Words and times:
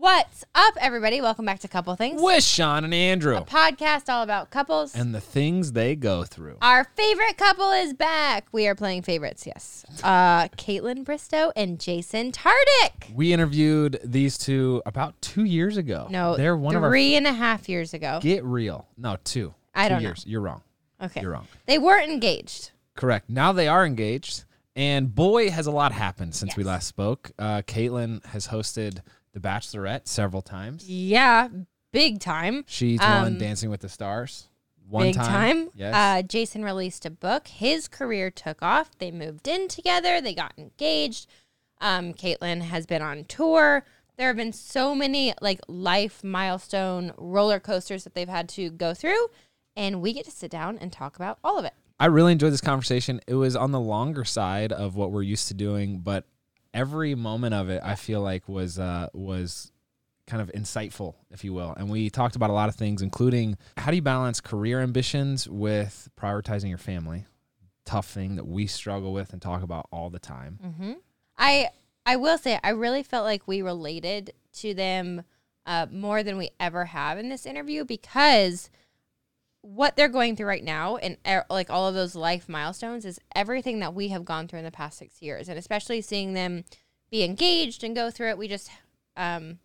What's 0.00 0.46
up, 0.54 0.72
everybody? 0.80 1.20
Welcome 1.20 1.44
back 1.44 1.58
to 1.58 1.68
Couple 1.68 1.94
Things, 1.94 2.22
with 2.22 2.42
Shawn 2.42 2.84
and 2.84 2.94
Andrew 2.94 3.36
a 3.36 3.42
podcast 3.42 4.08
all 4.08 4.22
about 4.22 4.50
couples. 4.50 4.94
and 4.94 5.14
the 5.14 5.20
things 5.20 5.72
they 5.72 5.94
go 5.94 6.24
through. 6.24 6.56
Our 6.62 6.84
favorite 6.96 7.36
couple 7.36 7.70
is 7.72 7.92
back. 7.92 8.46
We 8.50 8.66
are 8.66 8.74
playing 8.74 9.02
favorites, 9.02 9.46
yes. 9.46 9.84
Uh, 10.02 10.48
Kaitlyn 10.56 11.04
Bristowe 11.04 11.52
and 11.54 11.78
Jason 11.78 12.32
Tartick. 12.32 13.12
We 13.14 13.34
interviewed 13.34 14.00
these 14.02 14.38
two 14.38 14.80
about 14.86 15.20
two 15.20 15.44
years 15.44 15.76
ago. 15.76 16.06
No, 16.08 16.34
they're 16.34 16.56
one 16.56 16.76
of 16.76 16.82
our 16.82 16.88
three 16.88 17.14
and 17.14 17.26
a 17.26 17.34
half 17.34 17.68
years 17.68 17.92
ago. 17.92 18.20
get 18.22 18.42
real. 18.42 18.88
No, 18.96 19.18
two. 19.22 19.52
I 19.74 19.84
Two 19.88 19.88
don't 19.96 20.02
know. 20.02 20.08
years. 20.08 20.24
You're 20.26 20.40
wrong. 20.40 20.62
Okay, 21.02 21.20
You're 21.20 21.32
wrong. 21.32 21.46
they 21.66 21.78
weren't 21.78 22.10
engaged. 22.10 22.70
Correct. 22.96 23.28
Now 23.28 23.52
they 23.52 23.68
are 23.68 23.84
engaged, 23.84 24.44
and 24.74 25.14
boy, 25.14 25.50
has 25.50 25.66
a 25.66 25.70
lot 25.70 25.92
happened 25.92 26.34
since 26.34 26.56
we 26.56 26.62
Yes. 26.62 26.68
last 26.68 26.86
spoke. 26.86 27.32
Uh, 27.38 27.60
Kaitlyn 27.66 28.24
has 28.24 28.48
hosted 28.48 29.00
The 29.32 29.40
Bachelorette 29.40 30.08
several 30.08 30.42
times. 30.42 30.88
Yeah, 30.88 31.48
big 31.92 32.20
time. 32.20 32.64
She's 32.66 32.98
won 33.00 33.26
Um, 33.26 33.38
Dancing 33.38 33.70
with 33.70 33.80
the 33.80 33.88
Stars 33.88 34.48
one 34.88 35.06
big 35.06 35.14
time. 35.14 35.26
time. 35.26 35.68
Yes. 35.74 35.94
Uh, 35.94 36.22
Jason 36.22 36.64
released 36.64 37.06
a 37.06 37.10
book. 37.10 37.46
His 37.48 37.86
career 37.86 38.30
took 38.30 38.60
off. 38.62 38.90
They 38.98 39.10
moved 39.12 39.46
in 39.46 39.68
together. 39.68 40.20
They 40.20 40.34
got 40.34 40.52
engaged. 40.58 41.28
Um, 41.80 42.12
Kaitlyn 42.12 42.62
has 42.62 42.86
been 42.86 43.02
on 43.02 43.24
tour. 43.24 43.84
There 44.16 44.26
have 44.26 44.36
been 44.36 44.52
so 44.52 44.94
many 44.94 45.32
like 45.40 45.60
life 45.68 46.22
milestone 46.24 47.12
roller 47.16 47.60
coasters 47.60 48.04
that 48.04 48.14
they've 48.14 48.28
had 48.28 48.48
to 48.50 48.68
go 48.70 48.92
through, 48.94 49.28
and 49.76 50.02
we 50.02 50.12
get 50.12 50.24
to 50.26 50.30
sit 50.30 50.50
down 50.50 50.76
and 50.78 50.92
talk 50.92 51.16
about 51.16 51.38
all 51.44 51.58
of 51.58 51.64
it. 51.64 51.72
I 51.98 52.06
really 52.06 52.32
enjoyed 52.32 52.52
this 52.52 52.60
conversation. 52.60 53.20
It 53.26 53.34
was 53.34 53.54
on 53.56 53.70
the 53.72 53.80
longer 53.80 54.24
side 54.24 54.72
of 54.72 54.96
what 54.96 55.12
we're 55.12 55.22
used 55.22 55.48
to 55.48 55.54
doing, 55.54 56.00
but 56.00 56.24
every 56.72 57.14
moment 57.14 57.54
of 57.54 57.68
it 57.68 57.80
I 57.84 57.94
feel 57.94 58.20
like 58.20 58.48
was 58.48 58.78
uh 58.78 59.08
was 59.12 59.72
kind 60.26 60.40
of 60.40 60.52
insightful, 60.52 61.16
if 61.32 61.42
you 61.42 61.52
will. 61.52 61.74
And 61.76 61.90
we 61.90 62.08
talked 62.08 62.36
about 62.36 62.50
a 62.50 62.52
lot 62.52 62.68
of 62.68 62.76
things, 62.76 63.02
including 63.02 63.58
how 63.76 63.90
do 63.90 63.96
you 63.96 64.02
balance 64.02 64.40
career 64.40 64.80
ambitions 64.80 65.48
with 65.48 66.08
prioritizing 66.16 66.68
your 66.68 66.78
family? 66.78 67.24
Tough 67.84 68.08
thing 68.08 68.36
that 68.36 68.46
we 68.46 68.68
struggle 68.68 69.12
with 69.12 69.32
and 69.32 69.42
talk 69.42 69.62
about 69.62 69.88
all 69.90 70.08
the 70.08 70.20
time. 70.20 70.58
hmm 70.78 70.92
I 71.36 71.70
I 72.06 72.16
will 72.16 72.38
say 72.38 72.58
I 72.62 72.70
really 72.70 73.02
felt 73.02 73.24
like 73.24 73.48
we 73.48 73.62
related 73.62 74.32
to 74.54 74.74
them 74.74 75.24
uh, 75.66 75.86
more 75.90 76.22
than 76.22 76.38
we 76.38 76.50
ever 76.58 76.86
have 76.86 77.18
in 77.18 77.28
this 77.28 77.46
interview 77.46 77.84
because 77.84 78.70
what 79.62 79.96
they're 79.96 80.08
going 80.08 80.36
through 80.36 80.46
right 80.46 80.64
now 80.64 80.96
and 80.96 81.16
er, 81.28 81.44
like 81.50 81.68
all 81.70 81.86
of 81.86 81.94
those 81.94 82.14
life 82.14 82.48
milestones 82.48 83.04
is 83.04 83.20
everything 83.34 83.80
that 83.80 83.94
we 83.94 84.08
have 84.08 84.24
gone 84.24 84.48
through 84.48 84.58
in 84.58 84.64
the 84.64 84.70
past 84.70 84.98
six 84.98 85.20
years 85.20 85.48
and 85.48 85.58
especially 85.58 86.00
seeing 86.00 86.32
them 86.32 86.64
be 87.10 87.22
engaged 87.22 87.84
and 87.84 87.94
go 87.94 88.10
through 88.10 88.28
it 88.28 88.38
we 88.38 88.48
just 88.48 88.70
um 89.16 89.58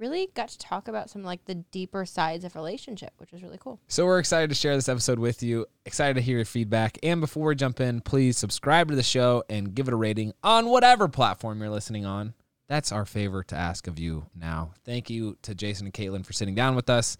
really 0.00 0.28
got 0.34 0.48
to 0.48 0.58
talk 0.58 0.88
about 0.88 1.08
some 1.08 1.22
like 1.22 1.44
the 1.44 1.54
deeper 1.54 2.04
sides 2.04 2.44
of 2.44 2.56
relationship 2.56 3.12
which 3.18 3.30
was 3.30 3.42
really 3.42 3.58
cool 3.58 3.78
So 3.86 4.04
we're 4.04 4.18
excited 4.18 4.48
to 4.50 4.56
share 4.56 4.74
this 4.74 4.88
episode 4.88 5.20
with 5.20 5.42
you. 5.42 5.66
Excited 5.86 6.14
to 6.14 6.20
hear 6.20 6.38
your 6.38 6.44
feedback. 6.44 6.98
And 7.02 7.20
before 7.20 7.48
we 7.48 7.54
jump 7.54 7.80
in, 7.80 8.00
please 8.00 8.36
subscribe 8.36 8.88
to 8.88 8.96
the 8.96 9.02
show 9.04 9.44
and 9.48 9.74
give 9.74 9.86
it 9.86 9.94
a 9.94 9.96
rating 9.96 10.32
on 10.42 10.66
whatever 10.66 11.06
platform 11.06 11.60
you're 11.60 11.70
listening 11.70 12.04
on. 12.04 12.34
That's 12.66 12.90
our 12.90 13.04
favor 13.04 13.44
to 13.44 13.56
ask 13.56 13.86
of 13.86 13.98
you 13.98 14.26
now. 14.34 14.72
Thank 14.84 15.10
you 15.10 15.36
to 15.42 15.54
Jason 15.54 15.86
and 15.86 15.94
Kaitlyn 15.94 16.26
for 16.26 16.32
sitting 16.32 16.54
down 16.54 16.74
with 16.74 16.90
us. 16.90 17.16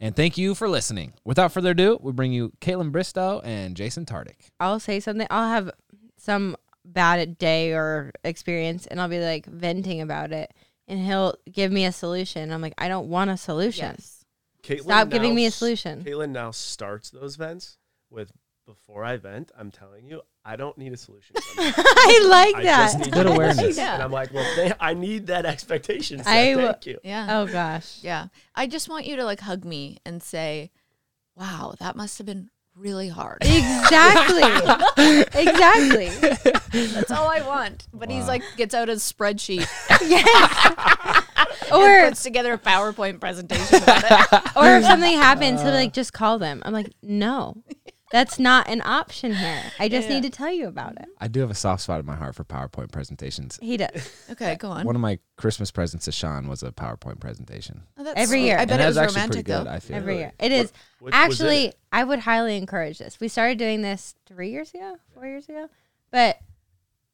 And 0.00 0.14
thank 0.14 0.36
you 0.36 0.54
for 0.54 0.68
listening. 0.68 1.14
Without 1.24 1.52
further 1.52 1.70
ado, 1.70 1.98
we 2.02 2.12
bring 2.12 2.32
you 2.32 2.52
Kaitlyn 2.60 2.90
Bristowe 2.92 3.40
and 3.44 3.74
Jason 3.76 4.04
Tartick. 4.04 4.50
I'll 4.60 4.80
say 4.80 5.00
something. 5.00 5.26
I'll 5.30 5.48
have 5.48 5.70
some 6.18 6.56
bad 6.84 7.38
day 7.38 7.72
or 7.72 8.12
experience, 8.24 8.86
and 8.86 9.00
I'll 9.00 9.08
be 9.08 9.20
like 9.20 9.46
venting 9.46 10.00
about 10.02 10.32
it, 10.32 10.52
and 10.86 11.00
he'll 11.04 11.34
give 11.50 11.72
me 11.72 11.84
a 11.86 11.92
solution. 11.92 12.52
I'm 12.52 12.60
like, 12.60 12.74
I 12.78 12.88
don't 12.88 13.08
want 13.08 13.30
a 13.30 13.36
solution. 13.36 13.96
Kaitlyn 14.62 14.82
Stop 14.82 15.08
giving 15.10 15.34
me 15.34 15.44
a 15.44 15.48
s- 15.48 15.54
solution. 15.54 16.04
Kaitlyn 16.04 16.30
now 16.30 16.50
starts 16.50 17.10
those 17.10 17.36
vents 17.36 17.78
with 18.10 18.32
before 18.66 19.04
I 19.04 19.16
vent, 19.16 19.52
I'm 19.58 19.70
telling 19.70 20.06
you, 20.06 20.20
I 20.44 20.56
don't 20.56 20.76
need 20.76 20.92
a 20.92 20.96
solution. 20.96 21.36
I 21.58 22.26
like 22.28 22.56
I 22.56 22.62
that. 22.64 22.86
just 22.92 22.98
need 22.98 23.12
Good 23.12 23.26
awareness. 23.26 23.76
Yeah. 23.76 23.94
And 23.94 24.02
I'm 24.02 24.10
like, 24.12 24.32
well, 24.34 24.44
they, 24.56 24.72
I 24.80 24.94
need 24.94 25.28
that 25.28 25.46
expectation. 25.46 26.18
Set. 26.18 26.26
I 26.26 26.50
w- 26.50 26.68
Thank 26.68 26.86
you. 26.86 26.98
Yeah. 27.04 27.26
oh 27.40 27.46
gosh. 27.46 27.98
Yeah. 28.02 28.26
I 28.54 28.66
just 28.66 28.88
want 28.88 29.06
you 29.06 29.16
to 29.16 29.24
like 29.24 29.40
hug 29.40 29.64
me 29.64 29.98
and 30.04 30.22
say, 30.22 30.70
wow, 31.36 31.74
that 31.78 31.96
must 31.96 32.18
have 32.18 32.26
been 32.26 32.50
really 32.74 33.08
hard. 33.08 33.38
Exactly. 33.42 34.42
exactly. 35.40 36.08
That's 36.88 37.10
all 37.10 37.28
I 37.30 37.40
want. 37.46 37.86
But 37.94 38.10
he's 38.10 38.26
like, 38.28 38.42
gets 38.56 38.74
out 38.74 38.88
his 38.88 39.00
spreadsheet 39.02 39.66
Yes. 40.08 41.24
or 41.72 42.08
puts 42.08 42.22
together 42.22 42.52
a 42.52 42.58
PowerPoint 42.58 43.18
presentation 43.20 43.82
about 43.82 44.04
it. 44.04 44.56
or 44.56 44.76
if 44.76 44.84
something 44.84 45.16
happens, 45.16 45.62
he'll 45.62 45.70
like, 45.72 45.92
just 45.94 46.12
call 46.12 46.38
them. 46.38 46.62
I'm 46.66 46.72
like, 46.72 46.92
no, 47.02 47.62
that's 48.12 48.38
not 48.38 48.68
an 48.68 48.80
option 48.84 49.34
here. 49.34 49.62
I 49.80 49.88
just 49.88 50.08
Yeah. 50.08 50.14
need 50.14 50.22
to 50.22 50.30
tell 50.30 50.52
you 50.52 50.68
about 50.68 50.92
it. 50.96 51.06
I 51.20 51.26
do 51.28 51.40
have 51.40 51.50
a 51.50 51.54
soft 51.54 51.82
spot 51.82 51.98
in 52.00 52.06
my 52.06 52.14
heart 52.14 52.34
for 52.36 52.44
PowerPoint 52.44 52.92
presentations. 52.92 53.58
He 53.60 53.76
does. 53.76 54.10
Okay, 54.30 54.54
go 54.56 54.68
on. 54.70 54.84
One 54.86 54.94
of 54.94 55.00
my 55.02 55.18
Christmas 55.36 55.70
presents 55.70 56.04
to 56.06 56.12
Shawn 56.12 56.46
was 56.48 56.62
a 56.62 56.70
PowerPoint 56.72 57.20
presentation. 57.20 57.82
Oh, 57.98 58.04
that's 58.04 58.18
Every 58.20 58.40
sweet. 58.40 58.46
year. 58.46 58.58
I 58.58 58.64
bet 58.64 58.78
that 58.78 58.84
it 58.84 58.86
was 58.86 58.96
actually 58.96 59.14
romantic 59.16 59.44
pretty 59.46 59.58
good, 59.58 59.66
though. 59.66 59.70
I 59.76 59.80
feel. 59.80 59.96
Every 59.96 60.06
Really? 60.14 60.20
year. 60.20 60.32
It 60.38 60.52
is. 60.52 60.72
What- 60.98 61.12
what 61.12 61.14
Actually, 61.14 61.64
it? 61.66 61.78
I 61.92 62.04
would 62.04 62.20
highly 62.20 62.56
encourage 62.56 62.98
this. 62.98 63.18
We 63.20 63.28
started 63.28 63.58
doing 63.58 63.82
this 63.82 64.14
three 64.26 64.50
years 64.50 64.72
ago, 64.74 64.98
four 65.14 65.26
years 65.26 65.48
ago, 65.48 65.68
but 66.10 66.38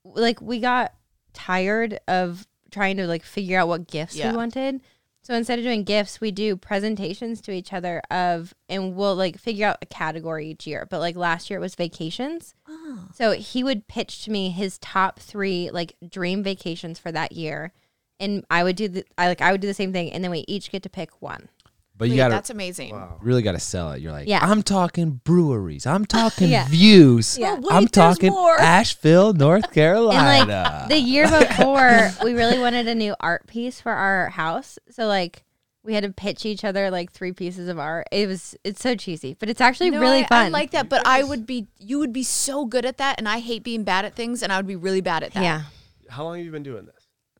like 0.04 0.40
we 0.40 0.58
got 0.60 0.92
tired 1.32 2.00
of 2.08 2.46
trying 2.70 2.96
to 2.96 3.06
like 3.06 3.22
figure 3.24 3.58
out 3.58 3.68
what 3.68 3.86
gifts 3.86 4.16
Yeah. 4.16 4.30
we 4.30 4.36
wanted. 4.36 4.80
So 5.24 5.34
instead 5.34 5.60
of 5.60 5.64
doing 5.64 5.84
gifts, 5.84 6.20
we 6.20 6.32
do 6.32 6.56
presentations 6.56 7.40
to 7.42 7.52
each 7.52 7.72
other 7.72 8.02
of, 8.10 8.54
and 8.68 8.96
we'll 8.96 9.14
like 9.14 9.38
figure 9.38 9.68
out 9.68 9.78
a 9.80 9.86
category 9.86 10.48
each 10.48 10.66
year. 10.66 10.86
But 10.90 10.98
like 10.98 11.14
last 11.14 11.48
year 11.48 11.58
it 11.58 11.62
was 11.62 11.76
vacations. 11.76 12.54
Oh. 12.68 13.06
So 13.14 13.32
he 13.32 13.62
would 13.62 13.86
pitch 13.86 14.24
to 14.24 14.32
me 14.32 14.50
his 14.50 14.78
top 14.78 15.20
three 15.20 15.70
like 15.70 15.94
dream 16.06 16.42
vacations 16.42 16.98
for 16.98 17.12
that 17.12 17.32
year, 17.32 17.72
and 18.18 18.44
I 18.50 18.64
would 18.64 18.74
do 18.74 18.88
the 18.88 19.04
I 19.16 19.28
like 19.28 19.40
I 19.40 19.52
would 19.52 19.60
do 19.60 19.68
the 19.68 19.74
same 19.74 19.92
thing, 19.92 20.10
and 20.10 20.24
then 20.24 20.32
we 20.32 20.44
each 20.48 20.72
get 20.72 20.82
to 20.82 20.90
pick 20.90 21.22
one. 21.22 21.48
But 21.96 22.08
you 22.08 22.14
Wait, 22.14 22.18
gotta 22.18 22.34
that's 22.34 22.50
amazing. 22.50 22.90
Wow. 22.92 23.18
really 23.22 23.42
gotta 23.42 23.60
sell 23.60 23.92
it. 23.92 24.00
You're 24.00 24.12
like, 24.12 24.26
Yeah. 24.26 24.40
I'm 24.42 24.62
talking 24.62 25.20
breweries. 25.24 25.86
I'm 25.86 26.04
talking 26.20 26.48
Yeah. 26.50 26.66
views. 26.68 27.38
Yeah. 27.38 27.54
Wait, 27.54 27.64
I'm 27.70 27.82
there's 27.84 27.90
talking 27.90 28.30
more. 28.32 28.58
Asheville, 28.58 29.32
North 29.34 29.64
And 29.66 29.72
Carolina. 29.72 30.46
like 30.48 30.88
the 30.88 30.98
year 30.98 31.28
before, 31.30 32.10
we 32.24 32.32
really 32.34 32.58
wanted 32.58 32.88
a 32.88 32.94
new 32.94 33.14
art 33.20 33.46
piece 33.46 33.80
for 33.80 33.92
our 33.92 34.30
house. 34.30 34.78
So 34.90 35.06
like 35.06 35.44
we 35.84 35.94
had 35.94 36.04
to 36.04 36.10
pitch 36.12 36.46
each 36.46 36.64
other 36.64 36.90
like 36.90 37.12
three 37.12 37.32
pieces 37.32 37.68
of 37.68 37.78
art. 37.78 38.06
It 38.10 38.26
was 38.26 38.56
it's 38.64 38.80
so 38.80 38.94
cheesy, 38.94 39.34
but 39.38 39.48
it's 39.48 39.60
actually 39.60 39.90
No, 39.90 40.00
really 40.00 40.20
I, 40.24 40.26
fun. 40.26 40.46
I 40.46 40.48
like 40.48 40.70
that, 40.72 40.88
but 40.88 41.06
I 41.06 41.22
would 41.24 41.44
be, 41.46 41.66
you 41.78 41.98
would 41.98 42.12
be 42.12 42.22
so 42.22 42.64
good 42.66 42.84
at 42.84 42.98
that, 42.98 43.16
and 43.18 43.28
I 43.28 43.40
hate 43.40 43.64
being 43.64 43.82
bad 43.82 44.04
at 44.04 44.14
things, 44.14 44.42
and 44.44 44.52
I 44.52 44.56
would 44.58 44.66
be 44.68 44.76
really 44.76 45.00
bad 45.00 45.24
at 45.24 45.32
that. 45.34 45.42
yeah, 45.42 45.62
How 46.08 46.22
long 46.24 46.36
have 46.36 46.44
you 46.44 46.52
been 46.52 46.62
doing 46.62 46.86
this? 46.86 46.94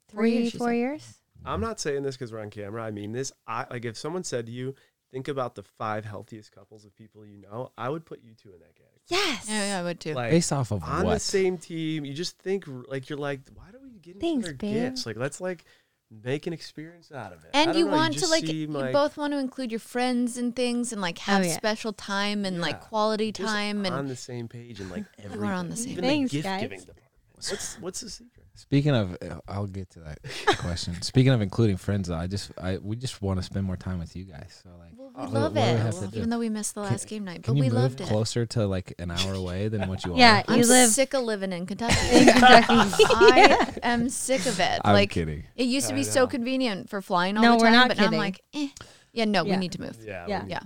three, 0.09 0.39
years, 0.39 0.51
she 0.51 0.59
four 0.59 0.69
said. 0.71 0.75
years. 0.77 1.15
I'm 1.45 1.61
not 1.61 1.81
saying 1.81 2.03
this 2.03 2.17
because 2.17 2.33
we're 2.33 2.41
on 2.41 2.51
camera. 2.51 2.83
I 2.83 2.91
mean 2.91 3.13
this. 3.13 3.33
I 3.47 3.67
like 3.71 3.85
if 3.85 3.97
someone 3.97 4.25
said 4.25 4.47
to 4.47 4.53
you, 4.53 4.75
think 5.11 5.29
about 5.29 5.55
the 5.55 5.63
five 5.63 6.05
healthiest 6.05 6.53
couples 6.53 6.85
of 6.85 6.97
people 6.97 7.25
you 7.27 7.39
know, 7.39 7.71
I 7.77 7.89
would 7.89 8.05
put 8.05 8.23
you 8.23 8.35
two 8.35 8.53
in 8.53 8.61
that 8.61 8.75
category. 8.75 8.89
Yes. 9.09 9.47
Yeah, 9.49 9.67
yeah, 9.67 9.81
I 9.81 9.83
would 9.83 10.01
too. 10.01 10.15
Like 10.15 10.31
Based 10.31 10.53
off 10.53 10.71
of 10.71 10.83
on 10.83 11.05
what? 11.05 11.15
the 11.15 11.21
same 11.21 11.59
team, 11.59 12.05
you 12.05 12.15
just 12.15 12.39
think 12.39 12.65
like 12.89 13.11
you're 13.11 13.19
like, 13.19 13.41
why 13.55 13.71
do 13.71 13.79
we 13.83 13.99
get 13.99 14.21
Thanks, 14.21 14.47
each 14.47 14.49
other 14.49 14.57
babe. 14.57 14.75
gifts? 14.75 15.07
Like 15.07 15.17
let's 15.17 15.41
like 15.41 15.65
make 16.11 16.47
an 16.47 16.53
experience 16.53 17.11
out 17.11 17.33
of 17.33 17.45
it. 17.45 17.51
And 17.55 17.75
you 17.75 17.87
know, 17.87 17.93
want 17.93 18.19
to 18.19 18.27
like 18.29 18.47
seem 18.47 18.77
you 18.77 18.93
both 18.93 19.17
want 19.17 19.33
to 19.33 19.39
include 19.39 19.71
your 19.71 19.81
friends 19.81 20.37
and 20.37 20.55
things 20.55 20.93
and 20.93 21.01
like 21.01 21.19
have 21.19 21.43
oh, 21.43 21.47
yeah. 21.47 21.57
special 21.57 21.93
time 21.93 22.45
and 22.45 22.61
like 22.61 22.81
quality 22.81 23.33
just 23.33 23.49
time 23.49 23.81
on 23.81 23.87
and 23.87 23.95
on 23.95 24.07
the 24.09 24.17
same 24.17 24.49
page 24.49 24.81
and 24.81 24.91
like 24.91 25.05
are 25.39 25.45
on 25.53 25.69
the 25.71 25.77
same 25.77 25.93
Even 25.93 26.05
Thanks, 26.05 26.31
the 26.31 26.39
gift 26.39 26.47
guys. 26.47 26.61
giving 26.61 26.79
department. 26.81 27.07
What's 27.35 27.81
what's 27.81 28.01
the 28.01 28.11
secret? 28.11 28.42
Speaking 28.55 28.95
of, 28.95 29.17
I'll 29.49 29.67
get 29.67 29.89
to 29.91 30.01
that 30.01 30.19
question. 30.59 31.01
Speaking 31.03 31.33
of 31.33 31.41
including 31.41 31.79
friends, 31.79 32.09
though, 32.09 32.17
I 32.17 32.27
just, 32.27 32.51
I 32.61 32.77
we 32.79 32.97
just 32.97 33.23
want 33.23 33.39
to 33.39 33.43
spend 33.43 33.65
more 33.65 33.77
time 33.79 33.99
with 33.99 34.15
you 34.15 34.25
guys. 34.25 34.61
So 34.63 34.69
like, 34.79 34.91
well, 34.97 35.09
we 35.09 35.15
Oh, 35.17 35.25
what- 35.25 35.33
love 35.33 35.55
what 35.55 35.55
do 35.55 35.61
we 35.61 35.67
it 35.73 35.79
have 35.79 36.11
do? 36.13 36.17
even 36.19 36.31
though 36.31 36.39
we 36.39 36.49
missed 36.51 36.75
the 36.75 36.83
Can- 36.83 36.91
last 36.91 37.09
game 37.09 37.25
night 37.25 37.43
but 37.47 37.55
you 37.55 37.61
we 37.63 37.69
move 37.71 37.79
loved 37.79 38.01
it 38.03 38.09
closer 38.09 38.45
to 38.47 38.67
like 38.67 38.95
an 38.99 39.11
hour 39.11 39.33
away 39.33 39.69
than 39.69 39.89
what 39.89 40.05
you 40.05 40.13
Yeah, 40.17 40.43
are? 40.49 40.55
you 40.57 40.63
I'm 40.65 40.69
live 40.69 40.91
sick 40.91 41.15
of 41.15 41.23
living 41.25 41.53
in 41.53 41.65
Kentucky. 41.67 41.95
in 42.17 42.25
Kentucky. 42.27 43.05
I 43.09 43.67
am 43.83 44.09
sick 44.11 44.45
of 44.47 44.61
it. 44.61 44.81
I'm 44.85 44.93
like 44.93 45.11
kidding. 45.11 45.45
it 45.57 45.65
used 45.65 45.89
to 45.89 45.95
be 45.95 46.05
so 46.05 46.27
convenient 46.27 46.91
for 46.91 47.01
flying 47.01 47.37
all 47.39 47.43
No, 47.43 47.51
the 47.53 47.57
we're 47.65 47.71
time, 47.71 47.73
not 47.75 47.89
but 47.89 47.97
now 47.99 48.07
I'm 48.07 48.13
like, 48.13 48.41
eh. 48.55 48.69
yeah, 49.15 49.25
no, 49.25 49.45
Yeah. 49.45 49.55
we 49.55 49.61
need 49.61 49.73
to 49.73 49.81
move. 49.81 49.97
Yeah. 50.05 50.27
Yeah. 50.29 50.45
Yeah. 50.47 50.61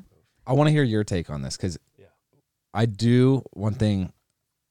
I 0.47 0.53
want 0.55 0.67
to 0.69 0.73
hear 0.73 0.83
your 0.83 1.05
take 1.05 1.31
on 1.31 1.43
this 1.43 1.57
because 1.57 1.79
Yeah. 1.97 2.07
I 2.75 2.87
do 2.87 3.43
one 3.53 3.75
thing. 3.75 4.13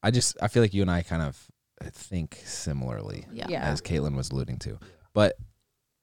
I 0.03 0.11
just, 0.11 0.37
I 0.41 0.47
feel 0.49 0.61
like 0.61 0.73
you 0.73 0.81
and 0.83 0.91
I 0.91 1.01
kind 1.01 1.21
of 1.21 1.41
think 1.83 2.41
similarly. 2.45 3.25
Yeah. 3.31 3.47
Yeah. 3.49 3.61
as 3.63 3.81
Kaitlyn 3.81 4.15
was 4.15 4.31
alluding 4.31 4.57
to. 4.59 4.79
But 5.13 5.37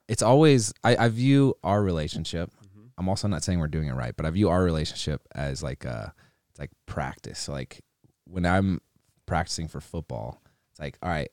it's 0.09 0.23
always 0.23 0.73
I, 0.85 0.97
I 0.97 1.09
view 1.09 1.55
our 1.63 1.83
relationship. 1.83 2.51
Mhm. 2.65 2.91
I'm 2.99 3.09
also 3.09 3.29
not 3.29 3.43
saying 3.43 3.59
we're 3.59 3.69
doing 3.69 3.89
it 3.89 3.95
right, 3.95 4.15
but 4.17 4.27
I 4.27 4.31
view 4.31 4.49
our 4.49 4.63
relationship 4.63 5.23
as 5.35 5.63
like 5.63 5.85
a 5.85 6.13
it's 6.51 6.61
like 6.61 6.71
practice. 6.87 7.39
So 7.39 7.53
like 7.53 7.81
when 8.25 8.45
I'm 8.45 8.81
practicing 9.27 9.69
for 9.69 9.81
football, 9.81 10.43
it's 10.71 10.81
like 10.81 10.99
all 11.03 11.09
right, 11.11 11.31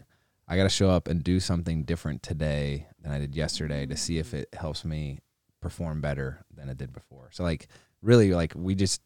I 0.48 0.56
got 0.56 0.64
to 0.64 0.70
show 0.70 0.90
up 0.90 1.08
and 1.08 1.24
do 1.24 1.40
something 1.40 1.84
different 1.84 2.24
today 2.24 2.88
than 3.02 3.12
I 3.12 3.20
did 3.20 3.36
yesterday 3.36 3.86
to 3.86 3.98
see 3.98 4.18
if 4.20 4.34
it 4.34 4.50
helps 4.54 4.86
me 4.86 5.20
perform 5.62 6.00
better 6.00 6.40
than 6.56 6.70
it 6.70 6.78
did 6.78 6.94
before. 6.94 7.30
So 7.34 7.44
like 7.44 7.68
really 8.02 8.34
like 8.34 8.54
we 8.56 8.76
just 8.76 9.02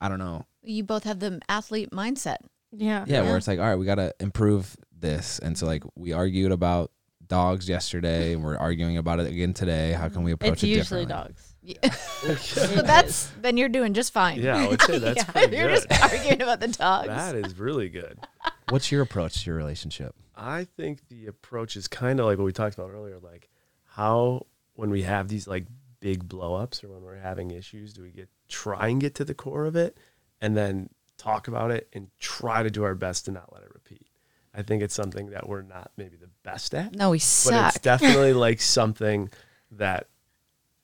I 0.00 0.08
don't 0.08 0.18
know. 0.18 0.46
You 0.62 0.82
both 0.84 1.04
have 1.04 1.20
the 1.20 1.40
athlete 1.48 1.90
mindset. 1.90 2.38
Yeah. 2.72 3.04
Yeah, 3.06 3.22
Yeah. 3.22 3.28
where 3.28 3.36
it's 3.36 3.46
like 3.48 3.58
all 3.58 3.66
right, 3.66 3.76
we 3.76 3.86
got 3.86 3.96
to 3.96 4.14
improve 4.20 4.76
this. 4.98 5.38
And 5.38 5.56
so 5.56 5.66
like 5.66 5.84
we 5.94 6.12
argued 6.12 6.52
about 6.52 6.90
dogs 7.26 7.68
yesterday 7.68 8.34
and 8.34 8.42
we're 8.44 8.56
arguing 8.56 8.98
about 8.98 9.20
it 9.20 9.26
again 9.26 9.54
today. 9.54 9.92
How 9.92 10.08
can 10.08 10.22
we 10.22 10.32
approach 10.32 10.54
It's 10.54 10.62
it 10.64 10.68
usually 10.68 11.06
differently? 11.06 11.34
dogs. 11.34 11.48
So 12.38 12.66
that's 12.82 13.30
then 13.40 13.56
you're 13.56 13.68
doing 13.68 13.94
just 13.94 14.12
fine. 14.12 14.40
Yeah, 14.40 14.56
I 14.58 14.68
would 14.68 14.82
say 14.82 14.98
that's 15.00 15.16
Yeah, 15.18 15.24
pretty 15.24 15.56
you're 15.56 15.68
good. 15.68 15.86
just 15.88 16.02
arguing 16.02 16.42
about 16.42 16.60
the 16.60 16.68
dogs. 16.68 17.08
That 17.08 17.34
is 17.34 17.58
really 17.58 17.88
good. 17.88 18.18
What's 18.68 18.90
your 18.92 19.02
approach 19.02 19.42
to 19.42 19.46
your 19.50 19.56
relationship? 19.56 20.14
I 20.36 20.64
think 20.76 21.08
the 21.08 21.26
approach 21.26 21.76
is 21.76 21.88
kind 21.88 22.18
of 22.20 22.26
like 22.26 22.38
what 22.38 22.44
we 22.44 22.52
talked 22.52 22.74
about 22.74 22.90
earlier. 22.90 23.18
Like, 23.18 23.48
how 23.84 24.46
when 24.74 24.90
we 24.90 25.02
have 25.02 25.28
these 25.28 25.46
like 25.46 25.66
big 26.00 26.28
blow 26.28 26.54
ups 26.54 26.82
or 26.82 26.88
when 26.88 27.02
we're 27.02 27.16
having 27.18 27.50
issues, 27.50 27.92
do 27.92 28.02
we 28.02 28.10
get 28.10 28.28
try 28.48 28.88
and 28.88 29.00
get 29.00 29.14
to 29.16 29.24
the 29.24 29.34
core 29.34 29.64
of 29.66 29.76
it 29.76 29.96
and 30.40 30.56
then 30.56 30.88
talk 31.18 31.48
about 31.48 31.70
it 31.70 31.88
and 31.92 32.08
try 32.18 32.62
to 32.62 32.70
do 32.70 32.84
our 32.84 32.94
best 32.94 33.26
to 33.26 33.30
not 33.30 33.52
let 33.52 33.62
it 33.62 33.70
repeat? 33.72 34.06
I 34.54 34.62
think 34.62 34.82
it's 34.82 34.94
something 34.94 35.30
that 35.30 35.48
we're 35.48 35.62
not 35.62 35.92
maybe 35.96 36.16
the 36.16 36.28
best 36.42 36.74
at, 36.74 36.94
no, 36.94 37.10
we 37.10 37.18
suck. 37.18 37.52
but 37.52 37.68
it's 37.68 37.78
definitely 37.82 38.34
like 38.34 38.60
something 38.60 39.30
that 39.70 40.08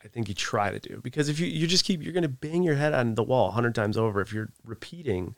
I 0.03 0.09
think 0.09 0.29
you 0.29 0.35
try 0.35 0.71
to 0.71 0.79
do 0.79 1.01
because 1.03 1.29
if 1.29 1.39
you, 1.39 1.47
you 1.47 1.67
just 1.67 1.85
keep, 1.85 2.03
you're 2.03 2.13
going 2.13 2.23
to 2.23 2.29
bang 2.29 2.63
your 2.63 2.77
head 2.77 2.95
on 2.95 3.15
the 3.15 3.23
wall 3.23 3.49
a 3.49 3.53
hundred 3.53 3.75
times 3.75 3.99
over 3.99 4.21
if 4.21 4.33
you're 4.33 4.51
repeating 4.65 5.35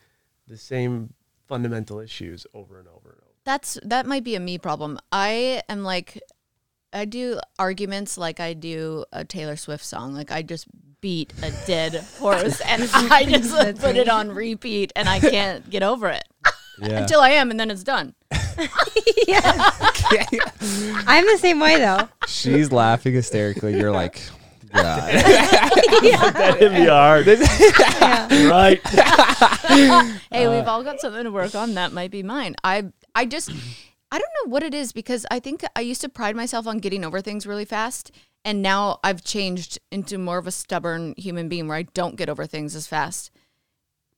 the 0.46 0.56
same 0.56 1.14
fundamental 1.48 1.98
issues 1.98 2.46
over 2.54 2.78
and 2.78 2.86
over 2.86 3.10
and 3.10 3.18
over. 3.22 3.34
That's 3.44 3.78
that 3.82 4.06
might 4.06 4.22
be 4.22 4.36
a 4.36 4.40
me 4.40 4.58
problem. 4.58 4.98
I 5.10 5.62
am 5.68 5.82
like 5.82 6.20
I 6.92 7.04
do 7.04 7.40
arguments 7.58 8.18
like 8.18 8.38
I 8.38 8.52
do 8.52 9.04
a 9.12 9.24
Taylor 9.24 9.56
Swift 9.56 9.84
song. 9.84 10.14
Like 10.14 10.30
I 10.30 10.42
just 10.42 10.66
beat 11.00 11.32
a 11.42 11.50
dead 11.66 11.94
horse 12.18 12.60
and 12.60 12.82
I 12.94 13.24
just 13.24 13.52
like, 13.52 13.78
put 13.80 13.96
it 13.96 14.08
on 14.08 14.32
repeat 14.32 14.92
and 14.96 15.08
I 15.08 15.20
can't 15.20 15.68
get 15.70 15.82
over 15.82 16.08
it 16.08 16.24
Yeah. 16.80 17.00
until 17.00 17.20
I 17.20 17.30
am 17.30 17.50
and 17.50 17.58
then 17.58 17.70
it's 17.70 17.84
done. 17.84 18.14
yeah. 19.26 19.70
I'm 21.06 21.26
the 21.26 21.38
same 21.38 21.60
way 21.60 21.78
though. 21.78 22.08
She's 22.26 22.70
laughing 22.72 23.14
hysterically. 23.14 23.78
You're 23.78 23.92
like, 23.92 24.20
God. 24.72 25.10
That 25.12 26.56
hit 26.58 26.72
me 26.72 26.84
hard. 26.86 27.26
Yeah. 27.26 28.48
right. 28.50 28.80
Hey, 30.30 30.46
we've 30.48 30.66
uh, 30.66 30.70
all 30.70 30.82
got 30.84 31.00
something 31.00 31.24
to 31.24 31.30
work 31.30 31.54
on. 31.54 31.74
That 31.74 31.92
might 31.92 32.10
be 32.10 32.22
mine. 32.22 32.54
I 32.62 32.84
I 33.14 33.24
just 33.26 33.50
I 34.12 34.18
don't 34.18 34.30
know 34.44 34.50
what 34.50 34.62
it 34.62 34.74
is 34.74 34.92
because 34.92 35.26
I 35.30 35.40
think 35.40 35.64
I 35.74 35.80
used 35.80 36.00
to 36.02 36.08
pride 36.08 36.36
myself 36.36 36.66
on 36.66 36.78
getting 36.78 37.04
over 37.04 37.20
things 37.20 37.46
really 37.46 37.64
fast. 37.64 38.10
And 38.44 38.62
now 38.62 38.98
I've 39.04 39.22
changed 39.22 39.78
into 39.90 40.16
more 40.18 40.38
of 40.38 40.46
a 40.46 40.50
stubborn 40.50 41.14
human 41.16 41.48
being 41.48 41.68
where 41.68 41.76
I 41.76 41.82
don't 41.82 42.16
get 42.16 42.28
over 42.28 42.46
things 42.46 42.74
as 42.74 42.86
fast. 42.86 43.30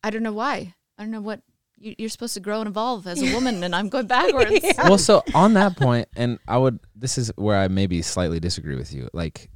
I 0.04 0.10
don't 0.10 0.22
know 0.22 0.32
why. 0.32 0.74
I 0.96 1.02
don't 1.02 1.10
know 1.10 1.20
what 1.20 1.40
you, 1.76 1.94
you're 1.98 2.08
supposed 2.08 2.34
to 2.34 2.40
grow 2.40 2.60
and 2.60 2.68
evolve 2.68 3.06
as 3.06 3.20
a 3.20 3.34
woman, 3.34 3.64
and 3.64 3.74
I'm 3.74 3.88
going 3.88 4.06
backwards. 4.06 4.64
well, 4.78 4.98
so 4.98 5.22
on 5.34 5.54
that 5.54 5.76
point, 5.76 6.08
and 6.14 6.38
I 6.46 6.56
would, 6.58 6.78
this 6.94 7.18
is 7.18 7.32
where 7.36 7.58
I 7.58 7.66
maybe 7.68 8.00
slightly 8.02 8.38
disagree 8.38 8.76
with 8.76 8.92
you. 8.92 9.08
Like, 9.12 9.50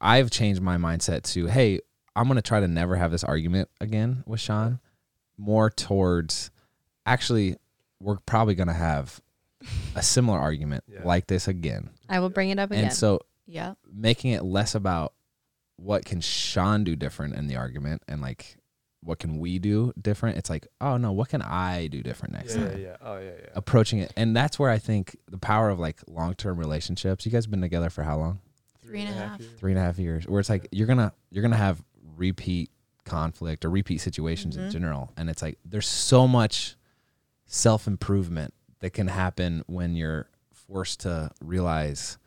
I've 0.00 0.30
changed 0.30 0.60
my 0.62 0.76
mindset 0.76 1.22
to, 1.32 1.46
hey, 1.46 1.80
I'm 2.14 2.24
going 2.26 2.36
to 2.36 2.42
try 2.42 2.60
to 2.60 2.68
never 2.68 2.96
have 2.96 3.10
this 3.10 3.24
argument 3.24 3.68
again 3.80 4.22
with 4.26 4.40
Shawn, 4.40 4.78
more 5.36 5.70
towards 5.70 6.50
actually, 7.06 7.56
we're 8.00 8.18
probably 8.26 8.54
going 8.54 8.68
to 8.68 8.74
have 8.74 9.20
a 9.94 10.02
similar 10.02 10.38
argument 10.38 10.84
Yeah. 10.86 11.00
like 11.04 11.26
this 11.26 11.48
again. 11.48 11.90
I 12.08 12.20
will 12.20 12.30
bring 12.30 12.50
it 12.50 12.58
up 12.58 12.70
again. 12.70 12.84
And 12.84 12.92
so 12.92 13.20
Yeah. 13.50 13.74
making 13.92 14.30
it 14.32 14.44
less 14.44 14.74
about 14.74 15.12
what 15.76 16.04
can 16.04 16.20
Shawn 16.20 16.84
do 16.84 16.94
different 16.94 17.34
in 17.34 17.46
the 17.48 17.56
argument 17.56 18.02
and 18.06 18.20
like, 18.20 18.56
what 19.02 19.18
can 19.18 19.38
we 19.38 19.58
do 19.58 19.92
different? 20.00 20.36
It's 20.36 20.50
like, 20.50 20.66
oh 20.80 20.98
no, 20.98 21.10
what 21.12 21.30
can 21.30 21.40
I 21.42 21.86
do 21.86 22.02
different 22.02 22.34
next 22.34 22.54
Yeah, 22.54 22.68
time? 22.68 22.78
yeah, 22.80 22.86
yeah. 22.86 22.96
Oh, 23.00 23.16
yeah, 23.18 23.30
yeah. 23.30 23.46
approaching 23.54 23.98
it 23.98 24.12
and 24.16 24.36
that's 24.36 24.58
where 24.58 24.68
i 24.70 24.78
think 24.78 25.16
the 25.30 25.38
power 25.38 25.70
of 25.70 25.78
like 25.78 26.00
long-term 26.06 26.58
relationships 26.58 27.24
you 27.24 27.32
guys 27.32 27.46
been 27.46 27.62
together 27.62 27.88
for 27.90 28.02
how 28.02 28.18
long 28.18 28.40
Three 28.82 29.00
and 29.00 29.08
a 29.10 29.12
half. 29.14 29.40
years. 29.40 29.52
three 29.58 29.72
and 29.72 29.78
a 29.78 29.82
half 29.82 29.98
years 29.98 30.26
where 30.28 30.38
it's 30.40 30.50
like 30.50 30.68
you're 30.70 30.86
gonna 30.86 31.12
you're 31.30 31.42
gonna 31.42 31.56
have 31.56 31.82
repeat 32.16 32.70
conflict 33.06 33.64
or 33.64 33.70
repeat 33.70 33.98
situations 34.02 34.56
in 34.58 34.64
Mhm. 34.64 34.70
general 34.70 35.12
and 35.16 35.30
it's 35.30 35.40
like 35.42 35.58
there's 35.64 35.88
so 35.88 36.28
much 36.28 36.76
self-improvement 37.46 38.54
that 38.80 38.90
can 38.90 39.08
happen 39.08 39.62
when 39.66 39.94
you're 39.96 40.28
forced 40.52 41.00
to 41.00 41.30
realize 41.42 42.18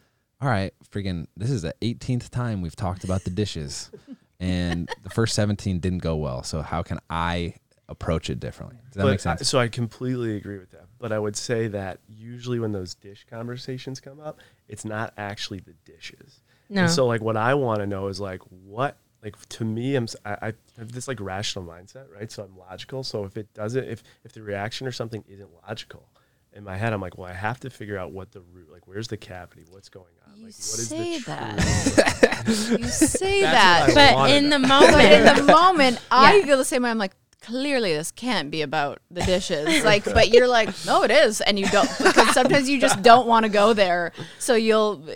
all 0.43 0.49
right 0.49 0.73
freaking 0.91 1.25
this 1.37 1.49
is 1.49 1.61
the 1.61 1.73
18th 1.81 2.29
time 2.29 2.61
we've 2.61 2.75
talked 2.75 3.03
about 3.05 3.23
the 3.23 3.29
dishes 3.29 3.89
and 4.41 4.89
the 5.03 5.09
first 5.09 5.35
17 5.35 5.79
didn't 5.79 5.99
go 5.99 6.17
well 6.17 6.43
so 6.43 6.61
how 6.61 6.83
can 6.83 6.99
i 7.09 7.53
approach 7.87 8.29
it 8.29 8.39
differently 8.41 8.77
does 8.87 8.95
that 8.95 9.03
But 9.03 9.09
make 9.11 9.19
I- 9.21 9.35
sense 9.35 9.47
so 9.47 9.59
I 9.59 9.67
completely 9.69 10.35
agree 10.37 10.57
with 10.57 10.71
that. 10.71 10.85
But 10.99 11.11
I 11.11 11.19
would 11.19 11.35
say 11.35 11.67
that 11.67 11.99
usually 12.07 12.59
when 12.59 12.71
those 12.71 12.95
dish 12.95 13.25
conversations 13.29 13.99
come 13.99 14.21
up, 14.21 14.39
it's 14.69 14.85
not 14.85 15.13
actually 15.17 15.59
the 15.59 15.73
dishes. 15.85 16.39
no. 16.69 16.83
And 16.83 16.91
so 16.91 17.05
like 17.05 17.21
what 17.21 17.35
I 17.35 17.53
want 17.55 17.79
to 17.81 17.85
know 17.87 18.07
is 18.07 18.21
like 18.21 18.39
what 18.65 18.95
like 19.21 19.37
to 19.49 19.65
me 19.65 19.95
I'm 19.95 20.07
I 20.25 20.53
have 20.77 20.93
this 20.93 21.09
like 21.09 21.19
rational 21.19 21.65
mindset, 21.65 22.05
right? 22.09 22.31
So 22.31 22.43
I'm 22.43 22.57
logical. 22.57 23.03
So 23.03 23.25
if 23.25 23.35
it 23.35 23.53
doesn't 23.53 23.83
if 23.83 24.01
if 24.23 24.31
the 24.31 24.41
reaction 24.41 24.87
or 24.87 24.93
something 24.93 25.25
isn't 25.27 25.49
logical 25.67 26.07
in 26.55 26.63
my 26.63 26.77
head, 26.77 26.93
I'm 26.93 27.01
like, 27.01 27.17
well, 27.17 27.29
I 27.29 27.33
have 27.33 27.59
to 27.61 27.69
figure 27.69 27.97
out 27.97 28.11
what 28.11 28.31
the 28.31 28.41
root 28.41 28.71
like 28.71 28.87
where's 28.87 29.07
the 29.07 29.17
cavity, 29.17 29.63
what's 29.69 29.89
going 29.89 30.05
on, 30.27 30.37
You 30.37 30.45
like 30.45 30.53
what 30.53 30.79
is 30.79 30.87
say 30.89 31.17
the 31.19 31.25
that. 31.25 32.43
You 32.79 32.83
say 32.87 33.41
That's 33.41 33.93
that. 33.95 33.95
what 33.95 33.97
I 33.97 34.09
but 34.11 34.15
wanted 34.15 34.35
in 34.43 34.49
the 34.49 34.59
moment, 34.67 35.01
in 35.11 35.35
the 35.35 35.43
moment, 35.51 35.99
I 36.11 36.41
feel 36.43 36.57
the 36.57 36.65
same 36.65 36.83
way. 36.83 36.89
I'm 36.89 36.97
like, 36.97 37.13
clearly 37.41 37.93
this 37.93 38.11
can't 38.11 38.51
be 38.51 38.61
about 38.61 38.99
the 39.11 39.21
dishes. 39.21 39.83
Like, 39.83 40.05
but 40.05 40.29
you're 40.29 40.47
like, 40.47 40.69
no, 40.85 41.03
it 41.03 41.11
is, 41.11 41.41
and 41.41 41.57
you 41.59 41.65
don't 41.67 41.89
because 41.97 42.31
sometimes 42.33 42.69
you 42.69 42.79
just 42.79 43.01
don't 43.01 43.27
want 43.27 43.45
to 43.45 43.49
go 43.49 43.73
there. 43.73 44.11
So 44.39 44.55
you'll, 44.55 45.07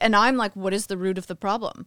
and 0.00 0.14
I'm 0.16 0.36
like, 0.36 0.54
what 0.56 0.72
is 0.72 0.86
the 0.86 0.96
root 0.96 1.18
of 1.18 1.26
the 1.26 1.36
problem? 1.36 1.86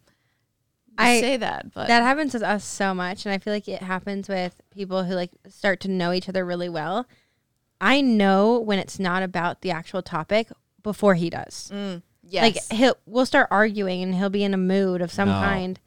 You 0.89 0.95
I- 1.05 1.21
say 1.21 1.37
that, 1.37 1.73
but 1.73 1.87
that 1.87 2.03
happens 2.03 2.33
with 2.33 2.43
us 2.43 2.65
so 2.65 2.93
much 2.93 3.25
and 3.25 3.31
i 3.33 3.37
feel 3.37 3.53
like 3.53 3.69
it 3.69 3.81
happens 3.81 4.27
with 4.27 4.59
people 4.69 5.05
who 5.05 5.13
like 5.13 5.31
start 5.47 5.79
to 5.81 5.87
know 5.87 6.11
each 6.11 6.27
other 6.27 6.43
really 6.45 6.67
well 6.67 7.07
i 7.81 8.01
know 8.01 8.59
when 8.59 8.79
it's 8.79 8.99
not 8.99 9.23
about 9.23 9.61
the 9.61 9.71
actual 9.71 10.01
topic 10.01 10.47
before 10.83 11.15
he 11.15 11.29
does. 11.29 11.69
Mm, 11.73 12.01
yes, 12.23 12.43
like 12.43 12.77
he'll 12.79 12.95
we'll 13.05 13.25
start 13.25 13.47
arguing 13.51 14.01
and 14.03 14.15
he'll 14.15 14.29
be 14.29 14.43
in 14.43 14.53
a 14.53 14.57
mood 14.57 15.01
of 15.01 15.11
some 15.11 15.27
No. 15.29 15.33
kind. 15.35 15.79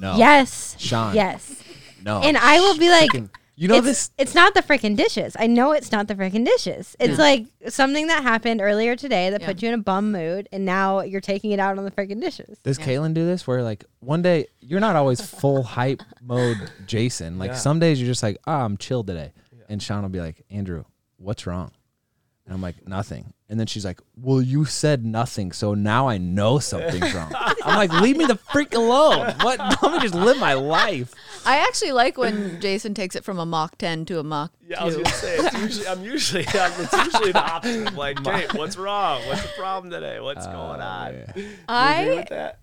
No. 0.00 0.16
Yes. 0.16 0.74
Shawn. 0.78 1.14
Yes. 1.14 1.62
No. 2.02 2.20
And 2.22 2.36
i 2.36 2.58
will 2.60 2.78
be 2.78 2.88
like 2.88 3.10
Freaking- 3.10 3.30
you 3.56 3.66
know 3.68 3.74
it's, 3.76 3.86
this? 3.86 4.10
it's 4.18 4.34
not 4.34 4.54
the 4.54 4.62
freaking 4.62 4.96
dishes. 4.96 5.36
I 5.38 5.48
know 5.48 5.72
it's 5.72 5.90
not 5.92 6.06
the 6.08 6.14
freaking 6.14 6.44
dishes. 6.44 6.94
It's 7.00 7.18
like 7.18 7.44
something 7.68 8.06
that 8.06 8.22
happened 8.22 8.60
earlier 8.60 8.94
today 8.96 9.30
that 9.30 9.40
Yeah. 9.40 9.46
put 9.48 9.62
you 9.62 9.68
in 9.68 9.74
a 9.74 9.78
bum 9.82 10.12
mood 10.12 10.48
and 10.52 10.64
now 10.64 11.00
you're 11.02 11.20
taking 11.20 11.50
it 11.50 11.58
out 11.60 11.76
on 11.76 11.84
the 11.84 11.90
freaking 11.90 12.20
dishes. 12.20 12.58
Does 12.62 12.78
Yeah. 12.78 12.86
Kaitlyn 12.86 13.14
do 13.14 13.26
this 13.26 13.46
where 13.46 13.62
like 13.62 13.84
one 14.00 14.22
day 14.22 14.46
you're 14.60 14.80
not 14.80 14.94
always 14.96 15.20
full 15.20 15.62
hype 15.64 16.02
mode 16.22 16.70
Jason? 16.86 17.38
Like 17.38 17.50
Yeah. 17.50 17.56
some 17.56 17.80
days 17.80 18.00
you're 18.00 18.08
just 18.10 18.22
like, 18.22 18.38
ah, 18.46 18.64
I'm 18.64 18.76
chill 18.76 19.02
today. 19.04 19.32
And 19.68 19.82
Shawn 19.82 20.02
will 20.02 20.08
be 20.08 20.20
like, 20.20 20.44
Andrew, 20.50 20.84
what's 21.18 21.46
wrong? 21.46 21.72
And 22.46 22.54
I'm 22.54 22.62
like, 22.62 22.88
nothing. 22.88 23.34
And 23.50 23.60
then 23.60 23.66
she's 23.66 23.84
like, 23.84 24.00
well, 24.16 24.40
you 24.40 24.64
said 24.64 25.04
nothing. 25.04 25.52
So 25.52 25.74
now 25.74 26.08
I 26.08 26.16
know 26.16 26.58
something's 26.58 27.12
wrong. 27.14 27.30
I'm 27.34 27.76
like, 27.76 27.92
leave 28.00 28.16
me 28.16 28.24
the 28.24 28.36
freak 28.36 28.74
alone. 28.74 29.34
What? 29.42 29.58
Let 29.82 29.92
me 29.92 30.00
just 30.00 30.14
live 30.14 30.38
my 30.38 30.54
life. 30.54 31.12
I 31.44 31.58
actually 31.58 31.92
like 31.92 32.16
when 32.16 32.58
Jason 32.60 32.94
takes 32.94 33.16
it 33.16 33.24
from 33.24 33.38
a 33.38 33.44
Mach 33.44 33.76
10 33.76 34.06
to 34.06 34.18
a 34.18 34.22
Mach 34.24 34.50
Yeah, 34.66 34.80
I 34.80 34.84
was 34.84 34.96
gonna 34.96 35.08
say 35.10 35.36
it's 35.36 35.58
usually 35.58 35.88
I'm 35.88 36.02
usually 36.02 36.42
it's 36.48 36.92
usually 37.04 37.32
the 37.32 37.38
opposite. 37.52 37.86
I'm 37.88 37.96
like, 37.96 38.24
hey, 38.26 38.46
what's 38.54 38.78
wrong? 38.78 39.20
What's 39.26 39.42
the 39.42 39.48
problem 39.58 39.90
today? 39.90 40.18
What's 40.20 40.46
Oh, 40.46 40.52
going 40.52 40.80
on? 40.80 41.14
yeah. 41.14 41.42
I 41.68 42.06
with 42.16 42.28
that? 42.30 42.60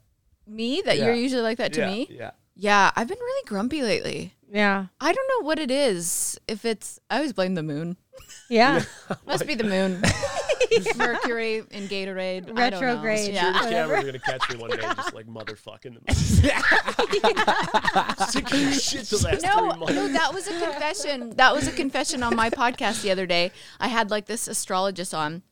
me 0.47 0.81
that 0.85 0.97
Yeah. 0.97 1.05
you're 1.05 1.13
usually 1.15 1.41
like 1.43 1.59
that 1.59 1.73
to 1.73 1.81
yeah, 1.81 1.87
me. 1.91 2.07
Yeah. 2.09 2.31
Yeah, 2.55 2.91
I've 2.95 3.07
been 3.07 3.17
really 3.19 3.47
grumpy 3.47 3.81
lately. 3.83 4.33
yeah 4.51 4.87
I 4.99 5.13
don't 5.13 5.27
know 5.29 5.45
what 5.45 5.59
it 5.59 5.69
is. 5.69 6.39
If 6.47 6.65
it's, 6.65 6.99
I 7.09 7.17
always 7.17 7.33
blame 7.33 7.53
the 7.55 7.63
moon. 7.63 7.97
Yeah 8.49 8.83
Must 9.27 9.47
be 9.47 9.55
the 9.55 9.63
moon. 9.63 10.01
Mercury 10.97 11.57
in 11.71 11.87
Gatorade. 11.87 12.57
I 12.57 12.69
don't 12.69 12.81
know. 12.81 12.87
Retrograde. 12.87 13.19
Sure, 13.19 13.27
the 13.27 13.33
Yeah. 13.33 13.69
camera's 13.69 14.05
gonna 14.05 14.19
catch 14.19 14.49
me 14.49 14.55
one 14.57 14.69
day, 14.71 14.77
just 14.77 15.13
like 15.13 15.27
motherfucking 15.27 15.97
the 16.05 18.25
Sick 18.29 18.51
of 18.51 18.59
your 18.59 18.71
shit 18.73 19.05
the 19.05 19.17
last 19.27 19.43
No, 19.43 19.71
three 19.71 19.79
months. 19.79 19.93
no, 19.93 20.07
that 20.09 20.33
was 20.33 20.47
a 20.47 20.59
confession. 20.59 21.31
That 21.37 21.53
was 21.53 21.67
a 21.67 21.71
confession 21.71 22.23
on 22.23 22.35
my 22.35 22.49
podcast 22.49 23.01
the 23.01 23.11
other 23.11 23.25
day. 23.25 23.51
I 23.79 23.87
had 23.87 24.11
like 24.11 24.25
this 24.25 24.47
astrologist 24.47 25.13
on, 25.13 25.43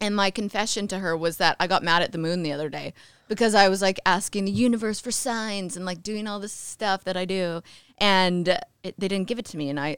and 0.00 0.14
my 0.16 0.30
confession 0.30 0.88
to 0.88 0.98
her 0.98 1.16
was 1.16 1.36
that 1.38 1.56
I 1.60 1.66
got 1.66 1.82
mad 1.82 2.02
at 2.02 2.12
the 2.12 2.18
moon 2.18 2.42
the 2.42 2.52
other 2.52 2.68
day 2.68 2.94
because 3.28 3.54
I 3.54 3.68
was 3.68 3.82
like 3.82 4.00
asking 4.06 4.44
the 4.46 4.52
universe 4.52 5.00
for 5.00 5.10
signs 5.10 5.76
and 5.76 5.84
like 5.84 6.02
doing 6.02 6.26
all 6.26 6.40
this 6.40 6.52
stuff 6.52 7.04
that 7.04 7.16
I 7.16 7.24
do, 7.24 7.62
and 7.98 8.48
it, 8.82 8.94
they 8.98 9.08
didn't 9.08 9.28
give 9.28 9.38
it 9.38 9.44
to 9.46 9.56
me, 9.56 9.68
and 9.68 9.78
I 9.78 9.96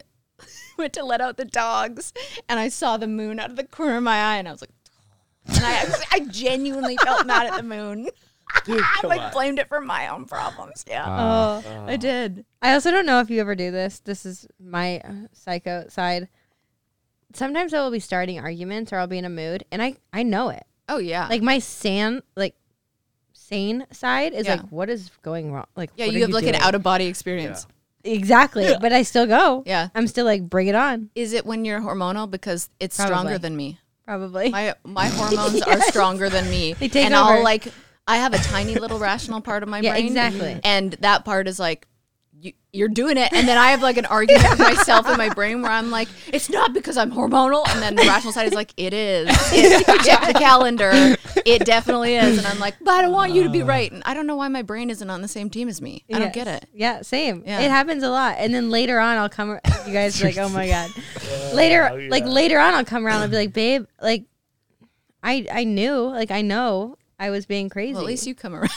went 0.79 0.93
to 0.95 1.05
let 1.05 1.21
out 1.21 1.37
the 1.37 1.45
dogs, 1.45 2.13
and 2.49 2.59
I 2.59 2.69
saw 2.69 2.97
the 2.97 3.07
moon 3.09 3.39
out 3.41 3.51
of 3.51 3.57
the 3.57 3.65
corner 3.65 3.97
of 3.97 4.03
my 4.03 4.17
eye, 4.17 4.37
and 4.37 4.49
I 4.49 4.53
was 4.53 4.63
like. 4.63 4.71
and 5.49 5.65
I 5.65 5.95
I 6.13 6.21
genuinely 6.21 6.97
felt 6.99 7.27
mad 7.27 7.47
at 7.47 7.57
the 7.57 7.63
moon. 7.63 8.09
I 8.67 9.01
like 9.05 9.21
on. 9.21 9.33
blamed 9.33 9.59
it 9.59 9.69
for 9.69 9.81
my 9.81 10.09
own 10.09 10.25
problems. 10.25 10.85
Yeah, 10.89 11.05
Uh, 11.05 11.63
Oh, 11.67 11.85
I 11.87 11.97
did. 11.97 12.47
I 12.63 12.73
also 12.73 12.91
don't 12.91 13.05
know 13.07 13.21
if 13.21 13.29
you 13.29 13.41
ever 13.41 13.55
do 13.55 13.71
this. 13.71 13.99
This 14.01 14.25
is 14.25 14.47
my 14.59 15.01
uh, 15.01 15.13
psycho 15.33 15.87
side. 15.89 16.29
Sometimes 17.35 17.75
I 17.75 17.81
will 17.81 17.91
be 17.91 18.01
starting 18.01 18.39
arguments 18.39 18.91
or 18.93 18.97
I'll 18.99 19.07
be 19.07 19.19
in 19.19 19.27
a 19.27 19.31
mood 19.31 19.65
and 19.71 19.83
I 19.83 19.97
I 20.15 20.23
know 20.23 20.49
it. 20.49 20.65
Oh 20.89 20.97
yeah, 20.99 21.29
Like 21.29 21.43
my 21.43 21.59
sane 21.59 22.23
like 22.37 22.55
sane 23.35 23.85
side 23.93 24.33
is 24.33 24.47
Yeah. 24.47 24.55
like 24.57 24.69
what 24.71 24.89
is 24.89 25.11
going 25.23 25.53
wrong? 25.53 25.67
Like 25.77 25.91
yeah. 25.97 26.07
what 26.07 26.15
You 26.15 26.21
are 26.21 26.27
have 26.27 26.31
like 26.31 26.47
an 26.47 26.55
out 26.55 26.75
of 26.75 26.83
body 26.83 27.05
experience. 27.07 27.67
Exactly, 28.13 28.73
but 28.81 28.93
I 28.93 29.03
still 29.03 29.27
go. 29.27 29.63
Yeah. 29.67 29.89
I'm 29.95 30.07
still 30.07 30.25
like 30.25 30.43
bring 30.49 30.67
it 30.69 30.75
on. 30.75 31.11
Is 31.15 31.33
it 31.33 31.45
when 31.47 31.65
you're 31.65 31.81
hormonal? 31.81 32.31
Because 32.31 32.69
it's 32.81 32.97
Probably. 32.97 33.15
stronger 33.15 33.39
than 33.39 33.57
me. 33.57 33.79
Probably. 34.07 34.51
My 34.51 34.75
my 34.85 35.07
hormones 35.19 35.61
are 35.63 35.81
stronger 35.83 36.29
than 36.31 36.49
me. 36.49 36.73
They 36.75 36.89
take 36.89 37.05
and 37.07 37.15
over. 37.15 37.35
I'll 37.35 37.43
like 37.45 37.69
I 38.07 38.17
have 38.17 38.33
a 38.33 38.39
tiny 38.39 38.75
little 38.77 38.99
rational 38.99 39.41
part 39.43 39.63
of 39.63 39.69
my 39.69 39.81
Yeah, 39.81 39.93
brain. 39.93 40.07
exactly. 40.07 40.61
And 40.65 40.93
that 41.01 41.25
part 41.27 41.47
is 41.47 41.59
like 41.59 41.87
you, 42.41 42.53
you're 42.73 42.89
doing 42.89 43.17
it, 43.17 43.33
and 43.33 43.49
then 43.49 43.59
I 43.59 43.71
have 43.73 43.83
like 43.83 43.97
an 43.97 44.07
argument 44.07 44.49
with 44.51 44.59
myself 44.61 45.09
in 45.09 45.17
my 45.17 45.29
brain 45.29 45.61
where 45.63 45.71
I'm 45.71 45.91
like, 45.91 46.09
it's 46.33 46.49
not 46.49 46.73
because 46.73 46.97
I'm 46.97 47.11
hormonal, 47.11 47.69
and 47.69 47.83
then 47.83 47.97
the 47.97 48.03
rational 48.03 48.33
side 48.33 48.47
is 48.47 48.55
like, 48.55 48.73
it 48.77 48.93
is. 48.95 49.29
It, 49.53 49.85
check 50.05 50.27
the 50.27 50.39
calendar, 50.39 51.17
it 51.45 51.65
definitely 51.65 52.15
is, 52.17 52.39
and 52.39 52.47
I'm 52.47 52.59
like, 52.61 52.77
but 52.81 52.93
I 52.93 53.03
don't 53.03 53.13
want 53.13 53.33
you 53.33 53.43
to 53.45 53.51
be 53.51 53.63
right, 53.63 53.91
and 53.91 54.03
I 54.07 54.15
don't 54.15 54.27
know 54.27 54.37
why 54.37 54.49
my 54.49 54.63
brain 54.63 54.89
isn't 54.91 55.11
on 55.11 55.21
the 55.23 55.29
same 55.29 55.51
team 55.51 55.69
as 55.69 55.81
me. 55.83 56.05
I 56.13 56.19
don't 56.19 56.33
get 56.33 56.47
it. 56.47 56.67
Yeah, 56.73 57.03
same. 57.03 57.43
Yeah. 57.45 57.61
It 57.61 57.71
happens 57.71 58.03
a 58.03 58.11
lot. 58.11 58.37
And 58.39 58.55
then 58.55 58.71
later 58.71 59.01
on, 59.01 59.17
I'll 59.19 59.29
come. 59.29 59.59
You 59.87 59.93
guys 59.93 60.23
are 60.23 60.27
like, 60.27 60.39
oh 60.39 60.49
my 60.49 60.69
god. 60.69 60.91
later, 61.55 61.89
Oh, 61.91 61.97
like 62.09 62.25
later 62.25 62.59
on, 62.59 62.75
I'll 62.75 62.85
come 62.85 63.05
around 63.07 63.23
and 63.23 63.31
be 63.31 63.37
like, 63.37 63.53
babe, 63.53 63.87
like, 64.01 64.25
I 65.23 65.47
I 65.51 65.65
knew, 65.65 66.03
like 66.03 66.31
I 66.31 66.43
know 66.43 66.97
I 67.19 67.31
was 67.31 67.47
being 67.47 67.69
crazy. 67.69 67.95
Well, 67.95 68.03
at 68.03 68.07
least 68.07 68.27
you 68.27 68.35
come 68.35 68.55
around. 68.55 68.71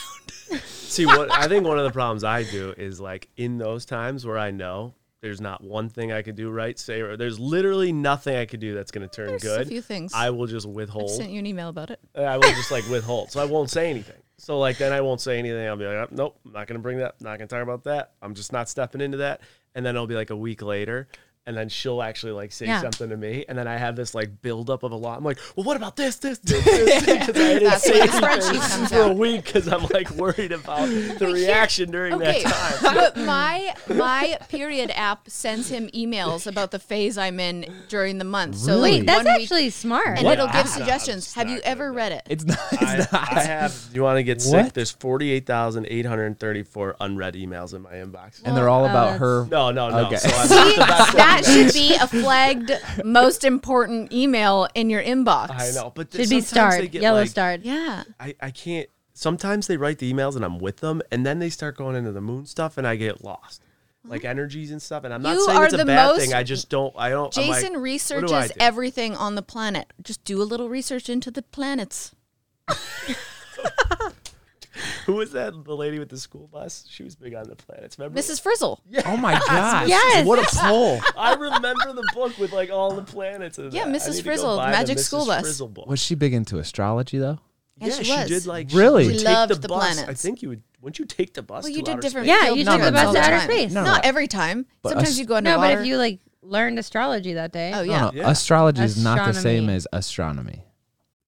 See 0.58 1.06
what 1.06 1.30
I 1.32 1.48
think 1.48 1.66
one 1.66 1.78
of 1.78 1.84
the 1.84 1.90
problems 1.90 2.24
I 2.24 2.42
do 2.44 2.74
is 2.76 3.00
like 3.00 3.28
in 3.36 3.58
those 3.58 3.84
times 3.84 4.26
where 4.26 4.38
I 4.38 4.50
know 4.50 4.94
there's 5.20 5.40
not 5.40 5.62
one 5.62 5.88
thing 5.88 6.10
I 6.12 6.22
could 6.22 6.34
do 6.34 6.50
right, 6.50 6.78
say 6.78 7.00
or 7.00 7.16
there's 7.16 7.38
literally 7.38 7.92
nothing 7.92 8.36
I 8.36 8.44
could 8.44 8.60
do 8.60 8.74
that's 8.74 8.90
gonna 8.90 9.08
turn 9.08 9.28
There's 9.28 9.42
good. 9.42 9.62
a 9.62 9.66
few 9.66 9.80
things. 9.80 10.12
I 10.14 10.30
will 10.30 10.46
just 10.46 10.66
I 10.66 10.70
withhold. 10.70 11.10
sent 11.10 11.30
you 11.30 11.38
an 11.38 11.46
email 11.46 11.68
about 11.68 11.90
it. 11.90 12.00
I 12.16 12.36
will 12.36 12.50
just 12.50 12.70
like 12.70 12.86
withhold. 12.88 13.30
So 13.30 13.40
I 13.40 13.44
won't 13.44 13.70
say 13.70 13.88
anything. 13.88 14.20
So 14.38 14.58
like 14.58 14.78
then 14.78 14.92
I 14.92 15.00
won't 15.00 15.20
say 15.20 15.38
anything. 15.38 15.66
I'll 15.68 15.76
be 15.76 15.86
like, 15.86 15.94
"Oh, 15.96 16.08
nope, 16.10 16.38
I'm 16.44 16.52
not 16.52 16.66
gonna 16.66 16.80
bring 16.80 16.98
that. 16.98 17.20
Not 17.20 17.38
gonna 17.38 17.46
talk 17.46 17.62
about 17.62 17.84
that. 17.84 18.12
I'm 18.20 18.34
just 18.34 18.52
not 18.52 18.68
stepping 18.68 19.00
into 19.00 19.18
that. 19.18 19.40
And 19.74 19.86
then 19.86 19.94
it'll 19.94 20.06
be 20.08 20.16
like 20.16 20.30
a 20.30 20.36
week 20.36 20.60
later, 20.60 21.06
and 21.44 21.56
then 21.56 21.68
she'll 21.68 22.00
actually 22.02 22.30
like 22.32 22.52
say 22.52 22.66
Yeah. 22.66 22.80
something 22.80 23.08
to 23.08 23.16
me, 23.16 23.44
and 23.48 23.58
then 23.58 23.66
I 23.66 23.76
have 23.76 23.96
this 23.96 24.14
like 24.14 24.40
buildup 24.42 24.84
of 24.84 24.92
a 24.92 24.96
lot. 24.96 25.18
I'm 25.18 25.24
like, 25.24 25.38
well, 25.56 25.64
what 25.64 25.76
about 25.76 25.96
this, 25.96 26.14
this, 26.16 26.38
this, 26.44 26.64
this? 26.64 27.04
Because 27.04 27.28
I 27.30 27.32
didn't 27.32 27.64
That's 27.64 27.82
say 27.82 28.00
anything 28.00 28.86
for 28.86 29.02
a 29.02 29.12
week 29.12 29.44
because 29.46 29.66
I'm 29.66 29.82
like 29.92 30.08
worried 30.12 30.52
about 30.52 30.88
the 30.88 31.28
reaction 31.32 31.90
during 31.90 32.14
Okay, 32.14 32.44
that 32.44 32.52
time. 32.80 32.94
but 33.14 33.16
my 33.16 33.74
my 33.88 34.38
period 34.48 34.92
app 34.94 35.28
sends 35.28 35.68
him 35.68 35.88
emails 35.88 36.46
about 36.46 36.70
the 36.70 36.78
phase 36.78 37.18
I'm 37.18 37.40
in 37.40 37.66
during 37.88 38.18
the 38.18 38.24
month. 38.24 38.58
So 38.58 38.74
Really? 38.74 38.82
Wait, 38.82 38.98
like 38.98 39.06
that's 39.06 39.24
one 39.24 39.34
week- 39.34 39.42
actually 39.42 39.70
smart. 39.70 40.18
and 40.18 40.24
What 40.24 40.34
it'll 40.38 40.46
give 40.48 40.68
suggestions. 40.68 41.34
Have 41.34 41.50
you 41.50 41.58
ever 41.64 41.92
read 41.92 42.12
it? 42.12 42.22
it's 42.30 42.44
not. 42.44 42.58
It's 42.72 42.82
I, 42.82 42.98
not. 43.18 43.32
I 43.36 43.42
have. 43.42 43.74
You 43.92 44.02
want 44.04 44.18
to 44.18 44.22
get 44.22 44.36
What? 44.44 44.66
sick? 44.66 44.72
There's 44.74 44.92
48,834 44.92 46.96
unread 47.00 47.34
emails 47.34 47.74
in 47.74 47.82
my 47.82 47.94
inbox. 47.94 48.40
and 48.44 48.56
they're 48.56 48.68
all 48.68 48.84
about 48.84 49.18
that's- 49.18 49.20
her. 49.20 49.46
no, 49.50 49.72
no, 49.72 49.88
no. 49.90 50.06
Okay. 50.06 50.18
So 50.18 50.28
I'm 51.36 51.44
See, 51.44 51.50
not 51.52 51.72
the 51.72 51.72
best 51.72 51.74
that 51.74 51.74
should 51.74 51.74
be 51.74 51.94
a 51.96 52.22
flagged 52.22 52.72
most 53.04 53.44
important 53.44 54.12
email 54.12 54.68
in 54.74 54.90
your 54.90 55.02
inbox. 55.02 55.50
I 55.50 55.70
know, 55.74 55.92
but 55.94 56.12
Should 56.12 56.18
be 56.18 56.40
sometimes 56.40 56.50
they 56.50 56.56
starred, 56.56 56.90
get, 56.90 57.02
yellow 57.02 57.20
like, 57.20 57.28
starred. 57.30 57.62
Yeah. 57.64 58.04
I, 58.20 58.34
I 58.40 58.50
can't. 58.50 58.88
Sometimes 59.14 59.66
they 59.66 59.76
write 59.76 59.98
the 59.98 60.12
emails 60.12 60.36
and 60.36 60.44
I'm 60.44 60.58
with 60.58 60.78
them, 60.78 61.02
and 61.10 61.24
then 61.24 61.38
they 61.38 61.50
start 61.50 61.76
going 61.76 61.96
into 61.96 62.12
the 62.12 62.20
moon 62.20 62.46
stuff, 62.46 62.78
and 62.78 62.86
I 62.86 62.96
get 62.96 63.22
lost, 63.22 63.62
like 64.04 64.24
energies 64.24 64.70
and 64.70 64.80
stuff. 64.80 65.04
And 65.04 65.12
I'm 65.12 65.22
not 65.22 65.34
You 65.34 65.44
saying 65.46 65.62
it's 65.64 65.74
a 65.74 65.84
bad 65.84 66.06
most- 66.08 66.20
thing. 66.20 66.32
I 66.34 66.42
just 66.42 66.68
don't. 66.70 66.94
I 66.96 67.10
don't. 67.10 67.36
I'm 67.36 67.48
like, 67.48 67.60
Jason 67.60 67.74
do 67.74 67.78
researches 67.80 68.48
do? 68.50 68.54
everything 68.58 69.14
on 69.16 69.34
the 69.34 69.42
planet. 69.42 69.92
Just 70.02 70.24
do 70.24 70.40
a 70.40 70.44
little 70.44 70.68
research 70.68 71.08
into 71.08 71.30
the 71.30 71.42
planets. 71.42 72.14
Who 75.06 75.14
was 75.14 75.32
that? 75.32 75.52
The 75.64 75.76
lady 75.76 75.98
with 75.98 76.08
the 76.08 76.16
school 76.18 76.48
bus? 76.52 76.84
She 76.88 77.02
was 77.02 77.14
big 77.16 77.34
on 77.34 77.44
the 77.48 77.56
planets. 77.56 77.98
Remember? 77.98 78.18
Mrs. 78.18 78.40
Frizzle. 78.40 78.80
Yeah. 78.88 79.02
Oh 79.06 79.16
my 79.16 79.32
gosh. 79.46 79.88
Yes. 79.88 80.26
What 80.26 80.38
a 80.38 80.56
poll. 80.56 81.00
I 81.16 81.34
remember 81.34 81.92
the 81.92 82.08
book 82.14 82.36
with 82.38 82.52
like 82.52 82.70
all 82.70 82.92
the 82.94 83.02
planets. 83.02 83.58
In 83.58 83.70
Yeah, 83.70 83.84
that. 83.86 83.94
Mrs. 83.94 84.08
need 84.08 84.16
to 84.18 84.22
go 84.22 84.30
Frizzle, 84.30 84.56
Magic 84.58 84.98
Mrs. 84.98 85.04
School 85.04 85.26
Bus. 85.26 85.40
Frizzle 85.42 85.68
book. 85.68 85.86
Was 85.86 86.00
she 86.00 86.14
big 86.14 86.32
into 86.34 86.58
astrology 86.58 87.18
though? 87.18 87.38
Yeah, 87.78 87.88
yeah, 87.88 87.94
she 87.94 88.04
she, 88.04 88.12
was. 88.12 88.28
did 88.28 88.46
like 88.46 88.68
Really? 88.72 89.12
She 89.12 89.18
She 89.18 89.24
loved 89.24 89.52
the, 89.52 89.58
the 89.58 89.68
bus. 89.68 89.98
I 89.98 90.14
think 90.14 90.42
you 90.42 90.50
would. 90.50 90.62
Wouldn't 90.80 90.98
you 90.98 91.04
take 91.04 91.32
the 91.34 91.42
bus? 91.42 91.62
Well, 91.64 91.72
to 91.72 91.76
you 91.78 91.82
did 91.84 91.92
outer 91.92 92.00
different. 92.02 92.26
space? 92.28 92.42
Yeah, 92.42 92.50
you 92.52 92.64
No, 92.64 92.72
took 92.72 92.80
no, 92.80 92.86
the 92.86 92.92
bus 92.92 93.04
no, 93.06 93.12
to 93.12 93.18
outer 93.20 93.36
time. 93.38 93.48
space. 93.50 93.72
No, 93.72 93.84
Not 93.84 94.04
every 94.04 94.26
time. 94.26 94.66
Sometimes 94.84 95.18
you 95.18 95.26
go 95.26 95.36
underwater. 95.36 95.68
No, 95.68 95.74
but 95.76 95.80
if 95.80 95.86
you 95.86 95.96
like 95.96 96.20
learned 96.42 96.78
astrology 96.78 97.34
that 97.34 97.52
day. 97.52 97.72
Oh 97.74 97.82
yeah. 97.82 98.10
Astrology 98.28 98.82
is 98.82 99.02
not 99.02 99.26
the 99.26 99.32
same 99.38 99.68
as 99.68 99.86
astronomy. 99.92 100.64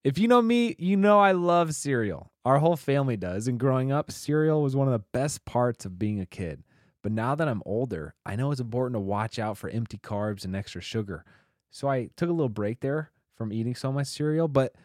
If 0.05 0.19
you 0.19 0.27
know 0.27 0.39
me, 0.39 0.75
you 0.77 0.97
know 0.97 1.19
I 1.19 1.31
love 1.31 1.73
cereal. 1.73 2.31
Our 2.45 2.59
whole 2.59 2.75
family 2.75 3.17
does. 3.17 3.47
And 3.47 3.59
growing 3.59 3.91
up, 3.91 4.11
cereal 4.11 4.61
was 4.61 4.75
one 4.75 4.87
of 4.87 4.91
the 4.91 5.03
best 5.11 5.45
parts 5.45 5.83
of 5.83 5.97
being 5.97 6.19
a 6.19 6.27
kid. 6.27 6.61
But 7.01 7.11
now 7.11 7.33
that 7.33 7.47
I'm 7.47 7.63
older, 7.65 8.13
I 8.23 8.35
know 8.35 8.51
it's 8.51 8.61
important 8.61 8.93
to 8.93 8.99
watch 8.99 9.39
out 9.39 9.57
for 9.57 9.67
empty 9.67 9.97
carbs 9.97 10.45
and 10.45 10.55
extra 10.55 10.79
sugar. 10.79 11.25
So 11.71 11.87
I 11.87 12.11
took 12.17 12.29
a 12.29 12.33
little 12.33 12.49
break 12.49 12.81
there 12.81 13.09
from 13.35 13.51
eating 13.51 13.73
so 13.73 13.91
much 13.91 14.05
cereal. 14.05 14.47
But 14.47 14.75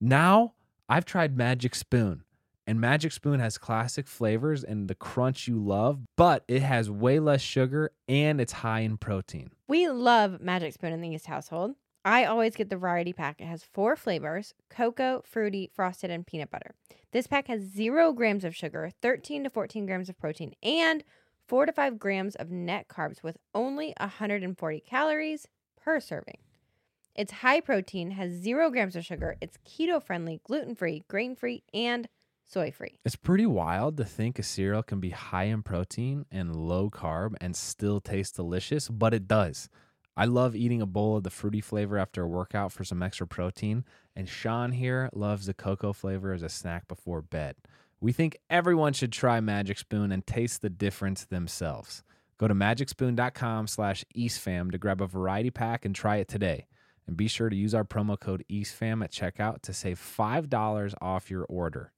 now 0.00 0.54
I've 0.88 1.04
tried 1.04 1.36
Magic 1.36 1.76
Spoon. 1.76 2.24
And 2.66 2.80
Magic 2.80 3.12
Spoon 3.12 3.38
has 3.38 3.58
classic 3.58 4.08
flavors 4.08 4.64
and 4.64 4.88
the 4.88 4.96
crunch 4.96 5.46
you 5.46 5.56
love, 5.56 6.00
but 6.16 6.42
it 6.48 6.62
has 6.62 6.90
way 6.90 7.20
less 7.20 7.42
sugar 7.42 7.92
and 8.08 8.40
it's 8.40 8.52
high 8.52 8.80
in 8.80 8.96
protein. 8.96 9.50
We 9.68 9.88
love 9.88 10.40
Magic 10.40 10.72
Spoon 10.72 10.92
in 10.92 11.00
the 11.00 11.10
East 11.10 11.26
household. 11.26 11.76
I 12.04 12.24
always 12.24 12.54
get 12.54 12.68
the 12.68 12.76
variety 12.76 13.12
pack. 13.12 13.40
It 13.40 13.46
has 13.46 13.62
four 13.62 13.96
flavors 13.96 14.54
cocoa, 14.68 15.22
fruity, 15.24 15.70
frosted, 15.74 16.10
and 16.10 16.26
peanut 16.26 16.50
butter. 16.50 16.74
This 17.12 17.26
pack 17.26 17.48
has 17.48 17.62
zero 17.62 18.12
grams 18.12 18.44
of 18.44 18.54
sugar, 18.54 18.90
13 19.00 19.44
to 19.44 19.50
14 19.50 19.86
grams 19.86 20.08
of 20.08 20.18
protein, 20.18 20.54
and 20.62 21.04
four 21.46 21.64
to 21.64 21.72
five 21.72 21.98
grams 21.98 22.34
of 22.34 22.50
net 22.50 22.88
carbs 22.88 23.22
with 23.22 23.38
only 23.54 23.94
140 23.98 24.80
calories 24.80 25.46
per 25.80 26.00
serving. 26.00 26.38
It's 27.14 27.32
high 27.32 27.60
protein, 27.60 28.10
has 28.12 28.32
zero 28.32 28.70
grams 28.70 28.96
of 28.96 29.04
sugar, 29.04 29.36
it's 29.40 29.56
keto 29.64 30.02
friendly, 30.02 30.40
gluten 30.44 30.74
free, 30.74 31.04
grain 31.08 31.36
free, 31.36 31.62
and 31.72 32.08
soy 32.44 32.72
free. 32.72 32.98
It's 33.04 33.16
pretty 33.16 33.46
wild 33.46 33.96
to 33.98 34.04
think 34.04 34.38
a 34.38 34.42
cereal 34.42 34.82
can 34.82 34.98
be 34.98 35.10
high 35.10 35.44
in 35.44 35.62
protein 35.62 36.26
and 36.32 36.56
low 36.56 36.90
carb 36.90 37.34
and 37.40 37.54
still 37.54 38.00
taste 38.00 38.34
delicious, 38.36 38.88
but 38.88 39.14
it 39.14 39.28
does. 39.28 39.68
I 40.16 40.26
love 40.26 40.54
eating 40.54 40.80
a 40.80 40.86
bowl 40.86 41.16
of 41.16 41.24
the 41.24 41.30
fruity 41.30 41.60
flavor 41.60 41.98
after 41.98 42.22
a 42.22 42.28
workout 42.28 42.72
for 42.72 42.84
some 42.84 43.02
extra 43.02 43.26
protein, 43.26 43.84
and 44.14 44.28
Shawn 44.28 44.72
here 44.72 45.10
loves 45.12 45.46
the 45.46 45.54
cocoa 45.54 45.92
flavor 45.92 46.32
as 46.32 46.42
a 46.42 46.48
snack 46.48 46.86
before 46.86 47.20
bed. 47.20 47.56
We 48.00 48.12
think 48.12 48.36
everyone 48.48 48.92
should 48.92 49.12
try 49.12 49.40
Magic 49.40 49.78
Spoon 49.78 50.12
and 50.12 50.26
taste 50.26 50.62
the 50.62 50.70
difference 50.70 51.24
themselves. 51.24 52.02
Go 52.38 52.48
to 52.48 52.54
magicspoon.com 52.54 53.66
slash 53.66 54.04
eastfam 54.16 54.70
to 54.70 54.78
grab 54.78 55.00
a 55.00 55.06
variety 55.06 55.50
pack 55.50 55.84
and 55.84 55.94
try 55.94 56.16
it 56.16 56.28
today. 56.28 56.66
And 57.06 57.16
be 57.16 57.28
sure 57.28 57.48
to 57.48 57.56
use 57.56 57.74
our 57.74 57.84
promo 57.84 58.18
code 58.18 58.44
EastFam 58.50 59.04
at 59.04 59.12
checkout 59.12 59.62
to 59.62 59.72
save 59.72 59.98
$5 59.98 60.94
off 61.00 61.30
your 61.30 61.44
order. 61.44 61.92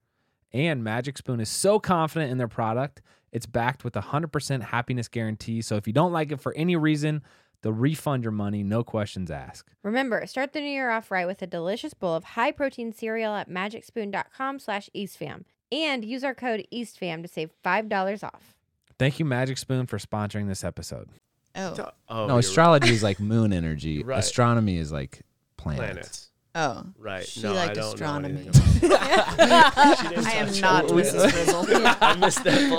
And 0.52 0.82
Magic 0.82 1.18
Spoon 1.18 1.40
is 1.40 1.48
so 1.48 1.78
confident 1.78 2.30
in 2.30 2.38
their 2.38 2.48
product, 2.48 3.02
it's 3.32 3.46
backed 3.46 3.84
with 3.84 3.96
a 3.96 4.00
100% 4.00 4.62
happiness 4.62 5.08
guarantee. 5.08 5.60
So 5.60 5.76
if 5.76 5.86
you 5.86 5.92
don't 5.92 6.12
like 6.12 6.32
it 6.32 6.40
for 6.40 6.54
any 6.54 6.76
reason, 6.76 7.22
they'll 7.66 7.72
refund 7.72 8.22
your 8.22 8.30
money, 8.30 8.62
no 8.62 8.84
questions 8.84 9.28
asked. 9.28 9.74
Remember, 9.82 10.24
start 10.26 10.52
the 10.52 10.60
new 10.60 10.70
year 10.70 10.88
off 10.90 11.10
right 11.10 11.26
with 11.26 11.42
a 11.42 11.48
delicious 11.48 11.94
bowl 11.94 12.14
of 12.14 12.22
high 12.22 12.52
protein 12.52 12.92
cereal 12.92 13.34
at 13.34 13.50
magicspoon.com 13.50 14.60
slash 14.60 14.88
eastfam 14.94 15.42
and 15.72 16.04
use 16.04 16.22
our 16.22 16.32
code 16.32 16.64
eastfam 16.72 17.22
to 17.22 17.28
save 17.28 17.50
$5 17.64 18.22
off. 18.22 18.54
Thank 19.00 19.18
you, 19.18 19.24
Magic 19.24 19.58
Spoon, 19.58 19.86
for 19.86 19.98
sponsoring 19.98 20.46
this 20.46 20.62
episode. 20.62 21.08
Oh. 21.56 21.74
Oh, 21.76 21.90
oh, 22.08 22.26
no, 22.26 22.34
you're 22.34 22.38
astrology 22.38 22.90
is 22.90 23.02
like 23.02 23.18
moon 23.18 23.52
energy. 23.52 24.02
Right. 24.06 24.20
Astronomy 24.20 24.76
is 24.76 24.92
like 24.92 25.22
planets. 25.56 25.88
planets. 25.92 26.30
Oh. 26.58 26.84
Right. 26.98 27.26
She 27.26 27.42
no, 27.42 27.52
liked 27.52 27.72
I 27.72 27.74
don't 27.74 27.92
astronomy. 27.94 28.34
Know 28.34 28.40
anything 28.40 28.90
about 28.90 29.02
She 29.98 30.06
I 30.16 30.32
am 30.32 30.60
not. 30.60 30.84
Mrs. 30.86 31.30
Frizzle. 31.30 31.66
I 32.00 32.16
missed 32.16 32.42
that 32.44 32.70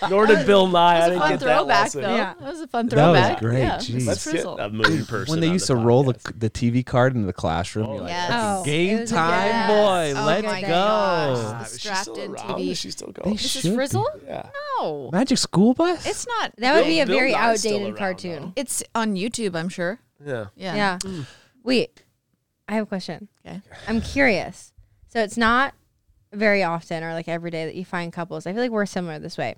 book. 0.00 0.10
Nor 0.10 0.26
did 0.26 0.46
Bill 0.46 0.66
Nye. 0.68 0.96
I 0.96 1.00
That 1.00 1.10
was 1.10 1.18
didn't 1.18 1.18
a 1.18 1.20
fun 1.20 1.30
get 1.30 1.40
that 1.40 1.44
throwback, 1.56 1.82
lesson. 1.82 2.02
though. 2.02 2.16
Yeah. 2.16 2.34
That 2.40 2.48
was 2.48 2.60
a 2.60 2.66
fun 2.68 2.88
throwback. 2.88 3.40
That 3.40 3.42
was 3.42 3.52
throwback. 3.52 3.78
great. 3.78 3.92
Yeah, 3.92 3.98
Jeez. 4.00 4.06
Let's 4.06 4.32
get 4.32 4.44
a 4.46 4.70
moon 4.70 5.04
person. 5.06 5.32
when 5.32 5.40
they 5.40 5.48
used 5.48 5.68
the 5.68 5.74
to 5.74 5.80
roll 5.80 6.02
the, 6.04 6.32
the 6.36 6.48
TV 6.50 6.84
card 6.84 7.14
into 7.14 7.26
the 7.26 7.32
classroom, 7.34 7.86
Oh, 7.88 7.92
you're 7.92 8.00
like, 8.02 8.10
Yes. 8.10 8.30
Oh, 8.32 8.64
game 8.64 8.96
it 8.96 9.00
was 9.02 9.12
a 9.12 9.14
time, 9.14 9.66
good- 9.68 9.74
boy. 9.74 10.20
Oh 10.20 10.24
Let's 10.24 10.42
go. 10.62 10.68
gosh. 10.68 11.38
Ah, 11.38 11.62
is 11.62 11.70
she 11.72 11.76
still 11.94 12.14
Distracted 12.14 12.30
around? 12.30 12.58
TV. 12.60 12.70
Is 12.70 12.78
she 12.78 12.90
still 12.90 13.08
going? 13.12 13.36
should 13.36 13.60
Mrs. 13.64 13.70
be. 13.70 13.74
Frizzle? 13.74 14.06
Yeah. 14.26 14.48
No. 14.80 15.10
Magic 15.12 15.38
School 15.38 15.74
Bus? 15.74 16.06
It's 16.06 16.26
not. 16.26 16.52
That 16.58 16.74
would 16.74 16.86
be 16.86 17.00
a 17.00 17.06
very 17.06 17.34
outdated 17.34 17.96
cartoon. 17.96 18.52
It's 18.56 18.82
on 18.94 19.14
YouTube, 19.14 19.54
I'm 19.56 19.68
sure. 19.68 19.98
Yeah. 20.24 20.46
Yeah. 20.56 20.74
Yeah. 20.74 20.98
Hmm. 21.02 21.20
Wait, 21.64 22.02
I 22.72 22.76
have 22.76 22.84
a 22.84 22.86
question. 22.86 23.28
Okay. 23.46 23.60
I'm 23.86 24.00
curious. 24.00 24.72
So 25.08 25.22
it's 25.22 25.36
not 25.36 25.74
very 26.32 26.62
often 26.62 27.04
or 27.04 27.12
like 27.12 27.28
every 27.28 27.50
day 27.50 27.66
that 27.66 27.74
you 27.74 27.84
find 27.84 28.10
couples. 28.10 28.46
I 28.46 28.54
feel 28.54 28.62
like 28.62 28.70
we're 28.70 28.86
similar 28.86 29.18
this 29.18 29.36
way. 29.36 29.56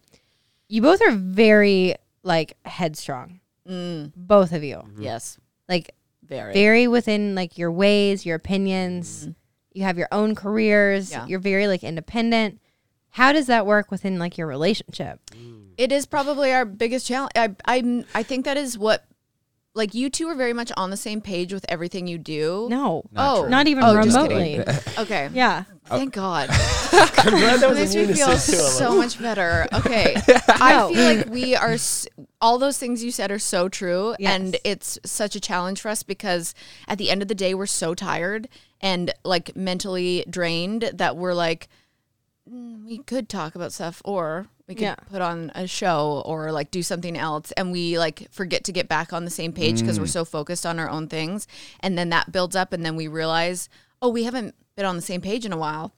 You 0.68 0.82
both 0.82 1.00
are 1.00 1.12
very 1.12 1.94
like 2.24 2.56
headstrong. 2.64 3.38
Mm, 3.68 4.12
Both 4.16 4.50
of 4.50 4.64
you. 4.64 4.78
Mm-hmm. 4.78 5.02
yes. 5.02 5.38
Like 5.68 5.94
Very. 6.24 6.52
very 6.54 6.88
within 6.88 7.36
like 7.36 7.56
your 7.56 7.70
ways, 7.70 8.26
your 8.26 8.34
opinions. 8.34 9.22
Mm-hmm. 9.22 9.30
You 9.74 9.82
have 9.84 9.96
your 9.96 10.08
own 10.10 10.34
careers. 10.34 11.12
Yeah. 11.12 11.26
You're 11.28 11.38
very 11.38 11.68
like 11.68 11.84
independent. 11.84 12.60
How 13.10 13.32
does 13.32 13.46
that 13.46 13.64
work 13.64 13.92
within 13.92 14.18
like 14.18 14.36
your 14.36 14.48
relationship? 14.48 15.20
Mm. 15.30 15.68
It 15.78 15.92
is 15.92 16.04
probably 16.04 16.52
our 16.52 16.64
biggest 16.64 17.06
challenge. 17.06 17.30
I 17.36 17.54
I 17.64 18.04
I 18.12 18.22
think 18.24 18.44
that 18.46 18.56
is 18.56 18.76
what 18.76 19.04
like 19.74 19.92
you 19.94 20.08
two 20.08 20.28
are 20.28 20.34
very 20.34 20.52
much 20.52 20.70
on 20.76 20.90
the 20.90 20.96
same 20.96 21.20
page 21.20 21.52
with 21.52 21.64
everything 21.68 22.06
you 22.06 22.16
do. 22.18 22.68
No. 22.70 23.02
Not 23.10 23.36
oh, 23.36 23.40
true. 23.42 23.50
Not 23.50 23.66
even 23.66 23.84
Oh, 23.84 23.96
remotely. 23.96 24.60
Okay. 24.98 25.28
Yeah. 25.34 25.64
Thank 25.86 26.14
God. 26.14 26.48
I'm 26.92 27.30
glad 27.30 27.60
that 27.60 27.68
was 27.68 27.78
makes 27.78 27.94
me 27.94 28.06
feel 28.06 28.28
unison, 28.28 28.54
too. 28.54 28.60
I'm 28.64 28.70
so 28.70 28.96
much 28.96 29.20
better. 29.20 29.66
Okay. 29.74 30.14
I 30.48 30.90
feel 30.92 31.16
like 31.16 31.28
we 31.28 31.56
are, 31.56 31.72
s- 31.72 32.06
all 32.40 32.58
those 32.58 32.78
things 32.78 33.02
you 33.02 33.10
said 33.10 33.30
are 33.32 33.38
so 33.40 33.68
true. 33.68 34.14
And 34.20 34.56
it's 34.64 34.98
such 35.04 35.34
a 35.34 35.40
challenge 35.40 35.80
for 35.80 35.88
us 35.88 36.02
because 36.02 36.54
at 36.88 36.98
the 36.98 37.10
end 37.10 37.20
of 37.22 37.28
the 37.28 37.34
day, 37.34 37.54
we're 37.54 37.66
so 37.66 37.94
tired 37.94 38.48
and 38.80 39.12
like 39.24 39.56
mentally 39.56 40.24
drained 40.30 40.90
that 40.94 41.16
we're 41.16 41.34
like, 41.34 41.64
"Mm, 41.64 41.68
Mm, 42.50 42.86
we 42.86 42.98
could 42.98 43.28
talk 43.28 43.54
about 43.54 43.72
stuff 43.72 44.02
or 44.04 44.46
we 44.66 44.74
could 44.74 44.82
Yeah. 44.82 44.94
put 44.94 45.22
on 45.22 45.50
a 45.54 45.66
show 45.66 46.22
or 46.26 46.52
like 46.52 46.70
do 46.70 46.82
something 46.82 47.16
else. 47.16 47.52
And 47.52 47.72
we 47.72 47.98
like 47.98 48.28
forget 48.30 48.64
to 48.64 48.72
get 48.72 48.88
back 48.88 49.12
on 49.12 49.24
the 49.24 49.30
same 49.30 49.52
page 49.52 49.80
because 49.80 49.98
we're 49.98 50.06
mm. 50.06 50.12
so 50.12 50.24
focused 50.24 50.66
on 50.66 50.78
our 50.78 50.88
own 50.88 51.08
things. 51.08 51.46
And 51.80 51.96
then 51.96 52.10
that 52.10 52.32
builds 52.32 52.54
up. 52.54 52.72
And 52.72 52.84
then 52.84 52.96
we 52.96 53.08
realize, 53.08 53.68
oh, 54.02 54.08
we 54.08 54.24
haven't 54.24 54.54
been 54.76 54.84
on 54.84 54.96
the 54.96 55.02
same 55.02 55.20
page 55.20 55.46
in 55.46 55.52
a 55.52 55.56
while 55.56 55.94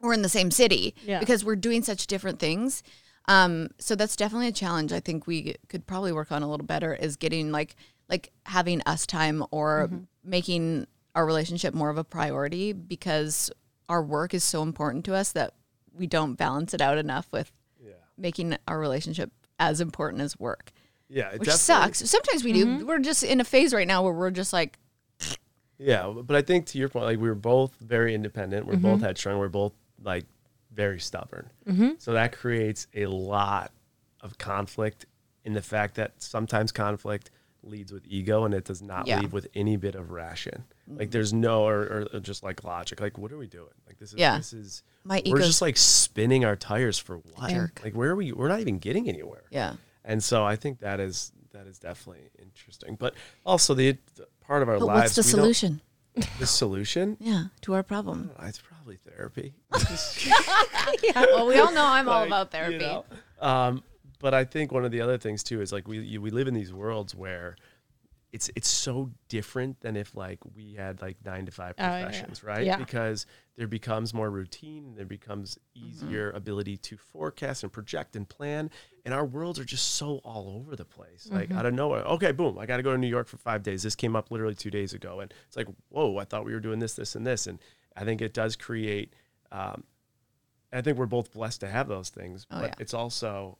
we're 0.00 0.12
in 0.12 0.22
the 0.22 0.28
same 0.28 0.50
city 0.50 0.94
Yeah. 1.04 1.20
because 1.20 1.44
we're 1.44 1.56
doing 1.56 1.82
such 1.82 2.06
different 2.06 2.38
things. 2.38 2.82
Um, 3.26 3.70
so 3.78 3.94
that's 3.94 4.16
definitely 4.16 4.48
a 4.48 4.52
challenge. 4.52 4.92
I 4.92 5.00
think 5.00 5.26
we 5.26 5.56
could 5.68 5.86
probably 5.86 6.12
work 6.12 6.32
on 6.32 6.42
a 6.42 6.50
little 6.50 6.66
better 6.66 6.94
is 6.94 7.16
getting 7.16 7.52
like 7.52 7.76
like 8.08 8.30
having 8.46 8.80
us 8.86 9.06
time 9.06 9.44
or 9.50 9.88
mm-hmm. 9.88 10.04
making 10.24 10.86
our 11.14 11.26
relationship 11.26 11.74
more 11.74 11.90
of 11.90 11.98
a 11.98 12.04
priority 12.04 12.72
because 12.72 13.50
our 13.86 14.02
work 14.02 14.32
is 14.32 14.42
so 14.42 14.62
important 14.62 15.04
to 15.04 15.14
us 15.14 15.32
that 15.32 15.52
we 15.98 16.06
don't 16.06 16.34
balance 16.34 16.72
it 16.74 16.80
out 16.80 16.98
enough 16.98 17.28
with 17.32 17.52
making 18.18 18.56
our 18.66 18.78
relationship 18.78 19.30
as 19.58 19.80
important 19.80 20.22
as 20.22 20.38
work, 20.38 20.72
Yeah, 21.08 21.28
it 21.28 21.40
which 21.40 21.48
definitely- 21.48 21.94
sucks. 21.94 22.10
Sometimes 22.10 22.44
we 22.44 22.52
do. 22.52 22.66
Mm-hmm. 22.66 22.86
We're 22.86 22.98
just 22.98 23.22
in 23.22 23.40
a 23.40 23.44
phase 23.44 23.72
right 23.72 23.86
now 23.86 24.02
where 24.02 24.12
we're 24.12 24.30
just 24.30 24.52
like, 24.52 24.78
Yeah, 25.78 26.12
but 26.24 26.34
I 26.34 26.42
think 26.42 26.66
to 26.66 26.78
your 26.78 26.88
point, 26.88 27.06
like 27.06 27.20
we 27.20 27.28
were 27.28 27.36
both 27.36 27.74
very 27.80 28.14
independent. 28.14 28.66
We're 28.66 28.76
both 28.76 28.96
mm-hmm. 28.96 29.04
headstrong. 29.04 29.38
We're 29.38 29.48
both 29.48 29.72
like 30.02 30.26
very 30.72 30.98
stubborn. 30.98 31.50
Mm-hmm. 31.68 31.90
So 31.98 32.12
that 32.12 32.32
creates 32.32 32.88
a 32.94 33.06
lot 33.06 33.72
of 34.20 34.38
conflict 34.38 35.06
in 35.44 35.52
the 35.52 35.62
fact 35.62 35.94
that 35.94 36.20
sometimes 36.20 36.72
conflict 36.72 37.30
leads 37.62 37.92
with 37.92 38.04
ego 38.06 38.44
and 38.44 38.54
it 38.54 38.64
does 38.64 38.80
not 38.82 39.06
Yeah. 39.06 39.20
leave 39.20 39.32
with 39.32 39.48
any 39.54 39.76
bit 39.76 39.94
of 39.94 40.10
ration. 40.10 40.64
Like 40.86 41.10
there's 41.10 41.32
no 41.32 41.66
or, 41.66 42.08
or 42.12 42.20
just 42.20 42.42
like 42.42 42.64
logic. 42.64 43.00
Like 43.00 43.18
what 43.18 43.32
are 43.32 43.38
we 43.38 43.46
doing? 43.46 43.68
Like 43.86 43.98
this 43.98 44.12
is 44.12 44.18
Yeah. 44.18 44.36
this 44.38 44.52
is 44.52 44.82
My 45.04 45.22
we're 45.26 45.38
just 45.38 45.60
like 45.60 45.76
spinning 45.76 46.44
our 46.44 46.56
tires 46.56 46.98
for 46.98 47.16
what? 47.18 47.50
Jerk. 47.50 47.80
Like 47.84 47.94
where 47.94 48.10
are 48.10 48.16
we? 48.16 48.32
We're 48.32 48.48
not 48.48 48.60
even 48.60 48.78
getting 48.78 49.08
anywhere. 49.08 49.44
yeah, 49.50 49.74
And 50.04 50.22
so 50.22 50.44
I 50.44 50.56
think 50.56 50.80
that 50.80 51.00
is 51.00 51.32
that 51.52 51.66
is 51.66 51.78
definitely 51.78 52.30
interesting. 52.40 52.94
But 52.96 53.14
also 53.44 53.74
the, 53.74 53.96
the 54.16 54.26
part 54.40 54.62
of 54.62 54.68
our 54.68 54.78
but 54.78 54.86
lives. 54.86 55.00
what's 55.02 55.14
the 55.16 55.22
solution? 55.24 55.80
The 56.38 56.46
solution? 56.46 57.16
Yeah, 57.20 57.44
to 57.62 57.74
our 57.74 57.82
problem. 57.82 58.30
Oh, 58.38 58.46
It's 58.46 58.60
probably 58.60 58.96
therapy. 58.96 59.54
yeah, 61.02 61.14
well, 61.26 61.46
we 61.46 61.58
all 61.58 61.72
know 61.72 61.84
I'm 61.84 62.08
all 62.08 62.20
Like, 62.20 62.28
about 62.28 62.46
you 62.46 62.50
therapy. 62.50 62.78
know? 62.78 63.04
Um, 63.40 63.82
but 64.18 64.34
I 64.34 64.44
think 64.44 64.72
one 64.72 64.84
of 64.84 64.90
the 64.92 65.00
other 65.00 65.18
things 65.18 65.42
too 65.42 65.60
is 65.60 65.72
like 65.72 65.86
we 65.88 65.98
you, 66.00 66.20
we 66.20 66.30
live 66.30 66.48
in 66.48 66.54
these 66.54 66.72
worlds 66.72 67.14
where 67.14 67.56
it's 68.30 68.50
it's 68.54 68.68
so 68.68 69.10
different 69.30 69.80
than 69.80 69.96
if 69.96 70.14
like 70.14 70.38
we 70.54 70.74
had 70.74 71.00
like 71.00 71.16
nine 71.24 71.46
to 71.46 71.52
five 71.52 71.74
Oh, 71.78 71.82
yeah. 71.82 72.02
professions, 72.04 72.44
right? 72.44 72.66
Yeah. 72.66 72.76
Because 72.76 73.24
there 73.56 73.66
becomes 73.66 74.12
more 74.12 74.30
routine, 74.30 74.94
there 74.96 75.06
becomes 75.06 75.58
Mm-hmm. 75.76 75.86
easier 75.88 76.30
ability 76.32 76.76
to 76.76 76.96
forecast 76.96 77.62
and 77.62 77.72
project 77.72 78.16
and 78.16 78.28
plan, 78.28 78.68
and 79.04 79.14
our 79.14 79.24
worlds 79.24 79.58
are 79.60 79.64
just 79.64 79.94
so 79.94 80.16
all 80.24 80.50
over 80.60 80.74
the 80.76 80.84
place. 80.84 81.28
Like 81.30 81.48
Mm-hmm. 81.48 81.58
out 81.58 81.66
of 81.66 81.72
nowhere, 81.74 82.02
okay, 82.02 82.32
boom, 82.32 82.58
I 82.58 82.66
got 82.66 82.76
to 82.78 82.82
go 82.82 82.92
to 82.92 82.98
New 82.98 83.06
York 83.06 83.28
for 83.28 83.36
five 83.38 83.62
days. 83.62 83.82
This 83.84 83.94
came 83.94 84.14
up 84.16 84.30
literally 84.30 84.54
two 84.56 84.70
days 84.70 84.92
ago, 84.92 85.20
and 85.20 85.32
it's 85.46 85.56
like, 85.56 85.68
whoa, 85.88 86.18
I 86.18 86.24
thought 86.24 86.44
we 86.44 86.52
were 86.52 86.60
doing 86.60 86.80
this, 86.80 86.94
this, 86.94 87.14
and 87.14 87.26
this, 87.26 87.46
and 87.46 87.58
I 87.96 88.04
think 88.04 88.20
it 88.20 88.34
does 88.34 88.56
create. 88.56 89.14
Um, 89.52 89.84
I 90.72 90.82
think 90.82 90.98
we're 90.98 91.06
both 91.06 91.32
blessed 91.32 91.60
to 91.60 91.68
have 91.68 91.88
those 91.88 92.10
things, 92.10 92.46
Oh, 92.50 92.60
but 92.60 92.70
yeah. 92.70 92.74
it's 92.80 92.92
also 92.92 93.56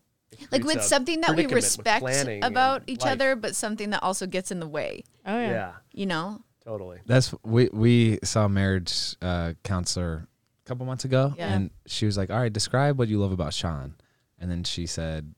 like 0.52 0.64
with 0.64 0.76
a 0.78 0.82
something 0.82 1.20
that 1.22 1.36
we 1.36 1.46
respect 1.46 2.04
about 2.42 2.82
each 2.86 3.02
life. 3.02 3.12
other, 3.12 3.36
but 3.36 3.56
something 3.56 3.90
that 3.90 4.02
also 4.02 4.26
gets 4.26 4.50
in 4.50 4.60
the 4.60 4.68
way. 4.68 5.04
Oh 5.26 5.38
Yeah. 5.38 5.72
You 5.92 6.06
know? 6.06 6.42
totally. 6.64 6.98
That's 7.06 7.34
we 7.44 7.68
we 7.72 8.18
saw 8.24 8.44
a 8.44 8.48
marriage 8.48 9.16
uh, 9.22 9.54
counselor 9.64 10.28
a 10.64 10.68
couple 10.68 10.84
months 10.86 11.04
ago, 11.04 11.34
Yeah. 11.36 11.52
and 11.52 11.70
she 11.86 12.04
was 12.06 12.16
like, 12.18 12.30
"All 12.30 12.38
right, 12.38 12.52
describe 12.52 12.98
what 12.98 13.08
you 13.08 13.18
love 13.18 13.32
about 13.32 13.54
Shawn," 13.54 13.94
and 14.38 14.50
then 14.50 14.64
she 14.64 14.86
said, 14.86 15.34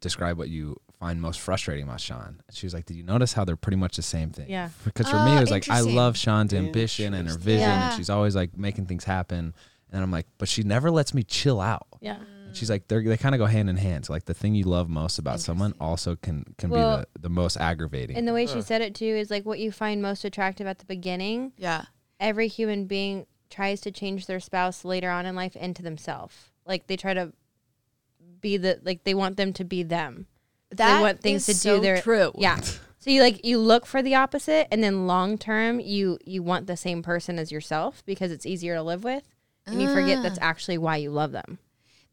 "Describe 0.00 0.38
what 0.38 0.48
you 0.48 0.76
find 0.98 1.20
most 1.20 1.40
frustrating 1.40 1.84
about 1.84 2.00
Shawn." 2.00 2.40
And 2.48 2.56
she 2.56 2.64
was 2.66 2.72
like, 2.74 2.86
"Did 2.86 2.96
you 2.96 3.02
notice 3.02 3.34
how 3.34 3.44
they're 3.44 3.56
pretty 3.56 3.76
much 3.76 3.96
the 3.96 4.02
same 4.02 4.30
thing?" 4.30 4.48
Yeah. 4.48 4.70
Because 4.84 5.08
for 5.10 5.22
me, 5.24 5.36
it 5.36 5.40
was 5.40 5.50
like 5.50 5.68
I 5.68 5.80
love 5.80 6.16
Shawn's 6.16 6.54
ambition 6.54 7.12
and 7.14 7.28
her 7.28 7.36
vision, 7.36 7.60
Yeah. 7.68 7.88
and 7.90 7.96
she's 7.96 8.08
always 8.10 8.34
like 8.34 8.56
making 8.56 8.86
things 8.86 9.04
happen. 9.04 9.54
And 9.92 10.02
I'm 10.02 10.10
like, 10.10 10.26
but 10.38 10.48
she 10.48 10.62
never 10.64 10.90
lets 10.90 11.14
me 11.14 11.22
chill 11.22 11.60
out. 11.60 11.86
Yeah. 12.00 12.18
And 12.56 12.58
she's 12.58 12.70
like, 12.70 12.88
they're, 12.88 13.02
they 13.02 13.16
kind 13.18 13.34
of 13.34 13.38
go 13.38 13.44
hand 13.46 13.68
in 13.68 13.76
hand. 13.76 14.06
So 14.06 14.12
like 14.14 14.24
the 14.24 14.34
thing 14.34 14.54
you 14.54 14.64
love 14.64 14.88
most 14.88 15.18
about 15.18 15.40
someone 15.40 15.74
also 15.78 16.16
can 16.16 16.44
can 16.58 16.70
Well, 16.70 16.98
be 16.98 17.04
the, 17.14 17.20
the 17.20 17.28
most 17.28 17.56
aggravating. 17.58 18.16
And 18.16 18.26
the 18.26 18.32
way 18.32 18.46
she 18.46 18.62
said 18.62 18.80
it 18.80 18.94
too 18.94 19.04
is 19.04 19.30
like 19.30 19.44
what 19.44 19.58
you 19.58 19.70
find 19.70 20.00
most 20.00 20.24
attractive 20.24 20.66
at 20.66 20.78
the 20.78 20.86
beginning. 20.86 21.52
Yeah. 21.58 21.84
Every 22.18 22.48
human 22.48 22.86
being 22.86 23.26
tries 23.50 23.80
to 23.82 23.90
change 23.90 24.26
their 24.26 24.40
spouse 24.40 24.84
later 24.84 25.10
on 25.10 25.26
in 25.26 25.36
life 25.36 25.54
into 25.54 25.82
themselves. 25.82 26.34
Like 26.64 26.86
they 26.86 26.96
try 26.96 27.14
to 27.14 27.32
be 28.40 28.56
the 28.56 28.80
like 28.82 29.04
they 29.04 29.14
want 29.14 29.36
them 29.36 29.52
to 29.54 29.64
be 29.64 29.82
them. 29.82 30.26
That 30.70 30.96
they 30.96 31.02
want 31.02 31.20
things 31.20 31.44
to 31.46 31.52
is 31.52 31.62
do 31.62 31.76
so 31.76 31.80
their 31.80 32.00
true. 32.00 32.32
Yeah. 32.36 32.60
So 32.98 33.10
you 33.10 33.20
like 33.22 33.44
you 33.44 33.58
look 33.58 33.86
for 33.86 34.02
the 34.02 34.14
opposite 34.16 34.66
and 34.72 34.82
then 34.82 35.06
long 35.06 35.38
term 35.38 35.78
you 35.78 36.18
you 36.24 36.42
want 36.42 36.66
the 36.66 36.76
same 36.76 37.02
person 37.02 37.38
as 37.38 37.52
yourself 37.52 38.02
because 38.06 38.32
it's 38.32 38.46
easier 38.46 38.74
to 38.74 38.82
live 38.82 39.04
with 39.04 39.22
and 39.66 39.80
you 39.80 39.92
forget 39.92 40.18
Ah. 40.18 40.22
that's 40.22 40.38
actually 40.40 40.78
why 40.78 40.96
you 40.96 41.10
love 41.10 41.32
them. 41.32 41.58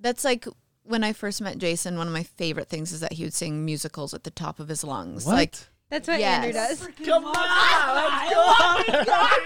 That's 0.03 0.23
like 0.23 0.45
when 0.83 1.03
I 1.03 1.13
first 1.13 1.41
met 1.41 1.57
Jason, 1.57 1.97
one 1.97 2.07
of 2.07 2.13
my 2.13 2.23
favorite 2.23 2.69
things 2.69 2.91
is 2.91 2.99
that 2.99 3.13
he 3.13 3.23
would 3.23 3.33
sing 3.33 3.65
musicals 3.65 4.13
at 4.13 4.23
the 4.23 4.31
top 4.31 4.59
of 4.59 4.67
his 4.67 4.83
lungs. 4.83 5.25
what? 5.25 5.33
Like 5.35 5.55
That's 5.93 6.07
what 6.07 6.19
Yes. 6.19 6.37
Andrew 6.43 6.53
does. 6.53 6.89
Come 7.05 7.25
on, 7.25 7.33
let's 7.33 8.33
go. 8.33 8.41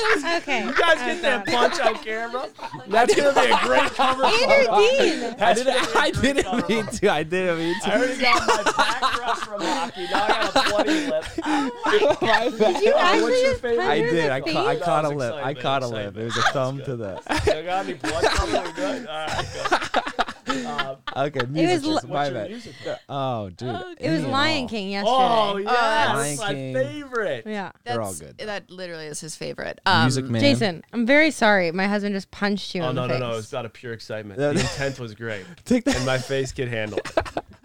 Oh 0.00 0.36
okay. 0.38 0.64
You 0.64 0.74
guys 0.74 0.98
get 0.98 1.22
that 1.22 1.44
punch 1.46 1.80
on 1.80 1.94
camera. 2.04 2.48
That's 2.86 3.14
gonna 3.16 3.32
be 3.34 3.50
a 3.50 3.58
great 3.66 3.90
cover. 3.94 4.24
Andrew. 4.24 4.66
Dean. 4.78 5.34
I 5.40 5.54
didn't, 5.54 5.96
I 5.96 6.10
didn't 6.12 6.68
mean 6.68 6.86
to. 6.86 7.12
I 7.12 7.22
didn't 7.24 7.58
mean 7.58 7.74
to. 7.80 7.92
I 7.92 7.96
already 7.96 8.20
got 8.20 8.46
my 8.46 8.62
back 8.76 9.14
thrust 9.16 9.44
from 9.44 9.60
hockey. 9.60 10.04
Now 10.04 10.24
I 10.24 10.28
got 10.28 10.54
a 10.54 10.70
bloody 10.70 11.06
lip. 11.08 11.24
Did 12.58 12.82
you 12.84 12.92
actually 12.94 13.22
What's 13.22 13.42
your 13.42 13.50
just 13.50 13.62
favorite- 13.62 13.86
I 13.88 13.98
did. 13.98 14.30
I, 14.30 14.40
ca- 14.40 14.66
I 14.66 14.76
caught 14.76 15.04
a 15.04 15.08
lip. 15.08 15.34
I 15.34 15.54
caught 15.54 15.82
a 15.82 15.88
lip. 15.88 16.16
excitement. 16.16 16.16
It 16.18 16.24
was 16.24 16.36
a 16.36 16.42
thumb 16.52 16.78
to 16.84 16.96
the. 16.96 17.20
You 17.46 17.62
got 17.64 17.84
any 17.86 17.94
blood 17.94 18.24
coming? 18.24 18.72
We're. 18.76 19.06
All 19.08 19.26
right, 19.26 20.34
Um, 20.66 20.96
Okay, 21.16 21.40
was 21.40 21.48
musicals. 21.48 22.04
li- 22.04 22.10
My 22.10 22.30
bad. 22.30 22.50
music? 22.50 22.74
Oh, 23.08 23.50
dude. 23.50 23.68
It 23.68 23.72
was 23.72 23.96
any 24.00 24.16
and 24.24 24.28
Lion 24.32 24.62
all. 24.62 24.68
King 24.68 24.90
yesterday. 24.90 25.12
Oh 25.12 25.56
yeah, 25.56 25.70
Lion 25.70 26.16
that's 26.36 26.38
my 26.40 26.54
King. 26.54 26.74
favorite. 26.74 27.42
Yeah. 27.46 27.72
They're 27.84 28.00
all 28.02 28.12
that's- 28.12 28.34
good. 28.36 28.46
That 28.46 28.70
literally 28.70 29.06
is 29.06 29.20
his 29.20 29.34
favorite. 29.36 29.80
Um, 29.86 30.02
Music 30.04 30.24
man. 30.26 30.40
Jason, 30.40 30.82
I'm 30.92 31.06
very 31.06 31.30
sorry. 31.30 31.72
My 31.72 31.86
husband 31.86 32.14
just 32.14 32.30
punched 32.30 32.74
you 32.74 32.82
Oh 32.82 32.90
in 32.90 32.96
no 32.96 33.02
the 33.02 33.08
no 33.08 33.14
face. 33.14 33.20
no! 33.20 33.36
It's 33.38 33.54
out 33.54 33.64
of 33.64 33.72
pure 33.72 33.92
excitement. 33.92 34.38
The 34.38 34.50
intent 34.60 34.98
was 35.00 35.14
great, 35.14 35.44
Take 35.64 35.86
and 35.86 35.96
that. 35.96 36.06
my 36.06 36.18
face 36.18 36.52
could 36.52 36.68
handle 36.68 36.98
it. 36.98 37.12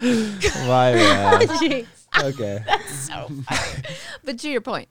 My 0.66 0.92
bad. 0.92 1.48
Jeez. 1.60 1.86
Okay. 2.22 2.62
so 2.88 3.28
funny. 3.48 3.82
but 4.24 4.38
to 4.40 4.48
your 4.50 4.60
point, 4.60 4.88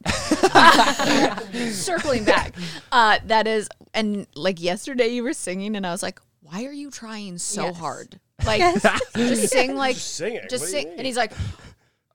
circling 1.71 2.23
back, 2.25 2.53
uh, 2.91 3.19
that 3.25 3.47
is, 3.47 3.69
and 3.93 4.27
like 4.35 4.61
yesterday 4.61 5.07
you 5.09 5.23
were 5.23 5.33
singing, 5.33 5.75
and 5.75 5.85
I 5.85 5.91
was 5.91 6.03
like, 6.03 6.19
why 6.53 6.65
are 6.65 6.71
you 6.71 6.91
trying 6.91 7.37
so 7.39 7.65
Yes. 7.65 7.77
hard? 7.77 8.19
Like, 8.45 8.81
just 9.15 9.49
sing 9.49 9.75
like, 9.75 9.95
Just 9.95 10.15
sing 10.15 10.35
it. 10.35 10.49
just 10.49 10.63
What 10.65 10.71
do 10.71 10.77
you 10.77 10.83
sing. 10.83 10.93
And 10.97 11.05
he's 11.07 11.17
like, 11.17 11.31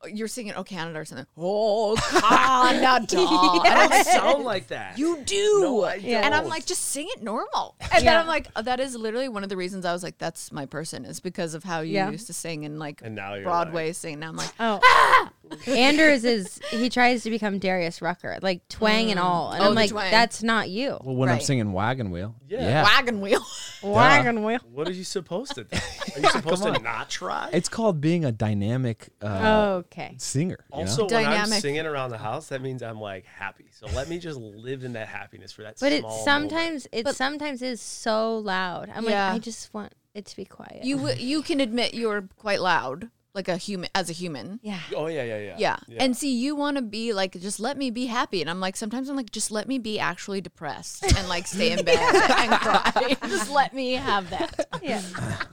you're 0.06 0.28
singing 0.28 0.52
Oh 0.56 0.64
Canada 0.64 0.98
or 1.00 1.04
something. 1.04 1.26
Oh 1.36 1.96
Canada. 1.98 2.18
And 2.78 3.66
I 3.66 3.88
don't 3.88 4.04
sound 4.06 4.44
like 4.44 4.68
that. 4.68 4.98
you 4.98 5.22
do. 5.24 5.60
No, 5.60 5.84
I 5.84 5.94
Yeah. 5.96 6.20
And 6.24 6.34
I'm 6.34 6.46
like, 6.48 6.64
just 6.66 6.84
sing 6.86 7.08
it 7.10 7.22
normal. 7.22 7.76
And 7.92 8.06
then 8.06 8.16
I'm 8.16 8.26
like, 8.26 8.46
oh, 8.56 8.62
that 8.62 8.80
is 8.80 8.94
literally 8.94 9.28
one 9.28 9.42
of 9.42 9.48
the 9.48 9.56
reasons 9.56 9.84
I 9.84 9.92
was 9.92 10.02
like, 10.02 10.18
that's 10.18 10.52
my 10.52 10.66
person 10.66 11.04
is 11.04 11.20
because 11.20 11.54
of 11.54 11.64
how 11.64 11.80
you 11.80 11.94
Yeah. 11.94 12.10
used 12.10 12.26
to 12.28 12.32
sing 12.32 12.64
and 12.64 12.78
like 12.78 13.00
And 13.02 13.14
now 13.14 13.34
you're 13.34 13.44
Broadway 13.44 13.88
like- 13.88 13.96
sing. 13.96 14.20
Now 14.20 14.28
I'm 14.28 14.36
like, 14.36 14.52
Oh, 14.60 14.80
ah! 14.82 15.30
Anders 15.66 16.24
is 16.24 16.60
he 16.70 16.90
tries 16.90 17.22
to 17.22 17.30
become 17.30 17.58
Darius 17.58 18.02
Rucker, 18.02 18.38
like 18.42 18.66
twang 18.68 19.10
and 19.10 19.18
mm. 19.18 19.24
all, 19.24 19.52
and 19.52 19.62
Oh, 19.62 19.68
I'm 19.68 19.74
like, 19.74 19.90
twang. 19.90 20.10
that's 20.10 20.42
not 20.42 20.68
you. 20.68 20.98
Well, 21.02 21.16
when 21.16 21.28
I'm 21.28 21.40
singing 21.40 21.72
Wagon 21.72 22.10
Wheel, 22.10 22.34
Yeah. 22.48 22.82
Wagon 22.84 23.20
wheel. 23.20 23.40
Wagon 23.82 24.44
wheel. 24.44 24.58
What 24.72 24.88
are 24.88 24.92
you 24.92 25.04
supposed 25.04 25.54
to? 25.54 25.64
do? 25.64 25.76
Are 26.16 26.20
you 26.20 26.30
supposed 26.30 26.62
to 26.64 26.72
not 26.78 27.08
try? 27.10 27.48
it's 27.52 27.68
called 27.68 28.00
being 28.00 28.24
a 28.24 28.32
dynamic 28.32 29.08
uh, 29.22 29.26
oh, 29.26 29.84
Okay. 29.92 30.14
singer. 30.18 30.58
you 30.72 30.76
know? 30.76 30.82
Also, 30.82 31.06
when 31.06 31.16
I'm 31.16 31.24
Dynamic. 31.32 31.60
singing 31.60 31.86
around 31.86 32.10
the 32.10 32.18
house, 32.18 32.48
that 32.48 32.60
means 32.62 32.82
I'm 32.82 33.00
like 33.00 33.24
happy. 33.24 33.66
So 33.72 33.86
let 33.94 34.08
me 34.08 34.18
just 34.18 34.38
live 34.38 34.84
in 34.84 34.92
that 34.94 35.08
happiness 35.08 35.52
for 35.52 35.62
that. 35.62 35.76
But 35.80 35.92
it 35.92 36.00
small 36.00 36.10
moment. 36.10 36.24
sometimes 36.50 36.86
it 36.92 37.08
sometimes 37.08 37.62
is 37.62 37.80
so 37.80 38.38
loud. 38.38 38.90
I'm 38.94 39.04
Yeah. 39.04 39.26
like, 39.28 39.34
I 39.36 39.38
just 39.38 39.72
want 39.72 39.92
it 40.14 40.26
to 40.26 40.36
be 40.36 40.44
quiet. 40.44 40.84
You 40.84 40.96
w- 40.96 41.16
you 41.18 41.42
can 41.42 41.60
admit 41.60 41.94
you're 41.94 42.28
quite 42.36 42.60
loud, 42.60 43.08
like 43.34 43.46
a 43.48 43.56
human 43.56 43.88
as 43.94 44.10
a 44.10 44.12
human. 44.12 44.58
yeah. 44.62 44.80
Oh 44.96 45.06
yeah, 45.06 45.22
yeah, 45.24 45.38
yeah. 45.58 45.76
Yeah. 45.86 45.96
And 46.00 46.16
see, 46.16 46.34
you 46.34 46.56
want 46.56 46.76
to 46.76 46.82
be 46.82 47.12
like, 47.12 47.32
just 47.40 47.60
let 47.60 47.76
me 47.78 47.90
be 47.90 48.06
happy. 48.06 48.40
And 48.40 48.50
I'm 48.50 48.58
like, 48.60 48.76
sometimes 48.76 49.08
I'm 49.08 49.16
like, 49.16 49.30
just 49.30 49.50
let 49.50 49.68
me 49.68 49.78
be 49.78 49.98
actually 49.98 50.40
depressed 50.40 51.04
and 51.16 51.28
like 51.28 51.46
stay 51.46 51.72
in 51.72 51.84
bed 51.84 51.98
and 52.38 52.52
cry. 52.60 53.16
just 53.28 53.50
let 53.50 53.72
me 53.74 53.92
have 53.94 54.28
that. 54.30 54.66
Yeah. 54.82 55.02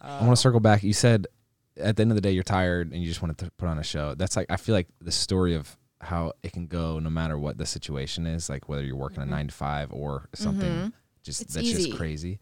I 0.02 0.22
want 0.22 0.32
to 0.32 0.36
circle 0.42 0.60
back. 0.60 0.84
You 0.84 0.94
said 0.94 1.28
at 1.78 1.96
the 1.96 2.02
end 2.02 2.12
of 2.12 2.16
the 2.16 2.22
day 2.22 2.32
you're 2.32 2.44
tired 2.44 2.92
and 2.92 3.02
you 3.02 3.08
just 3.08 3.22
wanted 3.22 3.38
to 3.40 3.52
put 3.58 3.68
on 3.68 3.78
a 3.80 3.84
show. 3.84 4.16
That's 4.16 4.36
like 4.36 4.48
I 4.50 4.58
feel 4.58 4.74
like 4.76 4.88
the 5.02 5.12
story 5.12 5.56
of 5.56 5.78
how 6.02 6.34
it 6.44 6.52
can 6.54 6.68
go 6.68 7.00
no 7.00 7.10
matter 7.10 7.38
what 7.40 7.58
the 7.58 7.66
situation 7.66 8.26
is, 8.28 8.50
like 8.50 8.70
whether 8.70 8.84
you're 8.84 8.96
working 8.96 9.24
a 9.24 9.26
nine 9.26 9.48
to 9.48 9.54
five 9.54 9.92
or 9.92 10.30
something 10.34 10.94
just 11.24 11.42
It's 11.42 11.54
that's 11.56 11.66
easy. 11.66 11.86
just 11.88 11.98
crazy. 11.98 12.40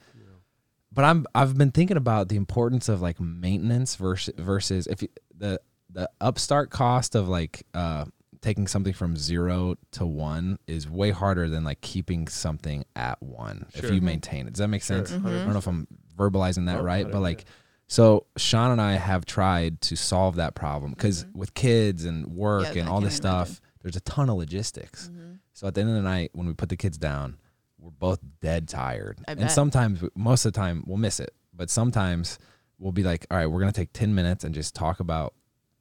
But 0.91 1.05
I'm 1.05 1.25
I've 1.33 1.57
been 1.57 1.71
thinking 1.71 1.97
about 1.97 2.29
the 2.29 2.35
importance 2.35 2.87
of 2.89 3.01
like 3.01 3.19
maintenance 3.19 3.95
versus 3.95 4.33
versus 4.37 4.85
if 4.87 5.01
you, 5.01 5.07
the 5.35 5.59
the 5.89 6.09
upstart 6.21 6.69
cost 6.69 7.15
of 7.15 7.27
like 7.27 7.63
uh 7.73 8.05
taking 8.41 8.67
something 8.67 8.93
from 8.93 9.15
zero 9.15 9.75
to 9.91 10.05
one 10.05 10.59
is 10.67 10.87
way 10.89 11.11
harder 11.11 11.47
than 11.47 11.63
like 11.63 11.79
keeping 11.81 12.27
something 12.27 12.83
at 12.95 13.21
one 13.23 13.65
if 13.73 13.89
you 13.89 14.01
maintain 14.01 14.45
it. 14.47 14.51
Does 14.53 14.59
that 14.59 14.67
make 14.67 14.83
sense? 14.83 15.11
Mm-hmm. 15.11 15.25
I 15.25 15.29
don't 15.31 15.51
know 15.53 15.57
if 15.59 15.67
I'm 15.67 15.87
verbalizing 16.17 16.65
that 16.65 16.81
Oh, 16.81 16.83
right, 16.83 17.05
but 17.05 17.19
100%. 17.19 17.21
like 17.21 17.45
so 17.93 18.25
Shawn 18.37 18.71
and 18.71 18.81
I 18.81 18.93
have 18.93 19.23
tried 19.23 19.79
to 19.81 19.95
solve 19.95 20.37
that 20.37 20.55
problem 20.55 20.93
because 20.93 21.27
with 21.35 21.53
kids 21.53 22.05
and 22.05 22.25
work 22.25 22.63
Mm-hmm. 22.65 22.75
Yeah, 22.75 22.81
and 22.81 22.89
all 22.89 23.01
this 23.01 23.19
imagine. 23.19 23.45
stuff, 23.47 23.61
there's 23.83 23.95
a 23.95 23.99
ton 24.01 24.29
of 24.31 24.37
logistics. 24.37 25.09
Mm-hmm. 25.09 25.33
So 25.53 25.67
at 25.67 25.75
the 25.75 25.81
end 25.81 25.91
of 25.91 25.95
the 25.97 26.01
night, 26.01 26.31
when 26.33 26.47
we 26.47 26.53
put 26.53 26.69
the 26.69 26.75
kids 26.75 26.97
down, 26.97 27.37
we're 27.77 27.91
both 27.91 28.19
dead 28.41 28.67
tired. 28.67 29.19
I 29.27 29.33
and 29.33 29.41
bet. 29.41 29.51
sometimes, 29.51 30.03
most 30.15 30.43
of 30.45 30.53
the 30.53 30.59
time, 30.59 30.83
we'll 30.87 30.97
miss 30.97 31.19
it. 31.19 31.35
But 31.53 31.69
sometimes 31.69 32.39
we'll 32.79 32.93
be 32.93 33.03
like, 33.03 33.27
all 33.29 33.37
right, 33.37 33.45
we're 33.45 33.59
going 33.59 33.71
to 33.71 33.79
take 33.79 33.93
10 33.93 34.15
minutes 34.15 34.43
and 34.43 34.55
just 34.55 34.73
talk 34.73 34.99
about 34.99 35.35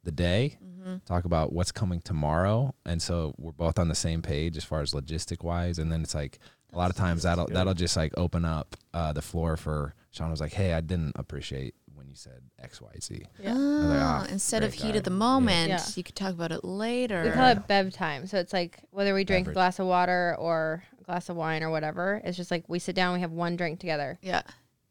the 0.04 0.12
day, 0.12 0.58
Mm-hmm. 0.62 0.96
talk 1.06 1.24
about 1.24 1.52
what's 1.52 1.72
coming 1.72 2.00
tomorrow. 2.00 2.74
And 2.84 3.00
so 3.00 3.34
we're 3.38 3.52
both 3.52 3.78
on 3.78 3.86
the 3.88 3.94
same 3.94 4.20
page 4.20 4.56
as 4.56 4.64
far 4.64 4.80
as 4.82 4.92
logistic 4.92 5.44
wise. 5.44 5.78
And 5.78 5.90
then 5.92 6.02
it's 6.02 6.14
like, 6.14 6.40
a 6.72 6.76
lot 6.76 6.90
of 6.90 6.96
times 6.96 7.22
that'll 7.22 7.46
that'll 7.48 7.74
just 7.74 7.96
like 7.96 8.12
open 8.16 8.44
up 8.44 8.76
uh, 8.94 9.12
the 9.12 9.22
floor 9.22 9.56
for 9.56 9.94
Shawn 10.10 10.30
was 10.30 10.40
like, 10.40 10.52
hey, 10.54 10.72
I 10.72 10.80
didn't 10.80 11.12
appreciate 11.16 11.74
when 12.02 12.10
you 12.10 12.16
said 12.16 12.42
X, 12.60 12.80
Y, 12.80 12.88
Z. 13.00 13.22
Yeah. 13.40 13.54
like, 13.54 14.00
ah, 14.02 14.26
instead 14.28 14.62
of 14.64 14.70
great 14.72 14.80
heat 14.82 14.92
guy. 14.92 14.98
of 14.98 15.04
the 15.04 15.10
moment, 15.10 15.68
Yeah. 15.70 15.82
you 15.94 16.02
could 16.02 16.16
talk 16.16 16.32
about 16.32 16.50
it 16.52 16.64
later. 16.64 17.22
We 17.24 17.30
call 17.30 17.48
it 17.50 17.66
bev 17.68 17.92
time. 17.92 18.26
So 18.26 18.38
it's 18.38 18.52
like 18.52 18.80
whether 18.90 19.14
we 19.14 19.24
drink 19.24 19.44
Beverage. 19.46 19.54
a 19.54 19.56
glass 19.56 19.78
of 19.78 19.86
water 19.86 20.34
or 20.38 20.82
a 21.00 21.04
glass 21.04 21.28
of 21.28 21.36
wine 21.36 21.62
or 21.62 21.70
whatever, 21.70 22.20
it's 22.24 22.36
just 22.36 22.50
like 22.50 22.64
we 22.68 22.78
sit 22.80 22.96
down, 22.96 23.14
we 23.14 23.20
have 23.20 23.30
one 23.32 23.56
drink 23.56 23.78
together, 23.80 24.18
yeah. 24.22 24.42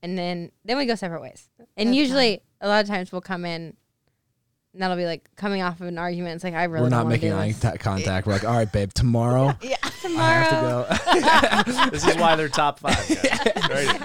and 0.01 0.17
then 0.17 0.51
then 0.65 0.77
we 0.77 0.85
go 0.85 0.95
separate 0.95 1.21
ways. 1.21 1.49
And 1.77 1.89
Bev 1.89 1.95
usually, 1.95 2.41
a 2.61 2.67
lot 2.69 2.81
of 2.83 2.87
times 2.89 3.11
we'll 3.11 3.21
come 3.21 3.43
in, 3.45 3.75
and 4.73 4.81
that'll 4.81 4.95
be 4.97 5.05
like 5.05 5.29
coming 5.35 5.61
off 5.61 5.81
of 5.81 5.87
an 5.87 5.97
argument. 5.97 6.35
It's 6.35 6.43
like 6.45 6.53
I 6.53 6.63
really 6.65 6.85
we're 6.85 6.89
don't 6.91 7.09
making 7.09 7.33
eye 7.33 7.49
this. 7.49 7.59
ta- 7.59 7.73
contact. 7.77 8.25
We're 8.25 8.33
like, 8.33 8.45
all 8.45 8.55
right, 8.55 8.71
babe, 8.71 8.93
tomorrow 8.93 9.53
Yeah. 9.61 9.75
Tomorrow. 10.01 10.85
I 10.89 10.95
have 10.95 11.65
to 11.65 11.71
go. 11.75 11.89
This 11.91 12.07
is 12.07 12.15
why 12.15 12.35
they're 12.35 12.49
top 12.49 12.79
five. 12.79 12.95
Guys. 13.07 13.69
Right? 13.69 13.99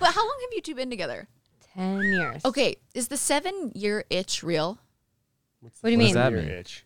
But 0.00 0.14
how 0.14 0.20
long 0.22 0.38
have 0.42 0.52
you 0.52 0.60
two 0.62 0.74
been 0.74 0.90
together? 0.90 1.28
Ten 1.78 2.02
years. 2.02 2.44
Okay. 2.44 2.76
Is 2.94 3.08
the 3.08 3.16
seven 3.16 3.72
year 3.74 4.04
itch 4.10 4.42
real? 4.42 4.78
What 5.60 5.72
do 5.82 5.90
you 5.90 5.98
mean? 5.98 6.08
does 6.08 6.14
that 6.14 6.32
mean? 6.32 6.48
itch. 6.48 6.84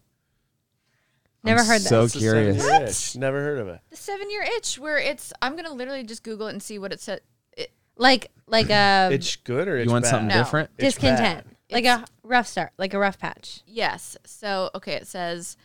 Never 1.45 1.61
I'm 1.61 1.67
heard 1.67 1.81
that. 1.81 1.89
so 1.89 2.05
It's 2.05 2.13
the 2.15 2.21
curious. 2.21 2.63
seven-year 2.63 2.87
itch. 2.89 3.17
Never 3.17 3.43
heard 3.43 3.59
of 3.59 3.69
it. 3.69 3.81
The 3.91 3.97
seven 3.97 4.31
year 4.31 4.43
itch, 4.57 4.79
where 4.79 4.99
it's, 4.99 5.33
I'm 5.43 5.53
going 5.53 5.65
to 5.65 5.73
literally 5.73 6.05
just 6.05 6.23
Google 6.23 6.47
it 6.47 6.53
and 6.53 6.63
see 6.63 6.79
what 6.79 6.93
it 6.93 7.01
said. 7.01 7.21
It, 7.57 7.73
Like 7.97 8.31
like 8.47 8.71
a 8.71 9.09
Itch 9.13 9.43
good 9.45 9.67
or 9.67 9.77
itch 9.77 9.87
You 9.87 9.93
want 9.93 10.05
bad? 10.05 10.11
something 10.11 10.29
No. 10.29 10.37
different? 10.37 10.71
Itch 10.79 10.85
discontent, 10.95 11.45
bad. 11.45 11.57
like 11.71 11.85
a 11.85 12.05
rough 12.23 12.47
start, 12.47 12.71
like 12.79 12.95
a 12.95 12.99
rough 12.99 13.19
patch. 13.19 13.63
Yes. 13.67 14.17
So, 14.25 14.71
okay, 14.75 14.93
it 14.95 15.07
says 15.09 15.57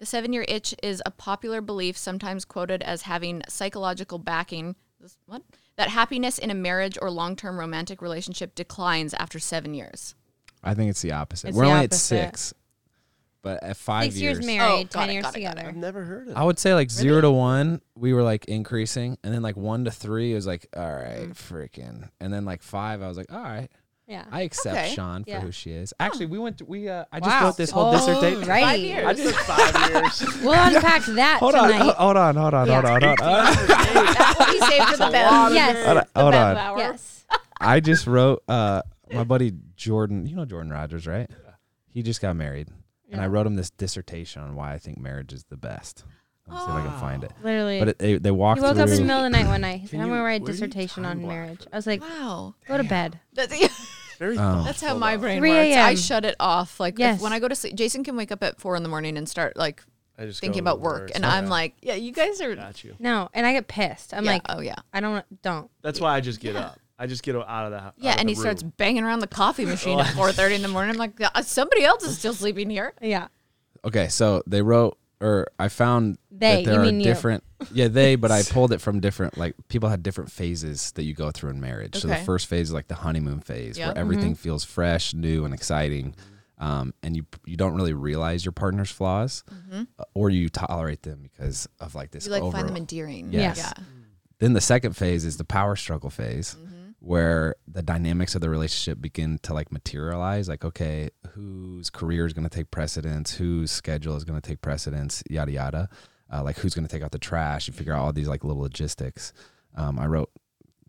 the 0.00 0.06
seven 0.06 0.32
year 0.32 0.44
itch 0.48 0.74
is 0.82 1.00
a 1.06 1.10
popular 1.12 1.60
belief, 1.60 1.96
sometimes 1.96 2.44
quoted 2.44 2.82
as 2.82 3.02
having 3.02 3.42
psychological 3.48 4.18
backing. 4.18 4.74
This, 5.00 5.16
what? 5.26 5.42
That 5.80 5.88
happiness 5.88 6.36
in 6.38 6.50
a 6.50 6.54
marriage 6.54 6.98
or 7.00 7.10
long 7.10 7.36
term 7.36 7.58
romantic 7.58 8.02
relationship 8.02 8.54
declines 8.54 9.14
after 9.14 9.38
seven 9.38 9.72
years. 9.72 10.14
I 10.62 10.74
think 10.74 10.90
it's 10.90 11.00
the 11.00 11.12
opposite. 11.12 11.48
It's 11.48 11.56
We're 11.56 11.64
the 11.64 11.70
only 11.70 11.84
at 11.84 11.94
six, 11.94 12.52
but 13.40 13.62
at 13.62 13.78
five 13.78 14.12
Six 14.12 14.16
years, 14.20 14.36
years, 14.40 14.46
married, 14.46 14.70
Oh, 14.70 14.82
got 14.84 14.90
ten 14.90 15.08
it, 15.08 15.12
years 15.14 15.22
got 15.24 15.36
it, 15.36 15.40
got 15.40 15.52
it. 15.52 15.54
together. 15.54 15.68
I've 15.70 15.76
never 15.76 16.04
heard 16.04 16.28
of. 16.28 16.36
I 16.36 16.44
would 16.44 16.58
say 16.58 16.74
like 16.74 16.90
zero 16.90 17.22
to 17.22 17.30
one, 17.30 17.80
we 17.94 18.12
were 18.12 18.22
like 18.22 18.44
increasing, 18.44 19.16
and 19.24 19.32
then 19.32 19.40
like 19.40 19.56
one 19.56 19.86
to 19.86 19.90
three, 19.90 20.32
it 20.32 20.34
was 20.34 20.46
like, 20.46 20.66
all 20.76 20.82
right, 20.84 21.30
Mm. 21.30 21.32
freaking, 21.34 22.10
and 22.20 22.30
then 22.30 22.44
like 22.44 22.60
five, 22.62 23.00
I 23.00 23.08
was 23.08 23.16
like, 23.16 23.32
all 23.32 23.40
right, 23.40 23.70
Yeah. 24.10 24.24
I 24.30 24.42
accept 24.42 24.76
Okay. 24.76 24.92
Shawn 24.94 25.22
for 25.24 25.30
Yeah. 25.30 25.40
who 25.40 25.52
she 25.52 25.70
is. 25.70 25.94
Actually, 26.00 26.26
we 26.26 26.38
went, 26.38 26.58
to, 26.58 26.64
we, 26.64 26.88
uh, 26.88 27.04
I 27.12 27.20
just 27.20 27.30
Wow. 27.30 27.44
wrote 27.46 27.56
this 27.56 27.70
whole 27.70 27.92
dissertation. 27.92 28.42
Alrighty. 28.42 28.60
Five 28.62 28.80
years. 28.80 29.06
I 29.06 29.14
just 29.14 29.34
five 29.38 29.90
years. 29.90 30.36
We'll 30.42 30.52
unpack 30.54 31.02
that 31.04 31.38
Hold 31.38 31.54
on, 31.54 31.70
tonight. 31.70 31.94
hold 31.94 32.16
on, 32.16 32.34
hold 32.36 32.54
on, 32.54 32.68
hold 32.68 32.84
Yeah. 32.84 32.92
on, 32.94 33.02
hold 33.02 33.20
on. 33.20 33.54
That's 33.66 34.38
what 34.38 34.48
we 34.50 34.58
saved 34.60 34.84
for 34.88 34.96
the 34.96 35.08
best. 35.12 35.54
yes. 35.54 35.86
hold 35.86 35.98
on, 35.98 36.04
hold 36.16 36.34
on. 36.34 36.78
Yes. 36.78 37.24
I 37.60 37.78
just 37.80 38.06
wrote 38.06 38.42
uh 38.48 38.82
my 39.12 39.22
buddy 39.24 39.52
Jordan, 39.76 40.26
you 40.26 40.34
know 40.36 40.44
Jordan 40.44 40.70
Rogers, 40.72 41.06
right? 41.06 41.30
He 41.92 42.02
just 42.02 42.20
got 42.20 42.34
married. 42.36 42.68
And 43.12 43.20
I 43.20 43.26
wrote 43.26 43.46
him 43.46 43.56
this 43.56 43.70
dissertation 43.70 44.40
on 44.42 44.54
why 44.54 44.72
I 44.72 44.78
think 44.78 44.98
marriage 44.98 45.32
is 45.32 45.44
the 45.44 45.56
best. 45.56 46.04
Let 46.46 46.54
me 46.54 46.58
see 46.64 46.70
if 46.70 46.76
I 46.76 46.82
can 46.88 47.00
find 47.00 47.24
it. 47.24 47.32
Literally. 47.44 47.78
But 47.80 47.88
it, 47.88 47.98
they 47.98 48.18
they 48.18 48.30
walked 48.30 48.58
he 48.60 48.64
woke 48.64 48.74
through 48.74 48.82
up 48.84 48.88
in 48.88 48.94
the 48.96 49.02
middle 49.02 49.24
of 49.24 49.30
the 49.32 49.36
night 49.38 49.46
one 49.46 49.60
night. 49.68 49.80
He 49.80 49.86
said, 49.86 49.90
Can 49.92 50.00
I'm 50.00 50.06
you- 50.06 50.12
going 50.14 50.20
to 50.20 50.24
write 50.24 50.40
a 50.40 50.44
where 50.44 50.52
do 50.52 50.58
you 50.58 50.66
dissertation 50.66 51.04
on 51.04 51.18
block 51.18 51.28
marriage. 51.28 51.62
for 51.64 51.68
I 51.72 51.76
was 51.76 51.86
like, 51.86 52.00
Wow. 52.00 52.54
go 52.66 52.76
to 52.76 52.84
bed. 52.84 53.20
That's, 53.34 53.52
Very 54.20 54.36
Oh. 54.38 54.62
that's 54.64 54.80
how 54.82 54.94
my 54.96 55.16
brain 55.16 55.38
3 55.40 55.50
works. 55.50 55.76
I 55.76 55.94
shut 55.96 56.24
it 56.24 56.36
off. 56.38 56.78
Like 56.78 57.00
if- 57.00 57.20
when 57.20 57.32
I 57.32 57.40
go 57.40 57.48
to 57.48 57.54
sleep, 57.56 57.74
Jason 57.74 58.04
can 58.04 58.16
wake 58.16 58.30
up 58.30 58.42
at 58.44 58.60
four 58.60 58.76
in 58.76 58.82
the 58.84 58.88
morning 58.88 59.16
and 59.16 59.26
start 59.28 59.56
like 59.56 59.82
I 60.18 60.26
just 60.26 60.40
thinking 60.42 60.60
about 60.60 60.80
work, 60.80 60.94
reverse. 61.04 61.10
and 61.16 61.24
Okay. 61.24 61.34
I'm 61.34 61.46
like, 61.48 61.74
yeah, 61.80 61.94
you 61.94 62.12
guys 62.12 62.38
are. 62.42 62.54
got 62.54 62.84
you. 62.84 62.94
No. 62.98 63.30
And 63.32 63.46
I 63.46 63.54
get 63.54 63.66
pissed. 63.66 64.12
I'm 64.12 64.24
yeah, 64.26 64.32
like, 64.32 64.42
oh 64.50 64.60
yeah, 64.60 64.74
I 64.92 65.00
don't, 65.00 65.24
don't. 65.42 65.70
That's 65.82 65.98
why 65.98 66.14
I 66.14 66.20
just 66.20 66.38
get 66.40 66.54
up. 66.54 66.78
I 66.98 67.06
just 67.06 67.22
get 67.22 67.34
out 67.34 67.48
of 67.64 67.70
the 67.72 67.80
house. 67.80 67.94
yeah. 67.96 68.14
And 68.18 68.28
he 68.28 68.34
starts 68.34 68.62
banging 68.62 69.02
around 69.04 69.20
the 69.20 69.26
coffee 69.26 69.64
machine 69.64 69.98
at 69.98 70.08
four 70.14 70.30
thirty 70.32 70.54
in 70.54 70.60
the 70.60 70.68
morning. 70.68 70.90
I'm 70.90 70.98
like, 70.98 71.18
"Uh, 71.18 71.40
somebody 71.40 71.82
else 71.82 72.04
is 72.04 72.18
still 72.18 72.34
sleeping 72.34 72.68
here. 72.68 72.92
Yeah. 73.00 73.28
Okay, 73.86 74.08
so 74.08 74.42
they 74.46 74.60
wrote 74.60 74.98
or 75.20 75.46
I 75.58 75.68
found 75.68 76.18
They, 76.30 76.64
that 76.64 76.70
there 76.70 76.80
are 76.82 76.90
different 76.90 77.44
Yeah, 77.72 77.88
they, 77.88 78.16
but 78.16 78.30
I 78.30 78.42
pulled 78.48 78.72
it 78.72 78.80
from 78.80 79.00
different 79.00 79.36
like 79.36 79.54
people 79.68 79.88
had 79.88 80.02
different 80.02 80.30
phases 80.30 80.92
that 80.92 81.02
you 81.04 81.14
go 81.14 81.30
through 81.30 81.50
in 81.50 81.60
marriage. 81.60 81.96
Okay. 81.96 82.00
So 82.00 82.08
the 82.08 82.16
first 82.16 82.46
phase 82.46 82.68
is 82.68 82.72
like 82.72 82.88
the 82.88 82.94
honeymoon 82.94 83.40
phase 83.40 83.76
Yeah. 83.78 83.88
where 83.88 83.98
everything 83.98 84.34
feels 84.34 84.64
fresh, 84.64 85.12
new 85.14 85.44
and 85.44 85.52
exciting. 85.54 86.14
Um, 86.58 86.92
and 87.02 87.16
you 87.16 87.24
you 87.46 87.56
don't 87.56 87.74
really 87.74 87.94
realize 87.94 88.44
your 88.44 88.52
partner's 88.52 88.90
flaws 88.90 89.44
uh, 89.72 89.84
or 90.14 90.28
you 90.28 90.48
tolerate 90.50 91.02
them 91.02 91.20
because 91.22 91.66
of 91.80 91.94
like 91.94 92.10
this 92.10 92.26
You 92.26 92.32
like 92.32 92.42
over- 92.42 92.56
find 92.56 92.68
them 92.68 92.76
endearing. 92.76 93.32
Yes. 93.32 93.56
Yeah. 93.58 93.72
Then 94.40 94.52
the 94.54 94.60
second 94.60 94.94
phase 94.96 95.24
is 95.24 95.36
the 95.36 95.44
power 95.44 95.76
struggle 95.76 96.10
phase, 96.10 96.56
Mm-hmm. 96.58 96.76
Where 97.02 97.54
the 97.66 97.82
dynamics 97.82 98.34
of 98.34 98.42
the 98.42 98.50
relationship 98.50 99.00
begin 99.00 99.38
to 99.44 99.54
like 99.54 99.72
materialize. 99.72 100.48
Like, 100.50 100.64
okay, 100.66 101.08
whose 101.32 101.88
career 101.88 102.26
is 102.26 102.34
going 102.34 102.46
to 102.48 102.54
take 102.54 102.70
precedence? 102.70 103.34
Whose 103.36 103.70
schedule 103.70 104.16
is 104.16 104.24
going 104.24 104.38
to 104.40 104.46
take 104.46 104.60
precedence? 104.60 105.22
Yada 105.30 105.50
yada. 105.52 105.88
Uh, 106.32 106.42
like, 106.44 106.58
who's 106.58 106.74
going 106.74 106.86
to 106.86 106.94
take 106.94 107.02
out 107.02 107.10
the 107.10 107.18
trash? 107.18 107.66
and 107.68 107.76
figure 107.76 107.94
out 107.94 108.00
all 108.04 108.12
these 108.12 108.28
like 108.28 108.44
little 108.44 108.60
logistics. 108.62 109.32
Um, 109.74 109.98
I 109.98 110.06
wrote 110.06 110.30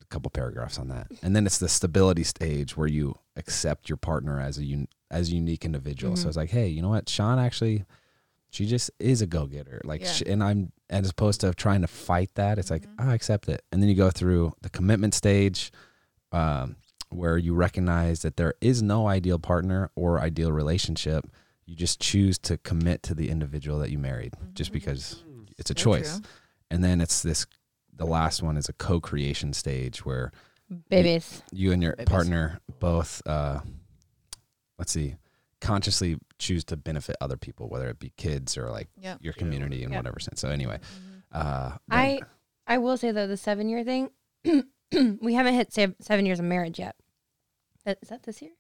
a 0.01 0.05
couple 0.07 0.29
paragraphs 0.31 0.77
on 0.77 0.89
that, 0.89 1.07
and 1.23 1.33
then 1.35 1.45
it's 1.45 1.57
the 1.59 1.69
stability 1.69 2.23
stage 2.23 2.75
where 2.75 2.87
you 2.89 3.15
accept 3.37 3.87
your 3.87 3.97
partner 3.97 4.39
as 4.41 4.57
a 4.59 4.63
un- 4.63 4.87
as 5.09 5.29
a 5.29 5.35
unique 5.35 5.63
individual. 5.63 6.13
Mm-hmm. 6.15 6.23
So 6.23 6.27
it's 6.27 6.37
like, 6.37 6.49
hey, 6.51 6.67
you 6.67 6.81
know 6.81 6.89
what, 6.89 7.07
Shawn 7.07 7.39
actually 7.39 7.85
she 8.53 8.65
just 8.65 8.91
is 8.99 9.21
a 9.21 9.25
go-getter 9.25 9.79
like 9.85 10.01
Yeah. 10.01 10.11
sh 10.11 10.23
and 10.27 10.43
i'm 10.43 10.73
as 10.89 11.09
opposed 11.09 11.39
to 11.39 11.53
trying 11.53 11.79
to 11.79 11.87
fight 11.87 12.31
that 12.35 12.59
it's 12.59 12.69
like 12.69 12.81
Mm-hmm. 12.81 13.07
oh, 13.07 13.11
i 13.11 13.15
accept 13.15 13.47
it 13.47 13.63
and 13.71 13.81
then 13.81 13.87
you 13.89 13.95
go 13.95 14.09
through 14.09 14.51
the 14.61 14.69
commitment 14.69 15.13
stage 15.13 15.71
um, 16.31 16.75
where 17.09 17.37
you 17.37 17.53
recognize 17.53 18.21
that 18.21 18.37
there 18.37 18.53
is 18.61 18.81
no 18.81 19.07
ideal 19.07 19.37
partner 19.39 19.89
or 19.95 20.19
ideal 20.19 20.51
relationship 20.51 21.25
you 21.65 21.75
just 21.75 21.99
choose 22.01 22.37
to 22.39 22.57
commit 22.57 23.03
to 23.03 23.13
the 23.13 23.29
individual 23.29 23.79
that 23.79 23.91
you 23.91 23.97
married 23.97 24.33
just 24.53 24.71
because 24.71 25.23
it's 25.57 25.69
a 25.69 25.73
Mm-hmm. 25.73 25.83
Choice 25.89 26.19
true. 26.19 26.29
and 26.69 26.83
then 26.83 27.01
it's 27.01 27.21
this 27.21 27.45
the 27.93 28.05
last 28.05 28.41
one 28.41 28.57
is 28.57 28.67
a 28.69 28.73
co-creation 28.73 29.53
stage 29.53 30.05
where 30.05 30.31
Babies. 30.89 31.43
you 31.51 31.71
and 31.71 31.83
your 31.83 31.95
Babies. 31.95 32.09
partner 32.09 32.59
both 32.79 33.21
uh 33.25 33.59
let's 34.79 34.91
see 34.91 35.15
consciously 35.59 36.17
choose 36.39 36.63
to 36.63 36.75
benefit 36.75 37.15
other 37.21 37.37
people, 37.37 37.69
whether 37.69 37.87
it 37.87 37.99
be 37.99 38.11
kids 38.17 38.57
or 38.57 38.71
like 38.71 38.87
Yeah. 38.99 39.17
your 39.21 39.33
community 39.33 39.83
in 39.83 39.91
Yeah. 39.91 39.97
whatever 39.97 40.19
sense. 40.19 40.41
So 40.41 40.49
anyway, 40.49 40.79
uh, 41.31 41.77
I 41.91 42.19
I 42.65 42.79
will 42.79 42.97
say 42.97 43.11
though 43.11 43.27
the 43.27 43.37
seven 43.37 43.69
year 43.69 43.83
thing, 43.83 44.09
we 45.21 45.33
haven't 45.33 45.53
hit 45.55 45.73
sev- 45.73 45.95
seven 46.01 46.25
years 46.25 46.39
of 46.39 46.45
marriage 46.45 46.79
yet. 46.79 46.95
That, 47.85 47.97
is 48.01 48.09
that 48.09 48.23
this 48.23 48.41
year? 48.41 48.51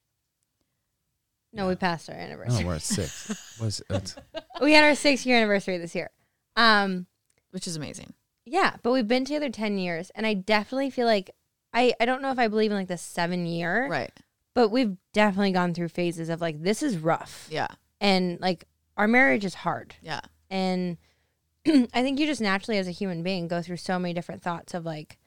No, 1.53 1.67
we 1.67 1.75
passed 1.75 2.09
our 2.09 2.15
no, 2.15 2.21
anniversary. 2.21 2.63
we're 2.65 2.75
at 2.75 2.81
six. 2.81 3.57
Was 3.61 3.81
it's, 3.89 4.15
we 4.61 4.73
had 4.73 4.83
our 4.85 4.95
six 4.95 5.25
year 5.25 5.37
anniversary 5.37 5.77
this 5.77 5.93
year. 5.93 6.09
Um, 6.55 7.07
Which 7.51 7.67
is 7.67 7.75
amazing. 7.75 8.13
yeah, 8.45 8.75
but 8.83 8.91
we've 8.91 9.07
been 9.07 9.25
together 9.25 9.49
ten 9.49 9.77
years, 9.77 10.11
and 10.15 10.25
I 10.25 10.33
definitely 10.33 10.89
feel 10.89 11.05
like 11.07 11.31
I 11.73 11.93
I 11.99 12.05
don't 12.05 12.21
know 12.21 12.31
if 12.31 12.39
I 12.39 12.47
believe 12.47 12.71
in 12.71 12.77
like 12.77 12.87
the 12.87 12.97
seven 12.97 13.45
year, 13.45 13.87
Right. 13.89 14.11
but 14.53 14.69
we've 14.69 14.95
definitely 15.13 15.51
gone 15.51 15.73
through 15.73 15.89
phases 15.89 16.29
of 16.29 16.39
like 16.39 16.61
this 16.63 16.81
is 16.81 16.97
rough, 16.97 17.47
Yeah. 17.51 17.67
and 17.99 18.39
like 18.39 18.65
our 18.95 19.07
marriage 19.07 19.43
is 19.43 19.53
hard, 19.55 19.95
Yeah. 20.01 20.21
and 20.49 20.97
I 21.67 22.01
think 22.01 22.17
you 22.19 22.25
just 22.27 22.41
naturally 22.41 22.77
as 22.77 22.87
a 22.87 22.91
human 22.91 23.23
being 23.23 23.49
go 23.49 23.61
through 23.61 23.77
so 23.77 23.99
many 23.99 24.13
different 24.13 24.41
thoughts 24.41 24.73
of 24.73 24.85
like 24.85 25.17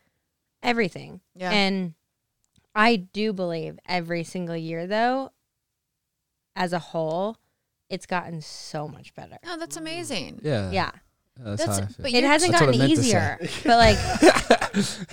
everything. 0.65 1.21
Yeah. 1.35 1.51
And 1.51 1.95
I 2.75 2.97
do 2.97 3.33
believe 3.33 3.79
every 3.87 4.25
single 4.25 4.57
year 4.57 4.87
though, 4.87 5.31
as 6.57 6.73
a 6.73 6.79
whole, 6.79 7.37
it's 7.91 8.07
gotten 8.07 8.41
so 8.41 8.89
much 8.89 9.15
better. 9.15 9.39
oh, 9.47 9.57
that's 9.59 9.77
amazing. 9.77 10.41
yeah, 10.43 10.71
Yeah. 10.71 10.91
That's, 11.37 11.67
That's 11.67 11.79
how 11.81 11.85
I 11.85 11.89
feel. 11.89 11.97
but 12.03 12.13
It 12.13 12.23
hasn't 12.25 12.53
That's 12.53 12.65
gotten 12.65 12.79
meant 12.79 12.91
to 12.95 12.97
say. 12.97 13.03
easier. 13.09 13.39
But 13.65 13.79
like 13.79 13.99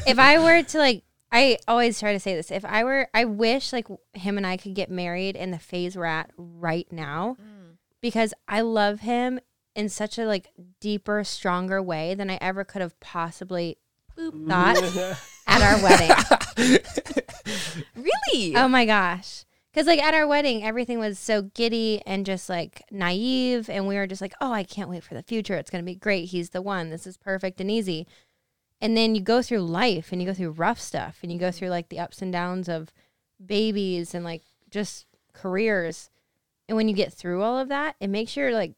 if 0.07 0.19
I 0.19 0.37
were 0.43 0.61
to 0.63 0.77
like 0.77 1.03
I 1.31 1.57
always 1.67 1.99
try 1.99 2.13
to 2.13 2.19
say 2.19 2.35
this. 2.35 2.51
If 2.51 2.63
I 2.65 2.83
were 2.83 3.07
I 3.13 3.25
wish 3.25 3.73
like 3.73 3.87
him 4.13 4.37
and 4.37 4.45
I 4.45 4.57
could 4.57 4.75
get 4.75 4.91
married 4.91 5.35
in 5.35 5.49
the 5.51 5.57
phase 5.59 5.95
we're 5.95 6.05
at 6.05 6.29
right 6.37 6.85
now 6.91 7.37
Mm. 7.41 7.77
because 8.01 8.33
I 8.47 8.61
love 8.61 8.99
him 8.99 9.39
in 9.75 9.89
such 9.89 10.19
a 10.19 10.25
like 10.25 10.49
deeper, 10.79 11.23
stronger 11.23 11.81
way 11.81 12.13
than 12.13 12.29
I 12.29 12.37
ever 12.41 12.63
could 12.65 12.81
have 12.83 12.99
possibly 12.99 13.77
boop, 14.15 14.47
thought 14.47 15.17
at 15.51 15.61
our 15.61 15.83
wedding. 15.83 16.81
really? 17.95 18.55
Oh 18.55 18.67
my 18.67 18.85
gosh. 18.85 19.45
Because, 19.71 19.87
like, 19.87 20.03
at 20.03 20.13
our 20.13 20.27
wedding, 20.27 20.63
everything 20.63 20.99
was 20.99 21.17
so 21.17 21.43
giddy 21.43 22.01
and 22.05 22.25
just 22.25 22.49
like 22.49 22.83
naive. 22.91 23.69
And 23.69 23.87
we 23.87 23.95
were 23.95 24.07
just 24.07 24.21
like, 24.21 24.33
oh, 24.41 24.51
I 24.51 24.63
can't 24.63 24.89
wait 24.89 25.03
for 25.03 25.13
the 25.13 25.23
future. 25.23 25.55
It's 25.55 25.69
going 25.69 25.83
to 25.83 25.89
be 25.89 25.95
great. 25.95 26.25
He's 26.25 26.49
the 26.49 26.61
one. 26.61 26.89
This 26.89 27.07
is 27.07 27.15
perfect 27.15 27.61
and 27.61 27.71
easy. 27.71 28.05
And 28.81 28.97
then 28.97 29.15
you 29.15 29.21
go 29.21 29.41
through 29.41 29.61
life 29.61 30.11
and 30.11 30.21
you 30.21 30.27
go 30.27 30.33
through 30.33 30.51
rough 30.51 30.79
stuff 30.79 31.19
and 31.21 31.31
you 31.31 31.37
go 31.37 31.51
through 31.51 31.69
like 31.69 31.89
the 31.89 31.99
ups 31.99 32.21
and 32.21 32.33
downs 32.33 32.67
of 32.67 32.91
babies 33.43 34.13
and 34.13 34.25
like 34.25 34.41
just 34.69 35.05
careers. 35.33 36.09
And 36.67 36.75
when 36.75 36.89
you 36.89 36.95
get 36.95 37.13
through 37.13 37.41
all 37.41 37.57
of 37.57 37.69
that, 37.69 37.95
it 37.99 38.09
makes 38.09 38.35
your 38.35 38.51
like 38.51 38.73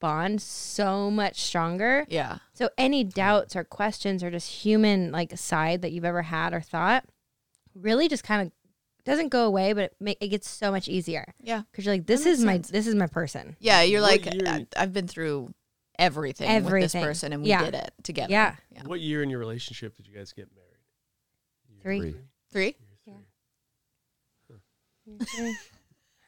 bond 0.00 0.40
so 0.42 1.10
much 1.10 1.40
stronger. 1.40 2.04
yeah. 2.08 2.38
So 2.54 2.68
any 2.78 3.04
doubts 3.04 3.54
or 3.56 3.64
questions 3.64 4.22
or 4.22 4.30
just 4.30 4.50
human 4.64 5.10
like 5.12 5.36
side 5.38 5.82
that 5.82 5.92
you've 5.92 6.04
ever 6.04 6.22
had 6.22 6.52
or 6.54 6.60
thought 6.60 7.04
really 7.74 8.08
just 8.08 8.24
kind 8.24 8.46
of 8.46 8.52
doesn't 9.04 9.28
go 9.28 9.44
away, 9.46 9.72
but 9.72 9.84
it, 9.84 9.96
ma- 10.00 10.12
it 10.20 10.28
gets 10.28 10.48
so 10.48 10.70
much 10.70 10.88
easier 10.88 11.32
Yeah. 11.40 11.62
because 11.70 11.84
you're 11.84 11.94
like, 11.94 12.06
this 12.06 12.26
is 12.26 12.40
makes 12.40 12.46
my 12.46 12.52
sense. 12.54 12.70
this 12.70 12.86
is 12.86 12.94
my 12.94 13.06
person. 13.06 13.56
Yeah. 13.60 13.82
You're 13.82 14.00
What 14.02 14.10
like, 14.24 14.34
year- 14.34 14.42
I, 14.46 14.66
I've 14.76 14.92
been 14.92 15.06
through 15.08 15.52
everything, 15.98 16.64
with 16.64 16.72
this 16.72 16.92
person 16.92 17.32
and 17.32 17.42
we 17.42 17.48
Yeah. 17.50 17.64
did 17.64 17.74
it 17.74 17.92
together. 18.02 18.30
Yeah. 18.32 18.56
Yeah. 18.72 18.82
What 18.84 19.00
year 19.00 19.22
in 19.22 19.30
your 19.30 19.38
relationship 19.38 19.96
did 19.96 20.06
you 20.06 20.14
guys 20.14 20.32
get 20.32 20.48
married? 20.54 20.62
Three. 21.82 22.14
Three. 22.52 22.74
Three? 23.04 23.26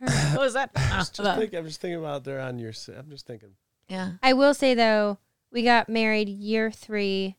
Year 0.01 0.11
what 0.11 0.41
was 0.41 0.55
that? 0.55 0.71
Ah, 0.77 0.99
just, 0.99 1.15
just 1.15 1.39
think, 1.39 1.55
I'm 1.55 1.67
just 1.67 1.81
thinking 1.81 1.99
about 1.99 2.25
there 2.25 2.41
on 2.41 2.59
your. 2.59 2.73
I'm 2.97 3.11
just 3.11 3.27
thinking. 3.27 3.51
yeah. 3.89 4.13
I 4.23 4.33
will 4.33 4.55
say 4.55 4.75
though, 4.75 5.19
we 5.53 5.63
got 5.63 5.89
married 5.89 6.29
year 6.29 6.71
three 6.71 7.37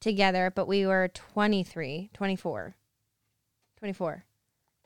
together, 0.00 0.52
but 0.54 0.68
we 0.68 0.86
were 0.86 1.08
23, 1.08 2.10
24, 2.12 2.76
24. 3.78 4.24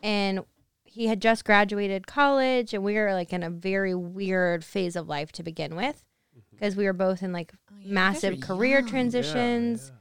And 0.00 0.44
he 0.84 1.08
had 1.08 1.20
just 1.20 1.44
graduated 1.44 2.06
college 2.06 2.72
and 2.72 2.82
we 2.84 2.94
were 2.94 3.12
like 3.12 3.32
in 3.32 3.42
a 3.42 3.50
very 3.50 3.94
weird 3.94 4.64
phase 4.64 4.96
of 4.96 5.08
life 5.08 5.32
to 5.32 5.42
begin 5.42 5.74
with 5.76 6.04
mm-hmm. 6.36 6.56
because 6.56 6.76
we 6.76 6.84
were 6.84 6.92
both 6.92 7.22
in 7.22 7.32
like 7.32 7.52
Oh, 7.70 7.76
yeah, 7.80 7.92
massive 7.92 8.40
career 8.40 8.78
young. 8.78 8.88
transitions. 8.88 9.92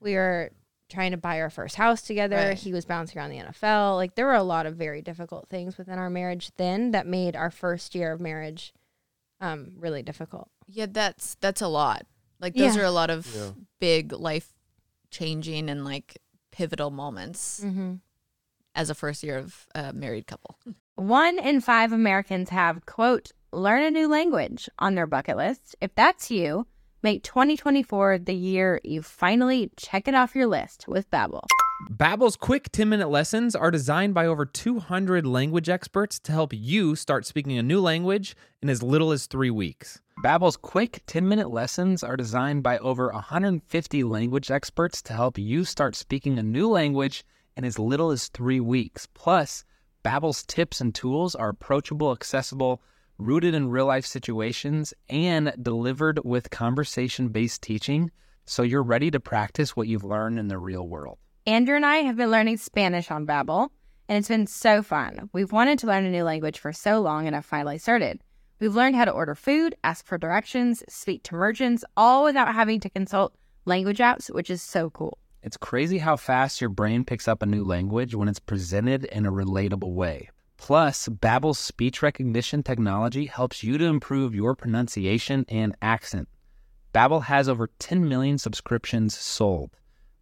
We 0.00 0.14
were 0.14 0.50
trying 0.88 1.10
to 1.10 1.16
buy 1.16 1.40
our 1.40 1.50
first 1.50 1.76
house 1.76 2.02
together. 2.02 2.36
Right. 2.36 2.56
He 2.58 2.72
was 2.72 2.84
bouncing 2.84 3.18
around 3.18 3.30
the 3.30 3.38
NFL. 3.38 3.96
Like 3.96 4.14
there 4.14 4.26
were 4.26 4.34
a 4.34 4.42
lot 4.42 4.66
of 4.66 4.76
very 4.76 5.02
difficult 5.02 5.48
things 5.48 5.76
within 5.78 5.98
our 5.98 6.08
marriage 6.10 6.50
then 6.56 6.92
that 6.92 7.06
made 7.06 7.36
our 7.36 7.50
first 7.50 7.94
year 7.94 8.12
of 8.12 8.20
marriage 8.20 8.72
um 9.40 9.72
really 9.76 10.02
difficult. 10.02 10.48
Yeah, 10.66 10.86
that's 10.90 11.36
that's 11.40 11.60
a 11.62 11.68
lot. 11.68 12.06
Like 12.40 12.54
those 12.54 12.74
Yeah. 12.76 12.82
are 12.82 12.86
a 12.86 12.90
lot 12.90 13.10
of 13.10 13.26
Yeah. 13.34 13.50
big 13.80 14.12
life 14.12 14.52
changing 15.10 15.68
and 15.70 15.84
like 15.84 16.18
pivotal 16.50 16.90
moments 16.90 17.60
Mm-hmm. 17.64 17.94
as 18.74 18.90
a 18.90 18.94
first 18.94 19.22
year 19.22 19.38
of 19.38 19.66
a 19.74 19.92
married 19.92 20.26
couple. 20.26 20.58
One 20.96 21.38
in 21.38 21.60
five 21.60 21.92
Americans 21.92 22.48
have, 22.50 22.84
quote, 22.86 23.30
learn 23.52 23.82
a 23.84 23.90
new 23.90 24.08
language 24.08 24.68
on 24.78 24.94
their 24.96 25.06
bucket 25.06 25.36
list. 25.36 25.76
If 25.80 25.94
that's 25.94 26.30
you, 26.30 26.66
make 27.02 27.22
2024 27.22 28.18
the 28.18 28.34
year 28.34 28.80
you 28.84 29.02
finally 29.02 29.70
check 29.76 30.08
it 30.08 30.14
off 30.14 30.34
your 30.34 30.46
list 30.46 30.86
with 30.88 31.10
Babbel. 31.10 31.44
Babbel's 31.90 32.34
quick 32.34 32.72
10-minute 32.72 33.08
lessons 33.08 33.54
are 33.54 33.70
designed 33.70 34.12
by 34.12 34.26
over 34.26 34.44
200 34.44 35.24
language 35.24 35.68
experts 35.68 36.18
to 36.20 36.32
help 36.32 36.52
you 36.52 36.96
start 36.96 37.24
speaking 37.24 37.56
a 37.56 37.62
new 37.62 37.80
language 37.80 38.36
in 38.60 38.68
as 38.68 38.82
little 38.82 39.12
as 39.12 39.26
3 39.26 39.50
weeks. 39.50 40.00
Babbel's 40.24 40.56
quick 40.56 41.04
10-minute 41.06 41.50
lessons 41.50 42.02
are 42.02 42.16
designed 42.16 42.64
by 42.64 42.78
over 42.78 43.12
150 43.12 44.02
language 44.02 44.50
experts 44.50 45.00
to 45.02 45.12
help 45.12 45.38
you 45.38 45.64
start 45.64 45.94
speaking 45.94 46.36
a 46.36 46.42
new 46.42 46.68
language 46.68 47.24
in 47.56 47.64
as 47.64 47.78
little 47.78 48.10
as 48.10 48.26
3 48.26 48.58
weeks. 48.58 49.06
Plus, 49.14 49.64
Babbel's 50.04 50.42
tips 50.44 50.80
and 50.80 50.92
tools 50.92 51.36
are 51.36 51.50
approachable, 51.50 52.10
accessible, 52.10 52.82
rooted 53.18 53.54
in 53.54 53.68
real-life 53.68 54.06
situations, 54.06 54.94
and 55.08 55.52
delivered 55.60 56.20
with 56.24 56.50
conversation-based 56.50 57.60
teaching 57.62 58.10
so 58.44 58.62
you're 58.62 58.82
ready 58.82 59.10
to 59.10 59.20
practice 59.20 59.76
what 59.76 59.88
you've 59.88 60.04
learned 60.04 60.38
in 60.38 60.48
the 60.48 60.56
real 60.58 60.88
world. 60.88 61.18
Andrew 61.46 61.76
and 61.76 61.84
I 61.84 61.96
have 61.96 62.16
been 62.16 62.30
learning 62.30 62.56
Spanish 62.56 63.10
on 63.10 63.26
Babbel, 63.26 63.68
and 64.08 64.18
it's 64.18 64.28
been 64.28 64.46
so 64.46 64.82
fun. 64.82 65.28
We've 65.32 65.52
wanted 65.52 65.78
to 65.80 65.86
learn 65.86 66.06
a 66.06 66.10
new 66.10 66.24
language 66.24 66.58
for 66.58 66.72
so 66.72 67.00
long 67.00 67.26
and 67.26 67.34
have 67.34 67.44
finally 67.44 67.78
started. 67.78 68.20
We've 68.60 68.74
learned 68.74 68.96
how 68.96 69.04
to 69.04 69.10
order 69.10 69.34
food, 69.34 69.74
ask 69.84 70.06
for 70.06 70.16
directions, 70.16 70.82
speak 70.88 71.22
to 71.24 71.34
merchants, 71.34 71.84
all 71.96 72.24
without 72.24 72.54
having 72.54 72.80
to 72.80 72.90
consult 72.90 73.34
language 73.66 73.98
apps, 73.98 74.32
which 74.32 74.50
is 74.50 74.62
so 74.62 74.90
cool. 74.90 75.18
It's 75.42 75.56
crazy 75.56 75.98
how 75.98 76.16
fast 76.16 76.60
your 76.60 76.70
brain 76.70 77.04
picks 77.04 77.28
up 77.28 77.42
a 77.42 77.46
new 77.46 77.64
language 77.64 78.14
when 78.14 78.28
it's 78.28 78.40
presented 78.40 79.04
in 79.04 79.26
a 79.26 79.32
relatable 79.32 79.92
way. 79.92 80.30
Plus, 80.58 81.08
Babbel's 81.08 81.58
speech 81.58 82.02
recognition 82.02 82.62
technology 82.62 83.26
helps 83.26 83.62
you 83.62 83.78
to 83.78 83.86
improve 83.86 84.34
your 84.34 84.54
pronunciation 84.54 85.46
and 85.48 85.74
accent. 85.80 86.28
Babbel 86.92 87.24
has 87.24 87.48
over 87.48 87.70
10 87.78 88.08
million 88.08 88.36
subscriptions 88.38 89.16
sold. 89.16 89.70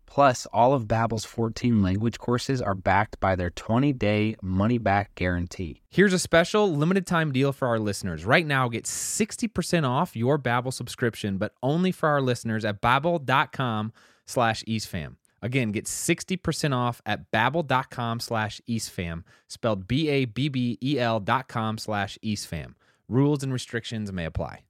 Plus, 0.04 0.46
all 0.52 0.72
of 0.72 0.84
Babbel's 0.86 1.24
14 1.24 1.82
language 1.82 2.18
courses 2.18 2.62
are 2.62 2.74
backed 2.74 3.18
by 3.18 3.34
their 3.34 3.50
20-day 3.50 4.36
money-back 4.40 5.14
guarantee. 5.14 5.82
Here's 5.90 6.12
a 6.12 6.18
special 6.18 6.74
limited 6.74 7.06
time 7.06 7.32
deal 7.32 7.52
for 7.52 7.66
our 7.68 7.78
listeners. 7.78 8.24
Right 8.24 8.46
now, 8.46 8.68
get 8.68 8.84
60% 8.84 9.88
off 9.88 10.16
your 10.16 10.38
Babbel 10.38 10.72
subscription, 10.72 11.38
but 11.38 11.52
only 11.62 11.92
for 11.92 12.08
our 12.08 12.22
listeners 12.22 12.64
at 12.64 12.80
babbel.com 12.80 13.92
slash 14.26 14.62
eastfam. 14.64 15.16
Again, 15.42 15.70
get 15.72 15.84
60% 15.84 16.74
off 16.74 17.02
at 17.04 17.30
babbel.com 17.30 18.20
slash 18.20 18.60
eastfam, 18.68 19.22
spelled 19.48 19.86
B-A-B-B-E-L 19.86 21.20
dot 21.20 21.48
com 21.48 21.78
slash 21.78 22.18
eastfam. 22.24 22.74
Rules 23.08 23.42
and 23.42 23.52
restrictions 23.52 24.10
may 24.12 24.24
apply. 24.24 24.60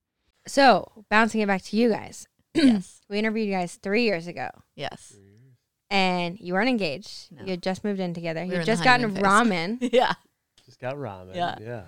So, 0.46 1.04
bouncing 1.10 1.40
it 1.40 1.46
back 1.46 1.62
to 1.62 1.76
you 1.76 1.88
guys. 1.90 2.26
yes. 2.54 3.00
We 3.08 3.18
interviewed 3.18 3.48
you 3.48 3.54
guys 3.54 3.76
3 3.82 4.02
years 4.04 4.26
ago 4.26 4.48
Yes. 4.74 5.14
and 5.90 6.38
you 6.40 6.52
weren't 6.54 6.68
engaged. 6.68 7.32
No. 7.32 7.44
You 7.44 7.50
had 7.50 7.62
just 7.62 7.82
moved 7.84 8.00
in 8.00 8.12
together. 8.14 8.42
We 8.44 8.50
you 8.50 8.56
had 8.58 8.66
just 8.66 8.84
gotten 8.84 9.14
honeymoon 9.16 9.78
ramen. 9.80 9.88
Yeah. 9.92 10.14
Just 10.64 10.80
got 10.80 10.96
ramen. 10.96 11.34
Yeah. 11.34 11.56
Yeah. 11.60 11.82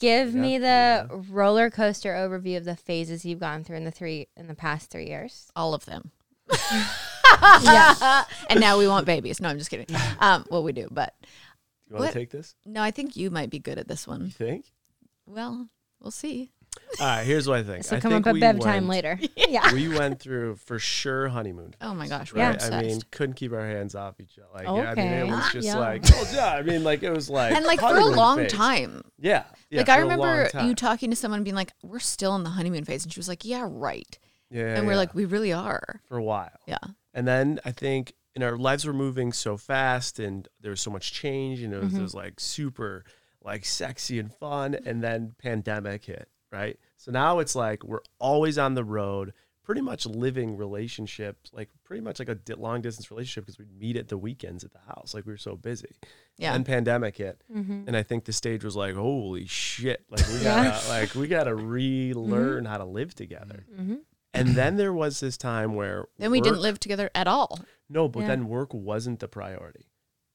Give 0.00 0.34
Yeah, 0.34 0.40
me 0.40 0.58
the 0.58 0.64
yeah. 0.66 1.06
roller 1.30 1.70
coaster 1.70 2.12
overview 2.14 2.56
of 2.58 2.64
the 2.64 2.76
phases 2.76 3.24
you've 3.24 3.40
gone 3.40 3.64
through 3.64 3.76
in 3.78 3.84
the 3.84 3.90
three 3.90 4.28
in 4.36 4.46
the 4.46 4.54
past 4.54 4.90
3 4.90 5.06
years. 5.06 5.50
All 5.56 5.74
of 5.74 5.84
them. 5.86 6.12
Yes. 7.62 8.26
and 8.50 8.60
now 8.60 8.78
we 8.78 8.88
want 8.88 9.06
babies. 9.06 9.40
No, 9.40 9.48
I'm 9.48 9.58
just 9.58 9.70
kidding. 9.70 9.86
Um, 10.20 10.44
well, 10.50 10.62
we 10.62 10.72
do, 10.72 10.88
but 10.90 11.14
You 11.88 11.94
want 11.94 12.00
What? 12.06 12.12
to 12.12 12.18
take 12.18 12.30
this? 12.30 12.54
no, 12.66 12.82
I 12.82 12.90
think 12.90 13.16
you 13.16 13.30
might 13.30 13.50
be 13.50 13.58
good 13.58 13.78
at 13.78 13.88
this 13.88 14.06
one. 14.06 14.20
You 14.20 14.24
one. 14.24 14.30
think? 14.32 14.66
Well, 15.26 15.68
we'll 16.00 16.10
see. 16.10 16.50
All 17.00 17.06
right. 17.06 17.24
Here's 17.24 17.48
what 17.48 17.58
I 17.58 17.62
think. 17.64 17.78
This 17.82 17.90
will 17.90 17.98
I 17.98 18.00
come 18.00 18.12
think 18.12 18.26
up 18.26 18.30
at 18.30 18.34
we 18.34 18.40
bedtime 18.40 18.86
went- 18.86 19.04
later. 19.04 19.18
yeah. 19.36 19.72
We 19.72 19.88
went 19.88 20.20
through 20.20 20.56
for 20.56 20.78
sure 20.78 21.28
honeymoon. 21.28 21.74
Oh 21.80 21.92
my 21.94 22.06
gosh, 22.08 22.32
we're 22.32 22.38
Yeah. 22.40 22.50
Right. 22.50 22.62
I 22.62 22.70
mean, 22.82 22.84
obsessed. 22.90 23.10
couldn't 23.10 23.34
keep 23.34 23.52
our 23.52 23.66
hands 23.66 23.94
off 23.94 24.20
each 24.20 24.38
other. 24.38 24.48
Like, 24.54 24.68
I 24.68 24.72
mean, 24.72 24.86
Okay. 25.06 25.18
it 25.20 25.30
was 25.30 25.52
just 25.52 25.66
Yeah. 25.66 25.78
like, 25.78 26.02
oh 26.12 26.30
yeah. 26.32 26.48
I 26.52 26.62
mean, 26.62 26.84
like 26.84 27.02
it 27.02 27.10
was 27.10 27.28
like 27.28 27.52
and 27.52 27.64
like 27.66 27.80
for 27.80 27.86
a 27.86 27.88
honeymoon 27.88 28.16
long 28.16 28.38
phase. 28.38 28.52
time, 28.52 29.02
Yeah. 29.18 29.44
yeah 29.70 29.78
like 29.80 29.88
I 29.88 29.96
for 29.98 30.02
a 30.02 30.06
long 30.08 30.18
remember 30.20 30.48
time. 30.50 30.68
you 30.68 30.74
talking 30.74 31.10
to 31.10 31.16
someone 31.16 31.42
being 31.42 31.56
like, 31.56 31.72
"We're 31.82 31.98
still 31.98 32.36
in 32.36 32.44
the 32.44 32.50
honeymoon 32.50 32.84
phase," 32.84 33.02
and 33.04 33.12
she 33.12 33.18
was 33.18 33.28
like, 33.28 33.44
"Yeah, 33.44 33.66
right." 33.68 34.18
Yeah. 34.50 34.76
and 34.76 34.86
we're 34.86 34.92
yeah, 34.92 34.98
like, 34.98 35.14
"We 35.14 35.24
really 35.24 35.52
are." 35.52 36.00
for 36.06 36.16
a 36.16 36.22
while. 36.22 36.58
Yeah. 36.66 36.78
And 37.14 37.26
then 37.26 37.60
I 37.64 37.72
think 37.72 38.14
and 38.34 38.44
our 38.44 38.56
lives 38.56 38.84
were 38.84 38.92
moving 38.92 39.32
so 39.32 39.56
fast 39.56 40.20
and 40.20 40.46
there 40.60 40.70
was 40.70 40.80
so 40.80 40.90
much 40.92 41.12
change 41.12 41.60
and 41.60 41.74
it 41.74 41.78
was, 41.78 41.88
mm-hmm. 41.88 41.98
it 41.98 42.02
was 42.02 42.14
like 42.14 42.38
super 42.38 43.04
like 43.42 43.64
sexy 43.64 44.18
and 44.18 44.32
fun 44.32 44.76
and 44.86 45.02
then 45.02 45.34
pandemic 45.38 46.04
hit, 46.04 46.28
right? 46.52 46.78
So 46.98 47.10
now 47.10 47.40
it's 47.40 47.56
like 47.56 47.82
we're 47.82 48.02
always 48.20 48.56
on 48.56 48.74
the 48.74 48.84
road, 48.84 49.32
pretty 49.64 49.80
much 49.80 50.06
living 50.06 50.56
relationships, 50.56 51.50
like 51.52 51.68
pretty 51.84 52.00
much 52.00 52.18
like 52.18 52.28
a 52.28 52.38
long 52.56 52.80
distance 52.80 53.10
relationship 53.10 53.46
because 53.46 53.58
we'd 53.58 53.76
meet 53.76 53.96
at 53.96 54.08
the 54.08 54.16
weekends 54.16 54.64
at 54.64 54.72
the 54.72 54.78
house, 54.86 55.14
like 55.14 55.26
we 55.26 55.32
were 55.32 55.36
so 55.36 55.56
busy. 55.56 55.96
Yeah. 56.36 56.54
And 56.54 56.64
pandemic 56.64 57.16
hit, 57.16 57.42
Mm-hmm. 57.54 57.84
and 57.88 57.96
I 57.96 58.02
think 58.02 58.24
the 58.24 58.32
stage 58.32 58.64
was 58.64 58.76
like, 58.76 58.94
holy 58.94 59.46
shit, 59.46 60.04
like 60.10 60.26
we 60.28 60.42
gotta 60.42 60.88
like 60.88 61.14
we 61.14 61.26
gotta 61.26 61.50
mm-hmm. 61.56 61.66
relearn 61.66 62.64
how 62.66 62.78
to 62.78 62.84
live 62.84 63.14
together. 63.14 63.64
Mm-hmm. 63.78 63.96
Mm-hmm. 64.34 64.46
And 64.48 64.56
then 64.56 64.76
there 64.76 64.92
was 64.92 65.20
this 65.20 65.36
time 65.38 65.74
where 65.74 66.06
Then 66.18 66.30
we 66.30 66.40
didn't 66.40 66.60
live 66.60 66.78
together 66.78 67.10
at 67.14 67.26
all. 67.26 67.60
no, 67.88 68.08
but 68.08 68.20
Yeah. 68.20 68.26
then 68.28 68.48
work 68.48 68.74
wasn't 68.74 69.20
the 69.20 69.28
priority 69.28 69.86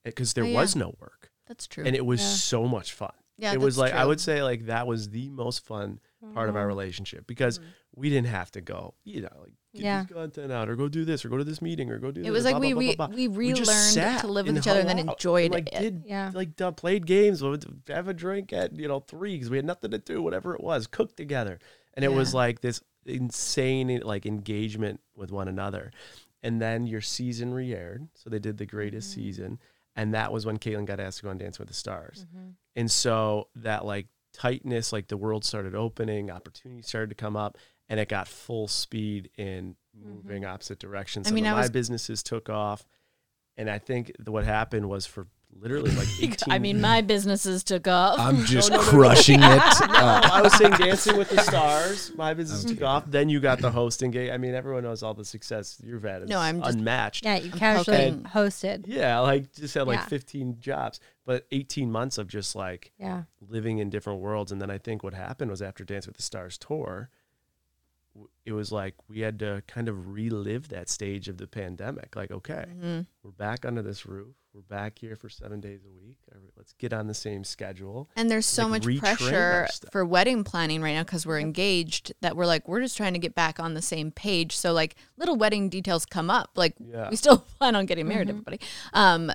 because 0.04 0.34
there 0.34 0.44
Oh, 0.44 0.48
yeah. 0.48 0.60
was 0.60 0.76
no 0.76 0.96
work, 1.00 1.32
That's 1.48 1.68
true. 1.68 1.84
and 1.86 1.96
it 1.96 2.06
was 2.06 2.20
Yeah. 2.22 2.28
so 2.28 2.68
much 2.68 2.94
fun. 2.94 3.14
yeah, 3.38 3.54
it 3.54 3.60
was 3.60 3.78
like 3.78 3.94
I 3.94 4.06
would 4.06 4.20
say 4.20 4.42
like 4.44 4.66
that 4.68 4.88
was 4.88 5.10
the 5.10 5.30
most 5.30 5.66
fun 5.66 6.00
part 6.34 6.50
of 6.50 6.56
our 6.56 6.66
relationship 6.66 7.28
because 7.28 7.60
we 7.96 8.10
didn't 8.10 8.28
have 8.28 8.50
to 8.52 8.62
go, 8.62 8.94
you 9.04 9.22
know, 9.22 9.30
like 9.40 9.54
get 9.74 9.80
Mm-hmm. 9.80 9.86
Yeah. 9.86 10.04
this 10.04 10.12
content 10.14 10.52
out 10.52 10.70
or 10.70 10.76
go 10.76 10.88
do 10.88 11.04
this 11.06 11.26
or 11.26 11.30
go 11.30 11.38
to 11.38 11.44
this 11.44 11.62
meeting 11.62 11.90
or 11.92 11.98
go 12.00 12.12
do. 12.12 12.22
That. 12.22 12.28
It 12.28 12.32
this, 12.32 12.44
was 12.44 12.46
like 12.46 12.54
blah, 12.56 12.62
we 12.62 12.74
blah, 12.74 12.80
we 12.80 12.96
blah, 12.96 13.08
we 13.08 13.28
relearned 13.28 14.20
to 14.22 14.28
live 14.28 14.46
with 14.48 14.58
each 14.58 14.68
other 14.68 14.80
and 14.80 14.90
then 14.90 15.00
enjoyed 15.00 15.46
and, 15.46 15.54
like, 15.54 15.74
it. 15.74 15.80
Did 15.82 16.04
Yeah. 16.08 16.32
like 16.34 16.56
done, 16.56 16.74
played 16.76 17.06
games, 17.06 17.42
have 17.88 18.08
a 18.08 18.14
drink 18.14 18.54
at 18.54 18.76
you 18.76 18.88
know 18.88 19.00
three 19.02 19.36
because 19.36 19.50
we 19.50 19.58
had 19.58 19.66
nothing 19.66 19.92
to 19.92 19.98
do, 20.00 20.22
whatever 20.22 20.54
it 20.56 20.62
was, 20.64 20.88
cooked 20.88 21.18
together, 21.18 21.60
and 21.96 22.04
it 22.06 22.12
was 22.12 22.34
like 22.34 22.62
this 22.62 22.82
insane 23.06 24.02
like 24.04 24.26
engagement 24.26 25.00
with 25.16 25.32
one 25.32 25.48
another. 25.48 25.92
And 26.42 26.62
then 26.62 26.86
your 26.88 27.00
season 27.02 27.54
re-aired, 27.54 28.08
so 28.16 28.30
they 28.30 28.40
did 28.40 28.58
the 28.58 28.66
greatest 28.66 29.12
Mm-hmm. 29.12 29.22
season, 29.22 29.60
and 29.96 30.14
that 30.14 30.32
was 30.34 30.46
when 30.46 30.58
Kaitlyn 30.58 30.86
got 30.86 31.00
asked 31.00 31.20
to 31.20 31.24
go 31.24 31.30
on 31.30 31.38
Dance 31.38 31.58
with 31.60 31.68
the 31.70 31.74
Stars. 31.74 32.26
Mm-hmm. 32.28 32.50
And 32.76 32.92
so 32.92 33.48
that 33.56 33.86
like 33.86 34.08
tightness, 34.34 34.92
like 34.92 35.08
the 35.08 35.16
world 35.18 35.46
started 35.46 35.76
opening, 35.76 36.30
opportunities 36.32 36.88
started 36.88 37.10
to 37.10 37.16
come 37.16 37.38
up, 37.38 37.58
and 37.88 38.00
it 38.00 38.10
got 38.10 38.28
full 38.28 38.68
speed 38.68 39.30
in 39.38 39.76
moving 39.96 40.44
opposite 40.44 40.80
directions. 40.80 41.28
Mm-hmm. 41.28 41.28
I 41.28 41.30
Some 41.30 41.36
mean, 41.36 41.46
of 41.46 41.52
I 41.52 41.56
my 41.56 41.62
was- 41.62 41.70
businesses 41.72 42.24
took 42.24 42.50
off, 42.50 42.86
and 43.56 43.70
I 43.70 43.78
think 43.80 44.08
th- 44.18 44.28
what 44.28 44.44
happened 44.44 44.90
was 44.90 45.06
for 45.06 45.28
literally 45.60 45.92
like 45.92 46.08
18 46.22 46.38
I 46.54 46.60
mean, 46.60 46.82
my 46.82 47.02
businesses 47.02 47.64
took 47.64 47.88
off. 47.88 48.20
I'm 48.20 48.44
just 48.46 48.70
no, 48.72 48.78
no, 48.78 48.84
no. 48.84 48.90
crushing 48.90 49.40
it. 49.42 49.44
No, 49.82 50.00
Uh, 50.00 50.30
I 50.32 50.42
was 50.42 50.54
saying 50.58 50.74
Dancing 50.74 51.18
with 51.18 51.30
the 51.30 51.40
Stars. 51.42 52.12
My 52.16 52.34
business 52.34 52.64
took 52.64 52.82
off. 52.82 53.06
Then 53.06 53.30
you 53.30 53.40
got 53.40 53.60
the 53.60 53.72
hosting 53.72 54.12
gig. 54.12 54.30
I 54.30 54.38
mean, 54.38 54.54
everyone 54.56 54.84
knows 54.84 55.04
all 55.04 55.14
the 55.14 55.26
success 55.26 55.80
you've 55.84 56.04
had. 56.04 56.24
It's 56.24 56.30
No, 56.32 56.40
I'm 56.40 56.62
just- 56.62 56.78
unmatched. 56.78 57.24
Yeah, 57.26 57.36
you 57.38 57.52
I'm 57.52 57.58
casually 57.60 57.98
poking- 57.98 58.24
hosted. 58.24 58.86
Yeah, 58.88 59.20
like 59.20 59.54
just 59.54 59.74
had 59.74 59.88
like 59.88 60.00
Yeah. 60.00 60.06
15 60.08 60.58
jobs, 60.60 61.00
but 61.26 61.46
18 61.52 61.92
months 61.92 62.18
of 62.18 62.28
just 62.28 62.56
like 62.56 62.92
Yeah. 63.00 63.24
living 63.48 63.78
in 63.80 63.90
different 63.90 64.20
worlds. 64.20 64.52
And 64.52 64.62
then 64.62 64.70
I 64.72 64.78
think 64.78 65.04
what 65.04 65.14
happened 65.14 65.50
was 65.52 65.62
after 65.62 65.84
Dance 65.84 66.08
with 66.08 66.18
the 66.18 66.24
Stars 66.24 66.58
tour, 66.58 67.10
it 68.46 68.52
was 68.52 68.72
like 68.72 68.96
we 69.08 69.22
had 69.22 69.40
to 69.40 69.64
kind 69.68 69.88
of 69.90 70.10
relive 70.14 70.70
that 70.70 70.88
stage 70.90 71.28
of 71.28 71.38
the 71.38 71.48
pandemic. 71.48 72.16
Like, 72.16 72.30
okay, 72.32 72.66
Mhm. 72.70 73.08
we're 73.24 73.32
back 73.32 73.66
under 73.66 73.82
this 73.82 74.06
roof. 74.06 74.36
We're 74.54 74.62
back 74.62 75.00
here 75.00 75.16
for 75.16 75.30
seven 75.30 75.62
days 75.62 75.80
a 75.84 75.90
week. 75.90 76.18
Let's 76.56 76.74
get 76.74 76.94
on 76.94 77.08
the 77.08 77.16
same 77.16 77.44
schedule. 77.44 78.08
And 78.16 78.30
there's 78.30 78.46
so 78.46 78.68
like, 78.68 78.86
much 78.86 79.00
pressure 79.00 79.68
for 79.92 80.06
wedding 80.06 80.44
planning 80.44 80.80
right 80.80 80.94
now 80.94 81.02
because 81.02 81.26
we're 81.26 81.40
engaged 81.40 82.14
that 82.22 82.36
we're 82.36 82.46
like, 82.46 82.68
we're 82.68 82.82
just 82.82 82.96
trying 82.96 83.14
to 83.14 83.20
get 83.20 83.34
back 83.34 83.60
on 83.60 83.74
the 83.74 83.82
same 83.82 84.12
page. 84.12 84.56
So, 84.56 84.72
like, 84.72 84.96
little 85.18 85.38
wedding 85.38 85.70
details 85.70 86.06
come 86.06 86.30
up. 86.30 86.52
Like, 86.56 86.76
Yeah. 86.80 87.10
we 87.10 87.16
still 87.16 87.38
plan 87.60 87.76
on 87.76 87.88
getting 87.88 88.08
married, 88.08 88.28
mm-hmm. 88.28 88.38
everybody. 88.38 88.60
Um, 88.94 89.32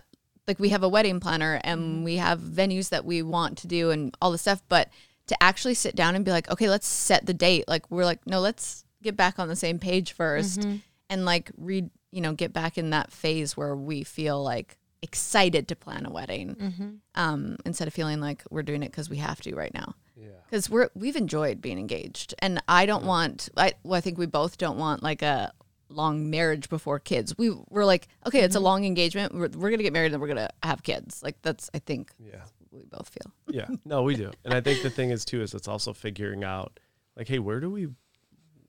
like, 0.47 0.61
we 0.61 0.69
have 0.69 0.85
a 0.85 0.89
wedding 0.89 1.19
planner 1.19 1.61
and 1.65 1.81
mm-hmm. 1.81 2.05
we 2.05 2.17
have 2.19 2.39
venues 2.39 2.91
that 2.91 3.05
we 3.05 3.21
want 3.23 3.59
to 3.59 3.67
do 3.67 3.91
and 3.91 4.17
all 4.23 4.31
this 4.31 4.43
stuff. 4.43 4.63
But 4.69 4.89
to 5.27 5.43
actually 5.43 5.75
sit 5.75 5.97
down 5.97 6.15
and 6.15 6.25
be 6.25 6.31
like, 6.31 6.49
okay, 6.49 6.69
let's 6.71 6.87
set 6.87 7.27
the 7.27 7.35
date. 7.35 7.65
Like, 7.67 7.91
we're 7.91 8.05
like, 8.05 8.25
no, 8.25 8.39
let's 8.39 8.85
get 9.03 9.17
back 9.17 9.41
on 9.41 9.49
the 9.49 9.57
same 9.57 9.81
page 9.81 10.17
1st 10.17 10.59
mm-hmm. 10.59 10.77
and, 11.11 11.25
like, 11.25 11.51
read, 11.57 11.91
you 12.13 12.21
know, 12.21 12.35
get 12.35 12.53
back 12.53 12.79
in 12.79 12.91
that 12.91 13.11
phase 13.11 13.57
where 13.57 13.75
we 13.75 14.05
feel 14.05 14.41
like 14.41 14.78
excited 15.03 15.69
to 15.69 15.77
plan 15.77 16.07
a 16.07 16.11
wedding 16.11 17.01
um, 17.15 17.57
instead 17.65 17.89
of 17.89 17.95
feeling 17.95 18.21
like 18.21 18.43
we're 18.51 18.63
doing 18.63 18.83
it 18.83 18.91
because 18.91 19.09
we 19.09 19.19
have 19.19 19.41
to 19.43 19.55
right 19.55 19.73
now. 19.75 19.95
Yeah. 20.17 20.27
Because 20.45 20.69
we're 20.69 20.89
we've 20.95 21.17
enjoyed 21.17 21.61
being 21.61 21.79
engaged, 21.79 22.35
and 22.41 22.63
I 22.67 22.87
don't 22.87 23.05
want. 23.05 23.49
I 23.57 23.75
well, 23.85 23.95
I 23.97 24.01
think 24.01 24.19
we 24.19 24.27
both 24.27 24.59
don't 24.59 24.79
want 24.79 25.03
like 25.03 25.23
a 25.23 25.53
long 25.91 26.29
marriage 26.29 26.69
before 26.69 26.99
kids. 26.99 27.37
We 27.39 27.51
we're 27.69 27.85
like, 27.85 28.09
okay, 28.27 28.41
it's 28.41 28.57
a 28.57 28.61
long 28.61 28.85
engagement. 28.85 29.33
We're, 29.35 29.49
we're 29.49 29.71
gonna 29.71 29.83
get 29.85 29.93
married 29.93 30.13
and 30.13 30.21
we're 30.21 30.29
gonna 30.29 30.51
have 30.63 30.83
kids. 30.83 31.23
Like 31.23 31.41
that's 31.43 31.71
I 31.73 31.79
think 31.79 32.11
Yeah. 32.19 32.43
we 32.73 32.85
both 32.85 33.09
feel. 33.09 33.33
Yeah. 33.49 33.69
No, 33.85 34.03
we 34.03 34.17
do. 34.17 34.33
And 34.45 34.53
I 34.55 34.61
think 34.61 34.83
the 34.83 34.91
thing 34.91 35.11
is 35.11 35.25
too 35.25 35.41
is 35.43 35.55
it's 35.55 35.69
also 35.69 35.93
figuring 35.93 36.43
out 36.45 36.81
like, 37.17 37.29
hey, 37.29 37.39
where 37.39 37.61
do 37.61 37.71
we 37.71 37.89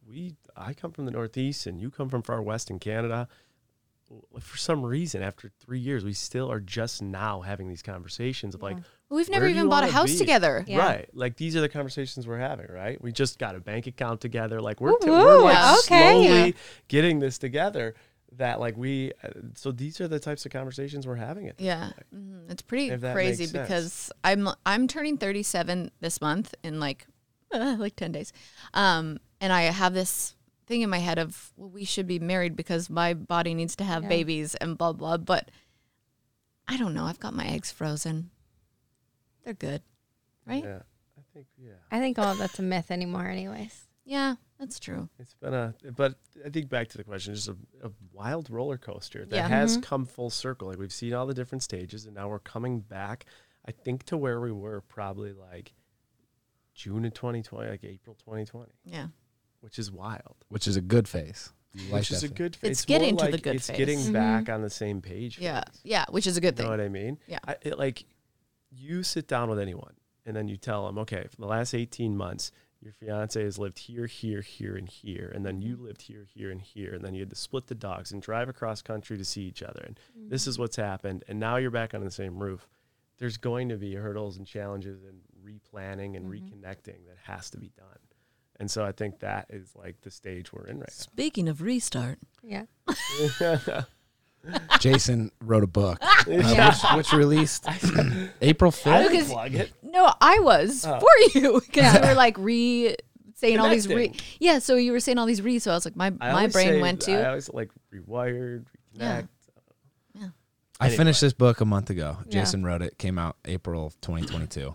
we 0.08 0.36
I 0.56 0.74
come 0.74 0.92
from 0.92 1.06
the 1.06 1.12
Northeast 1.12 1.66
and 1.66 1.80
you 1.82 1.90
come 1.90 2.10
from 2.10 2.22
far 2.22 2.42
west 2.42 2.70
in 2.70 2.78
Canada. 2.80 3.28
Well, 4.10 4.42
For 4.42 4.58
some 4.58 4.84
reason, 4.84 5.22
after 5.22 5.52
three 5.60 5.80
years, 5.80 6.04
we 6.04 6.14
still 6.14 6.52
are 6.52 6.60
just 6.60 7.02
now 7.02 7.42
having 7.42 7.70
these 7.70 7.84
conversations 7.84 8.56
of 8.56 8.62
like, 8.64 8.78
We've 9.10 9.30
never 9.30 9.48
even 9.48 9.70
bought 9.70 9.84
a 9.84 9.92
house 9.92 10.12
be? 10.14 10.18
together. 10.18 10.64
Yeah. 10.68 10.78
right? 10.80 11.10
Like 11.14 11.36
these 11.38 11.56
are 11.56 11.62
the 11.62 11.70
conversations 11.70 12.28
we're 12.28 12.38
having, 12.40 12.68
right? 12.72 13.00
We 13.02 13.12
just 13.12 13.38
got 13.40 13.56
a 13.56 13.60
bank 13.60 13.88
account 13.88 14.22
together. 14.22 14.62
Like 14.62 14.82
we're, 14.82 14.92
Woo 14.92 15.00
t- 15.02 15.10
we're 15.10 15.38
woo, 15.40 15.44
like 15.44 15.80
okay. 15.86 16.12
slowly 16.12 16.46
Yeah. 16.48 16.52
getting 16.88 17.20
this 17.20 17.38
together. 17.38 17.96
That 18.38 18.60
like 18.60 18.78
we, 18.78 19.12
uh, 19.24 19.30
so 19.56 19.72
these 19.72 20.00
are 20.00 20.08
the 20.08 20.20
types 20.20 20.46
of 20.46 20.52
conversations 20.52 21.08
we're 21.08 21.16
having. 21.16 21.48
At 21.48 21.60
Yeah, 21.60 21.86
point. 22.12 22.16
Mhm. 22.16 22.52
it's 22.52 22.62
pretty 22.62 22.96
crazy 22.96 23.48
because 23.52 24.12
I'm 24.24 24.48
I'm 24.68 24.88
turning 24.88 25.18
37 25.18 25.90
this 26.00 26.22
month 26.22 26.54
in 26.64 26.80
like 26.80 27.08
uh, 27.52 27.76
like 27.80 27.96
10 27.96 28.12
days, 28.12 28.32
um, 28.76 29.18
and 29.42 29.52
I 29.52 29.64
have 29.64 29.96
this 29.96 30.36
thing 30.70 30.82
in 30.82 30.90
my 30.90 31.00
head 31.00 31.20
of 31.20 31.52
well, 31.58 31.70
we 31.70 31.84
should 31.84 32.08
be 32.08 32.20
married 32.20 32.56
because 32.56 32.90
my 32.90 33.14
body 33.14 33.54
needs 33.54 33.76
to 33.78 33.84
have 33.84 34.04
Yeah. 34.04 34.10
babies 34.10 34.56
and 34.56 34.78
blah 34.78 34.94
blah. 34.94 35.18
But 35.18 35.52
I 36.68 36.78
don't 36.78 36.94
know. 36.94 37.06
I've 37.06 37.20
got 37.20 37.34
my 37.34 37.48
eggs 37.48 37.72
frozen. 37.72 38.30
They're 39.44 39.54
good, 39.54 39.82
right? 40.46 40.64
Yeah, 40.64 40.70
Yeah, 40.70 40.82
I 41.18 41.22
think 41.34 41.48
yeah. 41.58 41.72
I 41.92 42.00
think 42.00 42.20
all 42.20 42.32
of 42.32 42.38
that's 42.38 42.60
a 42.60 42.62
myth 42.62 42.92
anymore, 42.92 43.26
anyways. 43.28 43.88
Yeah, 44.06 44.36
that's 44.60 44.80
true. 44.80 45.10
It's 45.20 45.34
been 45.36 45.54
a, 45.54 45.74
but 45.96 46.16
I 46.46 46.50
think 46.50 46.70
back 46.70 46.88
to 46.90 46.98
the 46.98 47.04
question, 47.04 47.36
just 47.36 47.48
a, 47.48 47.56
a 47.84 47.92
wild 48.14 48.50
roller 48.50 48.78
coaster 48.78 49.26
that 49.26 49.36
Yeah. 49.36 49.48
has 49.48 49.74
mm-hmm. 49.74 49.82
come 49.82 50.06
full 50.06 50.30
circle. 50.30 50.68
Like 50.70 50.80
we've 50.80 50.94
seen 50.94 51.14
all 51.14 51.26
the 51.26 51.34
different 51.34 51.64
stages, 51.64 52.06
and 52.06 52.16
now 52.16 52.30
we're 52.30 52.40
coming 52.40 52.80
back. 52.80 53.26
I 53.66 53.72
think 53.72 54.04
to 54.06 54.18
where 54.18 54.40
we 54.40 54.52
were 54.52 54.82
probably 54.82 55.34
like 55.34 55.74
June 56.74 57.06
of 57.06 57.14
2020, 57.14 57.70
like 57.70 57.84
April 57.84 58.16
2020, 58.16 58.72
Yeah, 58.86 59.08
which 59.62 59.78
is 59.80 59.92
wild. 59.92 60.36
which 60.50 60.68
is 60.68 60.76
a 60.76 60.82
good 60.82 61.08
phase. 61.08 61.52
You 61.74 61.84
like 61.92 61.94
which 62.02 62.12
is 62.12 62.24
a 62.24 62.28
phase. 62.28 62.38
good. 62.38 62.56
Face. 62.56 62.72
It's 62.72 62.90
more 62.90 62.98
getting 63.00 63.18
to 63.18 63.26
the 63.26 63.32
like 63.32 63.44
good 63.44 63.56
It's 63.58 63.68
phase. 63.68 63.78
getting 63.78 64.00
Mhm. 64.00 64.14
back 64.14 64.50
on 64.50 64.62
the 64.62 64.70
same 64.70 65.02
page. 65.02 65.38
yeah, 65.40 65.64
phase. 65.66 65.82
yeah. 65.84 66.06
Which 66.10 66.26
is 66.28 66.36
a 66.38 66.42
good 66.42 66.56
thing. 66.58 66.66
You 66.66 66.72
know 66.72 66.78
what 66.78 66.84
I 66.86 66.90
mean? 66.90 67.20
Yeah. 67.28 67.40
I, 67.48 67.58
it, 67.62 67.78
like 67.78 68.06
you 68.72 69.04
sit 69.04 69.28
down 69.28 69.50
with 69.50 69.60
anyone 69.60 69.94
and 70.26 70.36
then 70.36 70.48
you 70.48 70.58
tell 70.58 70.86
them, 70.88 70.98
okay, 71.00 71.28
for 71.30 71.38
the 71.38 71.46
last 71.48 71.74
18 71.74 72.16
months, 72.18 72.52
your 72.82 72.94
fiance 72.94 73.44
has 73.44 73.60
lived 73.60 73.78
here, 73.80 74.06
here, 74.08 74.42
here, 74.42 74.76
and 74.78 74.88
here. 74.90 75.32
And 75.36 75.46
then 75.46 75.62
you 75.62 75.76
Mm-hmm. 75.76 75.86
lived 75.86 76.02
here, 76.04 76.24
here, 76.34 76.50
and 76.50 76.62
here. 76.62 76.94
And 76.94 77.04
then 77.04 77.14
you 77.14 77.20
had 77.22 77.30
to 77.30 77.36
split 77.36 77.68
the 77.68 77.76
dogs 77.76 78.12
and 78.12 78.22
drive 78.22 78.48
across 78.50 78.82
country 78.82 79.18
to 79.18 79.26
see 79.26 79.44
each 79.44 79.62
other. 79.62 79.82
And 79.86 80.00
this 80.32 80.48
is 80.48 80.58
what's 80.58 80.76
happened. 80.78 81.24
And 81.28 81.40
now 81.40 81.58
you're 81.58 81.72
back 81.72 81.94
on 81.94 82.04
the 82.04 82.10
same 82.12 82.42
roof. 82.42 82.68
There's 83.18 83.38
going 83.38 83.68
to 83.70 83.76
be 83.78 83.96
hurdles 83.96 84.38
and 84.38 84.48
challenges 84.48 85.04
and 85.04 85.20
replanning 85.44 86.16
and 86.16 86.26
reconnecting 86.28 87.06
that 87.08 87.18
has 87.26 87.50
to 87.52 87.58
be 87.58 87.70
done. 87.78 87.98
And 88.60 88.70
so 88.70 88.84
I 88.84 88.92
think 88.92 89.20
that 89.20 89.48
is 89.50 89.72
like 89.76 90.02
the 90.02 90.12
stage 90.12 90.52
we're 90.52 90.66
in 90.68 90.80
right 90.80 90.90
now. 90.90 90.94
Speaking 90.94 91.48
of 91.48 91.62
restart, 91.62 92.20
Yeah. 92.44 92.64
now. 93.40 93.86
Jason 94.80 95.32
wrote 95.44 95.64
a 95.64 95.68
book, 95.68 95.98
uh, 96.02 96.24
Yeah. 96.28 96.70
which, 96.70 96.98
which 96.98 97.14
released 97.14 97.66
April 98.42 98.70
I 98.70 98.72
fifth. 98.72 99.12
didn't 99.12 99.26
plug 99.28 99.54
it. 99.56 99.72
No, 99.84 100.14
I 100.22 100.40
was 100.40 100.86
Oh. 100.86 101.00
for 101.00 101.40
you 101.40 101.62
because 101.66 101.94
you 101.94 102.02
were 102.08 102.14
like 102.16 102.38
re 102.38 102.96
saying 103.36 103.60
all 103.60 103.70
these 103.70 103.88
re. 103.88 104.08
Connecting. 104.08 104.26
Yeah, 104.40 104.60
so 104.60 104.76
you 104.76 104.92
were 104.94 105.00
saying 105.00 105.18
all 105.18 105.26
these 105.26 105.42
re. 105.42 105.60
So 105.60 105.72
I 105.72 105.76
was 105.76 105.86
like, 105.86 105.96
my 105.96 106.08
I 106.08 106.10
my 106.10 106.32
always 106.32 106.54
brain 106.54 106.68
say- 106.70 106.82
went 106.82 107.04
I 107.10 107.12
to. 107.14 107.28
always 107.30 107.50
like 107.54 107.70
rewired, 107.94 108.66
Yeah. 108.94 109.22
reconnect. 109.22 109.28
I 110.82 110.90
finished 110.90 111.20
this 111.20 111.34
book 111.34 111.60
a 111.60 111.66
month 111.66 111.90
ago. 111.90 112.18
Yeah. 112.26 112.40
Jason 112.40 112.64
wrote 112.64 112.82
it. 112.82 112.98
Came 112.98 113.18
out 113.20 113.36
April 113.44 113.92
2022, 114.02 114.74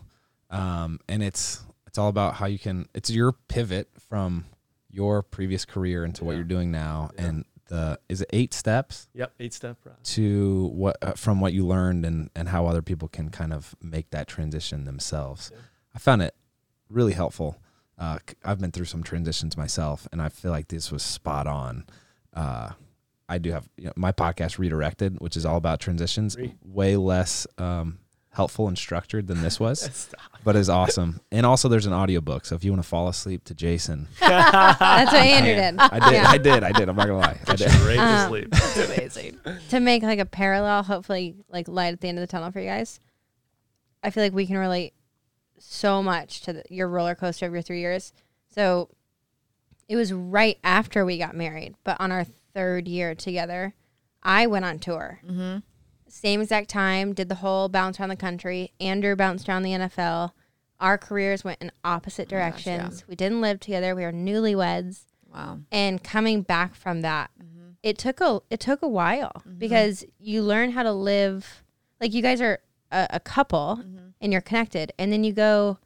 um, 0.51 1.01
and 1.09 1.23
it's 1.23 1.65
it's 1.95 1.99
all 2.01 2.09
about 2.09 2.35
how 2.35 2.47
you 2.47 2.59
can. 2.59 2.89
It's 2.93 3.09
your 3.09 3.31
pivot 3.47 3.89
from 4.09 4.47
your 4.91 5.23
previous 5.23 5.65
career 5.65 6.05
into 6.05 6.25
what 6.25 6.35
you're 6.35 6.43
doing 6.43 6.73
now, 6.73 7.11
Yeah. 7.15 7.25
and 7.27 7.45
the 7.69 8.01
is 8.09 8.21
it 8.21 8.29
eight 8.33 8.53
steps 8.53 9.07
Yep, 9.15 9.33
eight 9.39 9.55
step 9.55 9.81
process. 9.81 10.01
to 10.17 10.67
what 10.75 10.97
uh, 11.01 11.13
from 11.13 11.41
what 11.41 11.53
you 11.53 11.65
learned 11.65 12.05
and 12.05 12.31
and 12.35 12.49
how 12.49 12.67
other 12.67 12.83
people 12.83 13.07
can 13.07 13.29
kind 13.29 13.53
of 13.53 13.77
make 13.81 14.11
that 14.11 14.27
transition 14.27 14.87
themselves. 14.87 15.53
I 15.95 16.01
found 16.01 16.21
it 16.23 16.35
really 16.91 17.13
helpful. 17.13 17.59
Uh, 17.97 18.19
I've 18.45 18.59
been 18.59 18.73
through 18.73 18.87
some 18.87 19.05
transitions 19.05 19.57
myself, 19.57 20.09
and 20.11 20.21
I 20.21 20.31
feel 20.31 20.51
like 20.51 20.67
this 20.67 20.91
was 20.91 21.05
spot 21.05 21.47
on. 21.47 21.87
Uh, 22.33 22.71
I 23.29 23.39
do 23.39 23.53
have 23.53 23.69
you 23.77 23.85
know, 23.85 23.93
my 23.95 24.11
podcast 24.11 24.59
redirected, 24.59 25.21
which 25.21 25.37
is 25.37 25.47
all 25.47 25.57
about 25.59 25.79
transitions, 25.79 26.37
way 26.65 26.97
less 26.97 27.47
um, 27.57 28.01
helpful 28.35 28.69
and 28.69 28.77
structured 28.77 29.27
than 29.27 29.43
this 29.43 29.59
was, 29.59 30.09
but 30.45 30.57
it's 30.57 30.69
awesome. 30.69 31.21
And 31.33 31.47
also, 31.47 31.69
there's 31.69 31.87
an 31.87 31.93
audiobook, 31.93 32.45
so 32.47 32.55
if 32.55 32.65
you 32.65 32.71
want 32.73 32.83
to 32.83 32.89
fall 32.89 33.09
asleep 33.09 33.45
to 33.45 33.55
Jason, 33.55 34.09
That's 34.21 35.13
what 35.13 35.15
Andrew 35.15 35.55
did. 35.55 35.79
I 35.79 35.99
did, 36.11 36.13
Yeah. 36.15 36.29
I 36.29 36.39
did, 36.39 36.65
I 36.65 36.73
did. 36.73 36.89
I'm 36.89 36.97
not 36.97 37.07
gonna 37.07 37.19
lie, 37.19 37.39
I 37.47 37.55
Get 37.55 37.61
you 37.61 37.67
did. 37.67 37.81
right 37.87 37.97
to 37.97 38.03
Um, 38.03 38.29
sleep. 38.29 38.49
It's 38.53 38.77
amazing. 38.77 39.41
to 39.71 39.81
make 39.81 40.03
like 40.03 40.19
a 40.19 40.27
parallel, 40.27 40.83
hopefully 40.83 41.37
like 41.49 41.69
light 41.69 41.93
at 41.95 42.01
the 42.01 42.09
end 42.09 42.19
of 42.19 42.23
the 42.23 42.27
tunnel 42.27 42.51
for 42.51 42.61
you 42.61 42.69
guys. 42.69 43.01
I 44.03 44.11
feel 44.11 44.23
like 44.23 44.35
we 44.35 44.47
can 44.47 44.59
relate 44.59 44.93
so 45.59 46.03
much 46.03 46.43
to 46.43 46.53
the, 46.55 46.63
your 46.69 46.89
roller 46.89 47.15
coaster 47.15 47.47
of 47.47 47.53
your 47.53 47.63
three 47.63 47.81
years. 47.81 48.13
So 48.51 48.91
it 49.89 49.97
was 49.97 50.13
right 50.13 50.59
after 50.63 51.05
we 51.05 51.19
got 51.19 51.35
married, 51.37 51.75
but 51.85 51.97
on 52.01 52.13
our 52.13 52.25
third 52.53 52.87
year 52.89 53.15
together, 53.15 53.75
I 54.23 54.47
went 54.47 54.65
on 54.65 54.79
tour. 54.79 55.21
Mm-hmm. 55.25 55.59
Same 56.15 56.41
exact 56.41 56.71
time, 56.71 57.13
did 57.13 57.29
the 57.29 57.35
whole 57.37 57.69
bounce 57.69 57.99
around 57.99 58.11
the 58.11 58.17
country. 58.17 58.73
Andrew 58.81 59.17
bounced 59.17 59.49
around 59.49 59.63
the 59.65 59.73
NFL. 59.73 60.31
Our 60.79 60.97
careers 60.97 61.43
went 61.43 61.61
in 61.61 61.73
opposite 61.85 62.33
Oh 62.33 62.37
my 62.37 62.51
gosh, 62.51 62.67
yeah. 62.67 62.77
directions. 62.79 63.05
We 63.09 63.17
didn't 63.17 63.41
live 63.41 63.59
together. 63.59 63.95
We 63.97 64.03
were 64.05 64.13
newlyweds 64.13 65.07
Wow. 65.33 65.59
and 65.73 66.03
coming 66.05 66.43
back 66.43 66.77
from 66.77 67.01
that 67.01 67.31
Mm-hmm. 67.43 67.71
it 67.83 67.99
took 67.99 68.21
a 68.21 68.41
it 68.51 68.61
took 68.61 68.83
a 68.83 68.89
while 68.89 69.43
because 69.59 70.05
you 70.21 70.43
learn 70.43 70.71
how 70.71 70.85
to 70.85 70.93
live 70.93 71.65
like 72.01 72.15
you 72.15 72.23
guys 72.23 72.41
are 72.41 72.61
a, 72.93 73.09
a 73.15 73.21
couple 73.21 73.81
Mm-hmm. 73.81 73.99
and 74.21 74.31
you're 74.33 74.41
connected 74.41 74.93
and 74.97 75.13
then 75.13 75.25
you 75.25 75.33
go 75.33 75.79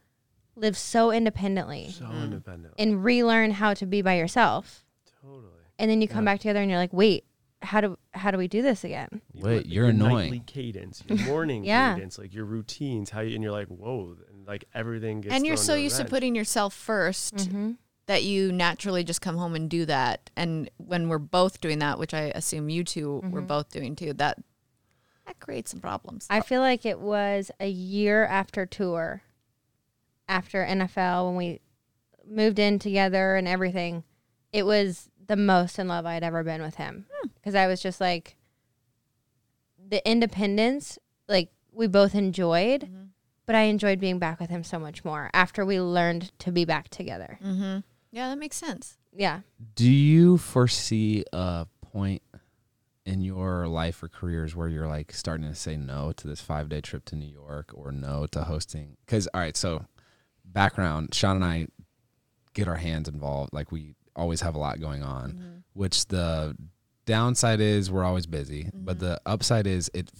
live 0.56 0.76
so 0.76 1.10
independently 1.10 1.90
So 1.92 2.04
independent. 2.22 2.74
and 2.78 3.02
relearn 3.02 3.52
how 3.52 3.72
to 3.72 3.86
be 3.86 4.02
by 4.02 4.16
yourself 4.18 4.84
Totally. 5.22 5.44
and 5.78 5.90
then 5.90 6.02
you 6.02 6.08
come 6.08 6.26
back 6.26 6.40
together 6.40 6.60
and 6.60 6.68
you're 6.70 6.78
like 6.78 6.92
wait 6.92 7.24
how 7.62 7.80
do 7.80 7.98
how 8.12 8.30
do 8.30 8.38
we 8.38 8.48
do 8.48 8.62
this 8.62 8.84
again 8.84 9.20
You 9.32 9.44
Wait, 9.44 9.66
you're 9.66 9.84
your 9.84 9.90
annoying. 9.90 10.30
Nightly 10.30 10.42
cadence, 10.46 11.02
your 11.08 11.18
morning 11.18 11.64
Yeah. 11.64 11.94
cadence, 11.94 12.18
like 12.18 12.34
your 12.34 12.44
routines, 12.44 13.10
how 13.10 13.20
you, 13.20 13.34
and 13.34 13.42
you're 13.42 13.52
like, 13.52 13.68
whoa, 13.68 14.16
and 14.30 14.46
like 14.46 14.64
everything 14.74 15.20
gets. 15.20 15.34
And 15.34 15.46
you're 15.46 15.56
so 15.56 15.74
used 15.74 15.96
to 15.96 16.04
putting 16.04 16.34
yourself 16.34 16.74
1st 16.74 17.32
mm-hmm. 17.34 17.70
that 18.06 18.22
you 18.22 18.52
naturally 18.52 19.04
just 19.04 19.20
come 19.20 19.36
home 19.36 19.54
and 19.54 19.68
do 19.68 19.84
that. 19.86 20.30
And 20.36 20.70
when 20.76 21.08
we're 21.08 21.18
both 21.18 21.60
doing 21.60 21.80
that, 21.80 21.98
which 21.98 22.14
I 22.14 22.32
assume 22.34 22.68
you 22.68 22.84
2 22.84 23.24
were 23.30 23.40
both 23.40 23.70
doing 23.70 23.96
too, 23.96 24.12
that 24.14 24.38
that 25.26 25.38
creates 25.40 25.70
some 25.70 25.80
problems. 25.80 26.26
i 26.30 26.40
feel 26.40 26.62
like 26.62 26.86
it 26.86 26.98
was 26.98 27.50
a 27.60 27.68
year 27.68 28.24
after 28.24 28.64
tour 28.64 29.22
after 30.26 30.64
nfl 30.64 31.26
when 31.26 31.36
we 31.36 31.60
moved 32.26 32.58
in 32.58 32.78
together 32.78 33.36
and 33.36 33.46
everything 33.46 34.04
it 34.54 34.64
was 34.64 35.10
the 35.28 35.36
most 35.36 35.78
in 35.78 35.86
love 35.88 36.04
i'd 36.04 36.22
ever 36.24 36.42
been 36.42 36.60
with 36.60 36.74
him 36.74 37.06
because 37.36 37.54
i 37.54 37.66
was 37.66 37.80
just 37.80 38.00
like 38.00 38.36
the 39.88 40.06
independence 40.08 40.98
like 41.28 41.50
we 41.72 41.86
both 41.86 42.14
enjoyed 42.14 42.88
but 43.46 43.54
i 43.54 43.62
enjoyed 43.62 44.00
being 44.00 44.18
back 44.18 44.40
with 44.40 44.50
him 44.50 44.62
so 44.64 44.78
much 44.78 45.04
more 45.04 45.30
after 45.32 45.64
we 45.64 45.80
learned 45.80 46.36
to 46.38 46.50
be 46.52 46.64
back 46.64 46.88
together 46.88 47.38
mm-hmm. 47.42 47.78
Yeah, 48.10 48.28
that 48.30 48.38
makes 48.38 48.56
sense. 48.56 48.96
yeah 49.12 49.40
Do 49.74 49.90
you 49.90 50.38
foresee 50.38 51.24
a 51.32 51.66
point 51.82 52.22
in 53.04 53.20
your 53.20 53.66
life 53.68 54.02
or 54.02 54.08
careers 54.08 54.56
where 54.56 54.68
you're 54.68 54.88
like 54.88 55.12
starting 55.12 55.46
to 55.46 55.54
say 55.54 55.76
no 55.76 56.12
to 56.12 56.26
this 56.26 56.40
five 56.40 56.68
day 56.68 56.80
trip 56.80 57.04
to 57.06 57.16
New 57.16 57.30
York 57.30 57.70
or 57.74 57.92
no 57.92 58.26
to 58.28 58.44
hosting? 58.44 58.96
Because, 59.04 59.28
all 59.34 59.40
right, 59.40 59.56
so 59.56 59.84
background 60.44 61.14
Shawn 61.14 61.36
and 61.36 61.44
I 61.44 61.66
get 62.54 62.66
our 62.66 62.76
hands 62.76 63.08
involved. 63.08 63.52
Like, 63.52 63.70
we 63.70 63.94
always 64.18 64.40
have 64.42 64.54
a 64.54 64.58
lot 64.58 64.80
going 64.80 65.02
on, 65.02 65.32
mm-hmm. 65.32 65.56
which 65.72 66.06
the 66.06 66.56
downside 67.06 67.60
is 67.60 67.90
we're 67.90 68.04
always 68.04 68.26
busy, 68.26 68.70
but 68.74 68.98
mm-hmm. 68.98 69.06
the 69.06 69.20
upside 69.24 69.66
is 69.66 69.90
it, 69.94 70.10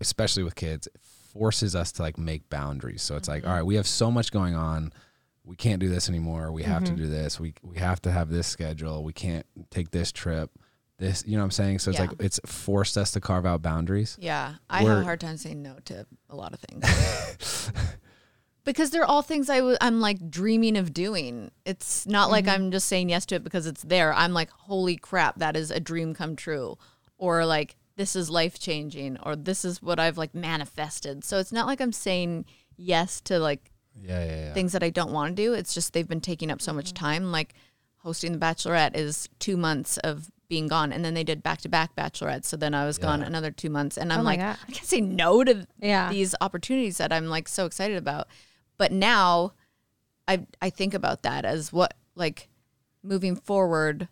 especially 0.00 0.42
with 0.42 0.54
kids, 0.54 0.88
forces 1.32 1.76
us 1.76 1.92
to 1.92 2.02
like 2.02 2.16
make 2.16 2.48
boundaries. 2.48 3.02
So 3.02 3.16
it's 3.16 3.28
like, 3.28 3.42
mm-hmm. 3.42 3.50
all 3.50 3.56
right, 3.56 3.66
we 3.66 3.74
have 3.74 3.86
so 3.86 4.10
much 4.10 4.32
going 4.32 4.54
on 4.54 4.92
we 5.44 5.56
can't 5.56 5.80
do 5.80 5.88
this 5.88 6.08
anymore. 6.08 6.52
We 6.52 6.62
have 6.62 6.84
to 6.84 6.92
do 6.92 7.08
this. 7.08 7.40
We 7.40 7.54
we 7.62 7.76
have 7.78 8.00
to 8.02 8.12
have 8.12 8.30
this 8.30 8.46
schedule. 8.46 9.02
We 9.02 9.12
can't 9.12 9.44
take 9.70 9.90
this 9.90 10.12
trip. 10.12 10.50
This, 10.98 11.24
you 11.26 11.32
know 11.32 11.38
what 11.38 11.46
I'm 11.46 11.50
saying? 11.50 11.78
So 11.78 11.90
it's 11.90 11.98
Yeah. 11.98 12.06
like 12.06 12.22
it's 12.22 12.38
forced 12.44 12.98
us 12.98 13.10
to 13.12 13.20
carve 13.20 13.46
out 13.46 13.62
boundaries. 13.62 14.16
Yeah, 14.20 14.56
I 14.68 14.78
have 14.78 14.86
We're- 14.86 15.00
a 15.00 15.04
hard 15.04 15.18
time 15.18 15.38
saying 15.38 15.62
no 15.62 15.76
to 15.86 16.06
a 16.28 16.36
lot 16.36 16.52
of 16.52 16.60
things. 16.60 17.72
because 18.70 18.90
they're 18.90 19.04
all 19.04 19.22
things 19.22 19.50
I 19.50 19.56
w- 19.58 19.76
I'm 19.80 20.00
like 20.00 20.30
dreaming 20.30 20.76
of 20.76 20.92
doing. 20.94 21.50
It's 21.64 22.06
not 22.06 22.30
like 22.30 22.44
mm-hmm. 22.44 22.62
I'm 22.66 22.70
just 22.70 22.86
saying 22.88 23.08
yes 23.08 23.26
to 23.26 23.34
it 23.34 23.44
because 23.44 23.66
it's 23.66 23.82
there. 23.82 24.12
I'm 24.14 24.32
like, 24.32 24.50
holy 24.50 24.96
crap, 24.96 25.38
that 25.38 25.56
is 25.56 25.70
a 25.72 25.80
dream 25.80 26.14
come 26.14 26.36
true. 26.36 26.78
Or 27.18 27.44
like, 27.44 27.76
this 27.96 28.14
is 28.14 28.30
life 28.30 28.58
changing. 28.58 29.18
Or 29.24 29.34
this 29.34 29.64
is 29.64 29.82
what 29.82 29.98
I've 29.98 30.18
like 30.18 30.34
manifested. 30.34 31.24
So 31.24 31.38
it's 31.38 31.52
not 31.52 31.66
like 31.66 31.80
I'm 31.80 31.92
saying 31.92 32.44
yes 32.76 33.20
to 33.22 33.38
like 33.38 33.72
Yeah, 33.94 34.24
yeah, 34.24 34.36
yeah. 34.46 34.52
things 34.52 34.72
that 34.72 34.82
I 34.84 34.90
don't 34.90 35.12
want 35.12 35.36
to 35.36 35.42
do. 35.42 35.52
It's 35.52 35.74
just 35.74 35.92
they've 35.92 36.06
been 36.08 36.20
taking 36.20 36.50
up 36.50 36.62
so 36.62 36.72
much 36.72 36.92
mm-hmm. 36.94 37.04
time. 37.04 37.32
Like 37.32 37.54
hosting 37.98 38.32
the 38.32 38.38
Bachelorette 38.38 38.96
is 38.96 39.28
two 39.40 39.56
months 39.56 39.98
of 39.98 40.30
being 40.48 40.66
gone, 40.68 40.92
and 40.92 41.04
then 41.04 41.14
they 41.14 41.22
did 41.24 41.42
back 41.42 41.60
to 41.60 41.68
back 41.68 41.94
Bachelorettes. 41.94 42.46
So 42.46 42.56
then 42.56 42.74
I 42.74 42.84
was 42.84 42.98
gone 42.98 43.22
another 43.22 43.50
two 43.52 43.70
months, 43.70 43.96
and 43.96 44.10
oh 44.10 44.16
I'm 44.16 44.20
Oh 44.22 44.24
like, 44.24 44.40
God. 44.40 44.56
I 44.68 44.72
can't 44.72 44.86
say 44.86 45.00
no 45.00 45.44
to 45.44 45.66
Yeah. 45.80 46.10
these 46.10 46.34
opportunities 46.40 46.98
that 46.98 47.12
I'm 47.12 47.26
like 47.26 47.48
so 47.48 47.66
excited 47.66 47.96
about. 47.96 48.26
But 48.80 48.92
now, 48.92 49.52
I 50.26 50.46
I 50.62 50.70
think 50.70 50.94
about 50.94 51.20
that 51.24 51.44
as 51.44 51.70
what 51.70 51.92
like 52.14 52.48
moving 53.02 53.36
forward. 53.36 54.08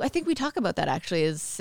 I 0.00 0.08
think 0.08 0.26
we 0.26 0.34
talk 0.34 0.56
about 0.56 0.74
that 0.74 0.88
actually 0.88 1.22
is 1.22 1.60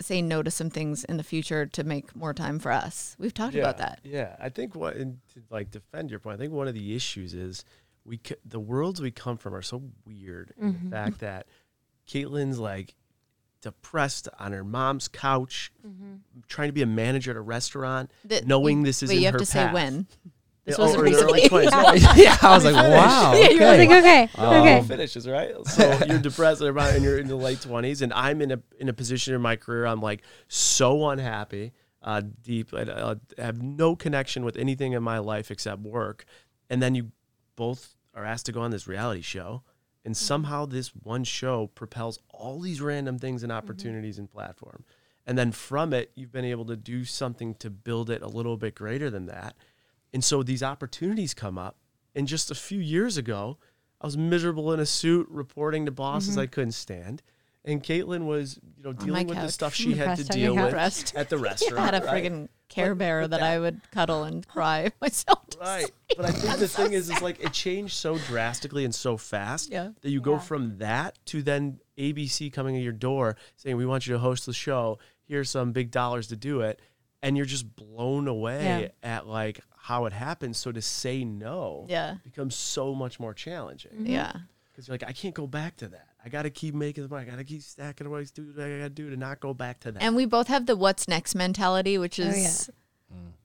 saying 0.00 0.26
no 0.26 0.42
to 0.42 0.50
some 0.50 0.70
things 0.70 1.04
in 1.04 1.18
the 1.18 1.22
future 1.22 1.66
to 1.66 1.84
make 1.84 2.16
more 2.16 2.32
time 2.32 2.58
for 2.58 2.72
us. 2.72 3.14
We've 3.18 3.34
talked 3.34 3.54
about 3.54 3.76
that. 3.76 4.00
Yeah, 4.04 4.36
I 4.40 4.48
think 4.48 4.74
what 4.74 4.96
and 4.96 5.18
to 5.34 5.42
like 5.50 5.70
defend 5.70 6.10
your 6.10 6.18
point, 6.18 6.36
I 6.36 6.38
think 6.38 6.54
one 6.54 6.66
of 6.66 6.72
the 6.72 6.96
issues 6.96 7.34
is 7.34 7.62
we 8.06 8.18
c- 8.26 8.34
the 8.46 8.58
worlds 8.58 9.02
we 9.02 9.10
come 9.10 9.36
from 9.36 9.54
are 9.54 9.60
so 9.60 9.82
weird. 10.06 10.54
in 10.58 10.72
Mm-hmm. 10.72 10.88
The 10.88 10.96
fact 10.96 11.18
that 11.20 11.46
Kaitlyn's 12.08 12.58
like 12.58 12.94
depressed 13.60 14.30
on 14.38 14.52
her 14.52 14.64
mom's 14.64 15.08
couch, 15.08 15.70
Mm-hmm. 15.86 16.14
trying 16.48 16.68
to 16.70 16.72
be 16.72 16.80
a 16.82 16.86
manager 16.86 17.32
at 17.32 17.36
a 17.36 17.40
restaurant, 17.42 18.10
That- 18.24 18.46
knowing 18.46 18.78
you- 18.80 18.86
this 18.86 19.02
is 19.02 19.10
wait, 19.10 19.16
in 19.16 19.20
you 19.20 19.26
have 19.26 19.34
her 19.34 19.38
to 19.40 19.44
say 19.46 19.70
when. 19.70 20.06
This 20.66 20.76
was 20.78 20.94
oh, 20.94 21.00
or 21.00 21.06
in 21.06 21.12
her 21.12 21.18
recently. 21.26 21.40
early 21.48 21.66
20s. 21.68 22.02
No, 22.02 22.12
yeah, 22.22 22.36
I 22.42 22.54
was 22.54 22.64
like, 22.64 22.74
wow. 22.74 23.34
Yeah, 23.34 23.48
you 23.50 23.62
I 23.64 23.70
was 23.70 23.78
like, 23.78 23.98
okay, 23.98 24.28
Oh, 24.36 24.60
okay. 24.60 24.82
finishes 24.82 25.26
right. 25.28 25.54
So 25.66 25.98
you're 26.08 26.18
depressed 26.18 26.60
and 26.60 26.76
around- 26.76 26.96
and 26.96 27.04
you're 27.04 27.18
in 27.18 27.28
the 27.28 27.36
late 27.36 27.60
twenties, 27.60 28.02
and 28.02 28.12
I'm 28.12 28.42
in 28.42 28.50
a 28.50 28.60
in 28.80 28.88
a 28.88 28.92
position 28.92 29.32
in 29.34 29.40
my 29.40 29.56
career. 29.56 29.86
I'm 29.86 30.00
like 30.02 30.22
so 30.48 31.08
unhappy, 31.08 31.72
uh, 32.02 32.22
deep. 32.42 32.74
I, 32.74 32.82
uh, 32.82 33.14
have 33.38 33.62
no 33.62 33.94
connection 33.96 34.44
with 34.44 34.56
anything 34.56 34.92
in 34.92 35.02
my 35.02 35.18
life 35.18 35.50
except 35.52 35.82
work. 35.82 36.24
And 36.68 36.82
then 36.82 36.94
you 36.96 37.12
both 37.54 37.94
are 38.12 38.24
asked 38.24 38.46
to 38.46 38.52
go 38.52 38.60
on 38.60 38.72
this 38.72 38.88
reality 38.88 39.22
show, 39.22 39.62
and 40.04 40.16
somehow 40.16 40.66
this 40.66 40.88
one 40.88 41.22
show 41.22 41.68
propels 41.68 42.18
all 42.30 42.60
these 42.60 42.80
random 42.80 43.18
things 43.20 43.42
and 43.44 43.52
opportunities 43.52 44.18
and 44.18 44.28
platform. 44.28 44.84
And 45.28 45.36
then 45.38 45.52
from 45.52 45.92
it, 45.92 46.10
you've 46.16 46.32
been 46.32 46.44
able 46.44 46.64
to 46.66 46.76
do 46.76 47.04
something 47.04 47.54
to 47.56 47.70
build 47.70 48.10
it 48.10 48.22
a 48.22 48.28
little 48.28 48.56
bit 48.56 48.74
greater 48.74 49.10
than 49.10 49.26
that. 49.26 49.56
And 50.16 50.24
so 50.24 50.42
these 50.42 50.62
opportunities 50.62 51.34
come 51.34 51.58
up. 51.58 51.76
And 52.14 52.26
just 52.26 52.50
a 52.50 52.54
few 52.54 52.78
years 52.80 53.18
ago, 53.18 53.58
I 54.00 54.06
was 54.06 54.16
miserable 54.16 54.72
in 54.72 54.80
a 54.80 54.86
suit 54.86 55.26
reporting 55.28 55.84
to 55.84 55.92
bosses 55.92 56.30
mm-hmm. 56.30 56.40
I 56.40 56.46
couldn't 56.46 56.72
stand. 56.72 57.22
And 57.66 57.82
Kaitlyn 57.82 58.24
was, 58.24 58.58
you 58.78 58.82
know, 58.82 58.94
dealing 58.94 59.26
with 59.26 59.36
the 59.36 59.50
stuff 59.52 59.74
she 59.74 59.92
had 59.92 60.16
to 60.16 60.24
Depressed 60.24 60.32
on 60.32 60.38
your 60.38 60.54
deal 60.54 60.64
with 60.64 60.74
couch. 60.74 61.14
at 61.14 61.28
the 61.28 61.36
restaurant. 61.50 61.78
I 61.78 61.84
had 61.84 62.02
a 62.02 62.06
right? 62.06 62.24
friggin' 62.24 62.48
Care 62.70 62.94
But- 62.94 62.98
Bear 62.98 63.20
but 63.24 63.30
that, 63.32 63.40
that- 63.40 63.52
I 63.52 63.58
would 63.58 63.78
cuddle 63.90 64.24
and 64.24 64.48
cry 64.48 64.90
myself. 65.02 65.46
to 65.50 65.58
Right. 65.60 65.80
sleep. 65.82 65.94
But 66.16 66.24
I 66.24 66.30
think 66.30 66.60
the 66.60 66.68
thing 66.68 66.94
is, 66.94 67.10
is 67.10 67.20
like 67.20 67.44
it 67.44 67.52
changed 67.52 67.92
so 67.92 68.16
drastically 68.16 68.86
and 68.86 68.94
so 68.94 69.18
fast 69.18 69.70
Yeah. 69.70 69.90
that 70.00 70.08
you 70.08 70.22
go 70.22 70.38
from 70.38 70.78
that 70.78 71.18
to 71.26 71.42
then 71.42 71.78
ABC 71.98 72.50
coming 72.50 72.74
at 72.74 72.82
your 72.82 72.94
door 72.94 73.36
saying, 73.56 73.76
we 73.76 73.84
want 73.84 74.06
you 74.06 74.14
to 74.14 74.18
host 74.18 74.46
the 74.46 74.54
show. 74.54 74.98
Here's 75.26 75.50
some 75.50 75.72
big 75.72 75.90
dollars 75.90 76.28
to 76.28 76.36
do 76.36 76.62
it. 76.62 76.80
And 77.22 77.36
you're 77.36 77.44
just 77.44 77.76
blown 77.76 78.28
away 78.28 78.92
at 79.02 79.26
like 79.26 79.60
how 79.86 80.04
it 80.04 80.12
happens. 80.12 80.58
So 80.58 80.72
to 80.72 80.82
say 80.82 81.24
no 81.24 81.86
Yeah. 81.88 82.16
becomes 82.24 82.56
so 82.56 82.92
much 82.94 83.20
more 83.20 83.32
challenging 83.32 84.04
Yeah. 84.04 84.32
because 84.72 84.88
you're 84.88 84.94
like, 84.94 85.04
I 85.08 85.12
can't 85.12 85.34
go 85.34 85.46
back 85.46 85.76
to 85.76 85.88
that. 85.88 86.08
I 86.24 86.28
got 86.28 86.42
to 86.42 86.50
keep 86.50 86.74
making 86.74 87.04
the 87.04 87.08
money. 87.08 87.24
I 87.26 87.30
got 87.30 87.36
to 87.38 87.44
keep 87.44 87.62
stacking 87.62 88.06
away, 88.08 88.24
do 88.34 88.52
what 88.52 88.64
I 88.64 88.78
got 88.78 88.84
to 88.84 88.90
do 88.90 89.10
to 89.10 89.16
not 89.16 89.38
go 89.38 89.54
back 89.54 89.78
to 89.80 89.92
that. 89.92 90.02
And 90.02 90.16
we 90.16 90.24
both 90.26 90.48
have 90.48 90.66
the 90.66 90.74
what's 90.74 91.06
next 91.06 91.36
mentality, 91.36 91.98
which 91.98 92.18
Oh, 92.18 92.24
is, 92.24 92.68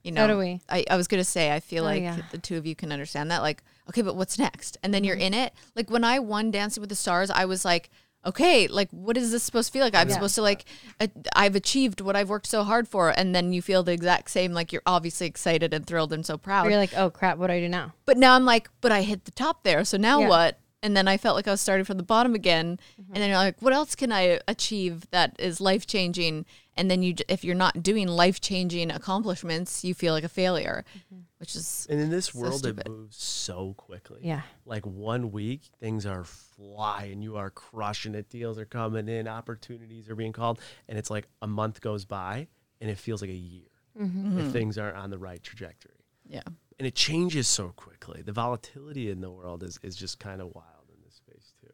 you 0.02 0.10
So 0.10 0.14
know, 0.14 0.26
do 0.26 0.38
we. 0.38 0.60
I, 0.68 0.84
I 0.90 0.96
was 0.96 1.06
going 1.06 1.20
to 1.20 1.24
say, 1.24 1.54
I 1.54 1.60
feel 1.60 1.84
Oh, 1.84 1.86
like 1.86 2.02
yeah. 2.02 2.16
the 2.32 2.38
two 2.38 2.56
of 2.56 2.66
you 2.66 2.74
can 2.74 2.90
understand 2.90 3.30
that. 3.30 3.40
Like, 3.42 3.62
okay, 3.90 4.02
but 4.02 4.16
what's 4.16 4.36
next? 4.36 4.78
And 4.82 4.92
then 4.92 5.04
you're 5.04 5.14
Mm-hmm. 5.14 5.34
in 5.34 5.34
it. 5.34 5.52
Like 5.76 5.90
when 5.90 6.02
I 6.02 6.18
won 6.18 6.50
Dancing 6.50 6.80
with 6.80 6.90
the 6.90 6.96
Stars, 6.96 7.30
I 7.30 7.44
was 7.44 7.64
like, 7.64 7.88
okay, 8.24 8.66
like 8.68 8.88
what 8.90 9.16
is 9.16 9.30
this 9.32 9.42
supposed 9.42 9.68
to 9.68 9.72
feel 9.72 9.84
like? 9.84 9.94
I'm 9.94 10.08
Yeah. 10.08 10.14
supposed 10.14 10.34
to 10.36 10.42
like 10.42 10.64
uh, 11.00 11.06
I've 11.34 11.56
achieved 11.56 12.00
what 12.00 12.16
I've 12.16 12.28
worked 12.28 12.46
so 12.46 12.62
hard 12.64 12.88
for, 12.88 13.10
and 13.10 13.34
then 13.34 13.52
you 13.52 13.62
feel 13.62 13.82
the 13.82 13.92
exact 13.92 14.30
same. 14.30 14.52
Like 14.52 14.72
you're 14.72 14.82
obviously 14.86 15.26
excited 15.26 15.74
and 15.74 15.86
thrilled 15.86 16.12
and 16.12 16.24
so 16.24 16.38
proud. 16.38 16.66
Or 16.66 16.70
you're 16.70 16.78
like, 16.78 16.96
oh 16.96 17.10
crap, 17.10 17.38
what 17.38 17.48
do 17.48 17.54
I 17.54 17.60
do 17.60 17.68
now? 17.68 17.92
But 18.04 18.16
now 18.18 18.34
I'm 18.34 18.44
like, 18.44 18.68
but 18.80 18.92
I 18.92 19.02
hit 19.02 19.24
the 19.24 19.30
top 19.32 19.64
there. 19.64 19.84
So 19.84 19.96
now 19.96 20.20
Yeah. 20.20 20.28
what? 20.28 20.58
And 20.84 20.96
then 20.96 21.06
I 21.06 21.16
felt 21.16 21.36
like 21.36 21.46
I 21.46 21.52
was 21.52 21.60
starting 21.60 21.84
from 21.84 21.96
the 21.96 22.02
bottom 22.02 22.34
again. 22.34 22.78
Mm-hmm. 23.00 23.14
And 23.14 23.22
then 23.22 23.28
you're 23.30 23.38
like, 23.38 23.62
what 23.62 23.72
else 23.72 23.94
can 23.94 24.10
I 24.10 24.40
achieve 24.48 25.08
that 25.12 25.36
is 25.38 25.60
life 25.60 25.86
changing? 25.86 26.44
And 26.76 26.90
then 26.90 27.04
you, 27.04 27.14
if 27.28 27.44
you're 27.44 27.54
not 27.54 27.84
doing 27.84 28.08
life 28.08 28.40
changing 28.40 28.90
accomplishments, 28.90 29.84
you 29.84 29.94
feel 29.94 30.12
like 30.12 30.24
a 30.24 30.28
failure, 30.28 30.84
Mm-hmm. 30.96 31.20
Which 31.42 31.56
is 31.56 31.88
And 31.90 32.00
in 32.00 32.08
this 32.08 32.26
So 32.26 32.38
world, 32.38 32.58
stupid. 32.60 32.86
it 32.86 32.90
moves 32.90 33.16
so 33.16 33.74
quickly. 33.76 34.20
Yeah. 34.22 34.42
Like 34.64 34.86
one 34.86 35.32
week, 35.32 35.62
things 35.80 36.06
are 36.06 36.22
flying. 36.22 37.20
You 37.20 37.36
are 37.36 37.50
crushing 37.50 38.14
it. 38.14 38.30
Deals 38.30 38.58
are 38.58 38.64
coming 38.64 39.08
in. 39.08 39.26
Opportunities 39.26 40.08
are 40.08 40.14
being 40.14 40.32
called. 40.32 40.60
And 40.88 40.96
it's 40.96 41.10
like 41.10 41.26
a 41.42 41.48
month 41.48 41.80
goes 41.80 42.04
by 42.04 42.46
and 42.80 42.88
it 42.88 42.96
feels 42.96 43.20
like 43.22 43.30
a 43.30 43.34
year 43.34 43.66
mm-hmm. 44.00 44.38
if 44.38 44.52
things 44.52 44.78
aren't 44.78 44.96
on 44.96 45.10
the 45.10 45.18
right 45.18 45.42
trajectory. 45.42 46.04
yeah. 46.26 46.42
And 46.78 46.86
it 46.86 46.94
changes 46.94 47.46
so 47.48 47.68
quickly. 47.76 48.22
The 48.22 48.32
volatility 48.32 49.10
in 49.10 49.20
the 49.20 49.30
world 49.30 49.62
is, 49.62 49.78
is 49.82 49.94
just 49.94 50.18
kind 50.18 50.40
of 50.40 50.54
wild 50.54 50.88
in 50.88 50.96
this 51.04 51.14
space, 51.14 51.52
too. 51.60 51.68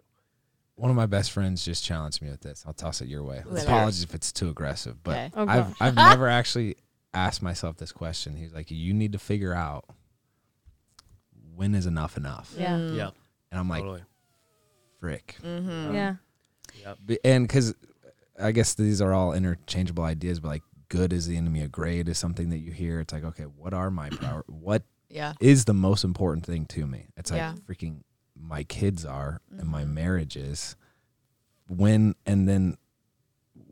One 0.75 0.91
of 0.91 0.97
my 0.97 1.07
best 1.07 1.31
friends 1.31 1.65
just 1.65 1.85
challenged 1.85 2.21
me 2.21 2.31
with 2.31 2.41
this. 2.41 2.65
I'll 2.67 2.75
toss 2.75 3.01
it 3.01 3.09
your 3.09 3.23
way. 3.23 3.43
Let's 3.47 3.65
hear 3.65 3.75
it. 3.75 3.77
Apologies 3.77 4.03
if 4.03 4.15
it's 4.15 4.33
too 4.33 4.49
aggressive, 4.49 5.03
but 5.03 5.17
Okay. 5.17 5.31
Oh, 5.35 5.47
I've. 5.47 5.75
I've 5.81 5.95
never 5.95 6.29
actually 6.29 6.77
asked 7.15 7.43
myself 7.43 7.77
this 7.79 7.93
question. 7.93 8.37
He's 8.37 8.53
like, 8.53 8.71
"You 8.71 8.93
need 8.95 9.13
to 9.13 9.19
figure 9.19 9.55
out 9.55 9.85
when 11.55 11.75
is 11.75 11.87
enough 11.87 12.17
enough," 12.17 12.55
Yeah. 12.57 12.77
Yep. 12.79 13.15
and 13.51 13.61
I'm 13.61 13.69
like, 13.69 13.81
totally. 13.83 14.03
"Frick," 15.01 15.37
Mm-hmm. 15.43 15.95
Yeah. 15.95 16.15
B- 17.05 17.19
and 17.25 17.47
because 17.47 17.75
I 18.41 18.53
guess 18.53 18.75
these 18.75 19.01
are 19.01 19.13
all 19.13 19.33
interchangeable 19.33 20.05
ideas, 20.05 20.39
but 20.41 20.49
like, 20.49 20.63
good 20.89 21.13
is 21.13 21.27
the 21.27 21.37
enemy 21.37 21.63
of 21.63 21.73
great 21.73 22.09
is 22.09 22.19
something 22.19 22.51
that 22.51 22.59
you 22.59 22.71
hear. 22.73 23.01
It's 23.01 23.13
like, 23.13 23.25
okay, 23.25 23.45
what 23.45 23.75
are 23.75 23.91
my 23.91 24.11
prior? 24.11 24.43
What 24.47 24.85
Yeah. 25.09 25.33
is 25.41 25.65
the 25.65 25.75
most 25.75 26.05
important 26.05 26.45
thing 26.47 26.67
to 26.67 26.87
me? 26.87 27.07
It's 27.17 27.31
like 27.31 27.39
Yeah. 27.39 27.55
freaking 27.67 28.03
my 28.37 28.63
kids 28.65 29.05
are 29.05 29.41
and 29.51 29.69
my 29.69 29.85
Mhm. 29.85 29.93
marriage 29.95 30.37
is. 30.37 30.77
When 31.69 32.15
and 32.25 32.49
then 32.49 32.77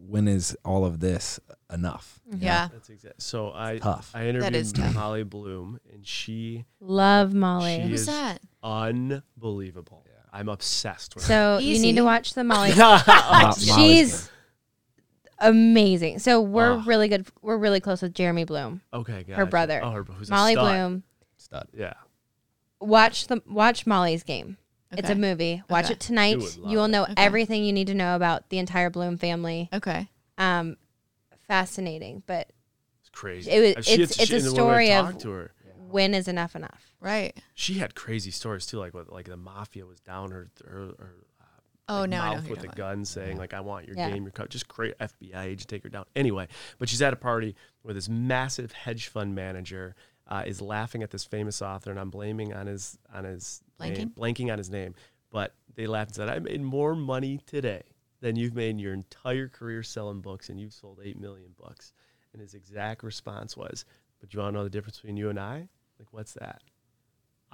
when 0.08 0.28
is 0.28 0.56
all 0.64 0.84
of 0.84 1.00
this 1.00 1.40
enough? 1.72 2.20
you? 2.30 2.38
Yeah. 2.40 2.68
That's 2.72 2.88
exact. 2.90 3.22
So 3.22 3.52
I, 3.54 3.78
Tough. 3.78 4.10
I 4.14 4.26
interviewed 4.26 4.54
is 4.56 4.72
tough. 4.72 4.94
Molly 4.94 5.22
Bloom, 5.24 5.78
and 5.92 6.06
she 6.06 6.64
Love 6.80 7.34
Molly. 7.34 7.76
She 7.82 7.88
Who's 7.88 8.00
is- 8.02 8.06
that? 8.06 8.40
unbelievable. 8.62 10.02
I'm 10.32 10.50
obsessed 10.50 11.14
with 11.14 11.24
her. 11.24 11.28
So 11.28 11.58
you 11.58 11.78
need 11.78 11.96
to 11.96 12.02
watch 12.04 12.34
the 12.34 12.44
Molly. 12.44 12.68
Mo- 12.76 13.00
Molly's 13.06 13.64
She's 13.74 14.30
amazing. 15.38 16.18
So 16.18 16.42
we're 16.42 16.76
really 16.82 17.08
good. 17.08 17.26
We're 17.40 17.56
really 17.56 17.80
close 17.80 18.02
with 18.02 18.12
Jeremy 18.12 18.44
Bloom, 18.44 18.82
okay, 18.92 19.22
gotcha. 19.22 19.36
her 19.36 19.46
brother. 19.46 19.80
Oh, 19.82 19.90
her, 19.92 20.04
who's 20.04 20.28
a 20.28 20.32
Molly 20.34 20.52
stud. 20.52 20.64
Bloom. 20.64 21.02
stud. 21.38 21.68
Yeah. 21.72 21.94
Watch 22.80 23.28
the 23.28 23.42
watch 23.48 23.86
Molly's 23.86 24.22
game. 24.24 24.58
It's 24.92 25.10
a 25.10 25.14
movie. 25.14 25.62
Watch 25.68 25.86
Okay. 25.86 25.94
it 25.94 26.00
tonight. 26.00 26.30
You 26.32 26.38
would 26.38 26.56
love 26.58 26.70
You 26.72 26.76
will 26.78 26.84
it. 26.84 26.88
know 26.88 27.02
Okay. 27.04 27.14
everything 27.16 27.64
you 27.64 27.72
need 27.72 27.88
to 27.88 27.94
know 27.94 28.14
about 28.16 28.48
the 28.50 28.58
entire 28.58 28.88
Bloom 28.90 29.16
family. 29.18 29.68
Okay. 29.72 30.08
Um, 30.38 30.76
fascinating. 31.48 32.22
But 32.26 32.48
It's 33.00 33.10
crazy. 33.10 33.50
It 33.50 33.60
was- 33.76 33.88
Uh, 33.88 33.92
it's- 33.92 34.10
it's 34.18 34.30
a 34.30 34.34
and 34.36 34.42
when 34.44 34.50
I 34.50 34.54
story 34.54 34.92
of- 34.92 35.06
talked 35.06 35.20
to 35.22 35.30
her, 35.30 35.52
when 35.88 36.14
is 36.14 36.28
enough 36.28 36.56
enough? 36.56 36.92
Right. 37.00 37.36
she 37.54 37.74
had 37.74 37.94
crazy 37.94 38.30
stories 38.30 38.66
too, 38.66 38.78
like 38.78 38.94
what, 38.94 39.12
like 39.12 39.26
the 39.26 39.36
mafia 39.36 39.86
was 39.86 40.00
down 40.00 40.30
her 40.32 40.48
her, 40.66 40.86
her 40.98 41.14
Oh, 41.88 42.00
like, 42.00 42.10
now 42.10 42.22
I 42.24 42.28
know 42.30 42.34
mouth 42.36 42.44
who 42.44 42.50
with 42.50 42.58
you're 42.58 42.64
a 42.64 42.68
talking 42.70 42.76
gun 42.78 43.04
saying 43.04 43.36
like 43.38 43.54
I 43.54 43.60
want 43.60 43.86
your 43.86 43.96
Yeah. 43.96 44.10
game, 44.10 44.24
your 44.24 44.32
cut. 44.32 44.50
Just 44.50 44.66
create 44.66 44.96
FBI 44.98 45.44
agent 45.44 45.68
take 45.68 45.84
her 45.84 45.88
down. 45.88 46.04
Anyway, 46.16 46.48
but 46.78 46.88
she's 46.88 47.00
at 47.00 47.12
a 47.12 47.16
party 47.16 47.54
where 47.82 47.94
this 47.94 48.08
massive 48.08 48.72
hedge 48.72 49.06
fund 49.06 49.34
manager 49.36 49.94
uh, 50.28 50.42
is 50.44 50.60
laughing 50.60 51.04
at 51.04 51.12
this 51.12 51.24
famous 51.24 51.62
author, 51.62 51.92
and 51.92 52.00
I'm 52.00 52.10
blaming 52.10 52.52
on 52.52 52.66
his 52.66 52.98
on 53.14 53.22
his 53.22 53.62
name, 53.80 54.10
Blanking? 54.10 54.14
blanking 54.14 54.52
on 54.52 54.58
his 54.58 54.70
name. 54.70 54.94
But 55.30 55.54
they 55.74 55.86
laughed 55.86 56.10
and 56.10 56.16
said, 56.16 56.28
"I 56.28 56.38
made 56.38 56.60
more 56.62 56.94
money 56.94 57.38
today 57.46 57.82
than 58.20 58.36
you've 58.36 58.54
made 58.54 58.70
in 58.70 58.78
your 58.78 58.94
entire 58.94 59.48
career 59.48 59.82
selling 59.82 60.20
books, 60.20 60.48
and 60.48 60.58
you've 60.60 60.72
sold 60.72 61.00
eight 61.02 61.18
million 61.18 61.54
books." 61.58 61.92
And 62.32 62.40
his 62.40 62.54
exact 62.54 63.02
response 63.02 63.56
was, 63.56 63.84
"But 64.20 64.32
you 64.32 64.40
want 64.40 64.54
to 64.54 64.58
know 64.58 64.64
the 64.64 64.70
difference 64.70 64.96
between 64.96 65.16
you 65.16 65.30
and 65.30 65.38
I? 65.38 65.68
Like, 65.98 66.12
what's 66.12 66.34
that? 66.34 66.62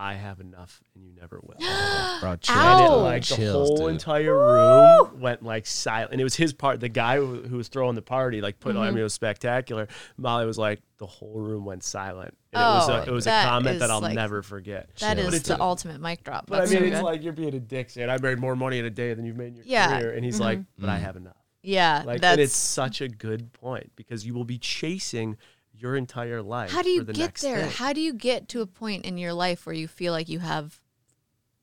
I 0.02 0.14
have 0.14 0.40
enough, 0.40 0.82
and 0.94 1.04
you 1.04 1.12
never 1.18 1.40
will." 1.42 1.56
Bro, 2.20 2.30
And 2.32 2.40
chill, 2.40 2.54
it, 2.56 2.58
Ow. 2.58 2.96
like 3.00 3.24
the 3.26 3.36
chills, 3.36 3.68
whole 3.68 3.76
dude. 3.78 3.90
entire 3.92 4.34
room 4.36 5.20
went 5.20 5.42
like 5.44 5.66
silent, 5.66 6.12
and 6.12 6.20
it 6.20 6.24
was 6.24 6.34
his 6.34 6.52
part. 6.52 6.80
The 6.80 6.88
guy 6.88 7.16
who, 7.16 7.42
who 7.42 7.56
was 7.56 7.68
throwing 7.68 7.94
the 7.94 8.02
party, 8.02 8.40
like 8.40 8.60
put, 8.60 8.76
I 8.76 8.90
mean, 8.90 8.98
it 8.98 9.02
was 9.02 9.14
spectacular. 9.14 9.88
Molly 10.16 10.46
was 10.46 10.58
like, 10.58 10.80
the 10.98 11.06
whole 11.06 11.38
room 11.40 11.64
went 11.64 11.82
silent. 11.84 12.36
And 12.52 12.60
it 12.60 12.64
was 12.64 12.88
Oh, 12.88 12.92
a, 12.94 13.02
it 13.04 13.10
was 13.10 13.26
a 13.26 13.30
that 13.30 13.48
comment 13.48 13.78
that 13.78 13.86
is, 13.86 13.90
I'll 13.90 14.00
like- 14.00 14.14
never 14.14 14.42
forget. 14.42 14.88
That 15.00 15.16
Chill. 15.16 15.18
is 15.20 15.24
But 15.30 15.34
it's 15.34 15.48
the 15.48 15.56
a- 15.56 15.60
ultimate 15.62 16.00
mic 16.00 16.22
drop. 16.24 16.46
But 16.48 16.58
That's 16.60 16.70
I 16.70 16.74
mean, 16.74 16.82
so 16.82 16.86
it's 16.88 16.96
good. 16.98 17.04
like 17.04 17.22
you're 17.22 17.32
being 17.32 17.54
a 17.54 17.60
dick 17.60 17.90
saying 17.90 18.10
I 18.10 18.18
made 18.18 18.38
more 18.38 18.54
money 18.56 18.78
in 18.78 18.84
a 18.84 18.90
day 18.90 19.14
than 19.14 19.24
you've 19.24 19.36
made 19.36 19.48
in 19.48 19.56
your 19.56 19.64
Yeah. 19.66 19.98
career, 20.00 20.12
and 20.12 20.24
he's 20.24 20.38
like, 20.40 20.60
but 20.78 20.88
I 20.90 20.98
Mm. 20.98 21.02
have 21.02 21.16
enough. 21.16 21.36
yeah, 21.62 22.02
Like, 22.04 22.20
that's 22.20 22.32
and 22.32 22.40
it's 22.40 22.56
such 22.56 23.00
a 23.00 23.08
good 23.08 23.52
point 23.52 23.92
because 23.96 24.26
you 24.26 24.34
will 24.34 24.44
be 24.44 24.58
chasing 24.58 25.36
your 25.76 25.96
entire 25.96 26.42
life. 26.42 26.70
how 26.70 26.82
do 26.82 26.90
you 26.90 27.00
for 27.00 27.06
the 27.06 27.12
get 27.12 27.34
there? 27.36 27.62
thing. 27.62 27.70
How 27.70 27.92
do 27.92 28.00
you 28.00 28.12
get 28.12 28.48
to 28.50 28.60
a 28.60 28.66
point 28.66 29.04
in 29.04 29.18
your 29.18 29.32
life 29.32 29.66
where 29.66 29.74
you 29.74 29.88
feel 29.88 30.12
like 30.12 30.28
you 30.28 30.38
have 30.38 30.80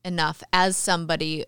enough 0.04 0.44
as 0.52 0.78
somebody, 0.78 1.46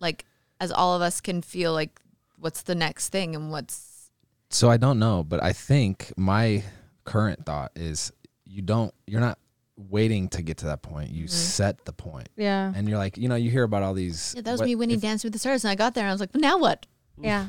like 0.00 0.24
as 0.60 0.70
all 0.72 0.94
of 0.94 1.02
us 1.02 1.20
can 1.20 1.42
feel 1.42 1.72
like 1.72 2.00
what's 2.38 2.62
the 2.62 2.74
next 2.74 3.08
thing 3.08 3.34
and 3.34 3.50
what's 3.50 4.10
So 4.50 4.70
I 4.70 4.76
don't 4.76 4.98
know, 4.98 5.24
but 5.24 5.42
I 5.42 5.52
think 5.52 6.12
my 6.16 6.64
current 7.04 7.46
thought 7.46 7.72
is 7.76 8.12
you 8.44 8.62
don't 8.62 8.92
you're 9.06 9.20
not 9.20 9.38
waiting 9.76 10.28
to 10.30 10.42
get 10.42 10.58
to 10.58 10.66
that 10.66 10.82
point. 10.82 11.10
You 11.10 11.24
mm-hmm. 11.24 11.34
set 11.34 11.84
the 11.84 11.92
point. 11.92 12.28
Yeah. 12.36 12.72
And 12.74 12.88
you're 12.88 12.98
like, 12.98 13.18
you 13.18 13.28
know, 13.28 13.34
you 13.34 13.50
hear 13.50 13.62
about 13.62 13.82
all 13.82 13.94
these 13.94 14.34
yeah, 14.34 14.42
that 14.42 14.52
was 14.52 14.60
what- 14.60 14.66
me 14.66 14.74
winning 14.74 14.96
if- 14.96 15.02
Dance 15.02 15.24
with 15.24 15.32
the 15.32 15.38
Stars, 15.38 15.64
and 15.64 15.70
I 15.70 15.74
got 15.74 15.94
there 15.94 16.04
and 16.04 16.10
I 16.10 16.14
was 16.14 16.20
like, 16.20 16.30
well, 16.34 16.40
now 16.40 16.58
what? 16.58 16.86
Yeah. 17.18 17.48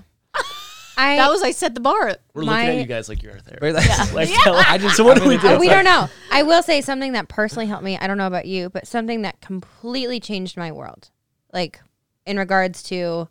I 0.98 1.16
that 1.18 1.30
was 1.30 1.44
I 1.44 1.52
set 1.52 1.76
the 1.76 1.80
bar. 1.80 2.18
We're 2.34 2.44
My- 2.44 2.64
looking 2.64 2.80
at 2.80 2.82
you 2.82 2.86
guys 2.88 3.08
like 3.08 3.22
you're 3.22 3.36
a 3.36 3.40
therapist. 3.40 3.62
Right, 3.62 3.74
like- 3.76 4.14
Like, 4.14 4.30
tell- 4.44 4.56
I 4.56 4.78
just 4.78 4.98
so 4.98 5.04
what 5.04 5.18
I'm 5.18 5.24
do 5.24 5.30
we 5.30 5.38
do? 5.38 5.60
We 5.60 5.70
don't 5.70 5.86
know. 5.86 6.10
I 6.32 6.44
will 6.44 6.64
say 6.64 6.82
something 6.82 7.14
that 7.14 7.28
personally 7.28 7.68
helped 7.68 7.84
me. 7.84 7.98
I 7.98 8.08
don't 8.08 8.18
know 8.18 8.28
about 8.28 8.46
you, 8.46 8.70
but 8.70 8.88
something 8.88 9.22
that 9.22 9.40
completely 9.42 10.20
changed 10.20 10.58
my 10.58 10.72
world. 10.72 11.10
Like 11.54 11.80
in 12.26 12.38
regards 12.38 12.84
to 12.84 13.30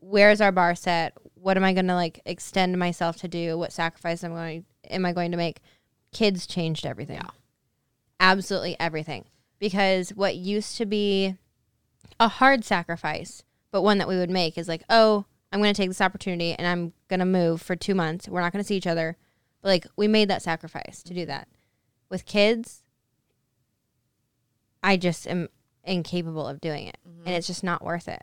where's 0.00 0.40
our 0.40 0.52
bar 0.52 0.74
set? 0.74 1.12
What 1.34 1.56
am 1.56 1.64
I 1.64 1.72
going 1.72 1.86
to 1.88 1.94
like 1.94 2.20
extend 2.24 2.78
myself 2.78 3.16
to 3.18 3.28
do? 3.28 3.58
What 3.58 3.72
sacrifice 3.72 4.22
am 4.24 4.32
I 4.32 4.36
going 4.36 4.64
am 4.90 5.04
I 5.04 5.12
going 5.12 5.32
to 5.32 5.36
make? 5.36 5.60
Kids 6.12 6.46
changed 6.46 6.86
everything. 6.86 7.20
Absolutely 8.20 8.76
everything. 8.80 9.24
Because 9.58 10.10
what 10.10 10.36
used 10.36 10.76
to 10.78 10.86
be 10.86 11.36
a 12.20 12.28
hard 12.28 12.64
sacrifice, 12.64 13.42
but 13.70 13.82
one 13.82 13.98
that 13.98 14.08
we 14.08 14.16
would 14.16 14.30
make 14.30 14.56
is 14.56 14.68
like, 14.68 14.82
oh, 14.88 15.26
I'm 15.52 15.60
going 15.60 15.72
to 15.72 15.80
take 15.80 15.88
this 15.90 16.00
opportunity 16.00 16.52
and 16.52 16.66
I'm 16.66 16.92
going 17.08 17.20
to 17.20 17.26
move 17.26 17.62
for 17.62 17.74
2 17.76 17.94
months. 17.94 18.28
We're 18.28 18.40
not 18.40 18.52
going 18.52 18.62
to 18.62 18.66
see 18.66 18.76
each 18.76 18.86
other. 18.86 19.16
But 19.62 19.68
like 19.68 19.86
we 19.96 20.06
made 20.08 20.28
that 20.30 20.42
sacrifice 20.42 21.02
to 21.04 21.14
do 21.14 21.26
that. 21.26 21.48
With 22.10 22.26
kids, 22.26 22.82
I 24.82 24.96
just 24.96 25.26
am 25.26 25.48
incapable 25.84 26.46
of 26.46 26.60
doing 26.60 26.86
it. 26.86 26.98
Mm-hmm. 27.08 27.26
And 27.26 27.34
it's 27.34 27.46
just 27.46 27.64
not 27.64 27.84
worth 27.84 28.08
it. 28.08 28.22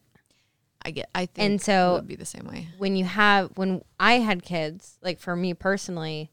I 0.83 0.91
get. 0.91 1.09
I 1.15 1.25
think 1.25 1.45
And 1.45 1.53
it 1.55 1.63
so- 1.63 1.95
would 1.95 2.07
be 2.07 2.15
the 2.15 2.25
same 2.25 2.45
way. 2.47 2.69
When 2.77 2.95
you 2.95 3.05
have 3.05 3.51
when 3.57 3.81
I 3.99 4.19
had 4.19 4.43
kids, 4.43 4.97
like 5.01 5.19
for 5.19 5.35
me 5.35 5.53
personally, 5.53 6.31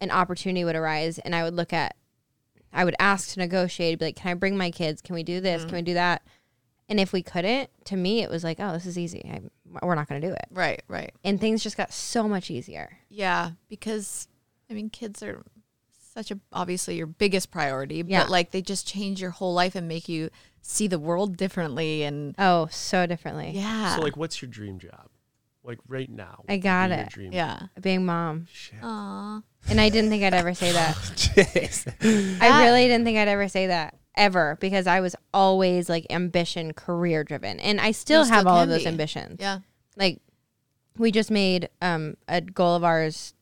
an 0.00 0.10
opportunity 0.10 0.64
would 0.64 0.76
arise 0.76 1.18
and 1.18 1.34
I 1.34 1.44
would 1.44 1.54
look 1.54 1.72
at 1.72 1.94
I 2.72 2.86
would 2.86 2.96
ask 2.98 3.34
to 3.34 3.38
negotiate, 3.38 3.98
be 3.98 4.06
like, 4.06 4.16
Can 4.16 4.30
I 4.30 4.34
bring 4.34 4.56
my 4.56 4.70
kids? 4.70 5.02
Can 5.02 5.14
we 5.14 5.22
do 5.22 5.40
this? 5.40 5.60
Mm-hmm. 5.60 5.68
Can 5.68 5.76
we 5.76 5.82
do 5.82 5.94
that? 5.94 6.22
And 6.92 7.00
if 7.00 7.10
we 7.14 7.22
couldn't, 7.22 7.70
to 7.86 7.96
me 7.96 8.20
it 8.22 8.28
was 8.28 8.44
like, 8.44 8.58
Oh, 8.60 8.72
this 8.74 8.84
is 8.84 8.98
easy. 8.98 9.22
I, 9.24 9.40
we're 9.84 9.94
not 9.94 10.08
gonna 10.08 10.20
do 10.20 10.30
it. 10.32 10.44
Right. 10.50 10.82
Right. 10.88 11.10
And 11.24 11.40
things 11.40 11.62
just 11.62 11.78
got 11.78 11.90
so 11.90 12.28
much 12.28 12.50
easier. 12.50 12.98
Yeah, 13.08 13.52
because 13.70 14.28
I 14.70 14.74
mean, 14.74 14.90
kids 14.90 15.22
are 15.22 15.42
such 16.12 16.30
a 16.30 16.38
obviously 16.52 16.96
your 16.96 17.06
biggest 17.06 17.50
priority, 17.50 18.04
Yeah. 18.06 18.24
but 18.24 18.30
like 18.30 18.50
they 18.50 18.60
just 18.60 18.86
change 18.86 19.22
your 19.22 19.30
whole 19.30 19.54
life 19.54 19.74
and 19.74 19.88
make 19.88 20.06
you 20.06 20.28
see 20.60 20.86
the 20.86 20.98
world 20.98 21.38
differently. 21.38 22.02
And 22.02 22.34
Oh, 22.38 22.68
so 22.70 23.06
differently. 23.06 23.52
yeah, 23.54 23.96
So 23.96 24.02
like, 24.02 24.18
what's 24.18 24.42
your 24.42 24.50
dream 24.50 24.78
job? 24.78 25.08
Like 25.64 25.78
right 25.88 26.10
now. 26.10 26.44
I 26.46 26.58
got 26.58 26.90
it. 26.90 27.08
dream 27.08 27.32
yeah. 27.32 27.68
Being 27.80 28.04
mom. 28.04 28.48
Shit. 28.52 28.80
Aw. 28.82 29.40
And 29.70 29.80
I 29.80 29.88
didn't 29.88 30.10
think 30.10 30.24
I'd 30.24 30.34
ever 30.34 30.52
say 30.52 30.72
that. 30.72 30.94
Jeez. 31.16 31.86
I 32.42 32.64
really 32.66 32.86
didn't 32.86 33.04
think 33.06 33.16
I'd 33.16 33.28
ever 33.28 33.48
say 33.48 33.68
that 33.68 33.94
ever 34.16 34.56
because 34.60 34.86
I 34.86 35.00
was 35.00 35.16
always 35.32 35.88
like 35.88 36.06
ambition, 36.10 36.72
career 36.74 37.24
driven, 37.24 37.58
and 37.60 37.80
I 37.80 37.92
still 37.92 38.20
You 38.20 38.24
still 38.26 38.36
have 38.36 38.46
all 38.46 38.60
of 38.60 38.68
those 38.68 38.82
be. 38.82 38.88
ambitions. 38.88 39.38
Yeah. 39.40 39.58
Like 39.96 40.20
we 40.98 41.10
just 41.10 41.30
made 41.30 41.68
um, 41.80 42.16
a 42.28 42.40
goal 42.40 42.76
of 42.76 42.84
ours 42.84 43.34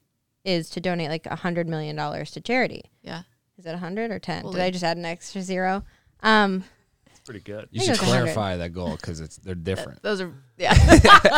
is 0.44 0.70
to 0.70 0.80
donate 0.80 1.10
like 1.10 1.26
a 1.26 1.36
hundred 1.36 1.68
million 1.68 1.96
dollars 1.96 2.30
to 2.32 2.40
charity. 2.40 2.84
Yeah. 3.02 3.22
Is 3.58 3.66
it 3.66 3.74
a 3.74 3.78
hundred 3.78 4.10
or 4.10 4.18
ten? 4.18 4.44
Did 4.50 4.60
I 4.60 4.70
just 4.70 4.84
add 4.84 4.96
an 4.96 5.04
extra 5.04 5.42
zero? 5.42 5.84
Um, 6.22 6.64
it's 7.06 7.20
pretty 7.20 7.40
good. 7.40 7.68
You 7.70 7.80
should 7.80 7.96
think 7.96 8.08
100. 8.08 8.22
clarify 8.22 8.56
that 8.58 8.70
goal 8.72 8.96
because 8.96 9.20
it's 9.20 9.36
they're 9.36 9.54
different. 9.54 10.02
Those 10.02 10.20
are 10.22 10.32
yeah. 10.56 10.72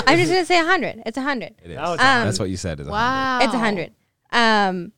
I'm 0.07 0.19
just 0.19 0.31
gonna 0.31 0.45
say 0.45 0.59
hundred. 0.59 1.03
It's 1.07 1.19
hundred. 1.19 1.55
It 1.65 1.71
is. 1.73 1.77
Now 1.77 1.95
it's 1.95 2.03
Um, 2.03 2.25
That's 2.25 2.39
what 2.39 2.51
you 2.51 2.57
said. 2.57 2.79
Is 2.81 2.87
100. 2.87 2.93
wow. 2.93 3.39
It's 3.45 3.55
a 3.55 3.59
hundred. 3.59 3.93
Um, 4.31 4.93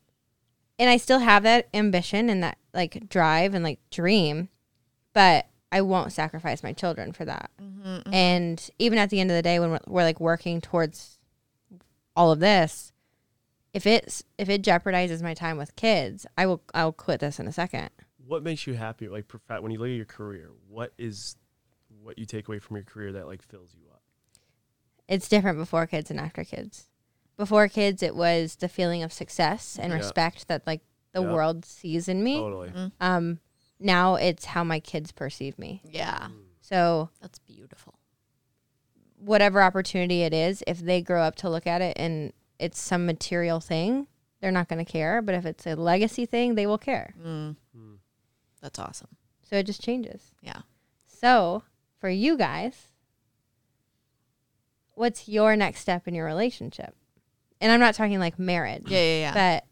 and 0.85 0.91
I 0.91 0.99
still 0.99 1.20
have 1.20 1.45
that 1.45 1.68
ambition 1.72 2.28
and 2.28 2.43
that 2.43 2.59
like 2.74 3.09
drive 3.09 3.55
and 3.55 3.64
like 3.64 3.80
dream, 3.91 4.51
but 5.14 5.47
I 5.72 5.80
won't 5.80 6.12
sacrifice 6.12 6.62
my 6.62 6.74
children 6.74 7.12
for 7.12 7.24
that. 7.24 7.51
Mm-hmm, 7.59 7.89
mm-hmm. 7.89 8.12
And 8.12 8.70
even 8.78 8.99
at 8.99 9.09
the 9.09 9.18
end 9.18 9.30
of 9.30 9.35
the 9.35 9.41
day, 9.41 9.59
when 9.59 9.70
we're, 9.70 9.80
we're 9.87 10.03
like 10.03 10.20
working 10.20 10.61
towards 10.61 11.18
all 12.14 12.30
of 12.30 12.41
this, 12.41 12.93
if 13.72 13.87
it's 13.87 14.22
if 14.37 14.51
it 14.51 14.62
jeopardizes 14.62 15.22
my 15.22 15.32
time 15.32 15.57
with 15.57 15.74
kids, 15.74 16.26
I 16.37 16.45
will 16.45 16.62
I 16.74 16.85
will 16.85 16.93
quit 16.93 17.20
this 17.20 17.41
in 17.41 17.49
a 17.49 17.53
second. 17.53 17.89
What 18.26 18.43
makes 18.43 18.66
you 18.66 18.74
happy? 18.74 19.09
Like 19.09 19.26
prof- 19.26 19.62
when 19.62 19.72
you 19.72 19.78
look 19.78 19.89
at 19.89 19.97
your 19.97 20.05
career, 20.05 20.51
what 20.68 20.93
is 20.99 21.37
what 22.03 22.18
you 22.18 22.26
take 22.26 22.47
away 22.47 22.59
from 22.59 22.76
your 22.76 22.85
career 22.85 23.12
that 23.12 23.26
like 23.26 23.41
fills 23.41 23.74
you 23.74 23.89
up? 23.91 24.03
It's 25.09 25.30
different 25.30 25.57
before 25.57 25.87
kids 25.87 26.11
and 26.11 26.20
after 26.20 26.45
kids. 26.45 26.89
Before 27.37 27.68
kids, 27.68 28.03
it 28.03 28.14
was 28.14 28.57
the 28.57 28.68
feeling 28.68 29.03
of 29.03 29.12
success 29.12 29.78
and 29.80 29.93
Yeah. 29.93 29.99
respect 29.99 30.49
that 30.49 30.66
like 30.66 30.82
the 31.12 31.22
Yeah. 31.22 31.32
world 31.32 31.64
sees 31.64 32.09
in 32.09 32.22
me. 32.22 32.37
Totally. 32.39 32.72
Um, 33.01 33.41
now 33.80 34.14
it's 34.14 34.45
how 34.47 34.62
my 34.64 34.80
kids 34.80 35.12
perceive 35.12 35.59
me. 35.59 35.80
yeah. 35.85 36.28
So 36.61 37.11
That's 37.20 37.39
beautiful. 37.41 37.95
whatever 39.18 39.62
opportunity 39.62 40.22
it 40.22 40.32
is, 40.32 40.62
if 40.66 40.78
they 40.78 41.03
grow 41.03 41.22
up 41.22 41.35
to 41.37 41.51
look 41.51 41.66
at 41.66 41.82
it 41.82 41.97
and 41.99 42.32
it's 42.59 42.80
some 42.80 43.05
material 43.05 43.61
thing, 43.61 44.07
they're 44.41 44.51
not 44.53 44.68
going 44.68 44.85
to 44.85 44.91
care. 44.91 45.20
But 45.22 45.35
if 45.35 45.45
it's 45.45 45.66
a 45.66 45.74
legacy 45.74 46.24
thing, 46.26 46.55
they 46.55 46.66
will 46.66 46.78
care. 46.78 47.14
Mm. 47.20 47.57
That's 48.61 48.78
awesome. 48.78 49.16
So 49.43 49.57
it 49.57 49.66
just 49.66 49.82
changes. 49.82 50.32
Yeah. 50.41 50.62
So 51.07 51.64
for 51.99 52.09
you 52.09 52.37
guys, 52.39 52.89
what's 54.95 55.28
your 55.28 55.57
next 55.57 55.80
step 55.80 56.07
in 56.09 56.14
your 56.14 56.24
relationship? 56.26 56.95
And 57.61 57.73
I'm 57.73 57.81
not 57.81 57.95
talking 57.95 58.19
like 58.19 58.39
marriage. 58.39 58.85
Yeah, 58.87 59.01
yeah, 59.01 59.21
yeah. 59.21 59.35
But 59.35 59.65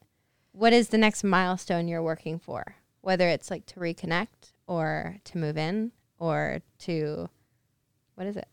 what 0.53 0.73
is 0.73 0.89
the 0.89 0.99
next 0.99 1.25
milestone 1.25 1.89
you're 1.89 2.03
working 2.03 2.39
for? 2.39 2.77
Whether 3.01 3.29
it's 3.29 3.51
like 3.51 3.67
to 3.67 3.81
reconnect 3.81 4.53
or 4.67 5.17
to 5.25 5.39
move 5.39 5.57
in 5.57 5.93
or 6.19 6.61
to 6.81 7.29
what 8.15 8.27
is 8.27 8.37
it? 8.37 8.49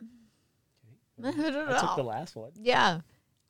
I 1.24 1.30
don't 1.30 1.68
I 1.68 1.80
took 1.80 1.96
the 1.96 2.02
last 2.02 2.34
one. 2.34 2.50
Yeah. 2.56 3.00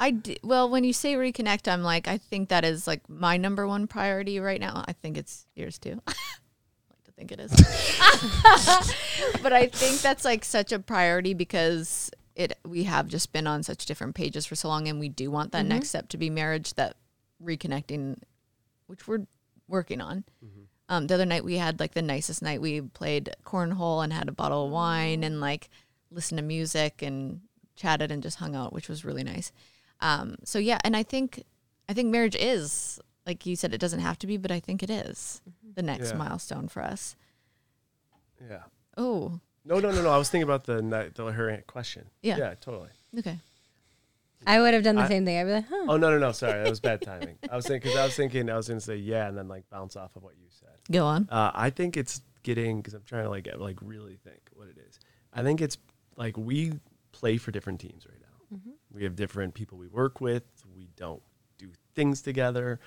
I 0.01 0.11
d- 0.11 0.41
well, 0.43 0.69
when 0.69 0.83
you 0.83 0.93
say 0.93 1.15
reconnect, 1.15 1.71
I'm 1.71 1.85
like, 1.85 2.09
I 2.09 2.19
think 2.19 2.49
that 2.49 2.65
is 2.65 2.89
like 2.89 3.09
my 3.09 3.37
number 3.37 3.69
one 3.69 3.87
priority 3.87 4.41
right 4.41 4.61
now. 4.61 4.85
I 4.89 4.93
think 4.95 5.17
it's 5.17 5.47
yours 5.55 5.79
too. 5.79 6.03
I 6.09 6.13
like 6.91 7.05
to 7.05 7.13
think 7.13 7.31
it 7.31 7.39
is. 7.39 7.53
but 9.43 9.53
I 9.53 9.69
think 9.69 10.01
that's 10.01 10.25
like 10.25 10.45
such 10.45 10.73
a 10.73 10.81
priority 10.81 11.35
because 11.35 12.11
it 12.35 12.59
we 12.67 12.85
have 12.85 13.09
just 13.09 13.33
been 13.33 13.47
on 13.47 13.63
such 13.63 13.85
different 13.87 14.15
pages 14.15 14.47
for 14.47 14.55
so 14.55 14.69
long 14.69 14.89
and 14.89 14.99
we 14.99 15.09
do 15.09 15.31
want 15.31 15.53
that 15.53 15.67
next 15.67 15.91
step 15.91 16.09
to 16.09 16.17
be 16.17 16.31
marriage 16.31 16.75
that 16.75 16.97
reconnecting 17.43 18.17
which 18.87 19.07
we're 19.07 19.27
working 19.69 20.01
on. 20.01 20.25
Um, 20.89 21.07
the 21.07 21.15
other 21.15 21.25
night 21.27 21.45
we 21.45 21.57
had 21.57 21.81
like 21.81 21.95
the 21.95 22.03
nicest 22.03 22.43
night. 22.43 22.61
We 22.61 22.81
played 22.83 23.35
cornhole 23.45 24.03
and 24.05 24.13
had 24.13 24.29
a 24.29 24.33
bottle 24.33 24.67
of 24.67 24.71
wine 24.73 25.25
and 25.25 25.41
like 25.41 25.71
listened 26.11 26.39
to 26.39 26.43
music 26.43 27.01
and 27.01 27.41
chatted 27.77 28.11
and 28.11 28.23
just 28.23 28.39
hung 28.39 28.55
out, 28.55 28.73
which 28.75 28.89
was 28.89 29.05
really 29.05 29.25
nice. 29.25 29.53
Um, 30.01 30.37
so 30.45 30.59
yeah, 30.59 30.79
and 30.85 30.95
I 30.97 31.03
think 31.03 31.45
I 31.89 31.95
think 31.95 32.09
marriage 32.11 32.37
is 32.37 33.01
like 33.27 33.47
you 33.47 33.57
said, 33.57 33.73
it 33.73 33.79
doesn't 33.79 34.01
have 34.01 34.19
to 34.19 34.27
be, 34.27 34.37
but 34.37 34.51
I 34.51 34.61
think 34.61 34.83
it 34.83 34.91
is 34.91 35.41
the 35.75 35.83
next 35.83 36.11
Yeah. 36.11 36.17
milestone 36.19 36.69
for 36.69 36.83
us. 36.83 37.17
Yeah. 38.47 38.65
Oh, 38.97 39.41
No, 39.65 39.79
no, 39.79 39.91
no, 39.93 40.03
no. 40.03 40.11
I 40.11 40.17
was 40.19 40.29
thinking 40.29 40.45
about 40.49 40.65
the 40.65 41.11
the 41.15 41.33
her 41.33 41.63
question. 41.67 42.07
Yeah. 42.23 42.37
Yeah, 42.39 42.55
totally. 42.61 42.89
okay. 43.19 43.39
I 44.45 44.61
would 44.61 44.75
have 44.75 44.83
done 44.83 44.97
the 44.97 45.03
I- 45.03 45.09
same 45.09 45.25
thing. 45.25 45.39
I'd 45.39 45.45
be 45.45 45.53
like, 45.53 45.69
huh. 45.69 45.87
Oh 45.89 45.97
no, 45.97 46.11
no, 46.11 46.19
no. 46.19 46.33
Sorry, 46.33 46.63
that 46.63 46.69
was 46.69 46.81
bad 46.81 47.01
timing. 47.03 47.39
I 47.51 47.55
was 47.57 47.67
thinking 47.67 47.91
because 47.91 47.99
I 47.99 48.05
was 48.05 48.17
thinking 48.17 48.51
I 48.51 48.57
was 48.57 48.67
going 48.69 48.81
to 48.81 48.85
say 48.85 48.97
yeah, 48.97 49.29
and 49.29 49.39
then 49.39 49.47
like 49.49 49.69
bounce 49.71 49.95
off 49.97 50.17
of 50.17 50.23
what 50.25 50.35
you 50.37 50.47
said. 50.51 50.71
Go 50.91 51.07
on. 51.07 51.29
Uh, 51.31 51.53
I 51.55 51.71
think 51.71 51.97
it's 51.97 52.23
getting 52.43 52.79
because 52.79 52.95
I'm 52.95 53.05
trying 53.05 53.25
to 53.25 53.31
like 53.31 53.49
like 53.57 53.79
really 53.81 54.17
think 54.17 54.41
what 54.55 54.69
it 54.69 54.79
is. 54.89 54.99
I 55.33 55.43
think 55.43 55.61
it's 55.61 55.79
like 56.17 56.37
we 56.37 56.73
play 57.13 57.37
for 57.37 57.53
different 57.53 57.81
teams 57.81 58.07
right 58.07 58.19
now. 58.21 58.59
We 58.93 59.05
have 59.05 59.17
different 59.17 59.55
people 59.55 59.79
we 59.79 59.87
work 59.87 60.21
with. 60.21 60.43
We 60.75 60.89
don't 60.97 61.23
do 61.57 61.71
things 61.95 62.21
together. 62.21 62.81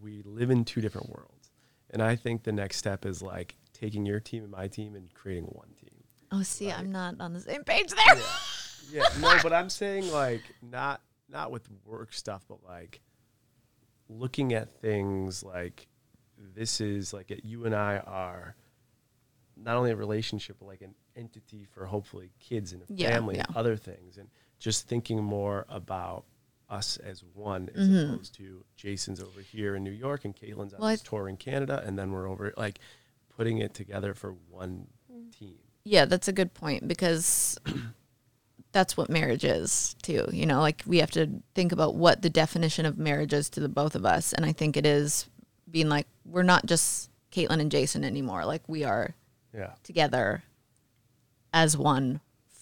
We 0.00 0.22
live 0.22 0.50
in 0.50 0.64
two 0.64 0.80
different 0.80 1.10
worlds. 1.10 1.50
And 1.90 2.02
I 2.02 2.16
think 2.16 2.44
the 2.44 2.52
next 2.52 2.76
step 2.78 3.04
is 3.04 3.20
like 3.20 3.56
taking 3.74 4.06
your 4.06 4.20
team 4.20 4.44
and 4.44 4.52
my 4.52 4.68
team 4.68 4.94
and 4.94 5.12
creating 5.12 5.44
one 5.44 5.68
team. 5.78 5.89
Oh, 6.32 6.42
see, 6.42 6.70
I'm 6.70 6.92
not 6.92 7.20
on 7.20 7.32
the 7.32 7.40
same 7.40 7.64
page 7.64 7.88
there. 7.90 8.22
Yeah, 8.92 9.04
no, 9.20 9.36
but 9.40 9.52
I'm 9.52 9.70
saying 9.70 10.10
like 10.10 10.42
not 10.60 11.00
not 11.28 11.52
with 11.52 11.68
work 11.84 12.12
stuff, 12.12 12.44
but 12.48 12.58
like 12.64 13.00
looking 14.08 14.52
at 14.52 14.68
things 14.80 15.44
like 15.44 15.86
this 16.56 16.80
is 16.80 17.12
like 17.12 17.30
it, 17.30 17.44
you 17.44 17.66
and 17.66 17.74
I 17.74 17.98
are 17.98 18.56
not 19.56 19.76
only 19.76 19.92
a 19.92 19.96
relationship 19.96 20.56
but 20.58 20.66
like 20.66 20.80
an 20.82 20.94
entity 21.14 21.66
for 21.72 21.86
hopefully 21.86 22.32
kids 22.40 22.72
and 22.72 22.82
a 22.82 22.86
Yeah, 22.88 23.10
family 23.12 23.36
yeah. 23.36 23.44
and 23.46 23.56
other 23.56 23.76
things, 23.76 24.16
and 24.18 24.28
just 24.58 24.88
thinking 24.88 25.22
more 25.22 25.66
about 25.68 26.24
us 26.68 26.96
as 26.96 27.22
one 27.34 27.70
as 27.74 27.88
Mm-hmm. 27.88 28.12
opposed 28.14 28.34
to 28.36 28.64
Jason's 28.76 29.20
over 29.20 29.40
here 29.40 29.76
in 29.76 29.84
New 29.84 29.90
York 29.92 30.24
and 30.24 30.34
Kaitlyn's 30.34 30.74
on 30.74 30.80
Well, 30.80 30.88
I 30.88 30.92
this 30.94 31.02
tour 31.02 31.28
in 31.28 31.36
Canada, 31.36 31.80
and 31.86 31.96
then 31.96 32.10
we're 32.10 32.28
over 32.28 32.52
like 32.56 32.80
putting 33.36 33.58
it 33.58 33.72
together 33.72 34.14
for 34.14 34.32
one 34.48 34.88
team. 35.38 35.58
Yeah, 35.90 36.04
that's 36.04 36.28
a 36.28 36.32
good 36.32 36.54
point 36.54 36.86
because 36.86 37.58
that's 38.70 38.96
what 38.96 39.10
marriage 39.10 39.42
is 39.42 39.96
too. 40.02 40.28
You 40.32 40.46
know, 40.46 40.60
like 40.60 40.84
we 40.86 40.98
have 40.98 41.10
to 41.12 41.28
think 41.56 41.72
about 41.72 41.96
what 41.96 42.22
the 42.22 42.30
definition 42.30 42.86
of 42.86 42.96
marriage 42.96 43.32
is 43.32 43.50
to 43.50 43.60
the 43.60 43.68
both 43.68 43.96
of 43.96 44.06
us, 44.06 44.32
and 44.32 44.46
I 44.46 44.52
think 44.52 44.76
it 44.76 44.86
is 44.86 45.28
being 45.68 45.88
like 45.88 46.06
we're 46.24 46.44
not 46.44 46.64
just 46.64 47.10
Kaitlyn 47.32 47.60
and 47.60 47.72
Jason 47.72 48.04
anymore. 48.04 48.44
Like 48.44 48.62
we 48.68 48.84
are 48.84 49.16
Yeah, 49.52 49.72
together 49.82 50.44
as 51.52 51.76
one 51.76 52.20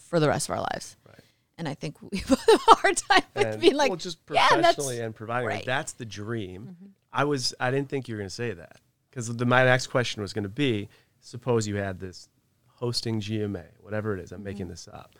for 0.08 0.18
the 0.18 0.28
rest 0.28 0.48
of 0.48 0.54
our 0.54 0.62
lives. 0.62 0.96
Right. 1.06 1.20
And 1.58 1.68
I 1.68 1.74
think 1.74 2.00
we 2.00 2.08
both 2.28 2.40
have 2.50 2.62
a 2.66 2.74
hard 2.76 2.96
time 2.96 3.22
with 3.34 3.46
and 3.46 3.60
being 3.60 3.74
like, 3.74 3.90
well, 3.90 3.98
just 3.98 4.20
yeah, 4.32 4.48
professionally 4.48 5.00
and 5.00 5.14
providing 5.14 5.50
like, 5.50 5.66
that's 5.66 5.92
the 5.92 6.06
dream. 6.06 6.62
Mm-hmm. 6.62 6.86
I 7.12 7.24
was 7.24 7.54
I 7.60 7.70
didn't 7.70 7.90
think 7.90 8.08
you 8.08 8.14
were 8.14 8.20
going 8.20 8.30
to 8.30 8.34
say 8.34 8.54
that 8.54 8.80
because 9.10 9.36
the 9.36 9.44
my 9.44 9.64
next 9.64 9.88
question 9.88 10.22
was 10.22 10.32
going 10.32 10.44
to 10.44 10.48
be 10.48 10.88
suppose 11.20 11.68
you 11.68 11.76
had 11.76 12.00
this 12.00 12.30
hosting 12.78 13.20
GMA 13.20 13.64
whatever 13.80 14.14
it 14.16 14.20
is 14.20 14.32
I'm 14.32 14.42
making 14.42 14.66
mm-hmm. 14.66 14.72
this 14.72 14.88
up. 14.88 15.16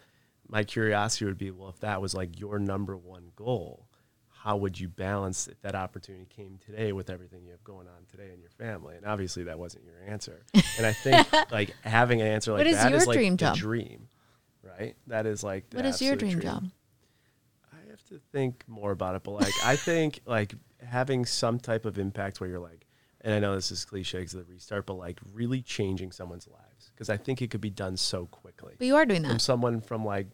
My 0.46 0.62
curiosity 0.62 1.24
would 1.24 1.38
be 1.38 1.50
well 1.50 1.68
if 1.70 1.80
that 1.80 2.00
was 2.00 2.14
like 2.14 2.38
your 2.38 2.59
number 2.59 2.96
one 2.96 3.32
goal, 3.34 3.88
how 4.28 4.56
would 4.56 4.78
you 4.78 4.88
balance 4.88 5.48
if 5.48 5.61
that 5.62 5.74
opportunity 5.74 6.26
came 6.26 6.59
today 6.64 6.92
with 6.92 7.11
everything 7.11 7.44
you 7.44 7.50
have 7.50 7.64
going 7.64 7.88
on 7.88 8.04
today 8.09 8.30
in 8.32 8.40
your 8.40 8.50
family? 8.50 8.96
And 8.96 9.04
obviously 9.04 9.44
that 9.44 9.59
wasn't 9.59 9.84
your 9.84 9.96
answer. 10.06 10.44
And 10.76 10.86
I 10.86 10.92
think 10.92 11.26
like 11.50 11.74
having 11.82 12.20
an 12.20 12.28
answer 12.28 12.52
like 12.52 12.61
What 12.61 12.66
is 12.66 12.76
that 12.76 12.90
your 12.90 13.00
is 13.00 13.06
like 13.06 13.16
dream 13.16 13.32
the 13.32 13.38
job? 13.38 13.56
dream, 13.56 14.09
right? 14.62 14.94
That 15.09 15.26
is 15.26 15.42
like 15.42 15.68
the 15.70 15.78
what 15.78 15.86
is 15.86 16.00
your 16.00 16.12
absolute 16.12 16.30
dream 16.30 16.42
job? 16.42 16.70
I 17.72 17.90
have 17.90 18.04
to 18.04 18.20
think 18.32 18.64
more 18.68 18.92
about 18.92 19.16
it, 19.16 19.24
but 19.24 19.32
like 19.32 19.54
I 19.64 19.74
think 19.74 20.20
like 20.26 20.54
having 20.86 21.26
some 21.26 21.59
type 21.59 21.84
of 21.84 21.98
impact 21.98 22.40
where 22.40 22.48
you're 22.48 22.61
like, 22.61 22.86
and 23.22 23.34
I 23.34 23.40
know 23.40 23.54
this 23.56 23.72
is 23.72 23.84
cliche 23.84 24.18
because 24.18 24.34
of 24.34 24.46
the 24.46 24.52
restart, 24.52 24.86
but 24.86 24.94
like 24.94 25.18
really 25.32 25.62
changing 25.62 26.12
someone's 26.12 26.46
lives 26.46 26.68
because 26.99 27.09
I 27.09 27.16
think 27.16 27.40
it 27.42 27.51
could 27.51 27.61
be 27.61 27.70
done 27.70 27.96
so 27.96 28.26
quickly 28.26 28.74
But 28.76 28.86
you 28.88 28.96
are 28.96 29.07
doing 29.07 29.22
that. 29.22 29.28
from 29.28 29.36
that. 29.36 29.40
someone 29.42 29.80
from 29.80 30.05
like 30.05 30.26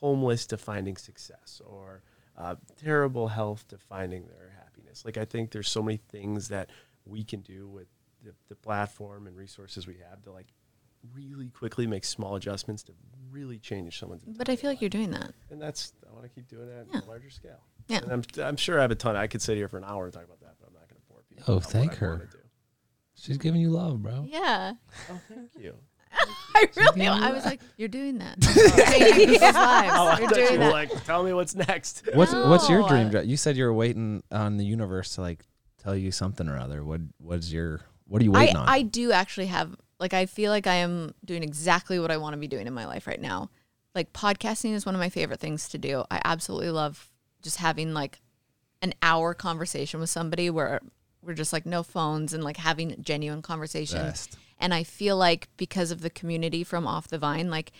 homeless 0.00 0.46
to 0.48 0.56
finding 0.56 0.96
success 0.96 1.62
or 1.64 2.02
uh, 2.36 2.56
terrible 2.82 3.28
health 3.28 3.68
to 3.68 3.78
finding 3.78 4.26
their 4.26 4.52
happiness. 4.58 5.04
Like 5.04 5.16
I 5.16 5.24
think 5.24 5.52
there's 5.52 5.68
so 5.70 5.80
many 5.80 5.98
things 5.98 6.48
that 6.48 6.70
we 7.06 7.22
can 7.22 7.40
do 7.42 7.68
with 7.68 7.86
the, 8.24 8.32
the 8.48 8.56
platform 8.56 9.28
and 9.28 9.36
resources 9.36 9.86
we 9.86 9.98
have 10.10 10.20
to 10.22 10.32
like 10.32 10.48
really 11.14 11.48
quickly 11.50 11.86
make 11.86 12.04
small 12.04 12.34
adjustments 12.34 12.82
to 12.84 12.92
really 13.30 13.58
change 13.58 13.98
someone's. 13.98 14.22
But 14.26 14.48
I 14.48 14.56
feel 14.56 14.70
like 14.70 14.80
you're 14.80 14.90
doing 14.90 15.10
that. 15.12 15.32
And 15.50 15.62
that's 15.62 15.92
I 16.08 16.12
want 16.12 16.24
to 16.24 16.28
keep 16.30 16.48
doing 16.48 16.66
that 16.68 16.86
Yeah. 16.90 16.98
on 16.98 17.02
a 17.04 17.06
larger 17.06 17.30
scale. 17.30 17.62
Yeah. 17.86 17.98
And 18.02 18.12
I'm 18.12 18.22
I'm 18.42 18.56
sure 18.56 18.78
I 18.78 18.82
have 18.82 18.90
a 18.90 18.96
ton. 18.96 19.14
I 19.14 19.26
could 19.28 19.42
sit 19.42 19.56
here 19.56 19.68
for 19.68 19.78
an 19.78 19.84
hour 19.84 20.04
and 20.04 20.12
talk 20.12 20.24
about 20.24 20.40
that, 20.40 20.54
but 20.60 20.66
I'm 20.68 20.74
not 20.74 20.88
going 20.88 21.00
to 21.00 21.08
bore 21.12 21.22
people. 21.28 21.54
Oh, 21.54 21.60
thank 21.60 21.94
her. 21.94 22.28
She's 23.14 23.38
giving 23.38 23.60
you 23.60 23.70
love, 23.70 24.02
bro. 24.02 24.24
Yeah. 24.28 24.72
Oh, 25.10 25.20
thank 25.28 25.50
you. 25.58 25.74
I 26.54 26.68
really, 26.76 27.06
I 27.06 27.32
was 27.32 27.44
like, 27.44 27.60
you're 27.76 27.88
doing 27.88 28.18
that. 28.18 28.40
Changing 28.40 29.14
people's 29.30 29.40
lives. 29.54 29.92
Oh, 29.96 30.06
I 30.08 30.18
you're 30.20 30.28
thought 30.28 30.38
you 30.38 30.46
doing 30.48 30.60
were 30.60 30.66
that. 30.66 30.72
like, 30.72 31.04
tell 31.04 31.22
me 31.24 31.32
what's 31.32 31.54
next. 31.54 32.02
What's 32.14 32.32
what's 32.34 32.68
your 32.68 32.80
No. 32.80 32.88
dream 32.88 33.10
job? 33.10 33.24
You 33.24 33.36
said 33.36 33.56
you 33.56 33.64
were 33.64 33.72
waiting 33.72 34.22
on 34.30 34.56
the 34.58 34.64
universe 34.64 35.14
to 35.14 35.22
like 35.22 35.44
tell 35.82 35.96
you 35.96 36.12
something 36.12 36.48
or 36.48 36.58
other. 36.58 36.84
What 36.84 37.00
what's 37.18 37.50
your 37.50 37.80
what 38.06 38.20
are 38.20 38.24
you 38.24 38.32
I, 38.34 38.38
waiting 38.40 38.56
on? 38.56 38.68
I 38.68 38.82
do 38.82 39.12
actually 39.12 39.46
have 39.46 39.74
like 39.98 40.12
I 40.14 40.26
feel 40.26 40.50
like 40.50 40.66
I 40.66 40.74
am 40.74 41.14
doing 41.24 41.42
exactly 41.42 41.98
what 41.98 42.10
I 42.10 42.18
want 42.18 42.34
to 42.34 42.38
be 42.38 42.48
doing 42.48 42.66
in 42.66 42.74
my 42.74 42.86
life 42.86 43.06
right 43.06 43.20
now. 43.20 43.50
Like 43.94 44.12
podcasting 44.12 44.72
is 44.74 44.84
one 44.86 44.94
of 44.94 44.98
my 45.00 45.08
favorite 45.08 45.40
things 45.40 45.68
to 45.70 45.78
do. 45.78 46.04
I 46.10 46.20
absolutely 46.24 46.70
love 46.70 47.10
just 47.42 47.56
having 47.58 47.94
like 47.94 48.20
an 48.82 48.94
hour 49.02 49.32
conversation 49.34 50.00
with 50.00 50.10
somebody 50.10 50.50
where 50.50 50.80
we're 51.22 51.34
just 51.34 51.52
like 51.52 51.66
no 51.66 51.82
phones 51.82 52.32
and 52.32 52.42
like 52.42 52.56
having 52.56 52.96
genuine 53.00 53.42
conversations. 53.42 54.02
Best. 54.02 54.36
And 54.62 54.72
I 54.72 54.84
feel 54.84 55.16
like 55.16 55.48
because 55.56 55.90
of 55.90 56.00
the 56.00 56.08
community 56.08 56.62
from 56.62 56.86
Off 56.86 57.08
the 57.08 57.18
Vine, 57.18 57.50
like 57.50 57.72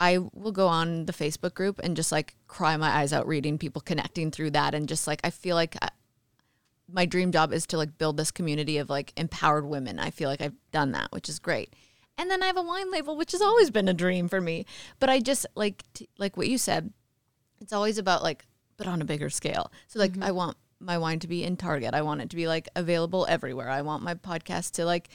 I 0.00 0.18
will 0.32 0.50
go 0.50 0.66
on 0.66 1.04
the 1.04 1.12
Facebook 1.12 1.52
group 1.52 1.78
and 1.82 1.94
just 1.94 2.10
like 2.10 2.34
cry 2.48 2.76
my 2.78 2.88
eyes 2.88 3.12
out 3.12 3.28
reading 3.28 3.58
people 3.58 3.82
connecting 3.82 4.30
through 4.30 4.52
that. 4.52 4.74
And 4.74 4.88
just 4.88 5.06
like, 5.06 5.20
I 5.24 5.30
feel 5.30 5.56
like 5.56 5.76
I, 5.82 5.90
my 6.90 7.04
dream 7.04 7.32
job 7.32 7.52
is 7.52 7.66
to 7.68 7.76
like 7.76 7.98
build 7.98 8.16
this 8.16 8.30
community 8.30 8.78
of 8.78 8.88
like 8.88 9.12
empowered 9.18 9.66
women. 9.66 9.98
I 9.98 10.10
feel 10.10 10.30
like 10.30 10.40
I've 10.40 10.56
done 10.72 10.92
that, 10.92 11.12
which 11.12 11.28
is 11.28 11.38
great. 11.38 11.74
And 12.16 12.30
then 12.30 12.42
I 12.42 12.46
have 12.46 12.56
a 12.56 12.62
wine 12.62 12.90
label, 12.90 13.14
which 13.14 13.32
has 13.32 13.42
always 13.42 13.70
been 13.70 13.88
a 13.88 13.94
dream 13.94 14.26
for 14.26 14.40
me. 14.40 14.64
But 14.98 15.10
I 15.10 15.20
just 15.20 15.44
like, 15.54 15.82
t- 15.92 16.08
like 16.16 16.38
what 16.38 16.48
you 16.48 16.56
said, 16.56 16.94
it's 17.60 17.74
always 17.74 17.98
about 17.98 18.22
like, 18.22 18.46
but 18.78 18.86
on 18.86 19.02
a 19.02 19.06
bigger 19.06 19.28
scale. 19.28 19.70
So 19.86 19.98
like, 19.98 20.12
mm-hmm. 20.12 20.22
I 20.22 20.30
want 20.30 20.56
my 20.80 20.96
wine 20.96 21.18
to 21.20 21.28
be 21.28 21.44
in 21.44 21.58
Target. 21.58 21.92
I 21.92 22.00
want 22.02 22.22
it 22.22 22.30
to 22.30 22.36
be 22.36 22.48
like 22.48 22.68
available 22.74 23.26
everywhere. 23.28 23.68
I 23.68 23.82
want 23.82 24.02
my 24.02 24.14
podcast 24.14 24.72
to 24.72 24.86
like 24.86 25.10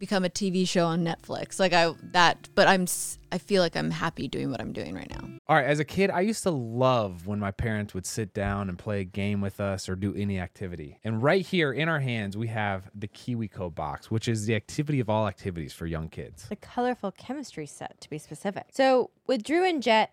become 0.00 0.24
a 0.24 0.28
TV 0.28 0.66
show 0.66 0.86
on 0.86 1.04
Netflix. 1.04 1.60
Like 1.60 1.72
I 1.72 1.92
that, 2.12 2.48
but 2.56 2.66
I'm 2.66 2.86
I 3.30 3.38
feel 3.38 3.62
like 3.62 3.76
I'm 3.76 3.92
happy 3.92 4.26
doing 4.26 4.50
what 4.50 4.60
I'm 4.60 4.72
doing 4.72 4.94
right 4.94 5.08
now. 5.08 5.28
All 5.46 5.54
right, 5.54 5.66
as 5.66 5.78
a 5.78 5.84
kid, 5.84 6.10
I 6.10 6.22
used 6.22 6.42
to 6.42 6.50
love 6.50 7.28
when 7.28 7.38
my 7.38 7.52
parents 7.52 7.94
would 7.94 8.06
sit 8.06 8.34
down 8.34 8.68
and 8.68 8.76
play 8.76 9.00
a 9.00 9.04
game 9.04 9.40
with 9.40 9.60
us 9.60 9.88
or 9.88 9.94
do 9.94 10.12
any 10.16 10.40
activity. 10.40 10.98
And 11.04 11.22
right 11.22 11.46
here 11.46 11.72
in 11.72 11.88
our 11.88 12.00
hands, 12.00 12.36
we 12.36 12.48
have 12.48 12.90
the 12.94 13.06
KiwiCo 13.06 13.72
box, 13.72 14.10
which 14.10 14.26
is 14.26 14.46
the 14.46 14.56
activity 14.56 14.98
of 14.98 15.08
all 15.08 15.28
activities 15.28 15.72
for 15.72 15.86
young 15.86 16.08
kids. 16.08 16.46
The 16.48 16.56
colorful 16.56 17.12
chemistry 17.12 17.66
set, 17.66 18.00
to 18.00 18.10
be 18.10 18.18
specific. 18.18 18.66
So 18.72 19.10
with 19.26 19.44
Drew 19.44 19.64
and 19.64 19.82
Jet 19.82 20.12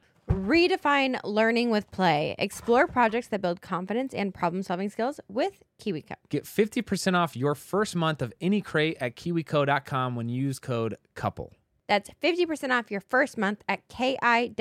Redefine 0.29 1.19
learning 1.23 1.69
with 1.71 1.89
play. 1.91 2.35
Explore 2.37 2.87
projects 2.87 3.27
that 3.27 3.41
build 3.41 3.61
confidence 3.61 4.13
and 4.13 4.33
problem 4.33 4.63
solving 4.63 4.89
skills 4.89 5.19
with 5.27 5.63
KiwiCo. 5.81 6.13
Get 6.29 6.45
50% 6.45 7.15
off 7.15 7.35
your 7.35 7.55
first 7.55 7.95
month 7.95 8.21
of 8.21 8.33
any 8.39 8.61
crate 8.61 8.97
at 9.01 9.15
kiwico.com 9.15 10.15
when 10.15 10.29
you 10.29 10.41
use 10.41 10.59
code 10.59 10.97
COUPLE. 11.15 11.53
That's 11.87 12.09
50% 12.23 12.71
off 12.71 12.89
your 12.89 13.01
first 13.01 13.37
month 13.37 13.63
at 13.67 13.87
kiwico.com. 13.89 14.53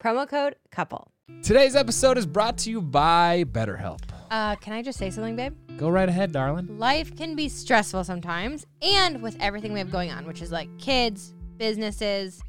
Promo 0.00 0.28
code 0.28 0.56
couple. 0.70 1.10
Today's 1.42 1.74
episode 1.74 2.16
is 2.18 2.26
brought 2.26 2.58
to 2.58 2.70
you 2.70 2.80
by 2.80 3.44
BetterHelp. 3.44 4.00
Uh, 4.30 4.54
can 4.56 4.72
I 4.72 4.82
just 4.82 4.98
say 4.98 5.10
something, 5.10 5.36
babe? 5.36 5.54
Go 5.78 5.88
right 5.88 6.08
ahead, 6.08 6.32
darling. 6.32 6.78
Life 6.78 7.16
can 7.16 7.34
be 7.34 7.48
stressful 7.48 8.04
sometimes, 8.04 8.66
and 8.82 9.20
with 9.22 9.36
everything 9.40 9.72
we 9.72 9.78
have 9.78 9.90
going 9.90 10.10
on, 10.10 10.26
which 10.26 10.42
is 10.42 10.52
like 10.52 10.68
kids, 10.78 11.34
businesses, 11.56 12.42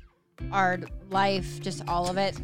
our 0.51 0.79
life, 1.09 1.59
just 1.61 1.87
all 1.87 2.09
of 2.09 2.17
it. 2.17 2.37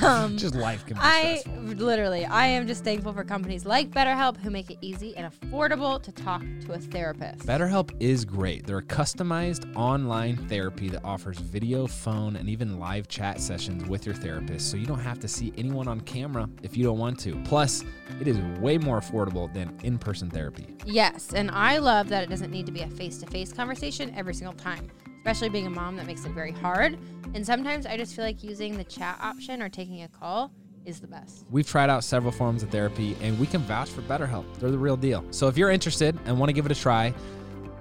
Um, 0.00 0.38
Just 0.38 0.54
life 0.54 0.86
can 0.86 0.94
be 0.94 1.00
I 1.02 1.38
stressful. 1.38 1.64
literally, 1.84 2.24
I 2.24 2.46
am 2.46 2.68
just 2.68 2.84
thankful 2.84 3.12
for 3.12 3.24
companies 3.24 3.66
like 3.66 3.90
BetterHelp 3.90 4.36
who 4.36 4.48
make 4.48 4.70
it 4.70 4.78
easy 4.80 5.16
and 5.16 5.28
affordable 5.32 6.00
to 6.04 6.12
talk 6.12 6.40
to 6.66 6.74
a 6.74 6.78
therapist. 6.78 7.44
BetterHelp 7.44 7.90
is 7.98 8.24
great. 8.24 8.64
They're 8.64 8.78
a 8.78 8.82
customized 8.84 9.74
online 9.74 10.36
therapy 10.46 10.88
that 10.90 11.02
offers 11.04 11.38
video, 11.38 11.88
phone, 11.88 12.36
and 12.36 12.48
even 12.48 12.78
live 12.78 13.08
chat 13.08 13.40
sessions 13.40 13.84
with 13.86 14.06
your 14.06 14.14
therapist, 14.14 14.70
so 14.70 14.76
you 14.76 14.86
don't 14.86 15.00
have 15.00 15.18
to 15.18 15.26
see 15.26 15.52
anyone 15.58 15.88
on 15.88 16.00
camera 16.02 16.48
if 16.62 16.76
you 16.76 16.84
don't 16.84 16.98
want 16.98 17.18
to. 17.18 17.34
Plus, 17.42 17.82
it 18.20 18.28
is 18.28 18.38
way 18.60 18.78
more 18.78 19.00
affordable 19.00 19.52
than 19.52 19.76
in 19.82 19.98
person 19.98 20.30
therapy. 20.30 20.76
Yes, 20.84 21.32
and 21.34 21.50
I 21.50 21.78
love 21.78 22.08
that 22.10 22.22
it 22.22 22.30
doesn't 22.30 22.52
need 22.52 22.66
to 22.66 22.72
be 22.72 22.82
a 22.82 22.88
face 22.88 23.18
to 23.18 23.26
face 23.26 23.52
conversation 23.52 24.14
every 24.16 24.34
single 24.34 24.54
time, 24.54 24.88
especially 25.22 25.48
being 25.48 25.68
a 25.68 25.70
mom 25.70 25.94
that 25.96 26.04
makes 26.04 26.24
it 26.24 26.32
very 26.32 26.50
hard. 26.50 26.98
And 27.34 27.46
sometimes 27.46 27.86
I 27.86 27.96
just 27.96 28.16
feel 28.16 28.24
like 28.24 28.42
using 28.42 28.76
the 28.76 28.82
chat 28.82 29.18
option 29.22 29.62
or 29.62 29.68
taking 29.68 30.02
a 30.02 30.08
call 30.08 30.50
is 30.84 30.98
the 30.98 31.06
best. 31.06 31.46
We've 31.48 31.66
tried 31.66 31.90
out 31.90 32.02
several 32.02 32.32
forms 32.32 32.64
of 32.64 32.70
therapy, 32.70 33.16
and 33.20 33.38
we 33.38 33.46
can 33.46 33.60
vouch 33.60 33.88
for 33.88 34.02
BetterHelp. 34.02 34.44
They're 34.58 34.72
the 34.72 34.78
real 34.78 34.96
deal. 34.96 35.24
So 35.30 35.46
if 35.46 35.56
you're 35.56 35.70
interested 35.70 36.18
and 36.24 36.40
want 36.40 36.48
to 36.48 36.52
give 36.52 36.66
it 36.66 36.72
a 36.72 36.74
try, 36.74 37.14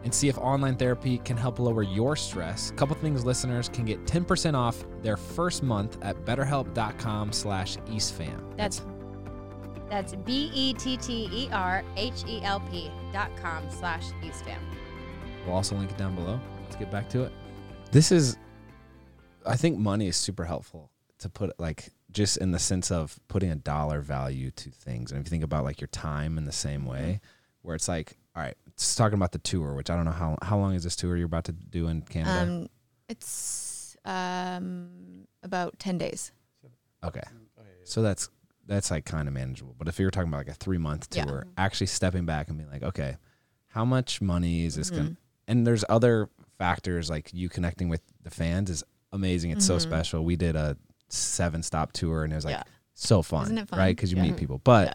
and 0.03 0.13
see 0.13 0.27
if 0.27 0.37
online 0.37 0.75
therapy 0.75 1.19
can 1.19 1.37
help 1.37 1.59
lower 1.59 1.83
your 1.83 2.15
stress. 2.15 2.71
A 2.71 2.73
couple 2.73 2.95
things 2.95 3.23
listeners 3.23 3.69
can 3.69 3.85
get 3.85 4.03
10% 4.05 4.55
off 4.55 4.83
their 5.01 5.17
first 5.17 5.61
month 5.61 5.97
at 6.01 6.15
betterhelp.com 6.25 7.31
slash 7.31 7.77
eastfam. 7.87 8.57
That's 8.57 8.81
that's 9.91 10.15
B 10.15 10.49
E 10.53 10.73
T 10.73 10.97
T 10.97 11.29
E 11.31 11.49
R 11.51 11.83
H 11.97 12.23
E 12.27 12.41
L 12.43 12.61
P 12.71 12.89
dot 13.11 13.29
com 13.37 13.69
slash 13.69 14.05
eastfam. 14.23 14.57
We'll 15.45 15.55
also 15.55 15.75
link 15.75 15.91
it 15.91 15.97
down 15.97 16.15
below. 16.15 16.39
Let's 16.82 16.89
get 16.89 16.99
back 16.99 17.09
to 17.09 17.23
it. 17.25 17.32
This 17.91 18.11
is, 18.11 18.38
I 19.45 19.55
think 19.55 19.77
money 19.77 20.07
is 20.07 20.17
super 20.17 20.45
helpful 20.45 20.89
to 21.19 21.29
put 21.29 21.59
like 21.59 21.89
just 22.11 22.38
in 22.38 22.49
the 22.53 22.57
sense 22.57 22.89
of 22.89 23.19
putting 23.27 23.51
a 23.51 23.55
dollar 23.55 24.01
value 24.01 24.49
to 24.49 24.71
things. 24.71 25.11
And 25.11 25.19
if 25.19 25.27
you 25.27 25.29
think 25.29 25.43
about 25.43 25.63
like 25.63 25.79
your 25.79 25.89
time 25.89 26.39
in 26.39 26.45
the 26.45 26.51
same 26.51 26.88
way, 26.88 27.21
where 27.61 27.75
it's 27.75 27.88
like, 27.88 28.17
all 28.36 28.41
right, 28.41 28.55
it's 28.65 28.95
talking 28.95 29.13
about 29.13 29.32
the 29.32 29.38
tour, 29.38 29.75
which 29.75 29.91
I 29.91 29.95
don't 29.95 30.05
know 30.05 30.11
how 30.11 30.39
how 30.41 30.57
long 30.57 30.73
is 30.73 30.84
this 30.84 30.95
tour 30.95 31.15
you're 31.15 31.27
about 31.27 31.43
to 31.43 31.51
do 31.51 31.88
in 31.88 32.01
Canada? 32.01 32.51
Um, 32.51 32.67
it's 33.07 33.95
um 34.03 35.27
about 35.43 35.77
ten 35.77 35.99
days. 35.99 36.32
okay, 37.03 37.21
so 37.84 38.01
that's 38.01 38.32
that's 38.65 38.89
like 38.89 39.05
kind 39.05 39.27
of 39.27 39.36
manageable. 39.36 39.75
But 39.77 39.88
if 39.88 39.99
you 39.99 40.05
were 40.07 40.11
talking 40.11 40.29
about 40.29 40.47
like 40.47 40.55
a 40.55 40.55
three 40.55 40.79
month 40.79 41.09
Yeah. 41.15 41.25
tour, 41.25 41.45
actually 41.57 41.88
stepping 41.88 42.25
back 42.25 42.47
and 42.49 42.57
being 42.57 42.71
like, 42.71 42.82
okay, 42.82 43.17
how 43.67 43.86
much 43.86 44.19
money 44.19 44.65
is 44.65 44.73
this 44.73 44.89
going? 44.89 45.03
Mm-hmm. 45.03 45.13
to 45.13 45.17
And 45.47 45.67
there's 45.67 45.86
other 45.88 46.29
factors 46.66 47.09
like 47.09 47.32
you 47.34 47.49
connecting 47.49 47.89
with 47.89 48.01
the 48.22 48.30
fans 48.30 48.70
is 48.70 48.84
amazing. 49.12 49.49
It's 49.49 49.66
so 49.66 49.80
special. 49.80 50.24
We 50.24 50.36
did 50.36 50.55
a 50.55 50.78
seven 51.09 51.64
stop 51.64 51.91
tour 51.91 52.24
and 52.24 52.32
it 52.32 52.36
was 52.36 52.45
like 52.45 52.53
Mm-hmm. 52.55 52.68
Yeah. 52.70 52.78
so 52.93 53.22
fun, 53.24 53.45
Isn't 53.45 53.57
it 53.57 53.68
fun? 53.68 53.80
right? 53.80 53.95
Because 53.95 54.12
you 54.12 54.18
Yeah. 54.18 54.24
meet 54.26 54.38
people. 54.38 54.59
But 54.64 54.89
Yeah. 54.89 54.93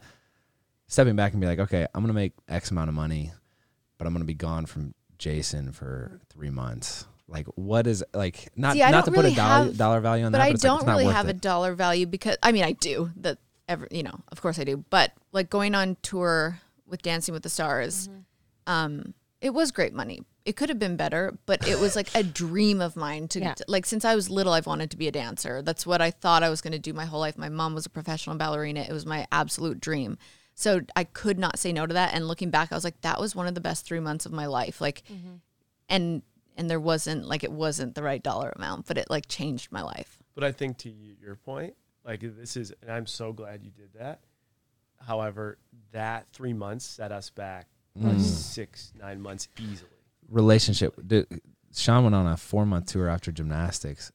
stepping 0.87 1.17
back 1.17 1.33
and 1.33 1.41
be 1.41 1.47
like, 1.49 1.59
okay, 1.59 1.87
I'm 1.93 2.03
gonna 2.05 2.13
make 2.13 2.35
X 2.49 2.71
amount 2.71 2.89
of 2.89 2.95
money, 2.95 3.33
but 3.99 4.07
I'm 4.07 4.13
gonna 4.13 4.25
be 4.25 4.35
gone 4.35 4.65
from 4.67 4.95
Jason 5.19 5.73
for 5.73 6.21
three 6.29 6.51
months. 6.51 7.05
Like, 7.27 7.47
what 7.57 7.89
is 7.89 8.05
like 8.15 8.49
not 8.55 8.75
See, 8.75 8.79
not 8.79 9.05
to 9.07 9.11
don't 9.11 9.15
put 9.17 9.25
a 9.25 9.35
dollar 9.35 9.65
have- 9.65 9.77
dollar 9.77 10.01
value 10.01 10.25
on 10.25 10.31
but 10.31 10.39
that, 10.39 10.45
but 10.51 10.55
it's 10.55 10.63
like, 10.63 10.71
don't 10.71 10.77
it's 10.79 10.87
not 10.87 10.93
really 10.93 11.07
worth 11.07 11.17
have 11.17 11.29
a 11.29 11.33
dollar 11.33 11.75
value 11.75 12.07
because 12.07 12.37
I 12.45 12.53
mean 12.53 12.63
I 12.63 12.73
do 12.73 13.11
that 13.17 13.39
ever 13.69 13.89
you 13.91 14.05
know 14.05 14.21
of 14.31 14.41
course 14.41 14.61
I 14.61 14.65
do 14.65 14.85
but 14.91 15.11
like 15.33 15.51
going 15.51 15.75
on 15.75 15.97
tour 16.03 16.61
with 16.87 17.03
Dancing 17.03 17.35
with 17.35 17.43
the 17.43 17.49
Stars, 17.49 18.09
um, 18.69 19.13
it 19.41 19.51
was 19.53 19.73
great 19.73 19.93
money. 19.93 20.23
It 20.47 20.55
could 20.55 20.69
have 20.69 20.79
been 20.79 20.97
better, 20.97 21.37
but 21.45 21.67
it 21.67 21.81
was 21.81 21.97
like 21.97 22.09
a 22.15 22.23
dream 22.23 22.81
of 22.81 22.97
mine 22.97 23.27
to, 23.29 23.41
Yeah. 23.41 23.55
to- 23.55 23.65
like 23.67 23.85
since 23.85 24.05
I 24.05 24.15
was 24.15 24.31
little 24.31 24.53
I've 24.53 24.67
wanted 24.67 24.93
to 24.93 24.97
be 24.97 25.09
a 25.09 25.13
dancer. 25.13 25.61
That's 25.61 25.85
what 25.85 26.01
I 26.01 26.13
thought 26.13 26.45
I 26.45 26.49
was 26.49 26.61
going 26.61 26.73
to 26.73 26.79
do 26.79 26.93
my 26.93 27.05
whole 27.05 27.19
life. 27.19 27.37
My 27.37 27.49
mom 27.49 27.75
was 27.75 27.85
a 27.85 27.91
professional 27.91 28.37
ballerina. 28.37 28.81
It 28.81 28.93
was 28.93 29.05
my 29.05 29.27
absolute 29.33 29.81
dream. 29.81 30.19
So 30.55 30.83
I 30.95 31.05
could 31.05 31.39
not 31.39 31.59
say 31.59 31.73
no 31.73 31.85
to 31.85 31.93
that 31.95 32.15
and 32.15 32.29
looking 32.29 32.51
back 32.51 32.71
I 32.71 32.77
was 32.77 32.85
like 32.85 33.01
that 33.03 33.21
was 33.21 33.35
one 33.35 33.47
of 33.47 33.55
the 33.55 33.61
best 33.61 33.85
3 33.85 34.01
months 34.01 34.25
of 34.25 34.33
my 34.33 34.47
life. 34.47 34.81
Like 34.81 35.03
mm-hmm. 35.11 35.35
and 35.89 36.23
and 36.57 36.71
there 36.71 36.81
wasn't 36.81 37.27
like 37.27 37.45
it 37.45 37.53
wasn't 37.53 37.95
the 37.97 38.03
right 38.03 38.23
dollar 38.23 38.53
amount, 38.57 38.87
but 38.87 38.97
it 38.97 39.11
like 39.11 39.29
changed 39.29 39.73
my 39.73 39.83
life. 39.83 40.19
But 40.35 40.45
I 40.45 40.53
think 40.53 40.79
to 40.79 40.91
y- 40.91 41.17
your 41.21 41.35
point, 41.37 41.75
like 42.05 42.21
this 42.21 42.57
is, 42.57 42.73
and 42.83 42.91
I'm 42.91 43.07
so 43.07 43.33
glad 43.33 43.63
you 43.65 43.71
did 43.71 43.93
that. 43.99 44.21
However, 45.05 45.59
that 45.93 46.27
three 46.33 46.53
months 46.53 46.85
set 46.85 47.13
us 47.13 47.31
back 47.31 47.67
like 47.97 48.15
mm-hmm. 48.15 48.23
six, 48.23 48.93
nine 48.99 49.21
months 49.21 49.49
easily. 49.59 49.91
Relationship. 50.29 50.95
Dude, 51.07 51.27
Shawn 51.75 52.05
went 52.05 52.15
on 52.15 52.27
a 52.27 52.37
four 52.37 52.67
month 52.67 52.87
tour 52.87 53.09
after 53.09 53.31
gymnastics. 53.33 54.13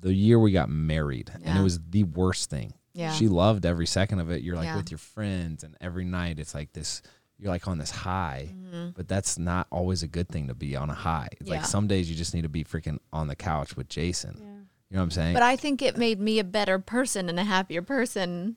The 0.00 0.12
year 0.12 0.38
we 0.38 0.52
got 0.52 0.68
married, 0.68 1.30
and 1.44 1.58
it 1.58 1.62
was 1.62 1.78
the 1.90 2.02
worst 2.04 2.50
thing. 2.50 2.74
Yeah. 2.94 3.12
She 3.12 3.28
loved 3.28 3.64
every 3.64 3.86
second 3.86 4.18
of 4.18 4.30
it. 4.30 4.42
You're 4.42 4.56
like 4.56 4.66
Yeah. 4.66 4.76
with 4.76 4.90
your 4.90 4.98
friends, 4.98 5.62
and 5.64 5.76
every 5.80 6.04
night 6.04 6.38
it's 6.38 6.54
like 6.54 6.72
this. 6.72 7.02
You're 7.38 7.50
like 7.50 7.66
on 7.66 7.78
this 7.78 7.90
high, 7.90 8.50
Mm-hmm. 8.52 8.90
but 8.94 9.08
that's 9.08 9.36
not 9.38 9.66
always 9.70 10.02
a 10.04 10.08
good 10.08 10.28
thing 10.28 10.48
to 10.48 10.54
be 10.54 10.76
on 10.76 10.90
a 10.90 10.94
high. 10.94 11.28
Yeah. 11.40 11.54
like 11.54 11.64
some 11.64 11.86
days 11.88 12.08
you 12.10 12.14
just 12.16 12.34
need 12.34 12.42
to 12.42 12.48
be 12.48 12.62
freaking 12.64 12.98
on 13.12 13.26
the 13.28 13.34
couch 13.36 13.76
with 13.76 13.88
Jason. 13.88 14.36
You 14.38 14.96
know 14.96 15.00
what 15.00 15.04
I'm 15.04 15.10
saying? 15.10 15.34
But 15.34 15.42
I 15.42 15.56
think 15.56 15.80
it 15.82 15.96
made 15.96 16.20
me 16.20 16.38
a 16.38 16.44
better 16.44 16.78
person 16.78 17.28
and 17.28 17.40
a 17.40 17.44
happier 17.44 17.80
person. 17.82 18.56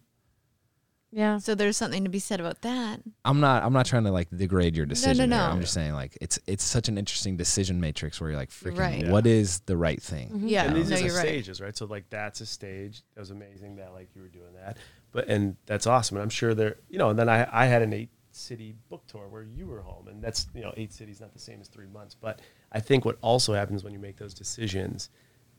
Yeah. 1.16 1.38
So 1.38 1.56
there's 1.56 1.78
something 1.78 2.04
to 2.04 2.10
be 2.10 2.20
said 2.20 2.42
about 2.42 2.62
that. 2.64 3.00
I'm 3.24 3.40
not. 3.40 3.64
I'm 3.64 3.72
not 3.72 3.86
trying 3.86 4.04
to 4.04 4.12
like 4.12 4.28
degrade 4.36 4.76
your 4.76 4.86
decision. 4.86 5.30
no, 5.30 5.38
no, 5.38 5.46
no. 5.48 5.52
I'm 5.54 5.62
just 5.62 5.74
saying 5.74 5.94
like 5.94 6.18
it's 6.20 6.38
it's 6.46 6.64
such 6.64 6.90
an 6.90 6.98
interesting 6.98 7.38
decision 7.38 7.80
matrix 7.80 8.20
where 8.20 8.32
you're 8.32 8.40
like 8.40 8.50
freaking 8.50 8.78
Right. 8.80 9.08
what 9.08 9.26
is 9.26 9.62
the 9.62 9.78
right 9.78 10.02
thing. 10.02 10.28
Mm-hmm. 10.28 10.48
Yeah, 10.50 10.66
and 10.66 10.76
these 10.76 10.90
no, 10.90 10.98
are 10.98 11.00
you're 11.00 11.16
right. 11.16 11.22
stages, 11.22 11.62
right? 11.62 11.76
So 11.76 11.86
like 11.86 12.10
that's 12.10 12.42
a 12.42 12.46
stage. 12.46 13.02
That 13.14 13.22
was 13.22 13.32
amazing 13.32 13.78
that 13.78 13.94
like 13.94 14.10
you 14.14 14.22
were 14.22 14.28
doing 14.28 14.54
that. 14.56 14.76
But 15.14 15.30
and 15.30 15.56
that's 15.66 15.88
awesome. 15.88 16.18
And 16.18 16.22
I'm 16.24 16.30
sure 16.30 16.54
there, 16.54 16.76
you 16.90 17.00
know. 17.00 17.10
And 17.12 17.18
then 17.18 17.30
I 17.30 17.48
I 17.50 17.68
had 17.68 17.82
an 17.82 17.94
eight 17.94 18.10
city 18.32 18.76
book 18.90 19.08
tour 19.08 19.30
where 19.30 19.44
you 19.44 19.68
were 19.68 19.80
home, 19.80 20.10
and 20.10 20.22
that's 20.22 20.48
you 20.54 20.62
know 20.64 20.74
eight 20.76 20.92
cities 20.92 21.22
not 21.22 21.32
the 21.32 21.40
same 21.40 21.62
as 21.62 21.70
three 21.70 21.88
months. 21.88 22.14
But 22.14 22.42
I 22.74 22.82
think 22.82 23.06
what 23.06 23.18
also 23.22 23.54
happens 23.54 23.86
when 23.86 23.94
you 23.94 24.00
make 24.00 24.18
those 24.18 24.34
decisions, 24.34 25.10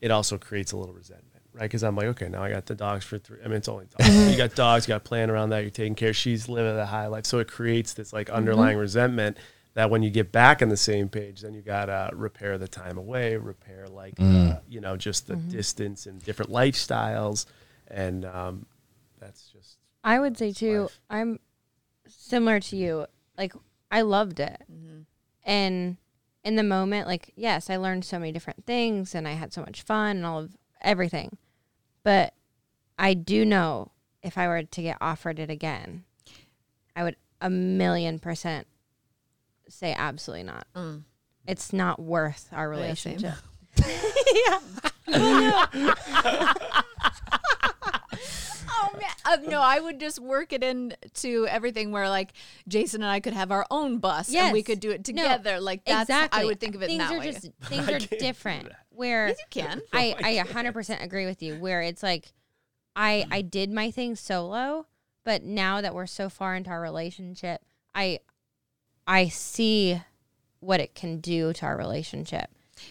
it 0.03 0.11
also 0.11 0.37
creates 0.37 0.73
a 0.73 0.77
little 0.77 0.95
resentment, 0.95 1.36
right? 1.57 1.63
Because 1.63 1.83
I'm 1.83 1.97
like, 1.97 2.07
okay, 2.09 2.29
now 2.29 2.43
I 2.43 2.51
got 2.51 2.67
the 2.67 2.75
dogs 2.75 3.05
for 3.05 3.19
three. 3.19 3.39
I 3.45 3.49
mean, 3.49 3.57
it's 3.57 3.69
only 3.69 3.87
dogs. 3.87 4.09
Mm-hmm. 4.09 4.31
you 4.31 4.37
got 4.37 4.55
dogs, 4.55 4.87
you 4.87 4.93
got 4.93 5.05
plan 5.05 5.31
around 5.31 5.51
that. 5.51 5.63
You're 5.63 5.71
taking 5.71 5.95
care. 5.95 6.13
She's 6.13 6.49
living 6.49 6.77
the 6.77 6.87
high 6.87 7.07
life, 7.07 7.27
so 7.27 7.39
it 7.39 7.49
creates 7.49 7.95
this 7.95 8.13
like 8.13 8.29
mm-hmm. 8.29 8.37
underlying 8.37 8.79
resentment 8.79 9.37
that 9.75 9.91
when 9.91 10.03
you 10.03 10.11
get 10.11 10.33
back 10.33 10.63
on 10.63 10.69
the 10.69 10.77
same 10.77 11.09
page, 11.09 11.43
then 11.43 11.53
you 11.53 11.63
gotta 11.63 12.11
repair 12.15 12.57
the 12.59 12.69
time 12.69 12.97
away, 12.97 13.37
repair 13.37 13.87
like 13.89 14.15
uh, 14.19 14.23
mm. 14.23 14.61
you 14.69 14.81
know 14.81 14.97
just 14.97 15.27
the 15.27 15.35
mm-hmm. 15.35 15.51
distance 15.51 16.07
and 16.07 16.23
different 16.25 16.51
lifestyles, 16.51 17.47
and 17.89 18.25
um, 18.25 18.67
that's 19.19 19.49
just 19.49 19.79
I 20.03 20.19
would 20.19 20.39
say 20.39 20.53
too, 20.53 20.83
life. 20.83 21.01
I'm 21.11 21.41
similar 22.07 22.61
to 22.61 22.77
you. 22.77 23.07
Like 23.37 23.53
I 23.91 24.03
loved 24.03 24.41
it. 24.41 24.63
And 25.47 25.97
in 26.45 26.57
the 26.57 26.65
moment, 26.65 27.07
like, 27.07 27.33
yes, 27.37 27.71
I 27.71 27.77
learned 27.77 28.05
so 28.05 28.19
many 28.19 28.33
different 28.33 28.67
things 28.67 29.15
and 29.15 29.27
I 29.27 29.33
had 29.33 29.53
so 29.53 29.63
much 29.63 29.83
fun 29.83 30.19
and 30.19 30.27
all 30.27 30.41
of 30.41 30.57
everything. 30.83 31.39
But 32.07 32.35
I 32.97 33.15
do 33.15 33.45
know 33.45 33.91
if 34.23 34.39
I 34.39 34.47
were 34.47 34.63
to 34.63 34.81
get 34.83 34.97
offered 35.01 35.41
it 35.41 35.51
again, 35.51 36.05
I 36.95 37.03
would 37.03 37.17
a 37.41 37.51
million 37.51 38.21
percent 38.21 38.69
say 39.69 39.93
absolutely 39.93 40.45
not. 40.45 40.69
Mm. 40.77 41.03
It's 41.49 41.73
not 41.73 42.01
worth 42.01 42.49
our 42.53 42.71
relationship. 42.71 43.35
yeah, 43.85 44.59
relationship. 45.09 45.99
Oh 48.79 48.89
man, 48.99 49.11
uh, 49.25 49.37
no! 49.51 49.61
I 49.61 49.81
would 49.81 49.99
just 50.01 50.19
work 50.19 50.53
it 50.53 50.63
into 50.63 51.47
everything 51.49 51.93
where 51.93 52.09
like 52.09 52.33
Jason 52.69 53.03
and 53.03 53.11
I 53.11 53.21
could 53.21 53.33
have 53.33 53.51
our 53.51 53.67
own 53.71 53.99
bus 53.99 54.33
and 54.35 54.53
we 54.53 54.63
could 54.63 54.81
do 54.81 54.91
it 54.91 54.99
No, 55.09 55.23
together. 55.23 55.61
like 55.61 55.85
that's 55.85 56.09
exactly. 56.09 56.43
I 56.43 56.45
would 56.45 56.61
think 56.61 56.75
of 56.75 56.83
it 56.83 56.87
things 56.87 56.99
that 57.01 57.13
are 57.13 57.19
way. 57.19 57.33
just 57.33 57.49
things 57.65 57.89
I 57.89 57.93
are 57.93 57.99
can't 57.99 58.11
do 58.11 58.19
different. 58.19 58.69
That. 58.97 58.99
Where 58.99 59.29
yes, 59.29 59.39
you 59.39 59.63
can. 59.63 59.83
Oh 59.93 59.99
I 59.99 60.15
I 60.23 60.31
a 60.31 60.45
hundred 60.45 60.73
percent 60.73 61.03
agree 61.03 61.27
with 61.27 61.43
you. 61.43 61.57
Where 61.57 61.83
it's 61.83 62.03
like, 62.03 62.33
I 62.95 63.27
I 63.31 63.43
did 63.43 63.71
my 63.71 63.91
thing 63.91 64.17
solo, 64.17 64.87
but 65.25 65.43
now 65.43 65.81
that 65.81 65.95
we're 65.95 66.07
so 66.07 66.29
far 66.29 66.55
into 66.55 66.71
our 66.71 66.81
relationship, 66.81 67.63
I 67.95 68.21
I 69.07 69.29
see 69.29 70.01
what 70.61 70.81
it 70.81 70.95
can 70.95 71.21
do 71.21 71.53
to 71.53 71.67
our 71.67 71.77
relationship, 71.77 72.51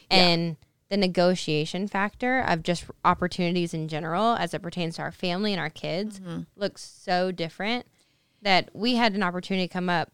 and 0.10 0.58
the 0.90 0.98
negotiation 0.98 1.88
factor 1.88 2.40
of 2.42 2.64
just 2.64 2.86
opportunities 3.04 3.74
in 3.74 3.88
general 3.88 4.36
as 4.36 4.54
it 4.54 4.62
pertains 4.62 4.96
to 4.96 5.02
our 5.02 5.12
family 5.12 5.52
and 5.52 5.60
our 5.60 5.70
kids 5.70 6.20
mm-hmm. 6.20 6.42
looks 6.56 6.84
so 6.84 7.32
different 7.32 7.88
that 8.44 8.70
we 8.74 8.96
had 8.96 9.14
an 9.16 9.24
opportunity 9.24 9.68
come 9.68 9.90
up 9.90 10.12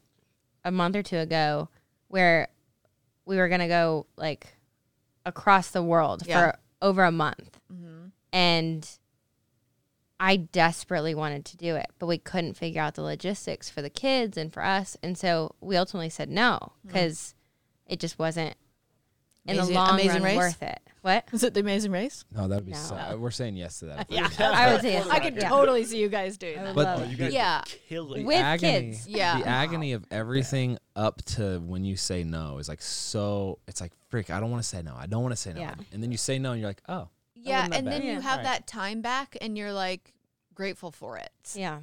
a 0.63 0.71
month 0.71 0.95
or 0.95 1.03
two 1.03 1.17
ago 1.17 1.67
where 2.07 2.47
we 3.25 3.35
were 3.35 3.49
gonna 3.49 3.67
go 3.67 4.05
like 4.15 4.47
across 5.25 5.71
the 5.71 5.83
world 5.83 6.23
Yeah. 6.25 6.51
for 6.51 6.59
over 6.81 7.03
a 7.03 7.11
month. 7.11 7.59
Mm-hmm. 7.71 8.07
And 8.33 8.89
I 10.19 10.35
desperately 10.35 11.15
wanted 11.15 11.45
to 11.45 11.57
do 11.57 11.75
it, 11.75 11.87
but 11.97 12.07
we 12.07 12.17
couldn't 12.17 12.53
figure 12.53 12.81
out 12.81 12.95
the 12.95 13.01
logistics 13.01 13.69
for 13.69 13.81
the 13.81 13.89
kids 13.89 14.37
and 14.37 14.53
for 14.53 14.63
us. 14.63 14.95
And 15.01 15.17
so 15.17 15.55
we 15.61 15.75
ultimately 15.77 16.09
said 16.09 16.29
no 16.29 16.59
mm-hmm. 16.61 16.87
because 16.87 17.33
it 17.87 17.99
just 17.99 18.19
wasn't 18.19 18.55
in 19.45 19.55
Amazing- 19.55 19.73
the 19.73 19.79
long 19.79 19.89
Amazing 19.91 20.11
run 20.13 20.21
Race? 20.23 20.37
worth 20.37 20.63
it. 20.63 20.79
What? 21.01 21.23
Is 21.33 21.43
it 21.43 21.55
the 21.55 21.61
Amazing 21.61 21.91
Race? 21.91 22.25
No, 22.31 22.47
that'd 22.47 22.63
be 22.65 22.73
No. 22.73 22.77
so. 22.77 23.17
We're 23.17 23.31
saying 23.31 23.55
yes 23.55 23.79
to 23.79 23.85
that. 23.87 24.05
Yeah, 24.11 24.29
I 24.39 24.71
would 24.71 24.81
say 24.81 24.93
yes. 24.93 25.07
I 25.09 25.19
could 25.19 25.35
yeah. 25.35 25.49
totally 25.49 25.83
see 25.83 25.99
you 25.99 26.09
guys 26.09 26.37
doing 26.37 26.57
that. 26.63 26.75
But- 26.75 26.99
love 26.99 27.09
you 27.09 27.17
guys 27.17 27.33
Yeah. 27.33 27.63
kill 27.89 28.13
it. 28.13 28.23
With 28.23 28.37
agony, 28.37 28.91
kids. 28.91 29.07
Yeah. 29.07 29.39
the 29.39 29.47
agony 29.47 29.93
of 29.93 30.05
everything 30.11 30.77
up 30.95 31.23
to 31.25 31.59
when 31.59 31.83
you 31.83 31.95
say 31.97 32.23
no 32.23 32.59
is 32.59 32.69
like 32.69 32.81
so. 32.83 33.57
It's 33.67 33.81
like 33.81 33.93
freak. 34.09 34.29
I 34.29 34.39
don't 34.39 34.51
want 34.51 34.61
to 34.61 34.69
say 34.69 34.83
no. 34.83 34.95
I 34.95 35.07
don't 35.07 35.23
want 35.23 35.31
to 35.33 35.37
say 35.41 35.53
no. 35.53 35.61
Yeah. 35.61 35.73
And 35.91 36.03
then 36.03 36.11
you 36.11 36.17
say 36.17 36.37
no, 36.37 36.51
and 36.51 36.61
you're 36.61 36.69
like, 36.69 36.83
oh, 36.87 37.07
Yeah, 37.33 37.61
wasn't 37.61 37.71
that 37.71 37.77
and 37.79 37.87
then 37.87 38.01
bad. 38.01 38.07
you 38.07 38.21
have 38.21 38.37
Right. 38.37 38.43
that 38.43 38.67
time 38.67 39.01
back, 39.01 39.35
and 39.41 39.57
you're 39.57 39.73
like 39.73 40.13
grateful 40.53 40.91
for 40.91 41.17
it, 41.17 41.31
Yeah. 41.55 41.79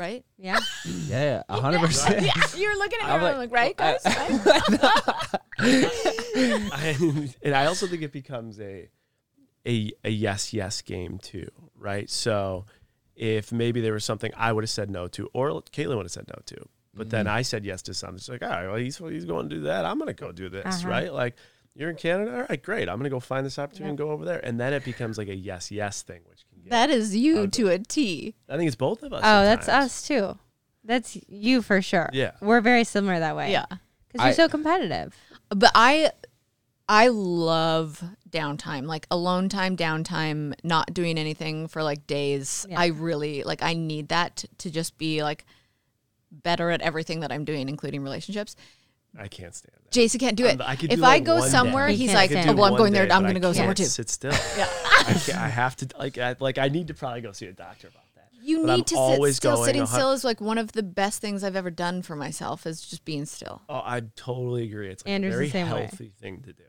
Right? 0.00 0.24
Yeah. 0.38 0.58
yeah, 1.08 1.42
a 1.50 1.60
hundred 1.60 1.80
percent. 1.80 2.22
yeah, 2.24 2.32
you're 2.56 2.78
looking 2.78 3.00
at 3.02 3.06
me 3.08 3.12
I'm 3.12 3.22
I'm 3.22 3.36
like, 3.38 3.50
like, 3.50 3.52
right, 3.52 3.76
guys? 3.76 4.00
Right? 4.06 5.40
I, 6.72 7.28
and 7.42 7.54
I 7.54 7.66
also 7.66 7.86
think 7.86 8.00
it 8.02 8.12
becomes 8.12 8.58
a 8.60 8.88
a 9.66 9.92
a 10.04 10.08
yes 10.10 10.52
yes 10.54 10.80
game 10.82 11.18
too, 11.18 11.50
right? 11.76 12.08
So 12.08 12.64
if 13.14 13.52
maybe 13.52 13.80
there 13.82 13.92
was 13.92 14.04
something 14.04 14.32
I 14.36 14.52
would 14.52 14.64
have 14.64 14.70
said 14.70 14.88
no 14.90 15.06
to, 15.08 15.28
or 15.34 15.50
Kaitlyn 15.50 15.96
would 15.96 16.06
have 16.06 16.12
said 16.12 16.28
no 16.28 16.40
to, 16.46 16.56
but 16.94 17.10
then 17.10 17.26
I 17.26 17.42
said 17.42 17.64
yes 17.66 17.82
to 17.82 17.92
something. 17.94 18.16
It's 18.16 18.28
like, 18.30 18.42
all 18.42 18.48
right, 18.48 18.66
well, 18.68 18.76
he's 18.76 18.96
he's 18.96 19.26
going 19.26 19.48
to 19.50 19.56
do 19.56 19.62
that. 19.64 19.84
I'm 19.84 19.98
going 19.98 20.08
to 20.08 20.14
go 20.14 20.32
do 20.32 20.48
this, 20.48 20.64
Uh-huh. 20.80 20.88
right? 20.88 21.12
Like 21.12 21.36
you're 21.74 21.90
in 21.90 21.96
Canada, 21.96 22.34
all 22.34 22.46
right, 22.48 22.62
great. 22.62 22.88
I'm 22.88 22.96
going 22.96 23.04
to 23.04 23.10
go 23.10 23.20
find 23.20 23.44
this 23.44 23.58
opportunity 23.58 23.84
Yep. 23.84 23.88
and 23.90 23.98
go 23.98 24.10
over 24.12 24.24
there, 24.24 24.40
and 24.42 24.58
then 24.58 24.72
it 24.72 24.84
becomes 24.84 25.18
like 25.18 25.28
a 25.28 25.36
yes 25.36 25.70
yes 25.70 26.00
thing, 26.02 26.20
which 26.26 26.40
can 26.48 26.48
get. 26.48 26.49
That 26.68 26.90
is 26.90 27.16
you 27.16 27.46
to 27.48 27.68
a 27.68 27.78
T. 27.78 28.34
I 28.48 28.56
think 28.56 28.66
it's 28.68 28.76
both 28.76 29.02
of 29.02 29.12
us. 29.12 29.20
Oh, 29.24 29.42
that's 29.44 29.66
sometimes. 29.66 29.86
us 29.86 30.02
too. 30.06 30.38
That's 30.84 31.18
you 31.28 31.62
for 31.62 31.82
sure. 31.82 32.10
Yeah. 32.12 32.32
We're 32.40 32.60
very 32.60 32.84
similar 32.84 33.18
that 33.18 33.36
way. 33.36 33.52
Yeah. 33.52 33.66
Because 34.08 34.24
you're 34.24 34.28
I- 34.28 34.32
so 34.32 34.48
competitive. 34.48 35.14
But 35.50 35.72
I 35.74 36.10
I 36.88 37.08
love 37.08 38.02
downtime, 38.28 38.86
like 38.86 39.06
alone 39.10 39.48
time, 39.48 39.76
downtime, 39.76 40.54
not 40.64 40.92
doing 40.92 41.18
anything 41.18 41.68
for 41.68 41.82
like 41.82 42.06
days. 42.06 42.66
Yeah. 42.68 42.80
I 42.80 42.86
really 42.86 43.42
like 43.44 43.62
I 43.62 43.74
need 43.74 44.08
that 44.08 44.36
t- 44.36 44.48
to 44.58 44.70
just 44.70 44.98
be 44.98 45.22
like 45.22 45.44
better 46.32 46.70
at 46.70 46.80
everything 46.80 47.20
that 47.20 47.32
I'm 47.32 47.44
doing, 47.44 47.68
including 47.68 48.02
relationships. 48.02 48.56
I 49.18 49.28
can't 49.28 49.54
stand 49.54 49.72
that. 49.82 49.90
Jason 49.90 50.20
can't 50.20 50.36
do 50.36 50.44
um, 50.44 50.50
it. 50.50 50.60
I'm- 50.60 50.70
I 50.70 50.76
could 50.76 50.92
if 50.92 50.98
do, 51.00 51.04
I 51.04 51.18
go 51.18 51.34
one 51.36 51.42
day. 51.44 51.48
somewhere, 51.50 51.88
He 51.88 51.96
he's 51.96 52.06
can't 52.10 52.16
like, 52.16 52.30
stand 52.30 52.50
oh, 52.50 52.54
"Well, 52.54 52.64
I'm 52.66 52.70
One 52.72 52.78
going 52.78 52.92
there. 52.92 53.06
day, 53.06 53.12
I'm 53.12 53.22
but 53.22 53.32
going 53.32 53.40
to 53.40 53.48
I 53.48 53.50
go 53.50 53.52
somewhere 53.52 53.74
can't 53.74 53.78
too." 53.78 53.84
Sit 53.84 54.08
still. 54.10 54.32
yeah. 54.56 54.68
I, 55.00 55.02
can't, 55.14 55.38
I 55.38 55.48
have 55.48 55.76
to 55.76 55.88
like 55.98 56.18
I, 56.18 56.36
like 56.38 56.58
I 56.58 56.68
need 56.68 56.88
to 56.88 56.94
probably 56.94 57.20
go 57.22 57.32
see 57.32 57.46
a 57.46 57.52
doctor 57.52 57.88
about 57.88 58.04
that. 58.14 58.28
You 58.42 58.62
But 58.62 58.70
I'm 58.70 58.76
need 58.76 58.86
to 58.88 58.94
sit 58.94 58.98
always 58.98 59.36
still. 59.36 59.56
going 59.56 59.66
Sitting 59.66 59.82
a 59.82 59.86
still 59.86 60.12
is 60.12 60.24
like 60.24 60.40
one 60.40 60.58
of 60.58 60.72
the 60.72 60.82
best 60.82 61.20
things 61.20 61.42
I've 61.44 61.56
ever 61.56 61.70
done 61.70 62.02
for 62.02 62.14
myself. 62.16 62.66
Is 62.66 62.80
just 62.82 63.04
being 63.04 63.26
still. 63.26 63.62
Oh, 63.68 63.82
I 63.84 64.02
totally 64.16 64.64
agree. 64.64 64.90
It's 64.90 65.04
like 65.04 65.12
Andrew's 65.12 65.34
a 65.34 65.36
the 65.36 65.38
very 65.38 65.50
same 65.50 65.70
way. 65.70 65.80
healthy 65.80 66.12
thing 66.20 66.42
to 66.42 66.52
do. 66.52 66.62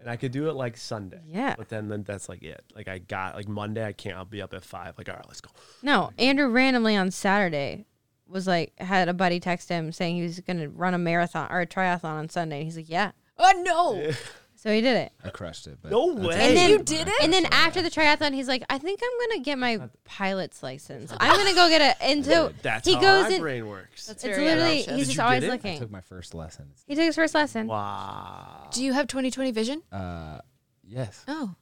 And 0.00 0.08
I 0.08 0.14
could 0.14 0.30
do 0.30 0.48
it 0.48 0.52
like 0.52 0.76
Sunday. 0.76 1.18
Yeah. 1.26 1.56
But 1.58 1.70
then, 1.70 1.88
then 1.88 2.04
that's 2.04 2.28
like 2.28 2.44
it. 2.44 2.62
Like 2.72 2.86
I 2.86 2.98
got 2.98 3.34
like 3.34 3.48
Monday, 3.48 3.84
I 3.84 3.92
can't. 3.92 4.16
I'll 4.16 4.24
be 4.24 4.40
up 4.40 4.54
at 4.54 4.62
five. 4.62 4.94
Like 4.96 5.08
all 5.08 5.16
right, 5.16 5.24
let's 5.26 5.40
go. 5.40 5.50
No, 5.82 6.12
Andrew 6.18 6.46
randomly 6.48 6.94
on 6.94 7.10
Saturday 7.10 7.86
was 8.28 8.46
like 8.46 8.72
had 8.78 9.08
a 9.08 9.14
buddy 9.14 9.40
text 9.40 9.68
him 9.68 9.90
saying 9.92 10.16
he 10.16 10.22
was 10.22 10.40
going 10.40 10.58
to 10.58 10.68
run 10.68 10.94
a 10.94 10.98
marathon 10.98 11.48
or 11.50 11.60
a 11.60 11.66
triathlon 11.66 12.04
on 12.18 12.28
Sunday. 12.28 12.64
He's 12.64 12.76
like, 12.76 12.88
yeah. 12.88 13.12
Oh 13.38 13.52
no! 13.64 14.12
So 14.56 14.72
he 14.74 14.80
did 14.80 14.96
it. 14.96 15.12
I 15.24 15.30
crushed 15.30 15.68
it. 15.68 15.78
But 15.80 15.92
No 15.92 16.06
way. 16.14 16.34
And 16.34 16.56
then 16.56 16.70
You 16.70 16.78
did 16.82 17.06
it? 17.06 17.14
And 17.22 17.32
then 17.32 17.46
after 17.52 17.80
the 17.80 17.88
triathlon, 17.90 18.34
he's 18.34 18.48
like, 18.48 18.64
I 18.68 18.76
think 18.78 19.00
I'm 19.00 19.28
going 19.28 19.38
to 19.40 19.44
get 19.44 19.56
my 19.56 19.88
pilot's 20.04 20.64
license. 20.64 21.12
I'm 21.20 21.36
going 21.36 21.46
to 21.48 21.54
go 21.54 21.68
get 21.68 21.80
it. 21.80 21.96
And 22.00 22.24
so 22.24 22.52
That's 22.62 22.86
he 22.88 22.94
how 22.94 23.00
goes 23.00 23.28
my 23.30 23.36
in. 23.36 23.40
brain 23.40 23.66
works. 23.68 24.06
That's 24.06 24.24
It's 24.24 24.36
literally, 24.36 24.50
ambitious. 24.80 24.86
he's 24.86 24.96
Did 24.96 25.04
just 25.04 25.16
you 25.16 25.22
always 25.22 25.40
get 25.42 25.46
it? 25.46 25.50
I 25.50 25.52
looking. 25.52 25.78
took 25.78 25.90
my 25.92 26.00
first 26.00 26.34
lesson. 26.34 26.72
He 26.88 26.96
took 26.96 27.04
his 27.04 27.14
first 27.14 27.34
lesson. 27.36 27.68
wow. 27.68 28.68
Do 28.72 28.82
you 28.84 28.92
have 28.94 29.06
2020 29.06 29.52
vision? 29.52 29.80
Uh, 29.92 30.40
yes. 30.84 31.24
Oh, 31.28 31.54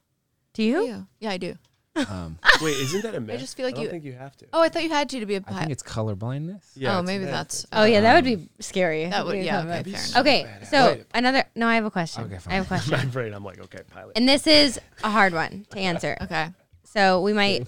Do 0.54 0.62
do 0.62 0.62
you? 0.62 0.86
you? 0.86 1.06
Yeah, 1.20 1.30
I 1.32 1.36
do. 1.36 1.56
Um, 1.96 2.38
Wait, 2.62 2.76
isn't 2.78 3.02
that 3.02 3.14
a 3.14 3.20
myth? 3.20 3.40
just 3.40 3.56
feel 3.56 3.66
like 3.66 3.74
I 3.74 3.76
don't 3.76 3.84
you- 3.84 3.90
think 3.90 4.04
you 4.04 4.12
have 4.12 4.36
to. 4.38 4.46
Oh, 4.52 4.60
I 4.62 4.68
thought 4.68 4.82
you 4.82 4.90
had 4.90 5.08
to 5.10 5.20
to 5.20 5.26
be 5.26 5.34
a 5.34 5.38
I 5.38 5.40
pilot. 5.40 5.58
think 5.60 5.70
it's 5.72 5.82
color 5.82 6.14
blindness. 6.14 6.64
Yeah, 6.76 6.96
oh, 6.96 7.00
it's 7.00 7.08
a 7.08 7.12
maybe 7.12 7.24
myth. 7.24 7.32
that's. 7.32 7.66
Oh 7.72 7.84
yeah, 7.84 8.00
that 8.02 8.14
would 8.14 8.24
be 8.24 8.48
scary. 8.60 9.06
That 9.06 9.24
would- 9.24 9.32
Be 9.32 9.40
yeah, 9.40 9.60
okay, 9.60 9.68
fair 9.68 9.80
enough. 9.86 10.16
Okay, 10.16 10.44
badass. 10.44 10.66
so 10.70 10.86
Wait. 10.92 11.04
another. 11.14 11.44
No, 11.54 11.66
I 11.68 11.74
have 11.76 11.84
a 11.84 11.90
question. 11.90 12.24
Okay, 12.24 12.38
fine. 12.38 12.52
I 12.52 12.56
have 12.56 12.64
a 12.66 12.68
question, 12.68 12.90
My 12.92 12.96
question, 12.98 13.10
brain, 13.10 13.32
I'm 13.34 13.44
like, 13.44 13.60
okay, 13.60 13.80
pilot. 13.92 14.12
and 14.16 14.28
this 14.28 14.46
is 14.46 14.80
a 15.04 15.10
hard 15.10 15.32
one 15.32 15.66
to 15.70 15.78
answer. 15.78 16.16
Okay. 16.22 16.48
So 16.84 17.20
we 17.20 17.32
might 17.34 17.66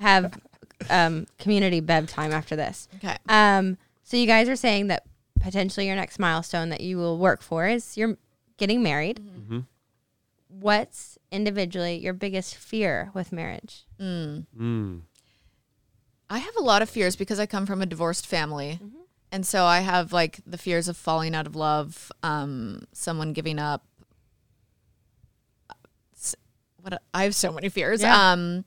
have 0.00 0.38
um, 0.88 1.26
community 1.38 1.80
bev 1.80 2.06
time 2.06 2.32
after 2.32 2.56
this. 2.56 2.88
Okay. 2.96 3.16
Um, 3.28 3.76
so 4.02 4.16
you 4.16 4.26
guys 4.26 4.48
are 4.48 4.56
saying 4.56 4.86
that 4.86 5.04
potentially 5.40 5.86
your 5.86 5.96
next 5.96 6.18
milestone 6.18 6.70
that 6.70 6.80
you 6.80 6.96
will 6.96 7.18
work 7.18 7.42
for 7.42 7.66
is 7.68 7.96
you're 7.98 8.16
getting 8.56 8.82
married. 8.82 9.20
Mm-hmm. 9.22 9.60
What's 10.60 11.16
individually 11.30 11.96
your 11.96 12.12
biggest 12.12 12.56
fear 12.56 13.10
with 13.14 13.32
marriage? 13.32 13.84
Mm. 13.98 15.00
I 16.28 16.38
have 16.38 16.56
a 16.56 16.62
lot 16.62 16.82
of 16.82 16.90
fears 16.90 17.16
because 17.16 17.40
I 17.40 17.46
come 17.46 17.64
from 17.66 17.80
a 17.80 17.86
divorced 17.86 18.26
family. 18.26 18.78
And 19.30 19.46
so 19.46 19.64
I 19.64 19.80
have 19.80 20.12
like 20.12 20.40
the 20.46 20.58
fears 20.58 20.88
of 20.88 20.96
falling 20.96 21.34
out 21.34 21.46
of 21.46 21.56
love, 21.56 22.12
um, 22.22 22.82
someone 22.92 23.32
giving 23.32 23.58
up. 23.58 23.84
S- 26.14 26.36
What 26.80 26.92
a- 26.94 27.00
I 27.14 27.24
have 27.24 27.34
so 27.34 27.50
many 27.52 27.68
fears. 27.70 28.02
Yeah. 28.02 28.32
Um, 28.32 28.64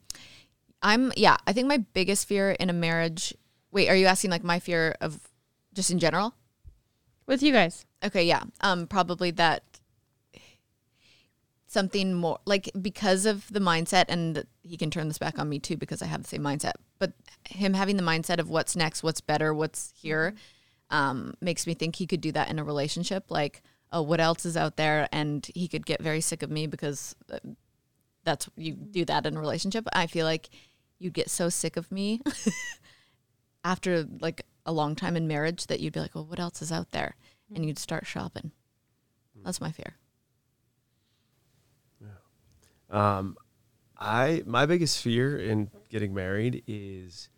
I'm 0.81 1.11
yeah. 1.15 1.37
I 1.47 1.53
think 1.53 1.67
my 1.67 1.77
biggest 1.77 2.27
fear 2.27 2.51
in 2.51 2.69
a 2.69 2.73
marriage. 2.73 3.33
Wait, 3.71 3.89
are 3.89 3.95
you 3.95 4.05
asking 4.07 4.31
like 4.31 4.43
my 4.43 4.59
fear 4.59 4.95
of 5.01 5.19
just 5.73 5.91
in 5.91 5.99
general? 5.99 6.33
With 7.27 7.41
you 7.43 7.51
guys, 7.51 7.85
Okay, 8.03 8.23
yeah. 8.23 8.43
Um, 8.61 8.85
probably 8.85 9.31
that 9.31 9.63
something 11.75 12.13
more 12.13 12.39
like 12.45 12.71
because 12.81 13.25
of 13.25 13.51
the 13.51 13.59
mindset, 13.59 14.05
and 14.07 14.45
he 14.63 14.77
can 14.77 14.89
turn 14.89 15.09
this 15.09 15.17
back 15.17 15.37
on 15.37 15.49
me 15.49 15.59
too 15.59 15.75
because 15.75 16.01
I 16.01 16.05
have 16.05 16.23
the 16.23 16.29
same 16.29 16.41
mindset. 16.41 16.71
But 16.99 17.11
him 17.49 17.73
having 17.73 17.97
the 17.97 18.03
mindset 18.03 18.39
of 18.39 18.49
what's 18.49 18.77
next, 18.77 19.03
what's 19.03 19.19
better, 19.19 19.53
what's 19.53 19.91
here, 20.01 20.33
um, 20.89 21.35
makes 21.41 21.67
me 21.67 21.73
think 21.73 21.97
he 21.97 22.07
could 22.07 22.21
do 22.21 22.31
that 22.31 22.49
in 22.49 22.59
a 22.59 22.63
relationship. 22.63 23.25
Like, 23.29 23.61
oh, 23.91 24.01
what 24.01 24.21
else 24.21 24.45
is 24.45 24.55
out 24.55 24.77
there? 24.77 25.09
And 25.11 25.45
he 25.53 25.67
could 25.67 25.85
get 25.85 26.01
very 26.01 26.21
sick 26.21 26.43
of 26.43 26.49
me 26.49 26.65
because 26.65 27.13
uh, 27.29 27.39
that's 28.23 28.49
you 28.55 28.71
do 28.71 29.03
that 29.05 29.25
in 29.25 29.35
a 29.35 29.41
relationship. 29.41 29.85
I 29.91 30.07
feel 30.07 30.25
like 30.25 30.49
you'd 30.97 31.13
get 31.13 31.29
so 31.29 31.49
sick 31.49 31.75
of 31.75 31.91
me 31.91 32.21
after 33.65 34.07
like 34.21 34.45
a 34.65 34.71
long 34.71 34.95
time 34.95 35.17
in 35.17 35.27
marriage 35.27 35.67
that 35.67 35.81
you'd 35.81 35.93
be 35.93 35.99
like, 35.99 36.15
well, 36.15 36.25
what 36.25 36.39
else 36.39 36.61
is 36.61 36.71
out 36.71 36.91
there? 36.91 37.15
And 37.53 37.65
you'd 37.65 37.77
start 37.77 38.07
shopping. 38.07 38.51
That's 39.43 39.59
my 39.59 39.71
fear. 39.71 39.95
Um, 42.95 43.35
I 43.97 44.43
my 44.45 44.65
biggest 44.65 45.01
fear 45.01 45.37
in 45.37 45.69
getting 45.89 46.13
married 46.13 46.63
is 46.65 47.29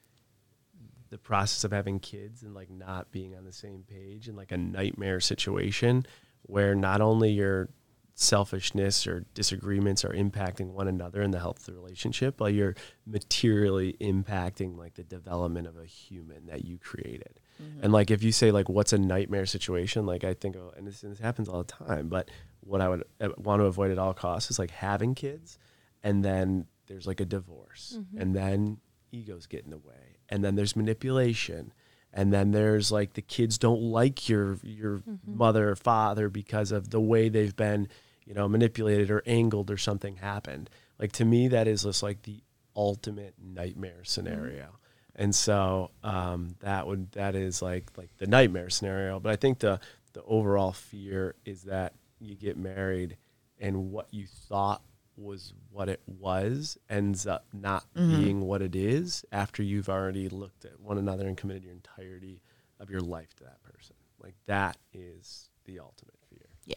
the 1.10 1.18
process 1.18 1.64
of 1.64 1.72
having 1.72 2.00
kids 2.00 2.44
and 2.44 2.54
like 2.54 2.70
not 2.70 3.12
being 3.12 3.36
on 3.36 3.44
the 3.44 3.52
same 3.52 3.84
page 3.88 4.28
and 4.28 4.38
like 4.38 4.52
a 4.52 4.58
nightmare 4.58 5.20
situation 5.20 6.06
where 6.44 6.76
not 6.76 7.02
only 7.02 7.32
your 7.32 7.70
selfishness 8.14 9.06
or 9.06 9.26
disagreements 9.34 10.04
are 10.04 10.14
impacting 10.14 10.72
one 10.72 10.88
another 10.88 11.22
and 11.22 11.34
the 11.34 11.40
health 11.40 11.60
of 11.60 11.66
the 11.66 11.74
relationship, 11.74 12.36
but 12.38 12.54
you're 12.54 12.76
materially 13.06 13.96
impacting 14.02 14.76
like 14.76 14.96
the 14.96 15.04
development 15.04 15.68
of 15.68 15.78
a 15.78 15.86
human 15.86 16.48
that 16.48 16.66
you 16.66 16.78
created. 16.80 17.40
And 17.82 17.92
like 17.94 18.12
if 18.12 18.24
you 18.24 18.32
say 18.32 18.52
like 18.52 18.70
what's 18.70 18.94
a 18.94 18.98
nightmare 18.98 19.46
situation, 19.46 20.06
like 20.06 20.24
I 20.24 20.34
think, 20.34 20.56
oh, 20.56 20.74
and 20.76 20.88
this, 20.88 21.04
and 21.04 21.12
this 21.12 21.20
happens 21.20 21.48
all 21.48 21.64
the 21.64 21.72
time. 21.72 22.08
But 22.08 22.30
what 22.68 22.82
I 22.82 22.90
would 22.90 23.04
uh, 23.22 23.30
want 23.38 23.62
to 23.62 23.66
avoid 23.66 23.92
at 23.92 23.98
all 23.98 24.14
costs 24.14 24.52
is 24.52 24.60
like 24.60 24.72
having 24.72 25.16
kids, 25.16 25.58
and 26.04 26.24
then 26.24 26.66
there's 26.88 27.08
like 27.08 27.20
a 27.20 27.26
divorce, 27.26 27.98
and 28.18 28.36
then 28.36 28.78
egos 29.12 29.48
get 29.48 29.64
in 29.64 29.72
the 29.72 29.78
way, 29.78 30.18
and 30.30 30.44
then 30.44 30.56
there's 30.56 30.76
manipulation, 30.76 31.74
and 32.14 32.32
then 32.34 32.52
there's 32.52 32.92
like 32.92 33.14
the 33.14 33.22
kids 33.22 33.58
don't 33.58 33.82
like 33.82 34.28
your 34.30 34.58
your 34.64 35.02
mother 35.26 35.70
or 35.70 35.76
father 35.76 36.30
because 36.30 36.72
of 36.72 36.90
the 36.90 37.00
way 37.02 37.30
they've 37.30 37.56
been, 37.56 37.88
you 38.26 38.34
know, 38.34 38.48
manipulated 38.48 39.10
or 39.12 39.24
angled 39.26 39.72
or 39.72 39.78
something 39.78 40.18
happened. 40.18 40.70
Like 41.00 41.12
to 41.14 41.26
me, 41.26 41.48
that 41.50 41.68
is 41.68 41.84
just 41.84 42.04
like 42.04 42.24
the 42.24 42.42
ultimate 42.76 43.34
nightmare 43.42 44.04
scenario. 44.04 44.78
And 45.16 45.34
so 45.34 45.92
um, 46.04 46.56
that 46.60 46.86
would 46.86 47.12
that 47.14 47.36
is 47.36 47.62
like 47.62 47.92
like 47.98 48.10
the 48.18 48.28
nightmare 48.28 48.70
scenario. 48.70 49.20
But 49.20 49.32
I 49.32 49.36
think 49.36 49.60
the 49.60 49.80
the 50.14 50.24
overall 50.24 50.72
fear 50.72 51.36
is 51.46 51.64
that 51.64 51.94
you 52.20 52.36
get 52.36 52.58
married 52.58 53.18
and 53.60 53.92
what 53.92 54.08
you 54.12 54.26
thought 54.28 54.82
was 55.18 55.54
what 55.72 55.90
it 55.90 56.02
was 56.06 56.78
ends 56.90 57.26
up 57.26 57.46
not 57.52 57.86
mm-hmm. 57.96 58.22
being 58.22 58.42
what 58.42 58.62
it 58.62 58.76
is 58.76 59.26
after 59.32 59.64
you've 59.64 59.90
already 59.90 60.30
looked 60.30 60.64
at 60.64 60.80
one 60.80 60.98
another 60.98 61.28
and 61.28 61.38
committed 61.38 61.64
your 61.64 61.74
entirety 61.74 62.42
of 62.80 62.90
your 62.90 63.02
life 63.02 63.34
to 63.36 63.44
that 63.44 63.62
person. 63.64 63.96
Like 64.22 64.36
that 64.46 64.78
is 64.94 65.50
the 65.66 65.80
ultimate 65.80 66.16
fear. 66.30 66.48
Yeah, 66.66 66.76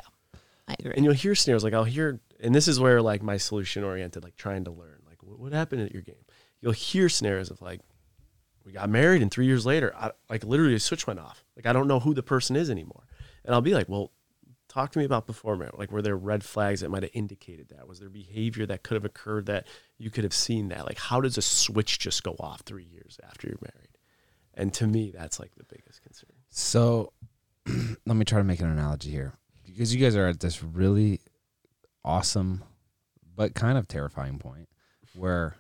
I 0.69 0.77
agree. 0.79 0.93
And 0.97 1.05
you'll 1.05 1.15
hear 1.15 1.35
scenarios 1.35 1.65
like 1.65 1.75
I'll 1.75 1.85
hear, 1.85 2.21
and 2.41 2.55
this 2.55 2.69
is 2.69 2.81
where 2.81 3.03
like 3.03 3.23
my 3.23 3.37
solution 3.37 3.85
oriented, 3.85 4.25
like 4.25 4.37
trying 4.37 4.65
to 4.65 4.71
learn, 4.71 5.03
like 5.07 5.23
what, 5.23 5.39
what 5.39 5.53
happened 5.53 5.83
at 5.83 5.93
your 5.93 6.03
game. 6.03 6.25
You'll 6.61 6.73
hear 6.73 7.09
scenarios 7.09 7.51
of 7.51 7.61
like, 7.61 7.81
we 8.65 8.73
got 8.73 8.91
married, 8.91 9.23
and 9.23 9.31
three 9.31 9.47
years 9.47 9.65
later, 9.65 9.95
I, 9.97 10.13
like 10.29 10.45
literally 10.45 10.75
a 10.75 10.81
switch 10.81 11.07
went 11.07 11.19
off. 11.19 11.45
Like 11.57 11.67
I 11.67 11.73
don't 11.73 11.89
know 11.89 11.99
who 11.99 12.15
the 12.15 12.23
person 12.23 12.57
is 12.57 12.71
anymore, 12.71 13.05
and 13.45 13.55
I'll 13.55 13.63
be 13.63 13.75
like, 13.75 13.89
well, 13.89 14.13
talk 14.71 14.93
to 14.93 14.99
me 14.99 15.05
about 15.05 15.27
before 15.27 15.57
marriage. 15.57 15.75
Like 15.77 15.93
were 15.93 16.01
there 16.01 16.17
red 16.17 16.45
flags 16.45 16.81
that 16.81 16.91
might 16.91 17.03
have 17.03 17.13
indicated 17.13 17.69
that? 17.71 17.87
Was 17.89 18.01
there 18.01 18.09
behavior 18.09 18.65
that 18.67 18.83
could 18.83 18.95
have 18.95 19.05
occurred 19.05 19.47
that 19.47 19.67
you 19.99 20.11
could 20.11 20.25
have 20.25 20.33
seen 20.33 20.69
that? 20.69 20.87
Like 20.87 20.99
how 20.99 21.21
does 21.21 21.37
a 21.37 21.43
switch 21.43 21.99
just 21.99 22.23
go 22.23 22.37
off 22.41 22.63
three 22.63 22.85
years 22.85 23.19
after 23.27 23.49
you're 23.49 23.59
married? 23.61 23.99
And 24.55 24.73
to 24.75 24.87
me, 24.87 25.11
that's 25.11 25.39
like 25.39 25.55
the 25.57 25.65
biggest 25.65 26.03
concern. 26.03 26.31
So 26.49 27.13
let 28.07 28.17
me 28.17 28.25
try 28.25 28.39
to 28.39 28.45
make 28.45 28.61
an 28.61 28.71
analogy 28.71 29.11
here 29.11 29.35
because 29.65 29.95
you 29.95 30.01
guys 30.01 30.17
are 30.17 30.29
at 30.29 30.41
this 30.41 30.63
really 30.63 31.21
awesome 32.05 32.65
but 33.37 33.55
kind 33.55 33.77
of 33.79 33.89
terrifying 33.89 34.39
point 34.39 34.69
where 35.15 35.57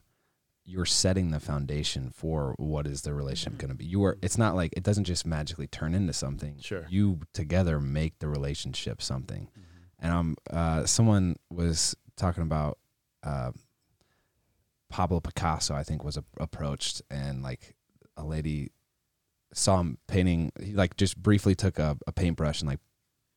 you're 0.70 0.86
setting 0.86 1.30
the 1.32 1.40
foundation 1.40 2.10
for 2.10 2.54
what 2.56 2.86
is 2.86 3.02
the 3.02 3.12
relationship 3.12 3.58
going 3.58 3.70
to 3.70 3.74
be. 3.74 3.84
You 3.84 4.04
are 4.04 4.16
it's 4.22 4.38
not 4.38 4.54
like 4.54 4.72
it 4.76 4.84
doesn't 4.84 5.04
just 5.04 5.26
magically 5.26 5.66
turn 5.66 5.94
into 5.94 6.12
something. 6.12 6.58
Sure. 6.60 6.86
You 6.88 7.20
together 7.34 7.80
make 7.80 8.18
the 8.20 8.28
relationship 8.28 9.02
something. 9.02 9.48
And 9.98 10.12
um 10.12 10.36
uh 10.50 10.86
someone 10.86 11.36
was 11.50 11.96
talking 12.16 12.42
about 12.44 12.78
uh 13.24 13.50
Pablo 14.88 15.20
Picasso 15.20 15.74
I 15.74 15.82
think 15.82 16.04
was 16.04 16.16
a- 16.16 16.24
approached 16.38 17.02
and 17.10 17.42
like 17.42 17.74
a 18.16 18.24
lady 18.24 18.70
saw 19.52 19.80
him 19.80 19.98
painting 20.06 20.52
he 20.62 20.72
like 20.72 20.96
just 20.96 21.16
briefly 21.20 21.54
took 21.56 21.78
a, 21.78 21.96
a 22.06 22.12
paintbrush 22.12 22.60
and 22.60 22.70
like 22.70 22.80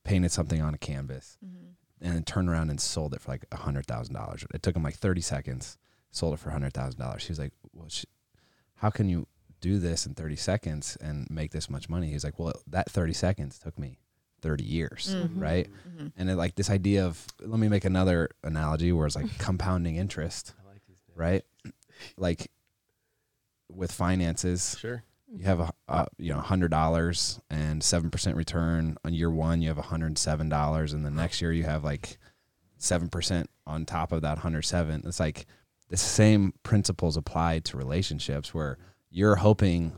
painted 0.03 0.31
something 0.31 0.61
on 0.61 0.73
a 0.73 0.77
canvas 0.77 1.37
and 2.01 2.13
then 2.15 2.23
turned 2.23 2.49
around 2.49 2.69
and 2.69 2.79
sold 2.81 3.13
it 3.13 3.21
for 3.21 3.31
like 3.31 3.45
a 3.51 3.57
hundred 3.57 3.85
thousand 3.87 4.13
dollars 4.13 4.45
it 4.53 4.61
took 4.61 4.75
him 4.75 4.83
like 4.83 4.95
30 4.95 5.21
seconds 5.21 5.77
sold 6.13 6.33
it 6.33 6.37
for 6.39 6.49
a 6.49 6.53
hundred 6.53 6.73
thousand 6.73 6.99
dollars 6.99 7.25
he 7.25 7.31
was 7.31 7.39
like 7.39 7.51
well 7.73 7.89
sh- 7.89 8.05
how 8.75 8.89
can 8.89 9.09
you 9.09 9.27
do 9.59 9.79
this 9.79 10.05
in 10.05 10.13
30 10.13 10.35
seconds 10.35 10.97
and 11.01 11.27
make 11.29 11.51
this 11.51 11.69
much 11.69 11.89
money 11.89 12.09
he's 12.09 12.23
like 12.23 12.39
well 12.39 12.53
that 12.67 12.89
30 12.89 13.13
seconds 13.13 13.59
took 13.59 13.77
me 13.77 13.99
30 14.41 14.63
years 14.63 15.09
mm-hmm. 15.15 15.25
Mm-hmm. 15.25 15.39
right 15.41 15.67
mm-hmm. 15.87 16.07
and 16.17 16.29
it, 16.29 16.35
like 16.35 16.55
this 16.55 16.69
idea 16.69 17.05
of 17.05 17.25
let 17.41 17.59
me 17.59 17.67
make 17.67 17.85
another 17.85 18.29
analogy 18.43 18.91
where 18.91 19.05
it's 19.05 19.15
like 19.15 19.37
compounding 19.37 19.95
interest 19.97 20.53
I 20.63 20.69
like 20.69 20.81
these. 20.87 20.97
right 21.15 21.43
like 22.17 22.51
with 23.69 23.91
finances 23.91 24.77
Sure. 24.79 25.03
you 25.31 25.45
have 25.45 25.59
a, 25.59 25.71
a 25.87 26.07
you 26.17 26.33
know 26.33 26.39
hundred 26.39 26.71
dollars 26.71 27.39
and 27.49 27.83
seven 27.83 28.09
percent 28.11 28.37
return 28.37 28.97
on 29.03 29.13
year 29.13 29.31
one. 29.31 29.61
You 29.61 29.69
have 29.69 29.77
hundred 29.77 30.07
and 30.07 30.17
seven 30.17 30.49
dollars, 30.49 30.93
and 30.93 31.05
the 31.05 31.11
next 31.11 31.41
year 31.41 31.51
you 31.51 31.63
have 31.63 31.83
like 31.83 32.17
seven 32.77 33.09
percent 33.09 33.49
on 33.65 33.85
top 33.85 34.11
of 34.11 34.21
that 34.21 34.39
hundred 34.39 34.63
seven. 34.63 35.01
It's 35.05 35.19
like 35.19 35.45
the 35.93 35.97
same 35.97 36.53
principles 36.63 37.17
apply 37.17 37.59
to 37.59 37.77
relationships 37.77 38.51
where 38.51 38.79
you're 39.11 39.35
hoping 39.35 39.93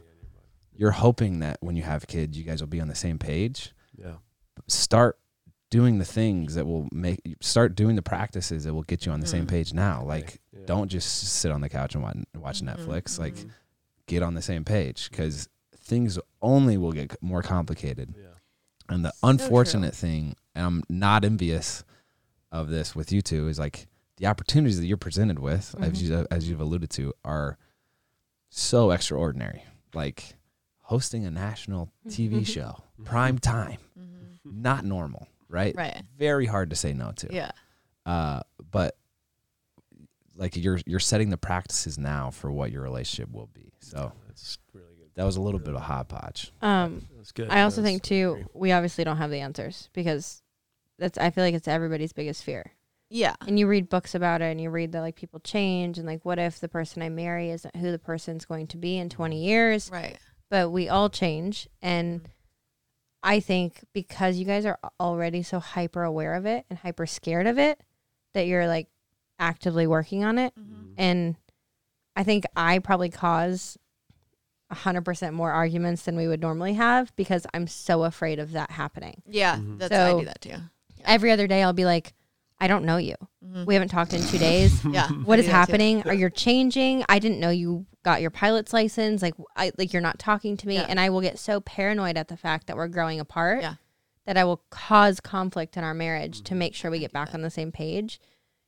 you're 0.77 0.91
hoping 0.91 1.39
that 1.39 1.57
when 1.61 1.77
you 1.77 1.83
have 1.83 2.05
kids, 2.05 2.37
you 2.37 2.43
guys 2.43 2.59
will 2.61 2.67
be 2.67 2.81
on 2.81 2.89
the 2.89 2.95
same 2.95 3.17
page. 3.17 3.71
Yeah. 3.97 4.15
Start 4.67 5.17
doing 5.69 5.99
the 5.99 6.03
things 6.05 6.55
that 6.55 6.65
will 6.67 6.89
make 6.91 7.21
start 7.41 7.75
doing 7.75 7.95
the 7.95 8.01
practices 8.01 8.65
that 8.65 8.73
will 8.73 8.83
get 8.83 9.05
you 9.05 9.11
on 9.13 9.21
the 9.21 9.27
same 9.27 9.45
Mm. 9.45 9.49
page 9.49 9.73
now. 9.73 10.03
Like 10.03 10.41
Yeah. 10.51 10.65
don't 10.65 10.89
just 10.89 11.07
sit 11.39 11.49
on 11.49 11.61
the 11.61 11.69
couch 11.69 11.95
and 11.95 12.03
watch, 12.03 12.17
watch 12.35 12.61
Netflix. 12.61 13.17
Like 13.17 13.37
get 14.05 14.21
on 14.21 14.33
the 14.33 14.41
same 14.41 14.65
page 14.65 15.09
because 15.09 15.47
things 15.77 16.19
only 16.41 16.75
will 16.77 16.91
get 16.91 17.15
more 17.23 17.41
complicated. 17.41 18.13
Yeah. 18.17 18.25
And 18.89 19.05
the 19.05 19.13
So 19.13 19.29
unfortunate 19.29 19.95
thing, 19.95 20.35
and 20.53 20.65
I'm 20.65 20.83
not 20.89 21.23
envious 21.23 21.85
of 22.51 22.67
this 22.69 22.93
with 22.97 23.13
you 23.13 23.21
two, 23.21 23.47
is 23.47 23.57
like 23.57 23.87
the 24.17 24.27
opportunities 24.27 24.79
that 24.79 24.85
you're 24.85 24.97
presented 24.97 25.39
with, 25.39 25.75
as 25.79 26.01
mm-hmm. 26.01 26.13
you 26.13 26.27
as 26.31 26.49
you've 26.49 26.61
alluded 26.61 26.89
to, 26.91 27.13
are 27.23 27.57
so 28.49 28.91
extraordinary. 28.91 29.63
Like 29.93 30.35
hosting 30.81 31.25
a 31.25 31.31
national 31.31 31.89
TV 32.07 32.31
mm-hmm. 32.31 32.43
show, 32.43 32.83
mm-hmm. 32.93 33.03
prime 33.03 33.39
time, 33.39 33.77
not 34.43 34.85
normal, 34.85 35.27
right? 35.49 35.75
Right. 35.75 36.01
Very 36.17 36.45
hard 36.45 36.69
to 36.69 36.75
say 36.75 36.93
no 36.93 37.11
to. 37.17 37.27
Yeah. 37.31 37.51
Uh, 38.05 38.41
but 38.71 38.95
like 40.35 40.55
you're 40.55 40.79
you're 40.85 40.99
setting 40.99 41.29
the 41.29 41.37
practices 41.37 41.97
now 41.97 42.29
for 42.29 42.51
what 42.51 42.71
your 42.71 42.81
relationship 42.81 43.33
will 43.33 43.49
be. 43.53 43.73
So 43.79 44.11
That's 44.27 44.57
really 44.73 44.95
good. 44.97 45.09
that 45.15 45.23
was 45.23 45.37
a 45.37 45.41
little 45.41 45.59
bit 45.59 45.69
of 45.69 45.75
a 45.75 45.83
hodgepodge. 45.83 46.51
Um, 46.61 47.07
That's 47.17 47.31
good. 47.31 47.49
I 47.49 47.61
also 47.61 47.81
think 47.81 48.03
too 48.03 48.45
we 48.53 48.71
obviously 48.71 49.03
don't 49.03 49.17
have 49.17 49.31
the 49.31 49.39
answers 49.39 49.89
because 49.93 50.41
that's 50.97 51.17
I 51.17 51.29
feel 51.29 51.43
like 51.43 51.55
it's 51.55 51.67
everybody's 51.67 52.13
biggest 52.13 52.43
fear. 52.43 52.71
Yeah. 53.15 53.35
And 53.47 53.57
you 53.57 53.65
read 53.67 53.87
books 53.89 54.13
about 54.13 54.41
it 54.41 54.45
and 54.51 54.59
you 54.59 54.69
read 54.69 54.91
that 54.91 54.99
like 55.01 55.15
people 55.15 55.39
change 55.39 55.97
and 55.97 56.05
like 56.05 56.25
what 56.25 56.37
if 56.37 56.59
the 56.59 56.67
person 56.67 57.01
I 57.01 57.07
marry 57.09 57.49
isn't 57.51 57.75
who 57.77 57.91
the 57.91 57.99
person's 57.99 58.43
going 58.45 58.67
to 58.67 58.77
be 58.77 58.97
in 58.97 59.07
20 59.09 59.41
years? 59.41 59.89
Right. 59.89 60.17
But 60.49 60.71
we 60.71 60.89
all 60.89 61.09
change 61.09 61.69
and 61.81 62.27
I 63.23 63.39
think 63.39 63.83
because 63.93 64.35
you 64.37 64.45
guys 64.45 64.65
are 64.65 64.77
already 64.99 65.43
so 65.43 65.59
hyper 65.59 66.03
aware 66.03 66.33
of 66.35 66.45
it 66.45 66.65
and 66.69 66.77
hyper 66.77 67.05
scared 67.05 67.47
of 67.47 67.57
it 67.57 67.79
that 68.33 68.47
you're 68.47 68.67
like 68.67 68.87
actively 69.39 69.87
working 69.87 70.23
on 70.25 70.37
it 70.37 70.53
Mm-hmm. 70.59 70.93
and 70.97 71.35
I 72.17 72.23
think 72.23 72.45
I 72.55 72.79
probably 72.79 73.09
cause 73.09 73.77
a 74.69 74.75
hundred 74.75 75.05
percent 75.05 75.33
more 75.35 75.51
arguments 75.51 76.03
than 76.03 76.15
we 76.17 76.27
would 76.27 76.41
normally 76.41 76.73
have 76.73 77.15
because 77.15 77.45
I'm 77.53 77.67
so 77.67 78.03
afraid 78.03 78.39
of 78.39 78.51
that 78.53 78.71
happening. 78.71 79.21
Yeah. 79.25 79.55
Mhm. 79.57 79.79
That's 79.79 79.93
I 79.93 80.19
do 80.19 80.25
that 80.25 80.41
too. 80.41 80.55
Every 81.05 81.31
other 81.31 81.47
day 81.47 81.61
I'll 81.63 81.73
be 81.73 81.85
like, 81.85 82.13
I 82.65 82.67
don't 82.67 82.83
know 82.83 82.97
you. 82.97 83.15
Mhm. 83.45 83.67
We 83.67 83.75
haven't 83.75 83.89
talked 83.89 84.13
in 84.15 84.21
two 84.25 84.39
days. 84.39 84.83
Yeah. 84.91 85.07
What 85.09 85.37
I 85.37 85.39
is 85.41 85.45
do 85.45 85.51
that 85.51 85.65
too. 85.67 85.71
happening? 85.71 86.01
Are 86.07 86.15
you 86.15 86.31
changing? 86.31 87.05
I 87.07 87.19
didn't 87.19 87.39
know 87.39 87.51
you 87.51 87.85
got 88.03 88.21
your 88.21 88.31
pilot's 88.31 88.73
license. 88.73 89.21
Like 89.21 89.35
I 89.55 89.71
like 89.77 89.93
you're 89.93 90.01
not 90.01 90.17
talking 90.17 90.57
to 90.57 90.67
me. 90.67 90.75
Yeah. 90.75 90.87
And 90.89 90.99
I 90.99 91.09
will 91.11 91.21
get 91.21 91.37
so 91.37 91.61
paranoid 91.61 92.17
at 92.17 92.27
the 92.27 92.37
fact 92.37 92.65
that 92.67 92.75
we're 92.75 92.87
growing 92.87 93.19
apart 93.19 93.61
Yeah. 93.61 93.75
that 94.25 94.35
I 94.35 94.43
will 94.45 94.63
cause 94.71 95.19
conflict 95.19 95.77
in 95.77 95.83
our 95.83 95.93
marriage 95.93 96.41
to 96.43 96.55
make 96.55 96.73
sure 96.73 96.89
we 96.89 96.97
get 96.99 97.13
back 97.13 97.35
on 97.35 97.43
the 97.43 97.51
same 97.51 97.71
page. 97.71 98.19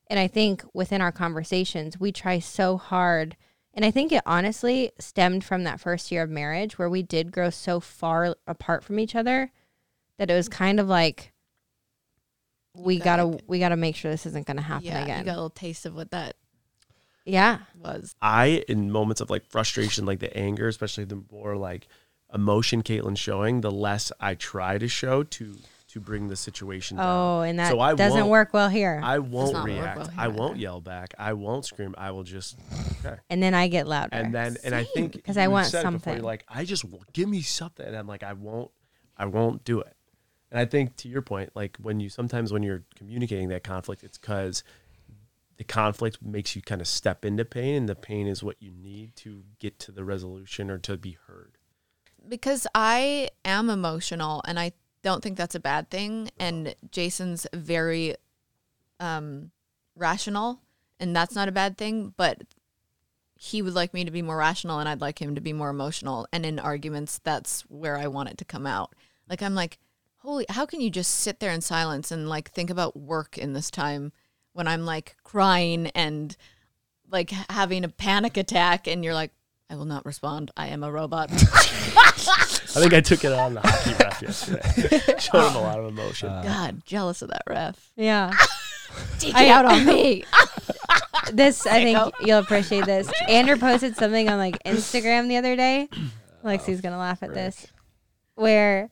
And 0.08 0.18
I 0.20 0.28
think 0.28 0.64
within 0.72 1.00
our 1.00 1.12
conversations, 1.12 1.98
we 1.98 2.12
try 2.12 2.38
so 2.38 2.76
hard. 2.78 3.36
And 3.74 3.84
I 3.84 3.90
think 3.90 4.12
it 4.12 4.22
honestly 4.26 4.92
stemmed 5.00 5.42
from 5.44 5.64
that 5.64 5.80
first 5.80 6.12
year 6.12 6.22
of 6.22 6.30
marriage 6.30 6.78
where 6.78 6.88
we 6.88 7.02
did 7.02 7.32
grow 7.32 7.50
so 7.50 7.80
far 7.80 8.36
apart 8.46 8.84
from 8.84 8.98
each 9.00 9.14
other 9.16 9.50
that 10.18 10.30
it 10.30 10.34
was 10.34 10.48
kind 10.48 10.78
of 10.80 10.88
like 10.88 11.32
we 12.78 12.98
gotta 12.98 13.24
gotta 13.24 13.44
we 13.46 13.58
gotta 13.58 13.76
make 13.76 13.96
sure 13.96 14.10
this 14.10 14.26
isn't 14.26 14.46
gonna 14.46 14.62
happen 14.62 14.86
Yeah. 14.86 15.02
again. 15.02 15.18
You 15.20 15.24
got 15.24 15.32
a 15.32 15.40
little 15.42 15.50
taste 15.50 15.84
of 15.86 15.94
what 15.94 16.10
that 16.12 16.36
yeah. 17.24 17.58
was. 17.78 18.14
I, 18.22 18.64
in 18.68 18.90
moments 18.90 19.20
of 19.20 19.28
like 19.30 19.44
frustration, 19.44 20.06
like 20.06 20.18
the 20.20 20.34
anger, 20.36 20.68
especially 20.68 21.04
the 21.04 21.22
more 21.30 21.56
like 21.56 21.88
emotion 22.32 22.82
Kaitlyn's 22.82 23.18
showing, 23.18 23.60
the 23.60 23.70
less 23.70 24.10
I 24.20 24.34
try 24.34 24.78
to 24.78 24.88
show 24.88 25.22
to 25.24 25.56
to 25.88 26.00
bring 26.00 26.28
the 26.28 26.36
situation 26.36 26.98
down. 26.98 27.06
Oh, 27.06 27.40
and 27.40 27.58
that 27.58 27.70
So 27.70 27.80
I 27.80 27.94
doesn't 27.94 28.20
won't- 28.20 28.30
work 28.30 28.52
well 28.52 28.68
here. 28.68 29.00
I 29.02 29.20
won't 29.20 29.64
react. 29.64 29.98
well 29.98 30.10
I 30.18 30.28
won't 30.28 30.58
yell 30.58 30.82
back. 30.82 31.14
I 31.18 31.32
won't 31.32 31.64
scream. 31.64 31.94
I 31.96 32.10
will 32.10 32.24
just 32.24 32.56
okay. 33.04 33.16
and 33.30 33.42
then 33.42 33.54
I 33.54 33.68
get 33.68 33.86
louder. 33.88 34.10
And 34.12 34.34
then 34.34 34.56
and 34.64 34.74
I 34.74 34.84
think 34.84 35.12
because 35.12 35.38
I 35.38 35.48
want 35.48 35.66
said 35.68 35.80
it 35.80 35.84
before, 35.84 35.92
something. 35.92 36.14
you're 36.16 36.22
like 36.24 36.44
I 36.48 36.64
just 36.64 36.82
w- 36.82 37.02
give 37.14 37.28
me 37.28 37.40
something, 37.40 37.86
and 37.86 37.96
I'm 37.96 38.06
like 38.06 38.22
I 38.22 38.34
won't. 38.34 38.70
I 39.16 39.26
won't 39.26 39.64
do 39.64 39.80
it. 39.80 39.94
And 40.50 40.58
I 40.58 40.64
think 40.64 40.96
to 40.96 41.08
your 41.08 41.22
point, 41.22 41.50
like 41.54 41.76
when 41.82 42.00
you 42.00 42.08
sometimes 42.08 42.52
when 42.52 42.62
you're 42.62 42.84
communicating 42.96 43.48
that 43.50 43.64
conflict, 43.64 44.02
it's 44.02 44.18
because 44.18 44.64
the 45.58 45.64
conflict 45.64 46.18
makes 46.22 46.54
you 46.56 46.62
kind 46.62 46.80
of 46.80 46.86
step 46.86 47.24
into 47.24 47.44
pain, 47.44 47.74
and 47.74 47.88
the 47.88 47.94
pain 47.94 48.26
is 48.26 48.42
what 48.42 48.56
you 48.60 48.70
need 48.70 49.16
to 49.16 49.42
get 49.58 49.78
to 49.80 49.92
the 49.92 50.04
resolution 50.04 50.70
or 50.70 50.78
to 50.78 50.96
be 50.96 51.18
heard. 51.26 51.58
because 52.28 52.66
I 52.74 53.30
am 53.44 53.70
emotional 53.70 54.42
and 54.46 54.58
I 54.58 54.72
don't 55.02 55.22
think 55.22 55.36
that's 55.36 55.54
a 55.54 55.60
bad 55.60 55.90
thing. 55.90 56.30
And 56.38 56.74
Jason's 56.90 57.46
very 57.52 58.16
um, 59.00 59.50
rational, 59.96 60.60
and 61.00 61.14
that's 61.14 61.34
not 61.34 61.48
a 61.48 61.52
bad 61.52 61.76
thing. 61.78 62.12
But 62.16 62.42
he 63.34 63.62
would 63.62 63.74
like 63.74 63.94
me 63.94 64.04
to 64.04 64.10
be 64.10 64.22
more 64.22 64.36
rational, 64.36 64.78
and 64.80 64.88
I'd 64.88 65.00
like 65.00 65.20
him 65.20 65.34
to 65.36 65.40
be 65.40 65.52
more 65.52 65.70
emotional. 65.70 66.26
And 66.32 66.44
in 66.44 66.58
arguments, 66.58 67.20
that's 67.22 67.62
where 67.62 67.96
I 67.96 68.08
want 68.08 68.30
it 68.30 68.38
to 68.38 68.44
come 68.44 68.66
out. 68.66 68.94
Like 69.28 69.42
I'm 69.42 69.54
like, 69.54 69.78
holy, 70.28 70.44
how 70.50 70.66
can 70.66 70.80
you 70.80 70.90
just 70.90 71.14
sit 71.14 71.40
there 71.40 71.50
in 71.52 71.60
silence 71.62 72.10
and 72.10 72.28
like 72.28 72.50
think 72.50 72.68
about 72.68 72.94
work 72.96 73.38
in 73.38 73.54
this 73.54 73.70
time 73.70 74.12
when 74.52 74.68
I'm 74.68 74.84
like 74.84 75.16
crying 75.24 75.86
and 75.94 76.36
like 77.10 77.30
having 77.50 77.82
a 77.84 77.88
panic 77.88 78.36
attack, 78.36 78.86
and 78.86 79.02
you're 79.04 79.14
like. 79.14 79.32
I 79.70 79.76
will 79.76 79.84
not 79.84 80.06
respond. 80.06 80.50
I 80.56 80.68
am 80.68 80.82
a 80.82 80.90
robot. 80.90 81.30
I 81.30 81.34
think 82.80 82.94
I 82.94 83.02
took 83.02 83.22
it 83.22 83.32
on 83.32 83.52
the 83.52 83.60
hockey 83.62 84.02
ref 84.02 84.22
yesterday. 84.22 84.98
Showed 85.18 85.50
him 85.50 85.56
a 85.56 85.60
lot 85.60 85.78
of 85.78 85.84
emotion. 85.84 86.30
Uh, 86.30 86.40
God, 86.42 86.82
jealous 86.86 87.20
of 87.20 87.28
that 87.28 87.42
ref. 87.46 87.92
yeah. 87.94 88.32
Take 89.18 89.34
I- 89.34 89.44
it 89.44 89.50
out 89.50 89.66
on 89.66 89.84
me. 89.84 90.24
this 91.34 91.66
I 91.66 91.84
think 91.84 91.98
you'll 92.22 92.38
appreciate 92.38 92.86
this. 92.86 93.12
Andrew 93.28 93.58
posted 93.58 93.94
something 93.94 94.26
on 94.30 94.38
like 94.38 94.58
Instagram 94.64 95.28
the 95.28 95.36
other 95.36 95.54
day. 95.54 95.90
Lexi's 96.42 96.80
gonna 96.80 96.96
laugh 96.96 97.22
at 97.22 97.34
this. 97.34 97.66
Where 98.36 98.88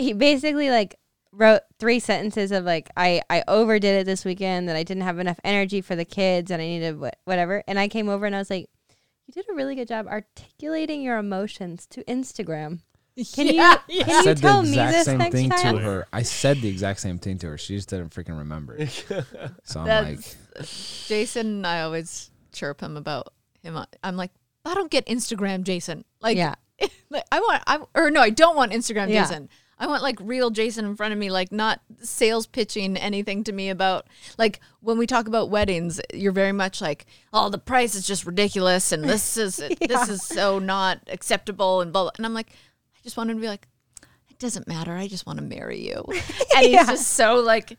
he 0.00 0.12
basically 0.12 0.70
like 0.70 0.96
wrote 1.32 1.62
three 1.78 2.00
sentences 2.00 2.50
of 2.50 2.64
like 2.64 2.90
I 2.96 3.22
I 3.30 3.44
overdid 3.46 4.00
it 4.00 4.04
this 4.06 4.24
weekend 4.24 4.68
that 4.68 4.76
I 4.76 4.82
didn't 4.82 5.04
have 5.04 5.18
enough 5.18 5.38
energy 5.44 5.80
for 5.80 5.94
the 5.94 6.04
kids 6.04 6.50
and 6.50 6.60
I 6.60 6.66
needed 6.66 6.96
wh- 7.00 7.26
whatever. 7.28 7.62
And 7.68 7.78
I 7.78 7.88
came 7.88 8.08
over 8.08 8.26
and 8.26 8.34
I 8.34 8.38
was 8.38 8.50
like, 8.50 8.68
you 9.26 9.32
did 9.34 9.48
a 9.48 9.54
really 9.54 9.74
good 9.76 9.86
job 9.88 10.06
articulating 10.08 11.02
your 11.02 11.18
emotions 11.18 11.86
to 11.90 12.02
Instagram. 12.04 12.80
Can 13.34 13.46
Yeah, 13.54 13.76
you 13.88 14.00
I 14.02 14.04
can 14.04 14.26
you 14.26 14.34
tell 14.34 14.62
the 14.62 14.68
me 14.68 14.70
exact 14.72 14.92
this 14.92 15.04
same 15.04 15.18
next 15.18 15.34
thing 15.34 15.50
time? 15.50 15.76
to 15.76 15.82
her. 15.82 16.06
I 16.12 16.22
said 16.22 16.58
the 16.62 16.68
exact 16.68 17.00
same 17.00 17.18
thing 17.18 17.38
to 17.38 17.48
her. 17.50 17.58
She 17.58 17.76
just 17.76 17.90
didn't 17.90 18.10
freaking 18.10 18.38
remember 18.38 18.76
it. 18.76 19.04
So 19.64 19.80
I'm 19.80 19.86
like, 19.86 20.20
That's 20.56 21.06
Jason. 21.08 21.64
I 21.64 21.82
always 21.82 22.30
chirp 22.52 22.80
him 22.80 22.96
about 22.96 23.32
him. 23.62 23.78
I'm 24.02 24.16
like, 24.16 24.30
I 24.64 24.74
don't 24.74 24.90
get 24.90 25.06
Instagram, 25.06 25.62
Jason. 25.62 26.04
Like, 26.20 26.36
Yeah. 26.36 26.54
like, 27.10 27.24
I 27.30 27.40
want, 27.40 27.62
I 27.66 27.80
or 27.94 28.10
no, 28.10 28.20
I 28.20 28.30
don't 28.30 28.56
want 28.56 28.72
Instagram, 28.72 29.10
Yeah. 29.10 29.22
Jason. 29.26 29.48
I 29.80 29.86
want 29.86 30.02
like 30.02 30.18
real 30.20 30.50
Jason 30.50 30.84
in 30.84 30.94
front 30.94 31.12
of 31.12 31.18
me, 31.18 31.30
like 31.30 31.50
not 31.50 31.80
sales 32.00 32.46
pitching 32.46 32.98
anything 32.98 33.42
to 33.44 33.52
me 33.52 33.70
about 33.70 34.06
like 34.36 34.60
when 34.80 34.98
we 34.98 35.06
talk 35.06 35.26
about 35.26 35.48
weddings, 35.48 36.00
you're 36.12 36.32
very 36.32 36.52
much 36.52 36.82
like, 36.82 37.06
oh, 37.32 37.48
the 37.48 37.58
price 37.58 37.94
is 37.94 38.06
just 38.06 38.26
ridiculous 38.26 38.92
and 38.92 39.02
this 39.02 39.36
is 39.38 39.56
this 39.56 40.08
is 40.10 40.22
so 40.22 40.58
not 40.58 41.00
acceptable 41.08 41.80
and 41.80 41.94
blah, 41.94 42.02
blah. 42.02 42.12
And 42.18 42.26
I'm 42.26 42.34
like, 42.34 42.50
I 42.50 43.00
just 43.02 43.16
want 43.16 43.30
him 43.30 43.38
to 43.38 43.40
be 43.40 43.48
like, 43.48 43.66
it 44.28 44.38
doesn't 44.38 44.68
matter. 44.68 44.94
I 44.94 45.08
just 45.08 45.26
want 45.26 45.38
to 45.38 45.44
marry 45.44 45.80
you. 45.80 46.04
And 46.56 46.66
he's 46.66 46.86
just 46.86 47.08
so 47.14 47.36
like, 47.36 47.78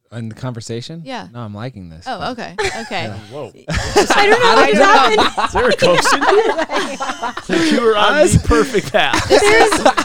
In 0.11 0.27
the 0.27 0.35
conversation? 0.35 1.03
Yeah. 1.05 1.29
No, 1.31 1.39
I'm 1.39 1.53
liking 1.53 1.87
this. 1.89 2.03
Oh, 2.05 2.31
okay. 2.31 2.55
Okay. 2.81 3.07
Whoa. 3.31 3.51
I 3.69 4.27
don't 4.27 4.39
know 4.41 4.55
what 4.55 4.73
happened. 5.17 5.45
Is 5.45 5.53
there 5.53 5.69
a 5.69 5.75
coach 5.75 6.13
in 6.13 6.21
you? 6.21 7.57
Like 7.57 7.71
you 7.71 7.81
were 7.81 7.95
on 7.95 8.13
the 8.27 8.43
perfect 8.45 8.91
path. 8.91 9.25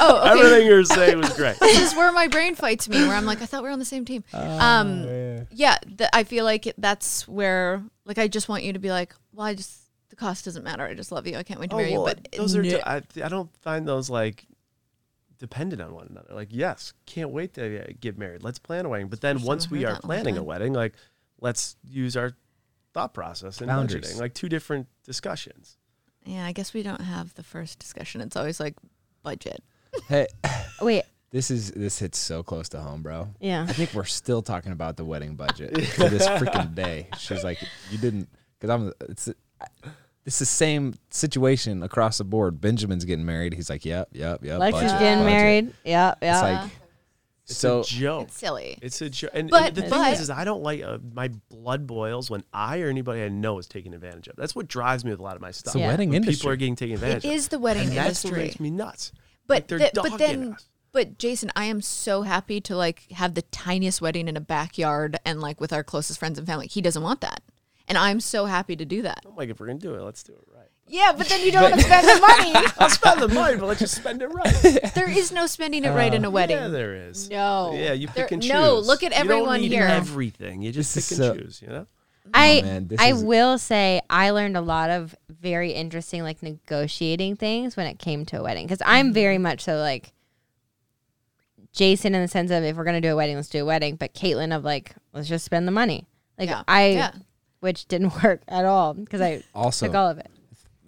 oh, 0.01 0.21
okay. 0.21 0.31
Everything 0.31 0.67
you 0.69 0.75
were 0.75 0.85
saying 0.85 1.19
was 1.19 1.33
great. 1.35 1.59
This 1.59 1.81
is 1.81 1.95
where 1.97 2.13
my 2.13 2.29
brain 2.29 2.55
fights 2.55 2.89
me, 2.89 2.99
where 3.07 3.17
I'm 3.17 3.25
like, 3.27 3.43
I 3.43 3.47
thought 3.47 3.63
we 3.63 3.69
were 3.69 3.73
on 3.73 3.79
the 3.79 3.85
same 3.85 4.05
team. 4.05 4.23
um, 4.33 5.05
yeah, 5.51 5.79
th- 5.97 6.11
I 6.13 6.23
feel 6.25 6.45
like 6.45 6.73
that's 6.79 7.27
where, 7.27 7.83
like, 8.05 8.19
I 8.19 8.29
just 8.29 8.49
want 8.49 8.63
you 8.63 8.73
to 8.75 8.79
be 8.79 8.91
like, 8.91 9.15
well, 9.33 9.47
I 9.47 9.55
just, 9.55 9.81
the 10.11 10.17
cost 10.17 10.45
doesn't 10.45 10.63
matter. 10.65 10.85
I 10.85 10.95
just 10.95 11.11
love 11.13 11.27
you. 11.27 11.37
I 11.37 11.43
can't 11.43 11.59
wait 11.61 11.71
to 11.71 11.77
Oh, 11.77 11.79
marry 11.79 11.93
you. 11.93 12.05
But 12.05 12.29
those 12.37 12.55
are. 12.55 12.63
no- 12.63 12.81
I, 12.85 13.03
I 13.25 13.29
don't 13.29 13.51
find 13.63 13.87
those 13.89 14.09
like 14.11 14.47
dependent 15.39 15.81
on 15.83 15.95
one 15.95 16.07
another. 16.11 16.35
Like, 16.35 16.49
yes, 16.51 16.93
can't 17.07 17.31
wait 17.31 17.55
to 17.55 17.83
uh, 17.83 17.87
get 18.01 18.19
married. 18.19 18.43
Let's 18.43 18.59
plan 18.59 18.87
a 18.87 18.89
wedding. 18.89 19.09
But 19.09 19.21
then 19.21 19.37
First 19.37 19.45
time 19.45 19.49
once 19.49 19.71
we 19.71 19.85
are 19.85 19.93
that 19.93 19.93
in 19.93 19.97
a 19.99 20.01
planning 20.03 20.37
a 20.39 20.43
wedding, 20.43 20.73
like, 20.73 20.95
let's 21.41 21.77
use 21.85 22.17
our 22.17 22.33
thought 22.95 23.13
process 23.15 23.61
and 23.61 23.69
Boundaries. 23.69 24.15
budgeting, 24.15 24.21
like 24.21 24.35
two 24.35 24.49
different 24.49 24.87
discussions. 25.05 25.77
Yeah, 26.25 26.45
I 26.45 26.53
guess 26.53 26.75
we 26.75 26.83
don't 26.83 27.01
have 27.03 27.35
the 27.35 27.43
first 27.43 27.79
discussion. 27.79 28.21
It's 28.21 28.37
always 28.37 28.59
like 28.59 28.75
budget. 29.23 29.63
Hey, 30.09 30.27
Wait, 30.81 31.05
this 31.31 31.51
is 31.51 31.71
this 31.73 31.99
hits 31.99 32.19
so 32.19 32.43
close 32.43 32.69
to 32.71 32.81
home, 32.81 33.03
bro. 33.03 33.29
yeah. 33.41 33.67
I 33.69 33.73
think 33.73 33.95
we're 33.95 34.05
still 34.05 34.43
talking 34.43 34.73
about 34.73 34.97
the 34.97 35.05
wedding 35.05 35.37
budget 35.37 35.75
to 35.75 36.09
this 36.09 36.27
freaking 36.27 36.75
day. 36.75 37.09
She's 37.19 37.45
like, 37.45 37.59
you 37.91 37.99
didn't, 37.99 38.29
because 38.59 38.71
I'm. 38.71 38.93
It's 39.09 39.29
it's 40.27 40.39
the 40.39 40.45
same 40.45 40.95
situation 41.11 41.83
across 41.83 42.19
the 42.19 42.25
board. 42.25 42.61
Benjamin's 42.61 43.05
getting 43.05 43.25
married. 43.25 43.55
He's 43.55 43.71
like, 43.71 43.85
yep, 43.85 44.09
yep, 44.13 44.45
yep. 44.45 44.61
Lexi's 44.61 44.73
budget, 44.73 44.89
getting 44.99 45.25
budget. 45.25 45.25
married. 45.27 45.75
Yep, 45.85 46.19
yeah. 46.21 46.33
It's 46.35 46.43
like 46.43 46.71
It's 47.49 47.57
so. 47.59 47.81
a 47.81 47.85
joke. 47.85 48.27
It's 48.29 48.37
silly. 48.39 48.79
It's 48.83 49.01
a 49.01 49.09
joke. 49.09 49.31
And, 49.33 49.49
But- 49.51 49.63
and 49.69 49.77
the 49.77 49.81
thing 49.83 49.91
but- 49.91 50.13
is, 50.13 50.21
is 50.21 50.31
I 50.31 50.45
don't 50.45 50.63
like 50.63 50.83
uh, 50.83 50.99
my 51.15 51.29
blood 51.49 51.87
boils 51.87 52.29
when 52.29 52.43
I 52.53 52.81
or 52.81 52.89
anybody 52.89 53.23
I 53.23 53.29
know 53.29 53.59
is 53.59 53.67
taken 53.69 53.95
advantage 53.95 54.27
of. 54.29 54.35
That's 54.37 54.55
what 54.57 54.67
drives 54.69 55.05
me 55.05 55.13
with 55.13 55.21
a 55.21 55.23
lot 55.23 55.37
of 55.37 55.43
my 55.43 55.53
stuff. 55.53 55.75
It's 55.77 55.81
the 55.83 55.87
wedding 55.89 56.09
When 56.11 56.17
industry. 56.17 56.37
People 56.41 56.51
are 56.51 56.57
getting 56.57 56.77
taken 56.77 56.95
advantage 56.97 57.25
It 57.25 57.29
of. 57.29 57.35
is 57.35 57.49
the 57.49 57.59
wedding 57.61 57.89
and 57.89 57.93
that's 57.97 58.25
what 58.25 58.31
industry. 58.33 58.43
makes 58.49 58.61
me 58.61 58.71
nuts. 58.71 59.13
But 59.47 59.55
Like, 59.55 59.67
they're 59.69 59.79
th- 59.79 59.93
but 59.95 60.05
dogging 60.11 60.19
then 60.41 60.53
us. 60.55 60.65
but 60.91 61.19
Jason, 61.19 61.53
I 61.55 61.67
am 61.67 61.81
so 61.81 62.23
happy 62.23 62.61
to 62.63 62.77
like 62.77 63.09
have 63.13 63.35
the 63.35 63.43
tiniest 63.43 64.03
wedding 64.03 64.27
in 64.27 64.37
a 64.37 64.41
backyard 64.41 65.17
and 65.25 65.41
like 65.41 65.61
with 65.61 65.73
our 65.73 65.85
closest 65.85 66.19
friends 66.19 66.37
and 66.37 66.49
family. 66.49 66.67
He 66.67 66.81
doesn't 66.83 67.03
want 67.03 67.21
that. 67.21 67.43
And 67.89 67.97
I'm 67.97 68.21
so 68.21 68.47
happy 68.47 68.75
to 68.77 68.85
do 68.85 69.03
that. 69.03 69.23
I'm 69.27 69.37
like, 69.37 69.49
if 69.49 69.61
we're 69.61 69.67
gonna 69.67 69.79
do 69.79 69.95
it, 69.95 70.03
let's 70.03 70.23
do 70.23 70.33
it 70.33 70.45
right. 70.53 70.67
Yeah, 70.89 71.13
but 71.17 71.29
then 71.29 71.45
you 71.45 71.53
don't 71.53 71.71
have 71.71 71.79
to 71.79 71.85
spend 71.85 72.07
the 72.07 72.21
money. 72.55 72.67
I'll 72.79 72.91
spend 72.91 73.21
the 73.21 73.29
money, 73.29 73.57
but 73.57 73.67
let's 73.67 73.81
just 73.81 73.95
spend 73.95 74.23
it 74.23 74.29
right. 74.29 74.79
There 74.95 75.09
is 75.11 75.33
no 75.33 75.47
spending 75.47 75.85
it 75.85 75.91
right 75.91 76.13
in 76.13 76.25
a 76.25 76.29
um, 76.29 76.35
wedding. 76.35 76.57
Yeah, 76.57 76.69
there 76.69 76.95
is. 76.95 77.29
No. 77.29 77.73
Yeah, 77.75 77.93
you 77.93 78.07
There- 78.09 78.25
pick 78.25 78.33
and 78.33 78.43
choose. 78.43 78.51
no, 78.51 78.79
look 78.79 79.03
at 79.03 79.13
everyone 79.13 79.13
You 79.13 79.29
don't 79.29 79.39
everyone 79.39 79.61
need 79.63 79.73
here. 79.73 79.87
Everything. 79.87 80.63
You 80.63 80.73
just 80.73 80.95
This 80.95 81.09
pick 81.09 81.13
is 81.13 81.21
and 81.21 81.37
so- 81.37 81.43
choose. 81.43 81.63
You 81.63 81.69
know. 81.69 81.87
Oh, 82.27 82.31
I 82.35 82.61
Oh, 82.61 82.67
man, 82.67 82.89
this 82.89 83.01
I 83.01 83.13
is- 83.13 83.23
will 83.23 83.59
say 83.59 84.01
I 84.11 84.31
learned 84.31 84.57
a 84.57 84.61
lot 84.61 84.91
of 84.91 85.15
very 85.29 85.73
interesting 85.73 86.23
like 86.23 86.43
negotiating 86.43 87.37
things 87.37 87.77
when 87.77 87.87
it 87.87 87.99
came 87.99 88.25
to 88.27 88.41
a 88.41 88.43
wedding 88.43 88.67
because 88.67 88.83
I'm 88.85 89.07
mm-hmm. 89.07 89.15
very 89.15 89.39
much 89.39 89.63
so 89.63 89.77
like 89.77 90.13
Jason 91.73 92.15
in 92.15 92.23
the 92.23 92.29
sense 92.29 92.51
of 92.51 92.65
if 92.65 92.77
we're 92.77 92.85
gonna 92.85 93.01
do 93.01 93.13
a 93.13 93.17
wedding, 93.17 93.37
let's 93.37 93.49
do 93.49 93.63
a 93.63 93.67
wedding, 93.67 93.97
but 93.97 94.15
Kaitlyn 94.15 94.55
of 94.55 94.65
like 94.65 94.95
let's 95.13 95.29
just 95.29 95.45
spend 95.45 95.67
the 95.69 95.73
money. 95.73 96.07
Like 96.39 96.49
Yeah. 96.49 96.63
I, 96.67 96.87
Yeah. 96.91 97.11
Which 97.61 97.87
didn't 97.87 98.13
work 98.23 98.43
at 98.49 98.65
all 98.65 98.95
because 98.95 99.21
I 99.21 99.43
Also, 99.55 99.87
took 99.87 99.95
all 99.95 100.09
of 100.09 100.19
it. 100.19 100.31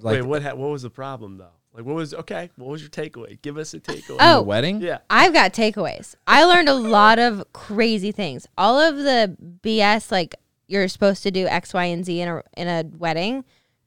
like 0.00 0.14
Wait, 0.14 0.22
what? 0.22 0.42
Ha- 0.42 0.54
what 0.54 0.70
was 0.70 0.82
the 0.82 0.90
problem 0.90 1.38
though? 1.38 1.50
Like, 1.74 1.84
what 1.84 1.94
was 1.94 2.12
okay? 2.14 2.50
What 2.56 2.68
was 2.70 2.80
your 2.80 2.90
takeaway? 2.90 3.40
Give 3.42 3.56
us 3.56 3.72
a 3.74 3.78
takeaway. 3.80 4.06
the 4.08 4.16
Oh. 4.36 4.42
wedding. 4.42 4.80
yeah. 4.80 4.98
I've 5.10 5.32
got 5.32 5.52
takeaways. 5.52 6.14
I 6.26 6.44
learned 6.44 6.68
a 6.68 6.74
lot 6.74 7.18
of 7.18 7.44
crazy 7.52 8.10
things. 8.10 8.46
All 8.56 8.80
of 8.80 8.96
the 8.96 9.36
BS, 9.62 10.10
like 10.10 10.34
you're 10.66 10.88
supposed 10.88 11.22
to 11.22 11.30
do 11.30 11.46
X, 11.46 11.72
Y, 11.72 11.84
and 11.84 12.04
Z 12.04 12.20
in 12.20 12.28
a 12.28 12.42
in 12.56 12.68
a 12.68 12.84
wedding. 12.96 13.44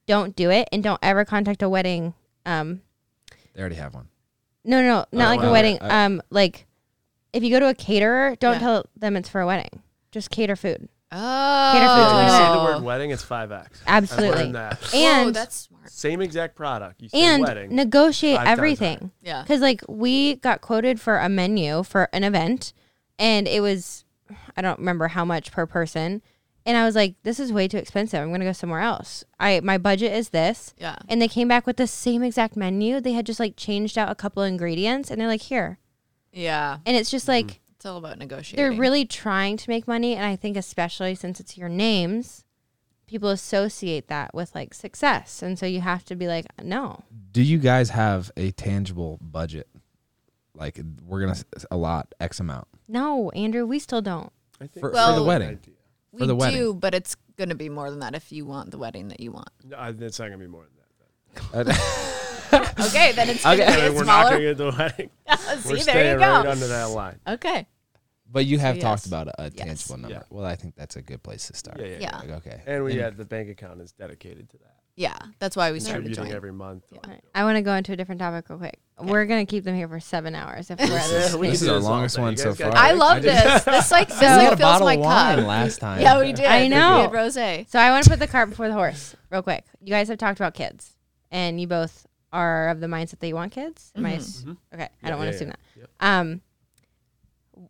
Don't 0.07 0.35
do 0.35 0.49
it, 0.49 0.67
and 0.71 0.81
don't 0.83 0.99
ever 1.03 1.25
contact 1.25 1.61
a 1.61 1.69
wedding. 1.69 2.13
Um, 2.45 2.81
They 3.53 3.59
already 3.61 3.75
have 3.75 3.93
one. 3.93 4.07
no, 4.63 4.81
no, 4.81 5.05
no 5.11 5.19
not 5.19 5.25
Oh, 5.27 5.29
like 5.29 5.39
a 5.41 5.47
wow. 5.47 5.51
wedding. 5.51 5.77
I- 5.81 6.05
um, 6.05 6.21
like 6.29 6.65
if 7.33 7.43
you 7.43 7.49
go 7.49 7.59
to 7.59 7.67
a 7.69 7.73
caterer, 7.75 8.35
don't 8.39 8.53
Yeah. 8.53 8.59
tell 8.59 8.85
them 8.95 9.15
it's 9.17 9.29
for 9.29 9.41
a 9.41 9.45
wedding. 9.47 9.81
Just 10.11 10.29
cater 10.31 10.55
food. 10.55 10.87
Oh. 11.11 11.71
Cater 11.73 11.87
food 11.87 12.09
to 12.09 12.15
Yeah, 12.15 12.23
you 12.23 12.53
say 12.53 12.57
the 12.59 12.63
word 12.63 12.83
wedding, 12.83 13.11
it's 13.11 13.23
five 13.23 13.51
X. 13.51 13.81
Absolutely. 13.85 14.51
that. 14.53 14.77
Whoa, 14.81 14.99
And 14.99 15.35
that's 15.35 15.55
smart. 15.55 15.89
Same 15.89 16.21
exact 16.21 16.55
product. 16.55 17.01
You 17.01 17.09
say 17.09 17.21
and 17.21 17.43
wedding. 17.43 17.75
negotiate 17.75 18.37
five 18.37 18.45
times 18.45 18.57
everything. 18.59 19.11
Yeah. 19.21 19.41
Because 19.41 19.61
like 19.61 19.81
we 19.87 20.35
got 20.35 20.61
quoted 20.61 21.01
for 21.01 21.17
a 21.17 21.27
menu 21.27 21.83
for 21.83 22.07
an 22.13 22.23
event, 22.23 22.73
and 23.19 23.47
it 23.47 23.61
was 23.61 24.05
I 24.55 24.61
don't 24.61 24.79
remember 24.79 25.09
how 25.09 25.25
much 25.25 25.51
per 25.51 25.65
person, 25.65 26.21
and 26.65 26.77
I 26.77 26.85
was 26.85 26.95
like, 26.95 27.15
this 27.23 27.39
is 27.39 27.51
way 27.51 27.67
too 27.67 27.77
expensive. 27.77 28.21
I'm 28.21 28.31
gonna 28.31 28.45
go 28.45 28.53
somewhere 28.53 28.81
else. 28.81 29.25
I 29.39 29.59
my 29.61 29.77
budget 29.77 30.13
is 30.13 30.29
this, 30.29 30.73
Yeah. 30.77 30.95
and 31.09 31.21
they 31.21 31.27
came 31.27 31.47
back 31.47 31.65
with 31.67 31.77
the 31.77 31.87
same 31.87 32.23
exact 32.23 32.55
menu. 32.55 33.01
They 33.01 33.13
had 33.13 33.25
just 33.25 33.39
like 33.39 33.55
changed 33.57 33.97
out 33.97 34.09
a 34.09 34.15
couple 34.15 34.43
ingredients, 34.43 35.11
and 35.11 35.19
they're 35.19 35.27
like 35.27 35.41
here, 35.41 35.79
Yeah. 36.31 36.77
and 36.85 36.95
it's 36.95 37.11
just 37.11 37.25
mm-hmm. 37.27 37.47
like 37.47 37.60
It's 37.81 37.85
all 37.87 37.97
about 37.97 38.19
negotiating. 38.19 38.57
they're 38.63 38.79
really 38.79 39.05
trying 39.05 39.57
to 39.57 39.67
make 39.67 39.87
money, 39.87 40.13
and 40.15 40.23
I 40.23 40.35
think 40.35 40.55
especially 40.55 41.15
since 41.15 41.39
it's 41.39 41.57
your 41.57 41.67
names. 41.67 42.45
People 43.07 43.29
associate 43.29 44.07
that 44.07 44.35
with 44.35 44.53
like 44.53 44.75
success, 44.75 45.41
and 45.41 45.57
so 45.57 45.65
you 45.65 45.81
have 45.81 46.05
to 46.05 46.15
be 46.15 46.27
like, 46.27 46.45
no, 46.61 47.03
Do 47.31 47.41
you 47.41 47.57
guys 47.57 47.89
have 47.89 48.29
a 48.37 48.51
tangible 48.51 49.17
budget? 49.19 49.67
Like 50.53 50.79
we're 51.07 51.21
gonna 51.21 51.31
s- 51.31 51.65
allot 51.71 52.13
X 52.19 52.39
amount. 52.39 52.67
no, 52.87 53.31
Andrew, 53.31 53.65
we 53.65 53.79
still 53.79 54.01
don't. 54.03 54.31
I 54.61 54.67
think 54.67 54.81
For- 54.85 54.91
for 54.91 55.15
the 55.15 55.23
wedding. 55.23 55.49
idea. 55.49 55.73
we 56.11 56.19
for 56.19 56.25
the 56.27 56.33
do, 56.33 56.37
wedding. 56.37 56.79
but 56.79 56.93
it's 56.93 57.15
gonna 57.35 57.55
be 57.55 57.67
more 57.67 57.89
than 57.89 58.01
that 58.01 58.13
if 58.13 58.31
you 58.31 58.45
want 58.45 58.69
the 58.69 58.77
wedding 58.77 59.07
that 59.07 59.19
you 59.19 59.31
want. 59.31 59.49
No, 59.63 59.77
it's 59.99 60.19
not 60.19 60.25
gonna 60.25 60.37
be 60.37 60.45
more 60.45 60.65
than 61.53 61.65
Okay, 62.87 63.11
then 63.13 63.29
it's 63.29 63.43
gonna 63.43 63.61
Okay. 63.63 63.75
be 63.75 63.81
a 63.87 63.91
we're 63.93 64.03
not 64.03 64.27
smaller. 64.27 64.31
gonna 64.31 64.41
get 64.41 64.57
the 64.57 64.71
wedding. 64.77 65.09
See, 65.37 65.45
we're 65.47 65.61
there 65.63 65.75
you 65.77 65.81
staying 65.81 66.19
go. 66.19 66.25
right 66.25 66.45
under 66.47 66.67
that 66.67 66.83
line. 66.89 67.19
Okay. 67.27 67.67
but 68.29 68.45
you 68.45 68.59
have 68.59 68.75
So 68.77 68.81
talked 68.81 69.01
yes. 69.01 69.05
about 69.07 69.27
a, 69.27 69.41
a 69.43 69.51
Yes. 69.53 69.53
tangible 69.55 69.97
number. 69.97 70.15
Yeah. 70.17 70.23
Well, 70.29 70.45
I 70.45 70.55
think 70.55 70.75
that's 70.75 70.95
a 70.95 71.01
good 71.01 71.21
place 71.23 71.47
to 71.47 71.55
start. 71.55 71.79
Yeah, 71.79 71.87
yeah. 71.87 71.97
Yeah. 71.99 72.17
Like, 72.17 72.29
okay. 72.45 72.61
And 72.65 72.83
we 72.83 72.93
And- 72.93 73.01
had 73.01 73.17
the 73.17 73.25
bank 73.25 73.49
account 73.49 73.81
is 73.81 73.91
dedicated 73.91 74.49
to 74.51 74.57
that. 74.59 74.75
Yeah, 74.97 75.17
that's 75.39 75.55
why 75.55 75.71
we 75.71 75.79
started 75.79 76.03
Contributing 76.03 76.23
joining. 76.25 76.35
every 76.35 76.51
month. 76.51 76.83
Yeah. 76.91 76.99
Like, 77.07 77.21
I 77.33 77.45
want 77.45 77.55
to 77.55 77.61
go 77.61 77.73
into 77.73 77.93
a 77.93 77.95
different 77.95 78.19
topic 78.19 78.49
real 78.49 78.59
quick. 78.59 78.77
We're 78.99 79.25
gonna 79.25 79.45
keep 79.45 79.63
them 79.63 79.73
here 79.75 79.87
for 79.87 79.99
seven 80.01 80.35
hours 80.35 80.69
if 80.69 80.79
we're 80.79 80.85
at 80.97 81.09
this. 81.09 81.31
Yeah, 81.33 81.39
we 81.39 81.49
This 81.49 81.61
is 81.61 81.67
do 81.69 81.73
our 81.75 81.79
longest 81.79 82.19
one 82.19 82.35
so 82.37 82.53
far. 82.53 82.71
I 82.75 82.91
love 82.91 83.21
this. 83.23 83.63
This 83.63 83.89
like 83.89 84.09
So- 84.09 84.19
we 84.19 84.25
like 84.27 84.39
had 84.43 84.53
a 84.53 84.57
fills 84.57 84.59
bottle 84.59 84.87
my 84.87 84.93
of 84.95 84.99
wine 84.99 85.35
cup. 85.37 85.47
last 85.47 85.79
time. 85.79 86.01
Yeah, 86.01 86.19
we 86.19 86.33
did. 86.33 86.45
I 86.45 86.67
know. 86.67 86.95
We 86.97 87.01
had 87.03 87.11
rosé. 87.11 87.69
So 87.69 87.79
I 87.79 87.89
want 87.91 88.03
to 88.03 88.09
put 88.09 88.19
the 88.19 88.27
cart 88.27 88.49
before 88.49 88.67
the 88.67 88.73
horse, 88.75 89.15
real 89.29 89.41
quick. 89.41 89.63
You 89.79 89.89
guys 89.91 90.09
have 90.09 90.17
talked 90.17 90.39
about 90.39 90.53
kids, 90.53 90.93
and 91.31 91.59
you 91.59 91.67
both 91.67 92.05
are 92.33 92.69
of 92.69 92.79
the 92.79 92.87
mindset 92.87 93.19
that 93.19 93.27
you 93.27 93.35
want 93.35 93.51
kids. 93.51 93.91
Am 93.95 94.05
I 94.05 94.15
s- 94.15 94.43
Mhm. 94.45 94.57
okay? 94.73 94.89
I 95.03 95.09
don't 95.09 95.17
want 95.19 95.27
yeah, 95.27 95.31
to 95.31 95.35
assume 95.35 95.47
yeah. 95.49 95.55
that. 95.75 95.79
Yep. 95.79 95.89
Um, 95.99 96.41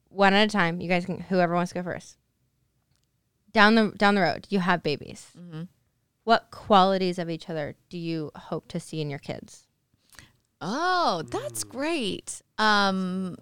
one 0.09 0.33
at 0.33 0.47
a 0.47 0.51
time. 0.51 0.79
You 0.81 0.87
guys 0.89 1.05
can. 1.05 1.19
Whoever 1.19 1.53
wants 1.55 1.71
to 1.71 1.75
go 1.75 1.83
first. 1.83 2.17
Down 3.51 3.75
the 3.75 3.91
down 3.97 4.15
the 4.15 4.21
road, 4.21 4.47
you 4.49 4.59
have 4.59 4.81
babies. 4.83 5.27
Mhm. 5.37 5.67
What 6.23 6.51
qualities 6.51 7.17
of 7.19 7.29
each 7.29 7.49
other 7.49 7.75
do 7.89 7.97
you 7.97 8.31
hope 8.35 8.67
to 8.69 8.79
see 8.79 9.01
in 9.01 9.09
your 9.09 9.19
kids? 9.19 9.67
Oh, 10.61 11.23
that's 11.29 11.63
great. 11.63 12.41
Um, 12.59 13.35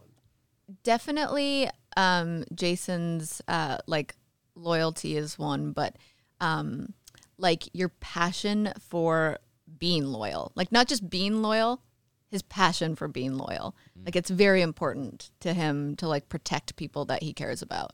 definitely. 0.84 1.70
Um, 1.98 2.46
Jason's 2.54 3.41
uh 3.48 3.80
like 3.88 4.16
loyalty 4.56 5.18
is 5.18 5.38
one, 5.38 5.74
but 5.74 5.96
um, 6.40 6.94
like 7.38 7.64
your 7.74 7.90
passion 7.90 8.72
for 8.80 9.38
being 9.80 10.06
loyal, 10.06 10.51
like 10.56 10.72
not 10.72 10.88
just 10.88 11.10
being 11.10 11.41
loyal, 11.41 11.81
his 12.30 12.41
passion 12.43 12.95
for 12.95 13.07
being 13.07 13.38
loyal. 13.38 13.76
Mm-hmm. 13.97 14.06
Like 14.06 14.15
it's 14.15 14.30
very 14.30 14.61
important 14.61 15.31
to 15.39 15.53
him 15.53 15.95
to 15.97 16.07
like 16.07 16.30
protect 16.30 16.76
people 16.76 17.06
that 17.06 17.23
he 17.23 17.34
cares 17.34 17.61
about, 17.61 17.93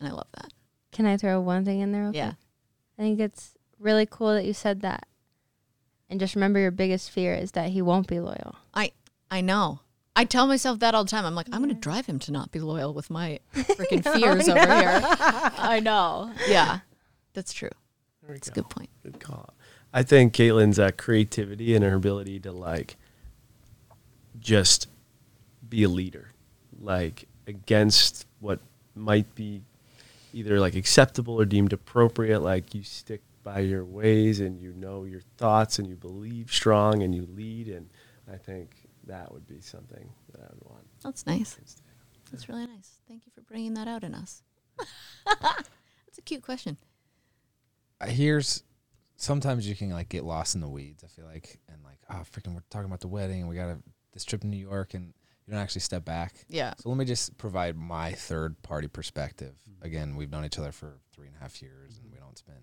and 0.00 0.08
I 0.08 0.12
love 0.12 0.28
that. 0.34 0.52
Can 0.92 1.06
I 1.06 1.16
throw 1.16 1.40
one 1.40 1.64
thing 1.64 1.80
in 1.80 1.92
there? 1.92 2.02
Real 2.04 2.14
Yeah. 2.16 2.26
quick? 2.30 2.36
I 2.98 3.02
think 3.02 3.20
it's 3.20 3.52
really 3.78 4.06
cool 4.06 4.32
that 4.34 4.44
you 4.46 4.54
said 4.54 4.80
that. 4.80 5.06
And 6.08 6.18
just 6.20 6.34
remember, 6.34 6.58
your 6.60 6.70
biggest 6.70 7.10
fear 7.10 7.34
is 7.34 7.52
that 7.52 7.70
he 7.70 7.82
won't 7.82 8.06
be 8.06 8.20
loyal. 8.20 8.56
I 8.72 8.92
I 9.30 9.40
know. 9.40 9.80
I 10.18 10.24
tell 10.24 10.46
myself 10.46 10.78
that 10.78 10.94
all 10.94 11.04
the 11.04 11.10
time. 11.10 11.26
I'm 11.26 11.34
like, 11.34 11.48
I'm 11.52 11.58
going 11.62 11.74
to 11.74 11.78
drive 11.78 12.06
him 12.06 12.18
to 12.20 12.32
not 12.32 12.50
be 12.50 12.58
loyal 12.58 12.94
with 12.94 13.10
my 13.10 13.38
freaking 13.54 14.02
fears 14.02 14.48
over 14.48 14.58
here. 14.74 15.00
I 15.58 15.78
know. 15.82 16.32
Yeah, 16.48 16.78
that's 17.34 17.52
true. 17.52 17.68
There 18.22 18.30
we 18.30 18.34
That's 18.36 18.48
a 18.48 18.52
good 18.52 18.70
point. 18.70 18.88
Good 19.02 19.20
call. 19.20 19.52
I 19.96 20.02
think 20.02 20.34
Kaitlyn's 20.34 20.78
uh, 20.78 20.90
creativity 20.94 21.74
and 21.74 21.82
her 21.82 21.94
ability 21.94 22.38
to 22.40 22.52
like 22.52 22.96
just 24.38 24.88
be 25.66 25.84
a 25.84 25.88
leader, 25.88 26.32
like 26.78 27.26
against 27.46 28.26
what 28.40 28.60
might 28.94 29.34
be 29.34 29.62
either 30.34 30.60
like 30.60 30.74
acceptable 30.74 31.40
or 31.40 31.46
deemed 31.46 31.72
appropriate. 31.72 32.40
Like 32.40 32.74
you 32.74 32.82
stick 32.82 33.22
by 33.42 33.60
your 33.60 33.86
ways 33.86 34.40
and 34.40 34.60
you 34.60 34.74
know 34.74 35.04
your 35.04 35.22
thoughts 35.38 35.78
and 35.78 35.88
you 35.88 35.96
believe 35.96 36.52
strong 36.52 37.02
and 37.02 37.14
you 37.14 37.26
lead. 37.34 37.68
And 37.68 37.88
I 38.30 38.36
think 38.36 38.76
that 39.06 39.32
would 39.32 39.46
be 39.46 39.62
something 39.62 40.10
that 40.32 40.42
I 40.42 40.48
would 40.52 40.70
want. 40.70 40.84
That's 41.02 41.26
nice. 41.26 41.56
That's 42.30 42.50
really 42.50 42.66
nice. 42.66 43.00
Thank 43.08 43.24
you 43.24 43.32
for 43.34 43.40
bringing 43.40 43.72
that 43.72 43.88
out 43.88 44.04
in 44.04 44.14
us. 44.14 44.42
That's 45.40 46.18
a 46.18 46.22
cute 46.22 46.42
question. 46.42 46.76
Uh, 47.98 48.08
here's 48.08 48.62
sometimes 49.16 49.68
you 49.68 49.74
can 49.74 49.90
like 49.90 50.08
get 50.08 50.24
lost 50.24 50.54
in 50.54 50.60
the 50.60 50.68
weeds. 50.68 51.02
I 51.04 51.08
feel 51.08 51.26
like 51.26 51.58
and 51.68 51.82
like 51.84 51.98
oh 52.10 52.22
freaking 52.30 52.54
we're 52.54 52.60
talking 52.70 52.86
about 52.86 53.00
the 53.00 53.08
wedding 53.08 53.40
and 53.40 53.48
we 53.48 53.56
got 53.56 53.68
a, 53.68 53.78
this 54.12 54.24
trip 54.24 54.42
to 54.42 54.46
New 54.46 54.56
York 54.56 54.94
and 54.94 55.12
you 55.46 55.52
don't 55.52 55.60
actually 55.62 55.80
step 55.82 56.04
back. 56.04 56.34
Yeah. 56.48 56.74
So 56.78 56.88
let 56.88 56.98
me 56.98 57.04
just 57.04 57.36
provide 57.38 57.76
my 57.76 58.12
third 58.12 58.60
party 58.62 58.88
perspective. 58.88 59.54
Again, 59.82 60.16
we've 60.16 60.30
known 60.30 60.44
each 60.44 60.58
other 60.58 60.72
for 60.72 60.98
three 61.12 61.26
and 61.28 61.36
a 61.36 61.38
half 61.40 61.60
years 61.62 61.98
and 62.02 62.12
we 62.12 62.18
don't 62.18 62.36
spend 62.36 62.58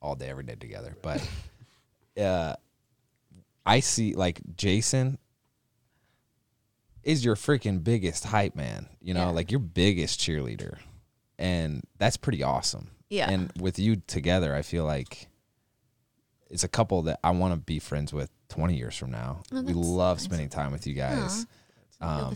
all 0.00 0.14
day 0.14 0.28
every 0.30 0.44
day 0.44 0.54
together. 0.54 0.96
But 1.02 1.26
uh 2.20 2.56
I 3.66 3.80
see 3.80 4.14
like 4.14 4.40
Jason 4.56 5.18
is 7.02 7.24
your 7.24 7.34
freaking 7.36 7.84
biggest 7.84 8.24
hype 8.24 8.54
man, 8.56 8.88
you 9.00 9.12
know, 9.14 9.20
Yeah. 9.26 9.30
like 9.30 9.50
your 9.50 9.60
biggest 9.60 10.20
cheerleader. 10.20 10.78
And 11.38 11.82
that's 11.98 12.16
pretty 12.16 12.42
awesome. 12.42 12.90
Yeah. 13.10 13.28
And 13.30 13.52
with 13.60 13.78
you 13.78 13.96
together, 14.06 14.54
I 14.54 14.62
feel 14.62 14.84
like 14.84 15.28
it's 16.54 16.64
a 16.64 16.68
couple 16.68 17.02
that 17.02 17.18
I 17.24 17.32
want 17.32 17.52
to 17.52 17.58
be 17.58 17.80
friends 17.80 18.12
with 18.12 18.30
20 18.48 18.76
years 18.76 18.96
from 18.96 19.10
now. 19.10 19.42
Oh, 19.52 19.60
we 19.62 19.72
love 19.74 20.18
nice. 20.18 20.24
spending 20.24 20.48
time 20.48 20.70
with 20.72 20.86
you 20.86 20.94
guys. 20.94 21.46
I 22.00 22.20
Um. 22.20 22.34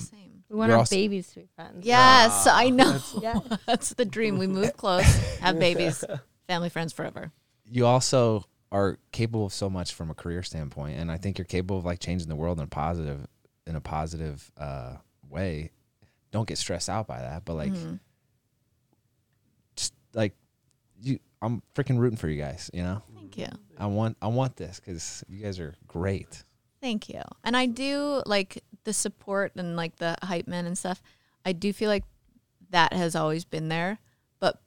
We 0.51 0.57
want 0.57 0.73
our 0.73 0.79
also- 0.79 0.97
babies 0.97 1.29
to 1.35 1.41
be 1.41 1.47
friends. 1.55 1.87
Yes, 1.87 2.47
I 2.47 2.71
know. 2.71 2.99
Yeah. 3.23 3.39
That's 3.67 3.91
the 3.91 4.05
dream. 4.05 4.39
We 4.39 4.47
move 4.47 4.77
close, 4.77 5.05
have 5.41 5.59
babies, 5.61 6.03
family, 6.47 6.69
friends 6.71 6.93
forever. 6.93 7.33
You 7.71 7.85
also 7.87 8.45
are 8.73 8.99
capable 9.13 9.47
of 9.47 9.53
so 9.53 9.69
much 9.71 9.93
from 9.95 10.11
a 10.11 10.15
career 10.15 10.43
standpoint, 10.43 10.99
and 10.99 11.13
I 11.13 11.17
think 11.19 11.39
you're 11.39 11.45
capable 11.45 11.79
of 11.79 11.85
like 11.85 12.01
changing 12.01 12.29
the 12.29 12.35
world 12.37 12.59
in 12.59 12.65
a 12.65 12.69
positive 12.69 13.27
in 13.67 13.77
a 13.77 13.81
positive 13.81 14.51
uh, 14.57 14.97
way. 15.29 15.71
Don't 16.33 16.49
get 16.49 16.57
stressed 16.59 16.89
out 16.89 17.07
by 17.07 17.21
that, 17.21 17.45
but 17.45 17.55
like 17.55 17.73
Mhm. 17.73 18.01
just 19.77 19.93
like 20.15 20.35
you 21.01 21.19
I'm 21.41 21.63
freaking 21.75 21.99
rooting 21.99 22.17
for 22.17 22.29
you 22.29 22.41
guys, 22.41 22.71
you 22.73 22.83
know? 22.83 23.03
Thank 23.15 23.39
you. 23.39 23.49
I 23.77 23.87
want 23.87 24.17
I 24.21 24.29
want 24.29 24.57
this 24.57 24.81
cuz 24.81 25.25
you 25.29 25.43
guys 25.43 25.59
are 25.61 25.75
great. 25.87 26.45
Thank 26.81 27.09
you. 27.09 27.23
And 27.45 27.57
I 27.57 27.67
do 27.67 28.23
like 28.27 28.63
the 28.85 28.93
support 28.93 29.53
and 29.57 29.77
like 29.77 29.97
the 29.97 30.17
hype 30.23 30.47
men 30.47 30.67
and 30.67 30.77
stuff. 30.79 31.03
I 31.45 31.53
do 31.53 31.73
feel 31.73 31.89
like 31.89 32.05
that 32.71 32.93
has 32.93 33.15
always 33.17 33.45
been 33.45 33.69
there, 33.69 33.99
but 34.39 34.61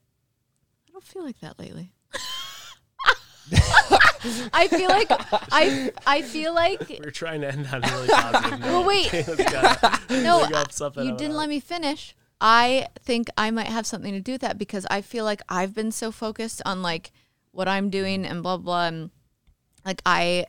I 0.87 0.91
don't 0.91 1.03
feel 1.03 1.23
like 1.23 1.39
that 1.39 1.59
lately. 1.59 1.91
I 4.53 4.67
feel 4.67 4.89
like 4.89 5.07
I 5.09 5.91
I 6.05 6.21
feel 6.21 6.53
like 6.53 6.99
we're 7.03 7.11
trying 7.11 7.41
to 7.41 7.51
end 7.51 7.67
on 7.67 7.83
a 7.83 7.87
really 7.87 8.07
positive 8.07 8.59
note. 8.59 8.67
Well, 8.67 8.83
wait. 8.85 9.07
Kayla's 9.11 9.51
gotta 9.51 10.21
no, 10.21 10.45
dig 10.45 10.53
up 10.53 10.95
you 10.97 11.17
didn't 11.17 11.35
let 11.35 11.49
me 11.49 11.59
finish. 11.59 12.15
I 12.41 12.87
think 12.99 13.29
I 13.37 13.51
might 13.51 13.67
have 13.67 13.85
something 13.85 14.13
to 14.13 14.19
do 14.19 14.33
with 14.33 14.41
that 14.41 14.57
because 14.57 14.87
I 14.89 15.01
feel 15.01 15.23
like 15.23 15.43
I've 15.47 15.75
been 15.75 15.91
so 15.91 16.11
focused 16.11 16.61
on 16.65 16.81
like 16.81 17.11
what 17.51 17.67
I'm 17.67 17.91
doing 17.91 18.25
and 18.25 18.41
blah 18.41 18.57
blah 18.57 18.87
and 18.87 19.11
like 19.85 20.01
I 20.05 20.47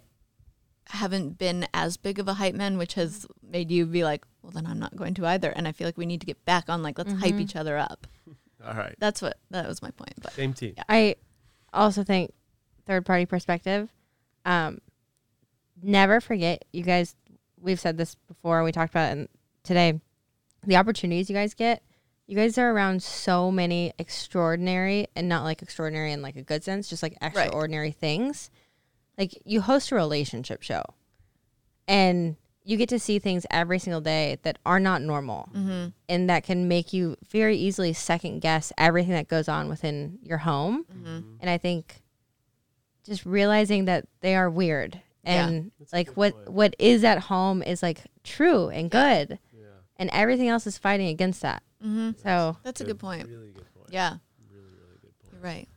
haven't 0.87 1.39
been 1.39 1.67
as 1.75 1.99
big 1.99 2.19
of 2.19 2.29
a 2.29 2.35
hype 2.35 2.55
man, 2.55 2.79
which 2.79 2.95
has 2.95 3.27
made 3.43 3.71
you 3.71 3.85
be 3.85 4.05
like, 4.05 4.25
well 4.43 4.53
then 4.53 4.67
I'm 4.67 4.79
not 4.79 4.97
going 4.97 5.13
to 5.15 5.27
either. 5.27 5.51
And 5.51 5.69
I 5.69 5.73
feel 5.73 5.87
like 5.87 5.99
we 5.99 6.07
need 6.07 6.21
to 6.21 6.27
get 6.27 6.43
back 6.47 6.71
on 6.71 6.83
like 6.83 6.97
let's 6.97 7.13
hype 7.13 7.35
each 7.35 7.57
other 7.57 7.77
up. 7.77 8.07
All 8.67 8.75
right. 8.75 8.95
That's 8.99 9.21
what 9.21 9.37
that 9.51 9.69
was 9.69 9.83
my 9.83 9.91
point. 9.91 10.15
But 10.23 10.33
Same 10.33 10.55
team. 10.55 10.75
I 10.89 11.17
also 11.75 12.05
think 12.05 12.33
third 12.87 13.05
party 13.05 13.27
perspective. 13.27 13.91
Um, 14.47 14.81
never 15.83 16.21
forget, 16.21 16.65
you 16.73 16.83
guys. 16.83 17.17
We've 17.61 17.79
said 17.79 17.97
this 17.99 18.17
before. 18.27 18.65
We 18.65 18.73
talked 18.73 18.93
about 18.93 19.11
it 19.11 19.19
in, 19.19 19.29
today. 19.63 20.01
The 20.65 20.77
opportunities 20.77 21.29
you 21.29 21.37
guys 21.37 21.55
get. 21.55 21.83
You 22.27 22.37
guys 22.37 22.57
are 22.57 22.71
around 22.71 23.03
so 23.03 23.51
many 23.51 23.93
extraordinary, 23.99 25.09
and 25.17 25.29
not 25.29 25.45
like 25.45 25.61
extraordinary 25.61 26.13
in 26.13 26.23
like 26.23 26.37
a 26.37 26.43
good 26.43 26.63
sense, 26.65 26.89
just 26.89 27.03
like 27.03 27.17
extraordinary 27.21 27.91
things. 27.91 28.51
Like 29.19 29.41
you 29.45 29.61
host 29.61 29.91
a 29.91 29.97
relationship 29.97 30.63
show, 30.63 30.83
and 31.89 32.37
you 32.65 32.77
get 32.77 32.89
to 32.91 32.99
see 32.99 33.19
things 33.19 33.45
every 33.51 33.79
single 33.79 34.01
day 34.01 34.39
that 34.43 34.59
are 34.65 34.79
not 34.79 35.03
normal 35.03 35.49
mm-hmm. 35.55 35.89
and 36.09 36.31
that 36.31 36.45
can 36.45 36.69
make 36.69 36.93
you 36.93 37.17
very 37.29 37.57
easily 37.57 37.93
second 37.93 38.41
guess 38.41 38.73
everything 38.79 39.13
that 39.13 39.29
goes 39.29 39.49
on 39.49 39.69
within 39.69 40.19
your 40.23 40.39
home. 40.39 40.85
Mm-hmm. 40.85 41.21
And 41.41 41.51
I 41.51 41.59
think 41.59 42.03
just 43.05 43.27
realizing 43.27 43.87
that 43.87 44.07
they 44.21 44.37
are 44.37 44.49
weird 44.49 45.01
and 45.25 45.73
That's 45.79 45.93
a 45.93 45.97
like 45.97 46.11
what 46.11 46.35
point. 46.35 46.53
what 46.53 46.77
is 46.79 47.05
at 47.05 47.19
home 47.19 47.63
is 47.63 47.83
like 47.83 48.03
true 48.23 48.69
and 48.69 48.91
good, 48.91 49.39
Yeah. 49.52 49.52
And 49.97 50.11
everything 50.13 50.49
else 50.49 50.67
is 50.67 50.79
fighting 50.79 51.09
against 51.09 51.43
that. 51.43 51.63
Mm-hmm. 51.85 52.11
So 52.23 52.57
that's 52.63 52.81
a 52.81 52.85
good 52.85 52.99
point. 52.99 53.27
Really 53.29 53.51
good 53.53 53.67
point. 53.75 53.89
Yeah, 53.91 54.17
Really, 54.51 54.65
really 54.79 54.99
good 55.01 55.19
point. 55.21 55.33
you're 55.33 55.43
right. 55.43 55.69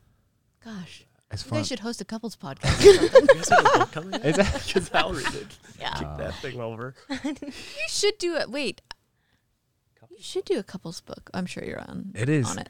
Gosh, 0.64 1.04
It's 1.30 1.44
you 1.44 1.50
fun. 1.50 1.58
guys 1.60 1.68
should 1.68 1.80
host 1.80 2.00
a 2.00 2.04
couples 2.04 2.36
podcast. 2.42 2.80
or 2.80 3.08
something. 3.08 3.22
You 3.22 3.34
guys 3.34 3.48
have 3.50 3.60
a 3.60 3.78
book 3.78 3.92
coming 3.92 4.14
out? 4.14 4.22
Because 4.22 4.90
I'll 4.94 5.12
read 5.12 5.34
it. 5.34 5.58
yeah. 5.80 5.94
Kick 5.94 6.08
that 6.18 6.34
thing 6.36 6.60
over. 6.60 6.94
You 7.24 7.52
should 7.88 8.18
do 8.18 8.36
it. 8.36 8.50
Wait. 8.50 8.82
You 10.10 10.22
should 10.22 10.44
do 10.46 10.58
a 10.58 10.62
couples 10.62 11.00
book. 11.02 11.28
I'm 11.34 11.44
sure 11.46 11.62
you're 11.64 11.80
on. 11.80 12.12
It 12.14 12.28
is. 12.30 12.48
on 12.50 12.58
it. 12.58 12.68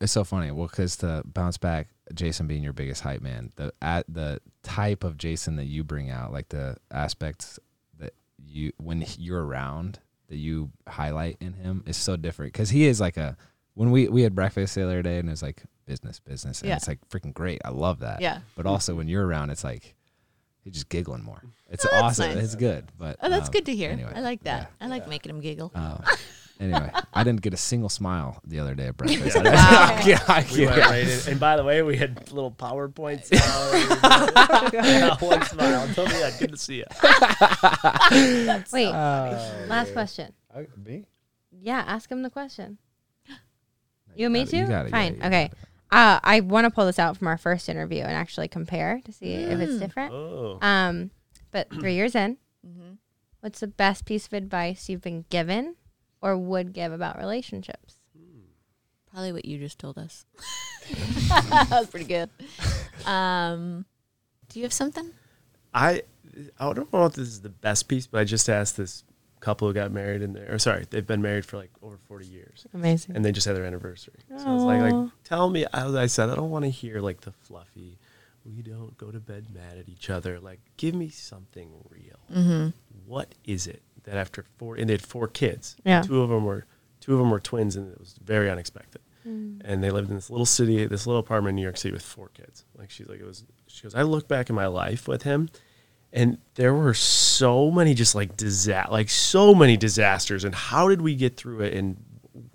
It's 0.00 0.12
so 0.12 0.22
funny. 0.24 0.50
Well, 0.50 0.66
because 0.66 0.96
to 0.98 1.22
bounce 1.24 1.56
back, 1.56 1.88
Jason 2.12 2.46
being 2.46 2.62
your 2.62 2.74
biggest 2.74 3.00
hype 3.00 3.22
man, 3.22 3.50
the 3.56 3.72
at 3.80 4.04
the 4.06 4.40
type 4.62 5.02
of 5.04 5.16
Jason 5.16 5.56
that 5.56 5.64
you 5.64 5.82
bring 5.82 6.10
out, 6.10 6.32
like 6.32 6.50
the 6.50 6.76
aspects 6.90 7.58
that 7.98 8.12
you 8.38 8.72
when 8.76 9.06
you're 9.18 9.42
around 9.42 9.98
that 10.28 10.36
you 10.36 10.70
highlight 10.88 11.36
in 11.40 11.52
him 11.54 11.82
is 11.86 11.96
so 11.96 12.16
different. 12.16 12.52
Because 12.52 12.70
he 12.70 12.86
is 12.86 13.00
like 13.00 13.16
a 13.16 13.36
when 13.74 13.90
we 13.90 14.08
we 14.08 14.22
had 14.22 14.34
breakfast 14.34 14.74
the 14.74 14.82
other 14.84 15.02
day 15.02 15.18
and 15.18 15.28
it 15.28 15.32
was 15.32 15.42
like 15.42 15.62
business, 15.86 16.18
business, 16.20 16.60
and 16.62 16.68
Yeah. 16.68 16.76
it's 16.76 16.88
like 16.88 16.98
freaking 17.08 17.32
great. 17.34 17.60
I 17.64 17.70
love 17.70 18.00
that. 18.00 18.20
Yeah. 18.20 18.40
But 18.56 18.66
also 18.66 18.94
when 18.94 19.06
you're 19.08 19.24
around, 19.26 19.50
it's 19.50 19.62
like 19.64 19.94
you're 20.64 20.72
just 20.72 20.88
giggling 20.88 21.22
more. 21.22 21.42
It's 21.70 21.84
Oh, 21.92 22.02
awesome. 22.02 22.34
nice. 22.34 22.44
It's 22.44 22.54
good. 22.56 22.86
But 22.98 23.16
Oh, 23.20 23.28
that's 23.28 23.48
um, 23.48 23.52
good 23.52 23.66
to 23.66 23.76
hear. 23.76 23.90
Anyway, 23.90 24.12
I 24.14 24.20
like 24.20 24.42
that. 24.44 24.72
yeah. 24.80 24.86
I 24.86 24.88
like 24.88 25.08
making 25.08 25.30
him 25.30 25.40
giggle. 25.40 25.70
Um, 25.74 26.02
anyway, 26.60 26.90
I 27.12 27.24
didn't 27.24 27.42
get 27.42 27.52
a 27.54 27.56
single 27.56 27.88
smile 27.88 28.40
the 28.46 28.58
other 28.60 28.74
day 28.74 28.86
at 28.88 28.96
breakfast. 28.96 29.36
I- 29.36 29.42
Wow. 29.54 29.94
I 29.96 30.02
can't- 30.02 30.30
I 30.30 30.46
We 30.52 30.66
went 30.66 30.78
right 30.78 31.06
in. 31.08 31.20
And 31.32 31.40
by 31.40 31.56
the 31.56 31.64
way, 31.64 31.82
we 31.82 31.96
had 31.96 32.30
little 32.32 32.50
PowerPoints. 32.50 33.30
Not 35.00 35.20
one 35.20 35.42
smile. 35.44 35.88
Tell 35.94 36.06
me 36.06 36.12
that. 36.12 36.36
Good 36.38 36.52
to 36.52 36.56
see 36.58 36.76
you. 36.76 36.84
wait, 38.72 38.88
Uh, 38.92 39.66
last 39.68 39.92
question. 39.92 40.32
me? 40.84 41.04
Yeah, 41.50 41.82
ask 41.86 42.10
him 42.10 42.22
the 42.22 42.30
question. 42.30 42.78
You 44.16 44.26
and 44.26 44.32
me 44.32 44.44
got 44.44 44.48
it, 44.48 44.50
too? 44.50 44.64
it, 44.64 44.70
yeah, 44.70 44.88
Fine. 44.88 45.14
you 45.16 45.20
okay. 45.24 45.50
Uh, 45.90 46.18
I 46.24 46.40
want 46.40 46.64
to 46.64 46.70
pull 46.70 46.86
this 46.86 46.98
out 46.98 47.16
from 47.18 47.28
our 47.28 47.36
first 47.38 47.68
interview 47.68 48.00
and 48.02 48.12
actually 48.12 48.48
compare 48.48 49.00
to 49.04 49.12
see 49.12 49.34
if 49.34 49.60
it's 49.60 49.74
Mm. 49.74 49.78
different. 49.80 50.12
Oh. 50.12 50.58
Um, 50.62 51.10
but 51.52 51.70
three 51.70 51.94
years 51.94 52.14
in, 52.14 52.38
hmm 52.64 52.92
what's 53.40 53.60
the 53.60 53.66
best 53.68 54.04
piece 54.06 54.26
of 54.26 54.32
advice 54.32 54.88
you've 54.88 55.02
been 55.02 55.24
given 55.30 55.76
or 56.26 56.36
would 56.36 56.72
give 56.72 56.92
about 56.92 57.18
relationships? 57.18 57.94
Probably 59.12 59.32
what 59.32 59.44
you 59.44 59.58
just 59.58 59.78
told 59.78 59.96
us. 59.96 60.26
that 61.38 61.68
was 61.70 61.86
pretty 61.86 62.06
good. 62.06 62.30
Um, 63.04 63.84
do 64.48 64.58
you 64.58 64.64
have 64.64 64.72
something? 64.72 65.12
I 65.72 66.02
I 66.58 66.72
don't 66.72 66.92
know 66.92 67.04
if 67.04 67.12
this 67.12 67.28
is 67.28 67.40
the 67.40 67.50
best 67.50 67.86
piece, 67.86 68.08
but 68.08 68.20
I 68.20 68.24
just 68.24 68.48
asked 68.48 68.76
this 68.76 69.04
couple 69.38 69.68
who 69.68 69.74
got 69.74 69.92
married 69.92 70.22
in 70.22 70.32
there. 70.32 70.52
Or 70.52 70.58
sorry, 70.58 70.86
they've 70.90 71.06
been 71.06 71.22
married 71.22 71.44
for 71.44 71.56
like 71.56 71.70
over 71.82 71.98
forty 72.08 72.26
years, 72.26 72.66
Amazing. 72.74 73.14
and 73.14 73.24
they 73.24 73.30
just 73.30 73.46
had 73.46 73.54
their 73.54 73.64
anniversary. 73.64 74.18
So 74.36 74.44
I 74.44 74.54
was 74.54 74.64
like, 74.64 74.80
like, 74.92 75.10
tell 75.22 75.48
me. 75.48 75.66
As 75.72 75.94
I 75.94 76.06
said, 76.06 76.30
I 76.30 76.34
don't 76.34 76.50
want 76.50 76.64
to 76.64 76.70
hear 76.70 77.00
like 77.00 77.20
the 77.20 77.30
fluffy. 77.30 77.98
We 78.44 78.62
don't 78.62 78.96
go 78.98 79.12
to 79.12 79.20
bed 79.20 79.46
mad 79.54 79.78
at 79.78 79.88
each 79.88 80.10
other. 80.10 80.40
Like, 80.40 80.58
give 80.78 80.96
me 80.96 81.10
something 81.10 81.70
real. 81.90 82.18
Mm-hmm. 82.34 82.68
What 83.04 83.36
is 83.44 83.68
it 83.68 83.82
that 84.06 84.16
after 84.16 84.44
four 84.56 84.76
and 84.76 84.88
they 84.88 84.94
had 84.94 85.02
four 85.02 85.28
kids. 85.28 85.76
Yeah. 85.84 86.02
Two 86.02 86.22
of 86.22 86.30
them 86.30 86.44
were 86.44 86.64
two 87.00 87.12
of 87.12 87.18
them 87.18 87.30
were 87.30 87.40
twins, 87.40 87.76
and 87.76 87.92
it 87.92 88.00
was 88.00 88.18
very 88.24 88.50
unexpected. 88.50 89.02
Mm. 89.26 89.60
And 89.64 89.84
they 89.84 89.90
lived 89.90 90.08
in 90.08 90.16
this 90.16 90.30
little 90.30 90.46
city, 90.46 90.86
this 90.86 91.06
little 91.06 91.20
apartment 91.20 91.50
in 91.50 91.56
New 91.56 91.62
York 91.62 91.76
City 91.76 91.92
with 91.92 92.02
four 92.02 92.28
kids. 92.28 92.64
Like 92.76 92.90
she's 92.90 93.08
like 93.08 93.20
it 93.20 93.26
was. 93.26 93.44
She 93.66 93.82
goes, 93.82 93.94
I 93.94 94.02
look 94.02 94.26
back 94.26 94.48
in 94.48 94.56
my 94.56 94.66
life 94.66 95.06
with 95.06 95.22
him, 95.22 95.50
and 96.12 96.38
there 96.54 96.72
were 96.72 96.94
so 96.94 97.70
many 97.70 97.94
just 97.94 98.14
like 98.14 98.36
disa- 98.36 98.88
like 98.90 99.10
so 99.10 99.54
many 99.54 99.76
disasters. 99.76 100.44
And 100.44 100.54
how 100.54 100.88
did 100.88 101.02
we 101.02 101.14
get 101.14 101.36
through 101.36 101.60
it? 101.60 101.74
And 101.74 101.96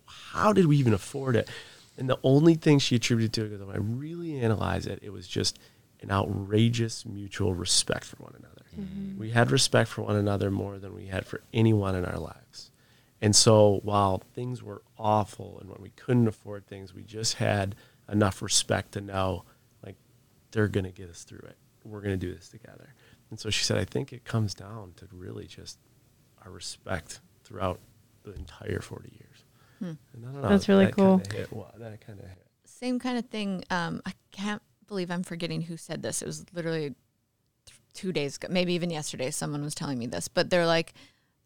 how 0.07 0.53
did 0.53 0.65
we 0.65 0.77
even 0.77 0.93
afford 0.93 1.35
it? 1.35 1.49
And 1.97 2.09
the 2.09 2.19
only 2.23 2.55
thing 2.55 2.79
she 2.79 2.95
attributed 2.95 3.33
to 3.33 3.41
it, 3.41 3.49
because 3.49 3.65
when 3.65 3.75
I 3.75 3.79
really 3.79 4.39
analyze 4.39 4.87
it, 4.87 4.99
it 5.03 5.11
was 5.11 5.27
just 5.27 5.59
an 6.01 6.11
outrageous 6.11 7.05
mutual 7.05 7.53
respect 7.53 8.05
for 8.05 8.17
one 8.17 8.33
another. 8.37 8.65
Mm-hmm. 8.73 8.81
Mm-hmm. 8.81 9.19
We 9.19 9.31
had 9.31 9.51
respect 9.51 9.89
for 9.89 10.01
one 10.03 10.15
another 10.15 10.49
more 10.49 10.79
than 10.79 10.93
we 10.95 11.07
had 11.07 11.25
for 11.25 11.41
anyone 11.53 11.95
in 11.95 12.05
our 12.05 12.17
lives. 12.17 12.71
And 13.21 13.35
so 13.35 13.79
while 13.83 14.23
things 14.33 14.63
were 14.63 14.81
awful 14.97 15.59
and 15.59 15.69
when 15.69 15.81
we 15.81 15.91
couldn't 15.91 16.27
afford 16.27 16.65
things, 16.65 16.93
we 16.93 17.03
just 17.03 17.35
had 17.35 17.75
enough 18.11 18.41
respect 18.41 18.93
to 18.93 19.01
know 19.01 19.45
like 19.85 19.95
they're 20.51 20.67
going 20.67 20.85
to 20.85 20.91
get 20.91 21.09
us 21.09 21.23
through 21.23 21.45
it. 21.47 21.57
We're 21.83 22.01
going 22.01 22.19
to 22.19 22.25
do 22.25 22.33
this 22.33 22.49
together. 22.49 22.95
And 23.29 23.39
so 23.39 23.49
she 23.49 23.63
said, 23.63 23.77
I 23.77 23.85
think 23.85 24.11
it 24.11 24.25
comes 24.25 24.53
down 24.53 24.93
to 24.97 25.07
really 25.11 25.45
just 25.45 25.77
our 26.43 26.51
respect 26.51 27.21
throughout 27.43 27.79
the 28.23 28.33
entire 28.33 28.81
40 28.81 29.09
years. 29.09 29.45
Hmm. 29.79 30.21
Don't 30.21 30.41
know, 30.41 30.49
That's 30.49 30.67
really 30.67 30.85
that 30.85 30.95
cool. 30.95 31.19
Kinda 31.19 31.37
hit, 31.37 31.53
well, 31.53 31.73
that 31.77 32.05
kind 32.05 32.19
of 32.19 32.25
hit. 32.25 32.45
Same 32.65 32.99
kind 32.99 33.17
of 33.17 33.25
thing. 33.25 33.63
Um, 33.69 34.01
I 34.05 34.13
can't 34.31 34.61
believe 34.91 35.09
I'm 35.09 35.23
forgetting 35.23 35.61
who 35.61 35.77
said 35.77 36.03
this. 36.03 36.21
It 36.21 36.25
was 36.25 36.45
literally 36.53 36.93
two 37.93 38.11
days 38.11 38.35
ago, 38.35 38.49
maybe 38.51 38.73
even 38.73 38.89
yesterday. 38.89 39.31
Someone 39.31 39.63
was 39.63 39.73
telling 39.73 39.97
me 39.97 40.05
this, 40.05 40.27
but 40.27 40.49
they're 40.49 40.67
like, 40.67 40.93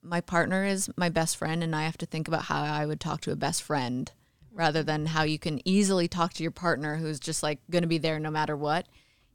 my 0.02 0.20
partner 0.20 0.66
is 0.66 0.90
my 0.98 1.10
best 1.10 1.38
friend, 1.38 1.64
and 1.64 1.76
I 1.76 1.84
have 1.84 1.98
to 2.00 2.08
think 2.08 2.28
about 2.28 2.46
how 2.46 2.64
I 2.64 2.88
would 2.88 3.00
talk 3.00 3.22
to 3.22 3.32
a 3.32 3.36
best 3.36 3.62
friend 3.62 4.12
rather 4.52 4.82
than 4.82 5.06
how 5.06 5.22
you 5.22 5.38
can 5.38 5.62
easily 5.68 6.08
talk 6.08 6.34
to 6.34 6.44
your 6.44 6.52
partner 6.52 6.96
who's 6.96 7.20
just 7.20 7.44
like 7.44 7.60
going 7.70 7.84
to 7.84 7.88
be 7.88 8.00
there 8.00 8.20
no 8.20 8.32
matter 8.32 8.56
what. 8.56 8.88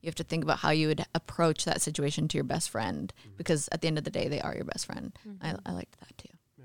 You 0.03 0.09
have 0.09 0.17
to 0.17 0.25
think 0.25 0.43
about 0.43 0.59
how 0.59 0.71
you 0.71 0.89
would 0.89 1.05
approach 1.15 1.65
that 1.65 1.81
situation 1.81 2.27
to 2.29 2.37
your 2.37 2.45
best 2.45 2.69
friend 2.69 3.13
mm-hmm. 3.21 3.37
because 3.37 3.69
at 3.71 3.81
the 3.81 3.87
end 3.87 3.99
of 3.99 4.05
the 4.05 4.11
day, 4.11 4.27
they 4.27 4.41
are 4.41 4.57
your 4.57 4.65
best 4.65 4.87
friend. 4.87 5.13
I, 5.41 5.49
mm-hmm. 5.49 5.57
I 5.67 5.73
liked 5.73 6.01
that 6.01 6.19
too. 6.19 6.35
Yeah, 6.59 6.65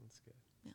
that's 0.00 0.18
good. 0.20 0.34
Yeah. 0.64 0.72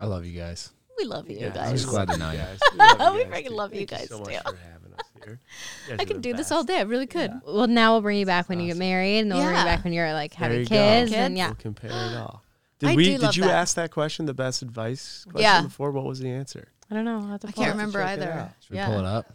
I 0.00 0.06
love 0.06 0.26
you 0.26 0.40
guys. 0.40 0.72
We 0.98 1.04
love 1.04 1.30
you 1.30 1.38
Yeah, 1.38 1.50
guys. 1.50 1.68
I'm 1.70 1.76
just 1.76 1.88
glad 1.88 2.08
to 2.08 2.16
know 2.16 2.30
you. 2.30 2.38
guys. 2.38 2.58
We, 2.72 2.78
love 2.78 3.00
you 3.14 3.18
We 3.18 3.24
guys, 3.24 3.30
freaking 3.44 3.48
too. 3.48 3.54
love 3.54 3.74
you 3.74 3.86
Thank 3.86 3.90
guys, 3.90 4.08
so 4.08 4.18
much 4.20 4.28
too. 4.28 4.38
for 4.50 4.56
having 4.56 4.92
us 4.94 5.06
here. 5.24 5.40
I 5.90 5.92
are 5.94 5.96
could 6.06 6.16
the 6.16 6.20
do 6.20 6.32
this 6.34 6.50
all 6.50 6.64
day. 6.64 6.78
I 6.78 6.82
really 6.82 7.06
could. 7.06 7.32
Well, 7.46 7.66
now 7.66 7.92
we'll 7.92 8.00
bring 8.02 8.18
you 8.18 8.26
back 8.26 8.48
when 8.48 8.60
you 8.60 8.68
get 8.68 8.76
married, 8.76 9.20
and 9.20 9.30
then 9.30 9.38
we'll 9.38 9.46
bring 9.46 9.56
you 9.58 9.64
Yeah. 9.64 9.76
back 9.76 9.84
when 9.84 9.92
you're 9.92 10.12
like 10.12 10.32
having 10.34 10.60
you 10.60 10.64
go. 10.64 10.68
kids, 10.68 11.12
and 11.12 11.34
Kids. 11.34 11.38
yeah. 11.38 11.46
We'll 11.48 11.54
compare 11.56 11.90
it 11.90 12.16
all. 12.16 12.42
Did 12.78 12.90
I 12.90 12.94
we? 12.94 13.04
do 13.04 13.10
Did 13.12 13.22
love 13.22 13.36
you 13.36 13.44
that. 13.44 13.50
ask 13.54 13.74
that 13.76 13.90
question? 13.90 14.26
The 14.26 14.34
best 14.34 14.62
advice 14.62 15.24
question 15.24 15.40
Yeah. 15.42 15.62
before. 15.62 15.90
What 15.92 16.04
was 16.04 16.18
the 16.20 16.30
answer? 16.30 16.68
I 16.90 16.94
don't 16.94 17.04
know. 17.04 17.16
I'll 17.18 17.26
have 17.28 17.40
to 17.40 17.48
I 17.48 17.50
pull 17.52 17.64
can't 17.64 17.74
remember 17.76 18.02
either. 18.02 18.30
out. 18.30 18.50
Should 18.60 18.76
we 18.76 18.82
pull 18.84 18.98
it 18.98 19.04
up? 19.04 19.32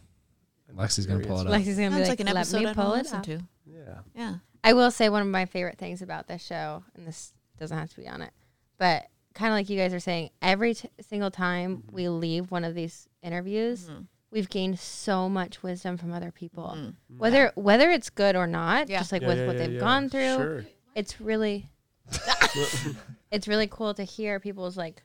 Lexi's 0.76 1.06
gonna 1.06 1.20
pull 1.26 1.40
it 1.42 1.48
up. 1.48 1.54
Lexi's 1.54 1.76
gonna 1.78 1.90
be 1.90 2.00
like, 2.02 2.10
like 2.10 2.20
an 2.22 2.28
"Let 2.28 2.36
episode 2.38 2.64
me 2.64 2.74
pull 2.74 2.94
it 2.94 3.00
listen 3.00 3.18
up." 3.18 3.24
to. 3.26 3.40
Yeah. 3.66 4.00
Yeah. 4.16 4.36
I 4.64 4.74
will 4.74 4.90
say 4.92 5.10
one 5.10 5.22
of 5.22 5.28
my 5.28 5.46
favorite 5.46 5.78
things 5.78 6.02
about 6.02 6.28
this 6.28 6.42
show, 6.46 6.84
and 6.96 7.06
this 7.06 7.34
doesn't 7.60 7.78
have 7.78 7.90
to 7.90 7.98
be 8.00 8.08
on 8.08 8.22
it, 8.22 8.32
but 8.78 9.06
kind 9.34 9.52
of 9.52 9.56
like 9.58 9.70
you 9.70 9.78
guys 9.78 9.94
are 9.94 10.00
saying, 10.00 10.30
every 10.42 10.74
t- 10.76 10.90
single 11.02 11.32
time 11.32 11.78
Mm-hmm. 11.78 11.96
we 11.96 12.10
leave 12.10 12.52
one 12.52 12.64
of 12.64 12.76
these 12.76 13.08
interviews, 13.24 13.86
Mm-hmm. 13.90 14.02
we've 14.32 14.50
gained 14.50 14.80
so 14.80 15.28
much 15.30 15.62
wisdom 15.64 15.98
from 15.98 16.14
other 16.14 16.32
people, 16.32 16.78
whether 17.18 17.52
whether 17.56 17.90
it's 17.92 18.10
good 18.10 18.36
or 18.36 18.48
not. 18.48 18.90
Yeah. 18.90 19.00
Just 19.00 19.12
like 19.12 19.22
Yeah, 19.22 19.28
with 19.30 19.38
yeah, 19.40 19.48
what 19.48 19.56
yeah, 19.56 19.62
they've 19.64 19.74
yeah. 19.74 19.80
gone 19.80 20.10
through, 20.10 20.36
Sure. 20.38 20.66
it's 20.96 21.20
really 21.22 21.70
it's 23.32 23.48
really 23.48 23.68
cool 23.68 23.94
to 23.94 24.04
hear 24.04 24.40
people's 24.40 24.78
like 24.78 25.02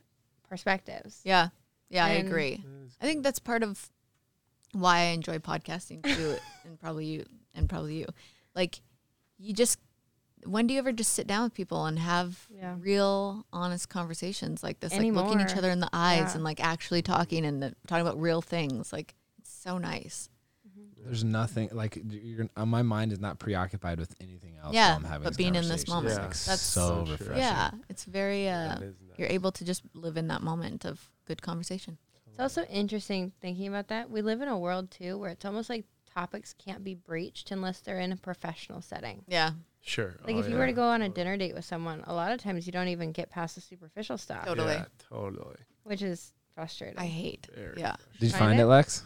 perspectives. 0.48 1.20
Yeah. 1.24 1.48
Yeah, 1.88 2.04
I 2.04 2.10
agree. 2.10 2.64
I 3.00 3.04
think 3.06 3.22
that's 3.22 3.38
part 3.38 3.62
of 3.62 3.88
why 4.72 4.98
I 4.98 5.04
enjoy 5.14 5.38
podcasting 5.38 6.02
too, 6.02 6.36
and 6.64 6.78
probably 6.80 7.06
you, 7.06 7.24
and 7.54 7.68
probably 7.68 7.94
you. 7.98 8.06
Like, 8.56 8.80
you 9.38 9.54
just, 9.54 9.78
when 10.46 10.66
do 10.66 10.74
you 10.74 10.78
ever 10.78 10.92
just 10.92 11.12
sit 11.12 11.26
down 11.26 11.44
with 11.44 11.54
people 11.54 11.84
and 11.86 11.98
have 11.98 12.46
Yeah. 12.50 12.76
real, 12.78 13.46
honest 13.52 13.88
conversations 13.88 14.62
like 14.62 14.80
this? 14.80 14.92
Like 14.96 15.12
looking 15.12 15.40
each 15.40 15.56
other 15.56 15.70
in 15.70 15.80
the 15.80 15.90
eyes 15.92 16.18
Yeah. 16.30 16.34
and 16.34 16.44
like 16.44 16.62
actually 16.64 17.02
talking 17.02 17.44
and 17.44 17.62
the, 17.62 17.74
talking 17.86 18.06
about 18.06 18.20
real 18.20 18.40
things. 18.42 18.92
Like, 18.92 19.14
it's 19.38 19.50
so 19.52 19.78
nice. 19.78 20.28
There's 21.04 21.22
nothing 21.22 21.68
like 21.72 21.98
you're, 22.10 22.48
uh, 22.56 22.66
my 22.66 22.82
mind 22.82 23.12
is 23.12 23.20
not 23.20 23.38
preoccupied 23.38 24.00
with 24.00 24.12
anything 24.20 24.56
else. 24.56 24.74
Yeah, 24.74 24.88
while 24.88 24.96
I'm 24.96 25.04
having 25.04 25.22
but 25.24 25.36
being 25.36 25.54
in 25.54 25.68
this 25.68 25.86
moment, 25.86 26.14
It's, 26.14 26.18
like, 26.48 26.56
that's 26.56 26.60
so 26.62 26.88
so 26.88 27.04
true. 27.04 27.12
refreshing. 27.12 27.36
Yeah, 27.42 27.70
it's 27.88 28.04
very, 28.04 28.48
uh, 28.48 28.74
nice. 28.80 28.92
you're 29.16 29.28
able 29.28 29.52
to 29.52 29.64
just 29.64 29.82
live 29.94 30.16
in 30.16 30.26
that 30.28 30.42
moment 30.42 30.84
of 30.84 31.08
good 31.24 31.42
conversation. 31.42 31.98
It's 32.26 32.40
also 32.40 32.64
interesting 32.64 33.32
thinking 33.40 33.68
about 33.68 33.86
that. 33.88 34.10
We 34.10 34.20
live 34.20 34.40
in 34.40 34.48
a 34.48 34.58
world 34.58 34.90
too 34.90 35.16
where 35.16 35.30
it's 35.30 35.44
almost 35.44 35.70
like 35.70 35.84
topics 36.12 36.54
can't 36.54 36.82
be 36.82 36.94
breached 36.94 37.50
unless 37.52 37.78
they're 37.80 38.00
in 38.00 38.10
a 38.10 38.16
professional 38.16 38.82
setting. 38.82 39.22
Yeah, 39.28 39.52
Sure. 39.86 40.14
Like 40.26 40.34
Oh, 40.34 40.38
if 40.40 40.46
you 40.46 40.52
yeah. 40.54 40.58
were 40.58 40.66
to 40.66 40.72
go 40.72 40.82
on 40.82 41.00
a 41.02 41.08
dinner 41.08 41.36
date 41.36 41.54
with 41.54 41.64
someone, 41.64 42.02
a 42.08 42.12
lot 42.12 42.32
of 42.32 42.40
times 42.40 42.66
you 42.66 42.72
don't 42.72 42.88
even 42.88 43.12
get 43.12 43.30
past 43.30 43.54
the 43.54 43.60
superficial 43.60 44.18
stuff, 44.18 44.44
Totally. 44.44 44.74
Yeah, 44.74 44.84
totally. 45.08 45.56
which 45.84 46.02
is 46.02 46.32
frustrating. 46.56 46.98
I 46.98 47.06
hate. 47.06 47.46
Very 47.54 47.74
Yeah. 47.78 47.94
Did 48.18 48.26
you 48.26 48.30
Find 48.30 48.40
find 48.40 48.58
it? 48.58 48.62
it, 48.62 48.66
Lex? 48.66 49.04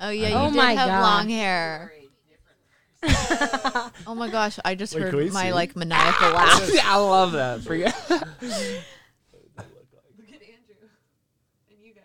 Oh 0.00 0.08
yeah, 0.08 0.28
oh 0.28 0.30
you 0.30 0.36
Oh 0.36 0.50
did 0.50 0.56
my 0.56 0.72
have 0.72 0.88
gosh. 0.88 1.02
long 1.02 1.28
hair. 1.28 1.92
oh 4.06 4.14
my 4.16 4.30
gosh, 4.30 4.58
I 4.64 4.74
just 4.74 4.94
Wait, 4.94 5.02
heard 5.02 5.32
my 5.32 5.46
see? 5.48 5.52
like 5.52 5.76
maniacal 5.76 6.30
laugh. 6.30 6.70
I 6.84 6.96
love 6.96 7.32
that. 7.32 7.60
for 7.60 7.66
Forget. 7.68 7.94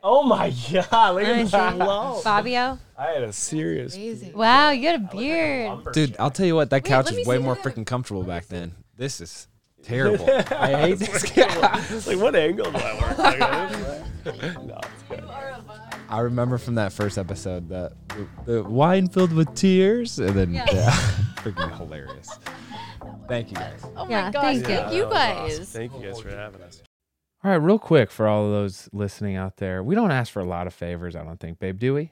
Oh 0.06 0.22
my 0.24 0.50
god! 0.74 1.16
Look 1.16 1.24
Let 1.24 1.40
at 1.40 1.52
that 1.52 2.20
Fabio, 2.24 2.78
I 3.04 3.12
had 3.12 3.24
a 3.24 3.34
serious. 3.34 3.96
Crazy. 3.96 4.32
wow, 4.34 4.70
you 4.70 4.82
got 4.84 4.96
a 4.96 5.16
beard. 5.16 5.94
Dude, 5.94 6.16
I'll 6.20 6.32
tell 6.32 6.46
you 6.46 6.56
what. 6.56 6.70
That 6.70 6.84
Wait, 6.84 6.90
couch 6.90 7.06
let 7.08 7.16
me 7.16 7.22
is 7.22 7.28
way 7.28 7.38
see 7.38 7.44
more 7.44 7.56
that. 7.56 7.64
freaking 7.64 7.86
comfortable 7.86 8.24
back 8.24 8.48
then. 8.48 8.74
This 8.96 9.20
is 9.22 9.48
terrible. 9.82 10.30
I 10.52 10.70
hate 10.82 11.00
this 11.00 11.24
guy. 11.32 11.46
like 12.08 12.20
what 12.24 12.36
angle 12.36 12.72
do 12.72 12.78
I 12.78 12.94
work? 13.02 13.18
Like, 14.26 14.64
no, 14.66 14.80
it's 14.82 15.04
good. 15.10 15.24
I 16.10 16.20
remember 16.20 16.58
from 16.58 16.76
that 16.76 16.94
first 16.94 17.18
episode 17.18 17.68
that 17.70 17.92
the, 18.08 18.28
the 18.54 18.64
wine 18.64 19.10
filled 19.10 19.34
with 19.34 19.54
tears, 19.56 20.20
and 20.20 20.30
then 20.30 20.54
yeah, 20.54 20.92
freaking 21.38 21.76
hilarious. 21.76 22.30
Thank 23.28 23.50
you 23.50 23.56
guys. 23.58 23.82
Oh 23.98 24.08
Yeah, 24.08 24.22
my 24.26 24.32
gosh, 24.32 24.44
thank 24.44 24.66
thank, 24.66 24.92
you. 24.92 24.98
you 25.00 25.10
that 25.10 25.38
awesome. 25.38 25.58
guys. 25.58 25.70
Thank 25.74 25.94
you 25.96 26.00
guys 26.04 26.20
for 26.22 26.30
having 26.30 26.62
us. 26.62 26.82
All 27.44 27.52
right, 27.52 27.58
real 27.58 27.80
quick 27.80 28.12
for 28.12 28.28
all 28.28 28.46
of 28.46 28.52
those 28.52 28.88
listening 28.94 29.36
out 29.36 29.58
there, 29.58 29.84
we 29.84 29.96
don't 29.96 30.12
ask 30.12 30.32
for 30.32 30.40
a 30.40 30.46
lot 30.46 30.68
of 30.68 30.74
favors, 30.74 31.16
I 31.16 31.24
don't 31.24 31.40
think, 31.40 31.60
babe, 31.60 31.80
do 31.80 31.94
we? 31.96 32.12